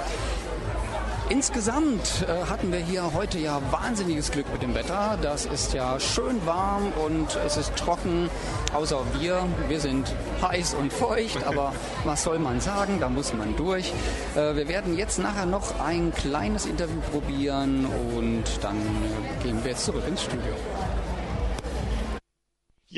Insgesamt 1.30 2.24
äh, 2.26 2.46
hatten 2.48 2.72
wir 2.72 2.78
hier 2.78 3.12
heute 3.12 3.38
ja 3.38 3.60
wahnsinniges 3.70 4.30
Glück 4.30 4.50
mit 4.50 4.62
dem 4.62 4.74
Wetter. 4.74 5.18
Das 5.20 5.44
ist 5.44 5.74
ja 5.74 6.00
schön 6.00 6.46
warm 6.46 6.90
und 7.04 7.38
es 7.44 7.58
ist 7.58 7.76
trocken. 7.76 8.30
Außer 8.72 9.02
wir, 9.20 9.46
wir 9.68 9.78
sind 9.78 10.14
heiß 10.40 10.72
und 10.72 10.90
feucht, 10.90 11.46
aber 11.46 11.74
was 12.04 12.22
soll 12.22 12.38
man 12.38 12.62
sagen, 12.62 12.98
da 12.98 13.10
muss 13.10 13.34
man 13.34 13.54
durch. 13.56 13.92
Äh, 14.36 14.56
wir 14.56 14.68
werden 14.68 14.96
jetzt 14.96 15.18
nachher 15.18 15.44
noch 15.44 15.78
ein 15.80 16.14
kleines 16.14 16.64
Interview 16.64 17.00
probieren 17.12 17.86
und 18.16 18.44
dann 18.62 18.78
äh, 18.78 19.42
gehen 19.42 19.62
wir 19.62 19.72
jetzt 19.72 19.84
zurück 19.84 20.04
ins 20.08 20.22
Studio. 20.22 20.54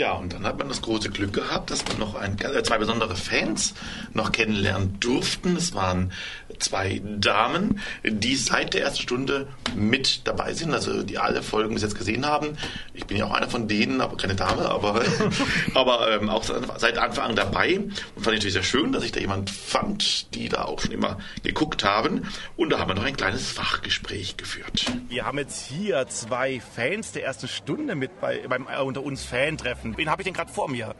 Ja, 0.00 0.12
und 0.12 0.32
dann 0.32 0.46
hat 0.46 0.56
man 0.56 0.70
das 0.70 0.80
große 0.80 1.10
Glück 1.10 1.34
gehabt, 1.34 1.70
dass 1.70 1.86
man 1.86 1.98
noch 1.98 2.14
ein, 2.14 2.38
äh, 2.40 2.62
zwei 2.62 2.78
besondere 2.78 3.14
Fans 3.16 3.74
noch 4.14 4.32
kennenlernen 4.32 4.98
durften. 4.98 5.56
Es 5.56 5.74
waren 5.74 6.10
zwei 6.58 7.02
Damen, 7.04 7.80
die 8.02 8.34
seit 8.36 8.72
der 8.72 8.82
ersten 8.82 9.02
Stunde 9.02 9.48
mit 9.74 10.26
dabei 10.26 10.54
sind, 10.54 10.72
also 10.72 11.02
die 11.02 11.18
alle 11.18 11.42
Folgen 11.42 11.74
bis 11.74 11.82
jetzt 11.82 11.98
gesehen 11.98 12.24
haben. 12.24 12.56
Ich 12.94 13.06
bin 13.06 13.18
ja 13.18 13.26
auch 13.26 13.32
einer 13.32 13.48
von 13.48 13.68
denen, 13.68 14.00
aber 14.00 14.16
keine 14.16 14.34
Dame, 14.34 14.70
aber, 14.70 15.02
aber 15.74 16.10
ähm, 16.10 16.30
auch 16.30 16.44
seit 16.78 16.96
Anfang 16.96 17.30
an 17.30 17.36
dabei. 17.36 17.76
Und 17.76 17.92
fand 18.16 18.28
ich 18.28 18.40
natürlich 18.40 18.54
sehr 18.54 18.62
schön, 18.62 18.92
dass 18.92 19.04
ich 19.04 19.12
da 19.12 19.20
jemand 19.20 19.50
fand, 19.50 20.34
die 20.34 20.48
da 20.48 20.64
auch 20.64 20.80
schon 20.80 20.92
immer 20.92 21.18
geguckt 21.42 21.84
haben. 21.84 22.26
Und 22.56 22.70
da 22.70 22.78
haben 22.78 22.88
wir 22.88 22.94
noch 22.94 23.04
ein 23.04 23.16
kleines 23.16 23.50
Fachgespräch 23.50 24.38
geführt. 24.38 24.86
Wir 25.08 25.26
haben 25.26 25.36
jetzt 25.36 25.66
hier 25.70 26.06
zwei 26.08 26.60
Fans 26.60 27.12
der 27.12 27.24
ersten 27.24 27.48
Stunde 27.48 27.94
mit 27.94 28.18
bei, 28.20 28.46
beim 28.48 28.66
äh, 28.66 28.80
unter 28.80 29.02
uns 29.02 29.24
Fan-Treffen. 29.24 29.89
Wen 29.96 30.10
habe 30.10 30.22
ich 30.22 30.24
denn 30.24 30.34
gerade 30.34 30.52
vor 30.52 30.68
mir? 30.68 30.94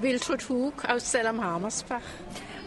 Wilfried 0.00 0.48
Hug 0.48 0.84
aus 0.88 1.10
Zell-am-Hammersbach. 1.10 2.02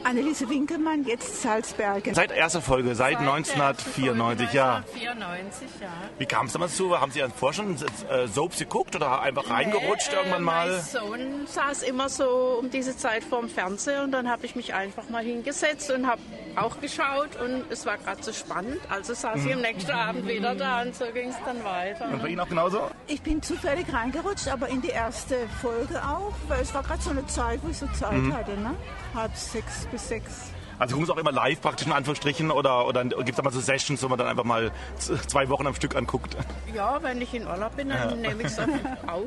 Anneliese 0.04 0.48
Winkelmann, 0.48 1.04
jetzt 1.06 1.42
Salzbergen. 1.42 2.14
Seit 2.14 2.32
erster 2.32 2.62
Folge, 2.62 2.96
seit, 2.96 3.18
seit 3.18 3.28
1994, 3.28 4.54
ja. 4.54 4.76
1994, 4.78 5.68
ja. 5.82 5.90
Wie 6.18 6.26
kam 6.26 6.46
es 6.46 6.54
damals 6.54 6.78
zu? 6.78 6.98
Haben 6.98 7.12
Sie 7.12 7.22
an 7.22 7.32
Forschung 7.32 7.76
äh, 8.10 8.28
Soaps 8.28 8.60
geguckt 8.60 8.96
oder 8.96 9.22
einfach 9.22 9.50
reingerutscht 9.50 10.12
nee, 10.12 10.18
irgendwann 10.18 10.44
mal? 10.44 10.70
Mein 10.70 10.82
Sohn 10.82 11.48
saß 11.48 11.84
immer 11.84 12.08
so 12.08 12.60
um 12.62 12.70
diese 12.70 12.96
Zeit 12.96 13.24
vorm 13.24 13.50
Fernseher 13.50 14.04
und 14.04 14.12
dann 14.12 14.30
habe 14.30 14.46
ich 14.46 14.56
mich 14.56 14.74
einfach 14.74 15.10
mal 15.10 15.24
hingesetzt 15.24 15.92
und 15.92 16.08
habe 16.08 16.22
auch 16.58 16.80
geschaut 16.82 17.36
und 17.44 17.64
es 17.70 17.86
war 17.86 17.98
gerade 17.98 18.22
so 18.24 18.34
spannend. 18.34 18.80
Also 18.90 19.14
saß 19.14 19.46
ich 19.46 19.54
am 19.54 19.62
nächsten 19.62 19.92
Abend 19.92 20.28
wieder 20.28 20.56
da 20.56 20.82
und 20.82 20.96
so 20.96 21.06
ging 21.14 21.30
es 21.30 21.36
dann 21.46 21.64
weiter. 21.64 22.10
Und 22.10 22.22
bei 22.22 22.30
Ihnen 22.30 22.40
auch 22.40 22.50
genauso? 22.50 22.90
Ich 23.08 23.22
bin 23.22 23.42
zufällig 23.42 23.86
reingerutscht, 23.92 24.48
aber 24.48 24.68
in 24.68 24.82
die 24.82 24.90
erste 24.90 25.36
Folge 25.62 26.02
auch, 26.04 26.34
weil 26.48 26.62
es 26.62 26.74
war 26.74 26.84
gerade 26.84 27.02
so 27.02 27.12
eine 27.12 27.26
Zeit, 27.28 27.60
wo 27.64 27.70
ich 27.70 27.78
so 27.78 27.88
Zeit 27.88 28.14
mhm. 28.14 28.36
hatte, 28.36 28.52
ne? 28.60 28.76
Halb 29.14 29.36
sechs 29.36 29.88
bis 29.92 30.08
sechs. 30.08 30.52
Also 30.80 30.94
gucken 30.94 31.08
Sie 31.08 31.14
auch 31.14 31.18
immer 31.18 31.32
live 31.32 31.60
praktisch 31.60 31.88
in 31.88 31.94
Anführungsstrichen 31.94 32.52
oder, 32.52 32.88
oder 32.88 33.04
gibt 33.04 33.30
es 33.30 33.36
da 33.36 33.42
mal 33.42 33.52
so 33.52 33.60
Sessions, 33.60 34.04
wo 34.04 34.08
man 34.10 34.20
dann 34.20 34.28
einfach 34.28 34.44
mal 34.44 34.72
zwei 34.98 35.50
Wochen 35.50 35.66
am 35.66 35.74
Stück 35.74 35.96
anguckt? 35.96 36.38
Ja, 36.74 37.02
wenn 37.02 37.20
ich 37.20 37.34
in 37.34 37.48
Urlaub 37.48 37.76
bin, 37.76 37.90
dann 37.90 38.10
ja. 38.10 38.16
nehme 38.30 38.44
ich 38.44 38.50
es 38.50 38.60
auf 39.08 39.24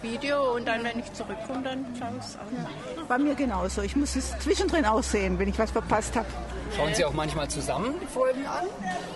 Video 0.00 0.54
und 0.54 0.66
dann, 0.66 0.82
wenn 0.84 0.98
ich 0.98 1.12
zurückkomme, 1.12 1.62
dann 1.62 1.84
schaue 1.98 2.12
ich 2.18 2.24
es 2.24 2.36
an. 2.36 3.06
Bei 3.06 3.18
mir 3.18 3.34
genauso. 3.34 3.82
Ich 3.82 3.96
muss 3.96 4.16
es 4.16 4.38
zwischendrin 4.38 4.86
aussehen, 4.86 5.38
wenn 5.38 5.48
ich 5.48 5.58
was 5.58 5.70
verpasst 5.70 6.16
habe. 6.16 6.26
Schauen 6.76 6.94
Sie 6.94 7.04
auch 7.04 7.12
manchmal 7.12 7.48
zusammen 7.48 7.94
die 8.00 8.06
Folgen 8.06 8.44
an? 8.46 8.66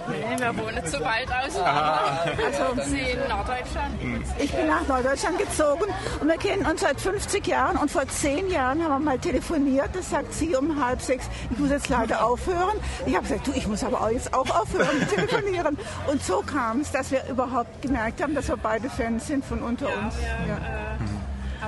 Nee, 0.09 0.41
wir 0.41 0.57
wohnen 0.57 0.85
zu 0.87 1.01
weit 1.01 1.29
auseinander. 1.29 2.01
Also 2.47 2.83
Sie 2.91 3.01
in 3.01 3.19
Norddeutschland? 3.29 3.95
Ich 4.39 4.53
bin 4.53 4.67
nach 4.67 4.87
Norddeutschland 4.87 5.39
gezogen 5.39 5.85
und 6.21 6.29
wir 6.29 6.37
kennen 6.37 6.65
uns 6.67 6.81
seit 6.81 7.01
50 7.01 7.47
Jahren 7.47 7.77
und 7.77 7.91
vor 7.91 8.07
zehn 8.09 8.49
Jahren 8.51 8.83
haben 8.83 8.91
wir 8.91 8.99
mal 9.11 9.19
telefoniert. 9.19 9.91
Das 9.93 10.11
sagt 10.11 10.33
sie 10.33 10.55
um 10.55 10.85
halb 10.85 11.03
sechs. 11.03 11.27
Ich 11.51 11.59
muss 11.59 11.71
jetzt 11.71 11.89
leider 11.89 12.25
aufhören. 12.25 12.79
Ich 13.07 13.15
habe 13.15 13.27
gesagt, 13.27 13.47
du, 13.47 13.53
ich 13.53 13.67
muss 13.67 13.83
aber 13.83 14.01
auch 14.01 14.11
jetzt 14.11 14.33
auch 14.33 14.49
aufhören 14.49 14.99
mit 14.99 15.11
telefonieren. 15.11 15.77
Und 16.07 16.23
so 16.23 16.43
kam 16.43 16.81
es, 16.81 16.93
dass 16.93 17.11
wir 17.11 17.23
überhaupt 17.29 17.83
gemerkt 17.83 18.23
haben, 18.23 18.35
dass 18.35 18.49
wir 18.49 18.57
beide 18.57 18.89
Fans 18.89 19.27
sind 19.27 19.45
von 19.45 19.63
unter 19.63 19.89
ja, 19.89 19.99
uns. 19.99 20.15
Wir, 20.19 20.27
ja. 20.49 20.57
äh, 20.57 21.18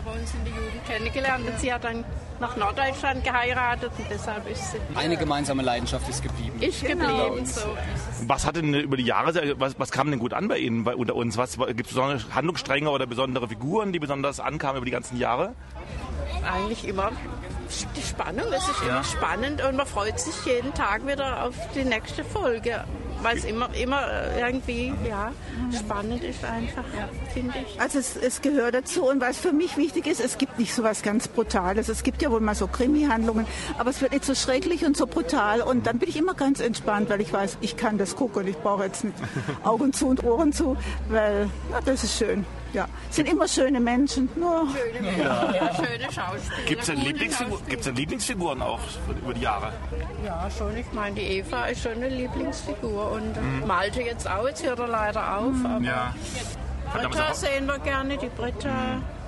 haben 0.05 0.19
uns 0.19 0.33
in 0.35 0.45
der 0.45 0.55
Jugend 0.55 0.85
kennengelernt 0.87 1.47
und 1.47 1.61
sie 1.61 1.73
hat 1.73 1.85
dann 1.85 2.05
nach 2.39 2.57
Norddeutschland 2.57 3.23
geheiratet 3.23 3.93
und 3.99 4.07
deshalb 4.11 4.49
ist 4.51 4.73
sie. 4.73 4.79
Eine 4.95 5.17
gemeinsame 5.17 5.63
Leidenschaft 5.63 6.09
ist 6.09 6.23
geblieben. 6.23 6.61
Ist 6.61 6.81
geblieben, 6.81 7.01
genau. 7.07 7.45
so. 7.45 7.77
Was 8.27 8.47
hat 8.47 8.57
denn 8.57 8.73
über 8.75 8.97
die 8.97 9.05
Jahre, 9.05 9.59
was, 9.59 9.79
was 9.79 9.91
kam 9.91 10.11
denn 10.11 10.19
gut 10.19 10.33
an 10.33 10.49
bei 10.49 10.59
Ihnen, 10.59 10.85
bei, 10.85 10.95
unter 10.95 11.15
uns? 11.15 11.37
Was, 11.37 11.59
gibt 11.59 11.87
es 11.87 11.89
besondere 11.89 12.21
Handlungsstränge 12.35 12.91
oder 12.91 13.07
besondere 13.07 13.49
Figuren, 13.49 13.93
die 13.93 13.99
besonders 13.99 14.41
ankamen 14.41 14.79
über 14.79 14.87
die 14.87 14.93
ganzen 14.93 15.19
Jahre? 15.19 15.55
Eigentlich 16.51 16.89
immer 16.89 17.13
die 17.97 18.03
Spannung. 18.03 18.47
Es 18.53 18.67
ist 18.69 18.81
ja. 18.83 18.89
immer 18.89 19.05
spannend 19.05 19.63
und 19.63 19.77
man 19.77 19.87
freut 19.87 20.19
sich 20.19 20.35
jeden 20.47 20.73
Tag 20.73 21.07
wieder 21.07 21.45
auf 21.45 21.55
die 21.75 21.85
nächste 21.85 22.25
Folge 22.25 22.85
weil 23.23 23.37
es 23.37 23.45
immer, 23.45 23.69
immer 23.75 24.03
irgendwie 24.39 24.93
ja, 25.09 25.33
spannend 25.77 26.23
ist 26.25 26.45
einfach, 26.45 26.85
finde 27.33 27.55
ich. 27.65 27.81
Also 27.81 27.99
es, 27.99 28.17
es, 28.17 28.41
gehört 28.41 28.75
dazu 28.75 29.09
und 29.09 29.21
was 29.21 29.39
für 29.39 29.53
mich 29.53 29.77
wichtig 29.77 30.07
ist, 30.07 30.21
es 30.21 30.39
gibt 30.39 30.59
nicht 30.59 30.75
so 30.75 30.83
was 30.83 31.03
ganz 31.03 31.29
Brutales. 31.29 31.89
Es 31.89 32.03
gibt 32.03 32.23
ja 32.23 32.31
wohl 32.31 32.41
mal 32.41 32.55
so 32.55 32.67
Krimi-Handlungen, 32.67 33.47
aber 33.79 33.91
es 33.91 34.01
wird 34.01 34.13
nicht 34.13 34.25
so 34.25 34.35
schrecklich 34.35 34.85
und 34.85 34.97
so 34.97 35.07
brutal 35.07 35.61
und 35.61 35.87
dann 35.87 35.99
bin 35.99 36.09
ich 36.09 36.17
immer 36.17 36.35
ganz 36.35 36.61
entspannt, 36.61 37.11
weil 37.11 37.21
ich 37.21 37.33
weiß, 37.33 37.59
ich 37.61 37.77
kann 37.77 37.99
das 37.99 38.17
gucken 38.17 38.43
und 38.43 38.49
ich 38.49 38.57
brauche 38.57 38.85
jetzt 38.85 39.05
nicht 39.05 39.17
Augen 39.65 39.93
zu 39.93 40.09
und 40.09 40.25
Ohren 40.25 40.53
zu, 40.53 40.77
weil 41.09 41.49
na, 41.71 41.81
das 41.85 42.05
ist 42.05 42.17
schön. 42.17 42.45
Ja, 42.73 42.87
sind 43.11 43.29
immer 43.29 43.49
schöne 43.49 43.81
Menschen. 43.81 44.29
Nur 44.37 44.69
schöne 44.71 45.01
Menschen, 45.01 45.23
ja. 45.23 45.53
ja 45.53 45.75
schöne 45.75 46.05
Schauspieler. 46.05 46.67
Gibt 46.67 46.81
es 46.83 46.87
denn, 46.87 47.01
Lieblingsfigur, 47.01 47.61
denn 47.85 47.97
Lieblingsfiguren 47.97 48.63
auch 48.63 48.81
über 49.23 49.35
die 49.35 49.41
Jahre? 49.41 49.73
Ja, 50.25 50.49
schon. 50.57 50.77
Ich 50.77 50.93
meine, 50.93 51.17
die 51.17 51.23
Eva 51.23 51.67
ist 51.67 51.83
schon 51.83 51.93
eine 51.93 52.09
Lieblingsfigur 52.09 53.13
und 53.13 53.37
mhm. 53.37 53.67
Malte 53.67 54.03
jetzt 54.03 54.29
auch. 54.31 54.47
Jetzt 54.47 54.65
hört 54.65 54.79
er 54.79 54.89
leider 54.89 55.39
auf. 55.39 55.55
Aber 55.65 55.85
ja. 55.85 56.15
Britta 56.93 57.35
sehen 57.35 57.67
wir 57.67 57.79
gerne, 57.79 58.17
die 58.17 58.29
Britta. 58.29 58.69
Mhm. 58.69 59.20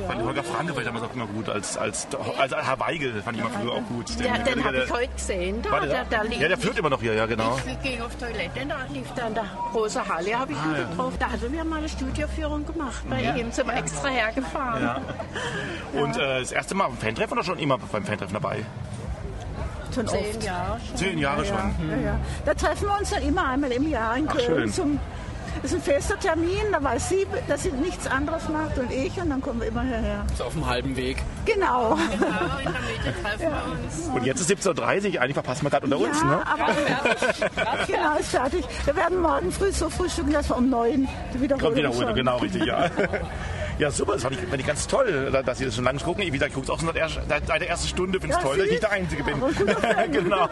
Ja. 0.00 0.06
Fand 0.08 0.22
Holger 0.22 0.42
Franke 0.42 0.84
damals 0.84 1.04
auch 1.04 1.14
immer 1.14 1.26
gut, 1.26 1.48
als, 1.48 1.76
als, 1.76 2.08
als 2.38 2.54
Herr 2.54 2.80
Weigel 2.80 3.22
fand 3.22 3.36
ich 3.36 3.44
immer 3.44 3.52
früher 3.52 3.72
auch 3.72 3.84
gut. 3.84 4.18
Den, 4.18 4.26
ja, 4.26 4.38
den 4.38 4.64
habe 4.64 4.84
ich 4.84 4.90
heute 4.90 5.12
gesehen. 5.14 5.62
Da, 5.62 5.80
der, 5.80 6.04
der, 6.04 6.24
der 6.24 6.38
ja, 6.38 6.48
der 6.48 6.58
führt 6.58 6.78
immer 6.78 6.90
noch 6.90 7.00
hier, 7.00 7.14
ja 7.14 7.26
genau. 7.26 7.58
Ich 7.66 7.82
ging 7.82 8.00
auf 8.00 8.14
Toilette, 8.16 8.66
da 8.66 8.76
lief 8.90 9.06
da 9.14 9.26
in 9.28 9.34
der 9.34 9.44
großen 9.72 10.08
Halle, 10.08 10.38
habe 10.38 10.52
ich 10.52 10.58
ah, 10.58 10.88
getroffen. 10.88 11.16
Da 11.18 11.30
hatten 11.30 11.52
wir 11.52 11.64
mal 11.64 11.78
eine 11.78 11.88
Studioführung 11.88 12.64
gemacht 12.64 13.02
bei 13.08 13.22
ja. 13.22 13.36
ihm, 13.36 13.52
sind 13.52 13.66
wir 13.66 13.76
extra 13.76 14.08
hergefahren. 14.08 14.82
Ja. 14.82 15.00
Und 16.00 16.16
äh, 16.16 16.40
das 16.40 16.52
erste 16.52 16.74
Mal 16.74 16.88
beim 16.88 16.96
Fantreffen 16.96 17.32
oder 17.36 17.44
schon 17.44 17.58
immer 17.58 17.76
beim 17.78 18.04
Fantreffen 18.04 18.32
dabei? 18.32 18.64
Schon 19.94 20.08
Zehn 20.08 20.20
oft. 20.20 20.42
Jahre 20.44 20.80
schon. 20.80 20.96
Zehn 20.96 21.18
Jahre 21.18 21.44
schon. 21.44 22.02
Ja, 22.02 22.18
Da 22.46 22.54
treffen 22.54 22.88
wir 22.88 22.98
uns 22.98 23.10
dann 23.10 23.22
immer 23.22 23.46
einmal 23.46 23.72
im 23.72 23.88
Jahr 23.90 24.16
in 24.16 24.26
Köln 24.26 24.72
zum 24.72 24.98
das 24.98 25.21
ist 25.62 25.74
ein 25.74 25.82
fester 25.82 26.18
Termin, 26.18 26.62
da 26.70 26.82
weiß 26.82 27.08
sie, 27.10 27.26
dass 27.48 27.62
sie 27.62 27.72
nichts 27.72 28.06
anderes 28.06 28.48
macht 28.48 28.78
und 28.78 28.90
ich 28.90 29.16
und 29.20 29.30
dann 29.30 29.40
kommen 29.40 29.60
wir 29.60 29.68
immer 29.68 29.82
hierher. 29.82 30.24
So 30.36 30.44
auf 30.44 30.52
dem 30.52 30.66
halben 30.66 30.96
Weg. 30.96 31.22
Genau. 31.44 31.96
Genau, 31.96 32.58
in 32.58 32.72
der 32.72 32.82
Mitte 32.82 33.22
treffen 33.22 33.42
ja. 33.42 33.50
wir 33.50 33.84
uns. 33.84 34.08
Und 34.14 34.24
jetzt 34.24 34.40
ist 34.40 34.50
17.30 34.50 35.14
Uhr, 35.14 35.20
eigentlich 35.20 35.34
verpassen 35.34 35.64
wir 35.64 35.70
gerade 35.70 35.84
unter 35.84 35.98
ja, 35.98 36.08
uns, 36.08 36.24
ne? 36.24 36.42
aber 36.46 36.66
genau, 37.86 38.16
ist 38.18 38.30
fertig. 38.30 38.64
Wir 38.84 38.96
werden 38.96 39.20
morgen 39.20 39.50
früh 39.52 39.72
so 39.72 39.88
frühstücken, 39.88 40.32
dass 40.32 40.48
wir 40.48 40.56
um 40.56 40.70
neun 40.70 41.08
die 41.34 41.40
Wiederholung 41.40 41.74
Kommt 41.74 41.76
Wiederholung, 41.76 42.14
genau, 42.14 42.38
richtig, 42.38 42.64
ja. 42.64 42.90
Ja, 43.78 43.90
super, 43.90 44.14
das 44.14 44.22
fand 44.22 44.36
ich, 44.36 44.48
fand 44.48 44.60
ich 44.60 44.66
ganz 44.66 44.86
toll, 44.86 45.30
dass 45.44 45.58
Sie 45.58 45.64
das 45.64 45.74
schon 45.74 45.84
lange 45.84 45.98
gucken. 45.98 46.24
Wie 46.24 46.30
gesagt, 46.30 46.50
ich 46.50 46.54
gucke 46.54 46.66
es 46.66 46.70
auch 46.70 46.78
schon 46.78 46.90
seit, 47.28 47.48
der 47.48 47.68
ersten 47.68 47.88
Stunde, 47.88 48.20
finde 48.20 48.36
es 48.36 48.42
ja, 48.42 48.48
toll, 48.48 48.56
dass 48.56 48.66
ich 48.66 48.72
nicht 48.72 48.82
der 48.82 48.92
Einzige 48.92 49.24
bin. 49.24 49.34
genau. 50.12 50.48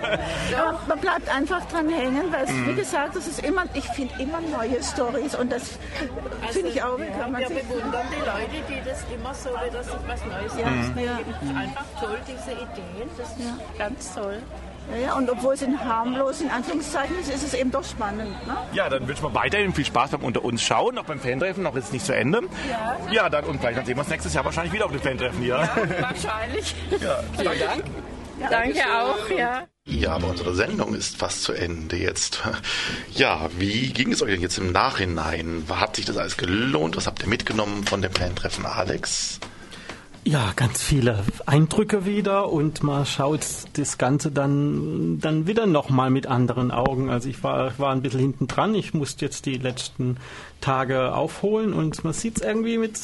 Ja, 0.51 0.81
man 0.89 0.99
bleibt 0.99 1.29
einfach 1.35 1.64
dran 1.66 1.89
hängen, 1.89 2.33
weil, 2.33 2.45
es, 2.45 2.51
mhm. 2.51 2.68
wie 2.68 2.75
gesagt, 2.75 3.16
das 3.16 3.27
ist 3.27 3.45
immer, 3.45 3.64
ich 3.75 3.87
finde 3.89 4.14
immer 4.21 4.41
neue 4.41 4.83
Stories 4.83 5.35
und 5.35 5.53
das 5.53 5.79
also, 6.41 6.55
finde 6.55 6.71
ich 6.71 6.83
auch. 6.83 6.99
Ja, 6.99 7.07
kann 7.18 7.33
man 7.33 7.41
wir 7.41 7.49
bewundern 7.49 8.07
die 8.11 8.21
Leute, 8.21 8.64
die 8.68 8.89
das 8.89 9.05
immer 9.14 9.35
so 9.35 9.51
wieder 9.51 9.83
sich 9.83 9.93
was 10.07 10.21
Neues 10.25 10.53
ja. 10.59 10.71
Mhm. 10.71 10.99
Ja. 10.99 11.61
Einfach 11.61 11.85
toll, 12.01 12.18
diese 12.27 12.53
Ideen, 12.53 13.11
das 13.16 13.29
ist 13.31 13.39
ja. 13.39 13.59
ganz 13.79 14.14
toll. 14.14 14.39
Ja, 15.03 15.14
und 15.14 15.30
obwohl 15.30 15.55
es 15.55 15.62
in 15.62 15.78
harmlos, 15.78 16.41
in 16.41 16.51
Anführungszeichen 16.51 17.18
ist, 17.18 17.32
ist 17.32 17.43
es 17.43 17.55
eben 17.55 17.70
doch 17.70 17.84
spannend. 17.84 18.30
Ne? 18.47 18.57
Ja, 18.72 18.88
dann 18.88 19.07
wünschen 19.07 19.24
wir 19.24 19.34
weiterhin 19.34 19.72
viel 19.72 19.84
Spaß 19.84 20.11
beim 20.11 20.24
Unter 20.24 20.45
uns 20.45 20.62
schauen, 20.62 20.99
auch 20.99 21.05
beim 21.05 21.20
Fantreffen, 21.20 21.62
noch 21.62 21.76
ist 21.76 21.86
es 21.86 21.93
nicht 21.93 22.07
zu 22.07 22.14
Ende. 22.14 22.43
Ja. 22.68 22.97
Ja, 23.11 23.28
dann, 23.28 23.45
und 23.45 23.61
vielleicht 23.61 23.78
dann 23.78 23.86
sehen 23.86 23.97
wir 23.97 24.01
uns 24.01 24.11
nächstes 24.11 24.34
Jahr 24.34 24.45
wahrscheinlich 24.45 24.72
wieder 24.72 24.86
auf 24.86 24.93
dem 24.93 25.01
Fantreffen 25.01 25.41
hier. 25.41 25.57
Ja, 25.57 25.70
wahrscheinlich. 26.01 26.74
ja, 27.01 27.20
vielen 27.36 27.59
Dank. 27.59 27.84
Ja, 28.41 28.49
Danke 28.49 28.80
auch, 28.80 29.30
ja. 29.36 29.62
Ja, 29.84 30.12
aber 30.12 30.28
unsere 30.28 30.55
Sendung 30.55 30.95
ist 30.95 31.16
fast 31.16 31.43
zu 31.43 31.53
Ende 31.53 31.97
jetzt. 31.97 32.43
Ja, 33.12 33.51
wie 33.59 33.93
ging 33.93 34.12
es 34.12 34.22
euch 34.22 34.30
denn 34.30 34.41
jetzt 34.41 34.57
im 34.57 34.72
Nachhinein? 34.72 35.64
Hat 35.68 35.97
sich 35.97 36.07
das 36.07 36.16
alles 36.16 36.36
gelohnt? 36.36 36.97
Was 36.97 37.07
habt 37.07 37.22
ihr 37.22 37.28
mitgenommen 37.28 37.84
von 37.84 38.01
dem 38.01 38.12
Fantreffen, 38.12 38.64
Alex? 38.64 39.41
Ja, 40.31 40.53
ganz 40.55 40.81
viele 40.81 41.24
Eindrücke 41.47 42.07
wieder 42.07 42.53
und 42.53 42.85
man 42.85 43.05
schaut 43.05 43.41
das 43.72 43.99
Ganze 43.99 44.31
dann, 44.31 45.18
dann 45.18 45.49
wieder 45.49 45.66
nochmal 45.66 46.11
mit 46.11 46.28
anderen 46.28 46.70
Augen. 46.70 47.11
Also 47.11 47.28
ich 47.28 47.43
war, 47.43 47.76
war 47.81 47.91
ein 47.91 48.01
bisschen 48.01 48.20
hinten 48.20 48.47
dran, 48.47 48.76
ich 48.76 48.95
musste 48.95 49.24
jetzt 49.24 49.45
die 49.45 49.57
letzten 49.57 50.18
Tage 50.61 51.16
aufholen 51.16 51.72
und 51.72 52.05
man 52.05 52.12
sieht 52.12 52.37
es 52.37 52.43
irgendwie 52.45 52.78
mit 52.78 53.01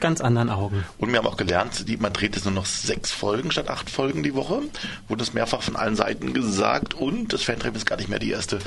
ganz 0.00 0.20
anderen 0.20 0.50
Augen. 0.50 0.84
Und 0.98 1.10
wir 1.10 1.18
haben 1.18 1.26
auch 1.26 1.36
gelernt, 1.36 1.88
die, 1.88 1.96
man 1.96 2.12
dreht 2.12 2.34
jetzt 2.34 2.44
nur 2.44 2.54
noch 2.54 2.66
sechs 2.66 3.10
Folgen 3.12 3.50
statt 3.50 3.68
acht 3.68 3.90
Folgen 3.90 4.22
die 4.22 4.34
Woche. 4.34 4.62
Wurde 5.08 5.20
das 5.20 5.34
mehrfach 5.34 5.62
von 5.62 5.76
allen 5.76 5.96
Seiten 5.96 6.32
gesagt. 6.32 6.94
Und 6.94 7.32
das 7.32 7.42
Fantreffen 7.42 7.76
ist 7.76 7.86
gar 7.86 7.96
nicht 7.96 8.08
mehr 8.08 8.18
die 8.18 8.30
erste. 8.30 8.58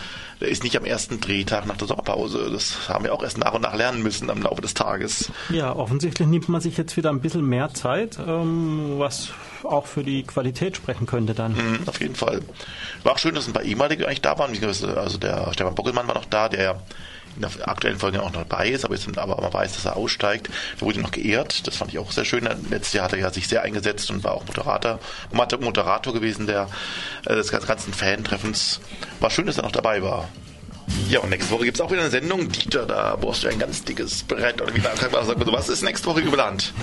Der 0.41 0.49
ist 0.49 0.63
nicht 0.63 0.77
am 0.77 0.85
ersten 0.85 1.19
Drehtag 1.19 1.65
nach 1.65 1.77
der 1.77 1.87
Sommerpause. 1.87 2.49
Das 2.51 2.89
haben 2.89 3.03
wir 3.03 3.13
auch 3.13 3.23
erst 3.23 3.37
nach 3.37 3.53
und 3.53 3.61
nach 3.61 3.75
lernen 3.75 4.03
müssen 4.03 4.29
am 4.29 4.41
Laufe 4.41 4.61
des 4.61 4.73
Tages. 4.73 5.31
Ja, 5.49 5.75
offensichtlich 5.75 6.27
nimmt 6.27 6.49
man 6.49 6.61
sich 6.61 6.77
jetzt 6.77 6.95
wieder 6.97 7.09
ein 7.09 7.21
bisschen 7.21 7.45
mehr 7.47 7.73
Zeit, 7.73 8.17
ähm, 8.25 8.95
was 8.97 9.29
auch 9.63 9.85
für 9.85 10.03
die 10.03 10.23
Qualität 10.23 10.77
sprechen 10.77 11.05
könnte 11.05 11.33
dann. 11.33 11.53
Mhm, 11.53 11.79
auf 11.85 11.99
jeden 11.99 12.15
Fall. 12.15 12.41
War 13.03 13.13
auch 13.13 13.19
schön, 13.19 13.35
dass 13.35 13.47
ein 13.47 13.53
paar 13.53 13.63
ehemalige 13.63 14.07
eigentlich 14.07 14.21
da 14.21 14.37
waren. 14.37 14.51
Also 14.63 15.17
der 15.17 15.51
Stefan 15.53 15.75
Bockelmann 15.75 16.07
war 16.07 16.15
noch 16.15 16.25
da, 16.25 16.49
der 16.49 16.81
in 17.35 17.41
der 17.41 17.67
aktuellen 17.67 17.99
Folge 17.99 18.21
auch 18.21 18.31
noch 18.31 18.43
dabei 18.43 18.69
ist, 18.69 18.85
aber, 18.85 18.95
jetzt, 18.95 19.17
aber 19.17 19.41
man 19.41 19.53
weiß, 19.53 19.73
dass 19.73 19.85
er 19.85 19.95
aussteigt. 19.95 20.49
Da 20.79 20.85
wurde 20.85 20.99
noch 20.99 21.11
geehrt. 21.11 21.67
Das 21.67 21.75
fand 21.75 21.91
ich 21.91 21.99
auch 21.99 22.11
sehr 22.11 22.25
schön. 22.25 22.47
Letztes 22.69 22.93
Jahr 22.93 23.05
hat 23.05 23.13
er 23.13 23.19
ja 23.19 23.31
sich 23.31 23.47
sehr 23.47 23.63
eingesetzt 23.63 24.11
und 24.11 24.23
war 24.23 24.33
auch 24.33 24.45
Moderator, 24.45 24.99
Moderator 25.31 26.13
gewesen 26.13 26.47
der, 26.47 26.69
äh, 27.25 27.35
des 27.35 27.51
ganzen 27.51 27.93
Fan-Treffens. 27.93 28.81
War 29.19 29.29
schön, 29.29 29.45
dass 29.45 29.57
er 29.57 29.63
noch 29.63 29.71
dabei 29.71 30.01
war. 30.01 30.29
Ja, 31.09 31.19
und 31.19 31.29
nächste 31.29 31.51
Woche 31.51 31.65
gibt 31.65 31.77
es 31.77 31.81
auch 31.81 31.91
wieder 31.91 32.01
eine 32.01 32.09
Sendung. 32.09 32.49
Dieter, 32.49 32.85
da 32.85 33.17
brauchst 33.19 33.43
du 33.43 33.47
ein 33.47 33.59
ganz 33.59 33.83
dickes 33.83 34.23
Brett. 34.23 34.61
Oder 34.61 34.73
wie 34.75 34.83
was 34.83 35.69
ist 35.69 35.83
nächste 35.83 36.07
Woche 36.07 36.21
geplant? 36.21 36.73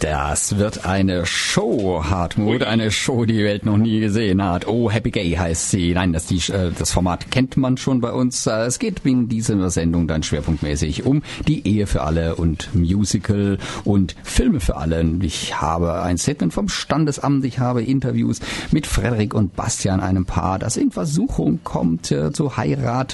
Das 0.00 0.58
wird 0.58 0.84
eine 0.84 1.24
Show, 1.24 2.04
Hartmut, 2.04 2.60
Ui. 2.60 2.66
eine 2.66 2.90
Show, 2.90 3.24
die 3.24 3.34
die 3.34 3.44
Welt 3.44 3.64
noch 3.64 3.78
nie 3.78 4.00
gesehen 4.00 4.42
hat. 4.42 4.66
Oh, 4.66 4.90
Happy 4.90 5.10
Gay 5.10 5.30
heißt 5.30 5.70
sie. 5.70 5.94
Nein, 5.94 6.12
das, 6.12 6.26
die, 6.26 6.36
äh, 6.52 6.72
das 6.78 6.90
Format 6.90 7.30
kennt 7.30 7.56
man 7.56 7.78
schon 7.78 8.02
bei 8.02 8.12
uns. 8.12 8.46
Äh, 8.46 8.66
es 8.66 8.78
geht 8.78 9.00
in 9.04 9.28
dieser 9.28 9.70
Sendung 9.70 10.06
dann 10.06 10.22
schwerpunktmäßig 10.22 11.06
um 11.06 11.22
die 11.48 11.66
Ehe 11.66 11.86
für 11.86 12.02
alle 12.02 12.34
und 12.34 12.74
Musical 12.74 13.56
und 13.84 14.14
Filme 14.24 14.60
für 14.60 14.76
alle. 14.76 15.02
Ich 15.22 15.60
habe 15.60 16.02
ein 16.02 16.18
Statement 16.18 16.52
vom 16.52 16.68
Standesamt, 16.68 17.44
ich 17.46 17.58
habe 17.58 17.82
Interviews 17.82 18.40
mit 18.72 18.86
Frederik 18.86 19.32
und 19.32 19.56
Bastian, 19.56 20.00
einem 20.00 20.26
Paar, 20.26 20.58
das 20.58 20.76
in 20.76 20.90
Versuchung 20.90 21.60
kommt 21.64 22.10
äh, 22.10 22.30
zu 22.30 22.58
heiraten. 22.58 23.13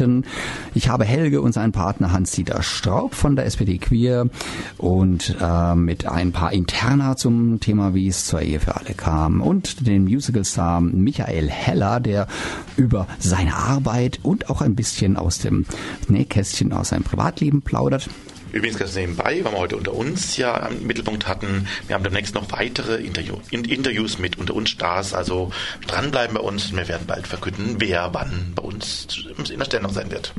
Ich 0.75 0.89
habe 0.89 1.05
Helge 1.05 1.41
und 1.41 1.53
seinen 1.53 1.73
Partner 1.73 2.13
Hans-Dieter 2.13 2.63
Straub 2.63 3.15
von 3.15 3.37
der 3.37 3.47
SPD 3.47 3.79
Queer 3.79 4.29
und 4.79 5.37
äh, 5.41 5.75
mit 5.75 6.07
ein 6.07 6.33
paar 6.33 6.53
Kerner 6.67 7.17
zum 7.17 7.61
Thema, 7.61 7.95
wie 7.95 8.09
es 8.09 8.27
zur 8.27 8.43
Ehe 8.43 8.61
für 8.61 8.77
alle 8.77 8.95
kam 8.95 9.41
und 9.41 9.87
den 9.87 10.05
Musicalstar 10.05 10.81
Michael 10.81 11.49
Heller, 11.49 12.01
der 12.01 12.27
über 12.77 13.07
seine 13.19 13.55
Arbeit 13.57 14.21
und 14.23 14.51
auch 14.51 14.63
ein 14.63 14.75
bisschen 14.75 15.17
aus 15.17 15.39
dem 15.39 15.67
Nähkästchen 16.09 16.73
aus 16.73 16.91
seinem 16.91 17.05
Privatleben 17.05 17.63
plaudert. 17.63 18.09
Übrigens 18.53 18.79
ganz 18.79 18.97
nebenbei, 18.97 19.41
weil 19.45 19.53
wir 19.53 19.59
heute 19.59 19.77
unter 19.77 19.95
uns 19.95 20.37
ja 20.37 20.57
im 20.67 20.87
Mittelpunkt 20.87 21.29
hatten, 21.29 21.69
wir 21.87 21.95
haben 21.95 22.03
demnächst 22.03 22.35
noch 22.35 22.51
weitere 22.51 22.97
Interview, 22.97 23.37
Interviews 23.51 24.19
mit 24.19 24.39
unter 24.39 24.55
uns 24.55 24.71
Stars, 24.71 25.15
also 25.15 25.53
dranbleiben 25.87 26.35
bei 26.35 26.41
uns 26.41 26.71
und 26.71 26.77
wir 26.77 26.89
werden 26.89 27.07
bald 27.07 27.27
verkünden, 27.27 27.77
wer 27.79 28.11
wann 28.13 28.53
bei 28.57 28.63
uns 28.63 29.07
in 29.51 29.59
der 29.59 29.65
Stellung 29.65 29.93
sein 29.93 30.11
wird. 30.11 30.35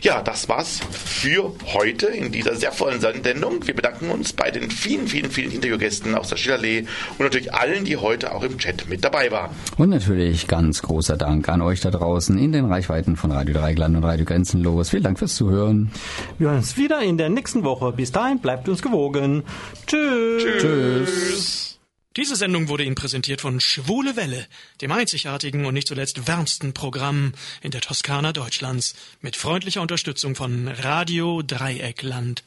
Ja, 0.00 0.22
das 0.22 0.48
war's 0.48 0.80
für 0.90 1.52
heute 1.74 2.06
in 2.06 2.32
dieser 2.32 2.56
sehr 2.56 2.72
vollen 2.72 3.00
Sendung. 3.00 3.66
Wir 3.66 3.74
bedanken 3.74 4.10
uns 4.10 4.32
bei 4.32 4.50
den 4.50 4.70
vielen, 4.70 5.06
vielen, 5.06 5.30
vielen 5.30 5.52
Interviewgästen 5.52 6.14
aus 6.14 6.28
der 6.28 6.36
Schillerlee 6.36 6.86
und 7.18 7.20
natürlich 7.20 7.52
allen, 7.52 7.84
die 7.84 7.98
heute 7.98 8.34
auch 8.34 8.42
im 8.42 8.58
Chat 8.58 8.88
mit 8.88 9.04
dabei 9.04 9.30
waren. 9.30 9.50
Und 9.76 9.90
natürlich 9.90 10.48
ganz 10.48 10.80
großer 10.82 11.16
Dank 11.16 11.48
an 11.48 11.60
euch 11.60 11.80
da 11.80 11.90
draußen 11.90 12.38
in 12.38 12.52
den 12.52 12.64
Reichweiten 12.64 13.16
von 13.16 13.30
Radio 13.30 13.54
Dreigland 13.54 13.96
und 13.96 14.04
Radio 14.04 14.24
Grenzenlos. 14.24 14.90
Vielen 14.90 15.02
Dank 15.02 15.18
fürs 15.18 15.34
Zuhören. 15.34 15.90
Wir 16.38 16.48
hören 16.48 16.58
uns 16.58 16.76
wieder 16.76 17.00
in 17.02 17.18
der 17.18 17.28
nächsten 17.28 17.41
nächsten 17.42 17.64
Woche. 17.64 17.90
Bis 17.90 18.12
dahin, 18.12 18.38
bleibt 18.38 18.68
uns 18.68 18.82
gewogen. 18.82 19.42
Tschüss. 19.88 20.44
Tschüss. 20.60 21.78
Diese 22.16 22.36
Sendung 22.36 22.68
wurde 22.68 22.84
Ihnen 22.84 22.94
präsentiert 22.94 23.40
von 23.40 23.58
Schwule 23.58 24.14
Welle, 24.14 24.46
dem 24.80 24.92
einzigartigen 24.92 25.64
und 25.64 25.74
nicht 25.74 25.88
zuletzt 25.88 26.28
wärmsten 26.28 26.72
Programm 26.72 27.32
in 27.60 27.72
der 27.72 27.80
Toskana 27.80 28.32
Deutschlands, 28.32 28.94
mit 29.22 29.34
freundlicher 29.34 29.82
Unterstützung 29.82 30.36
von 30.36 30.68
Radio 30.68 31.42
Dreieckland. 31.42 32.44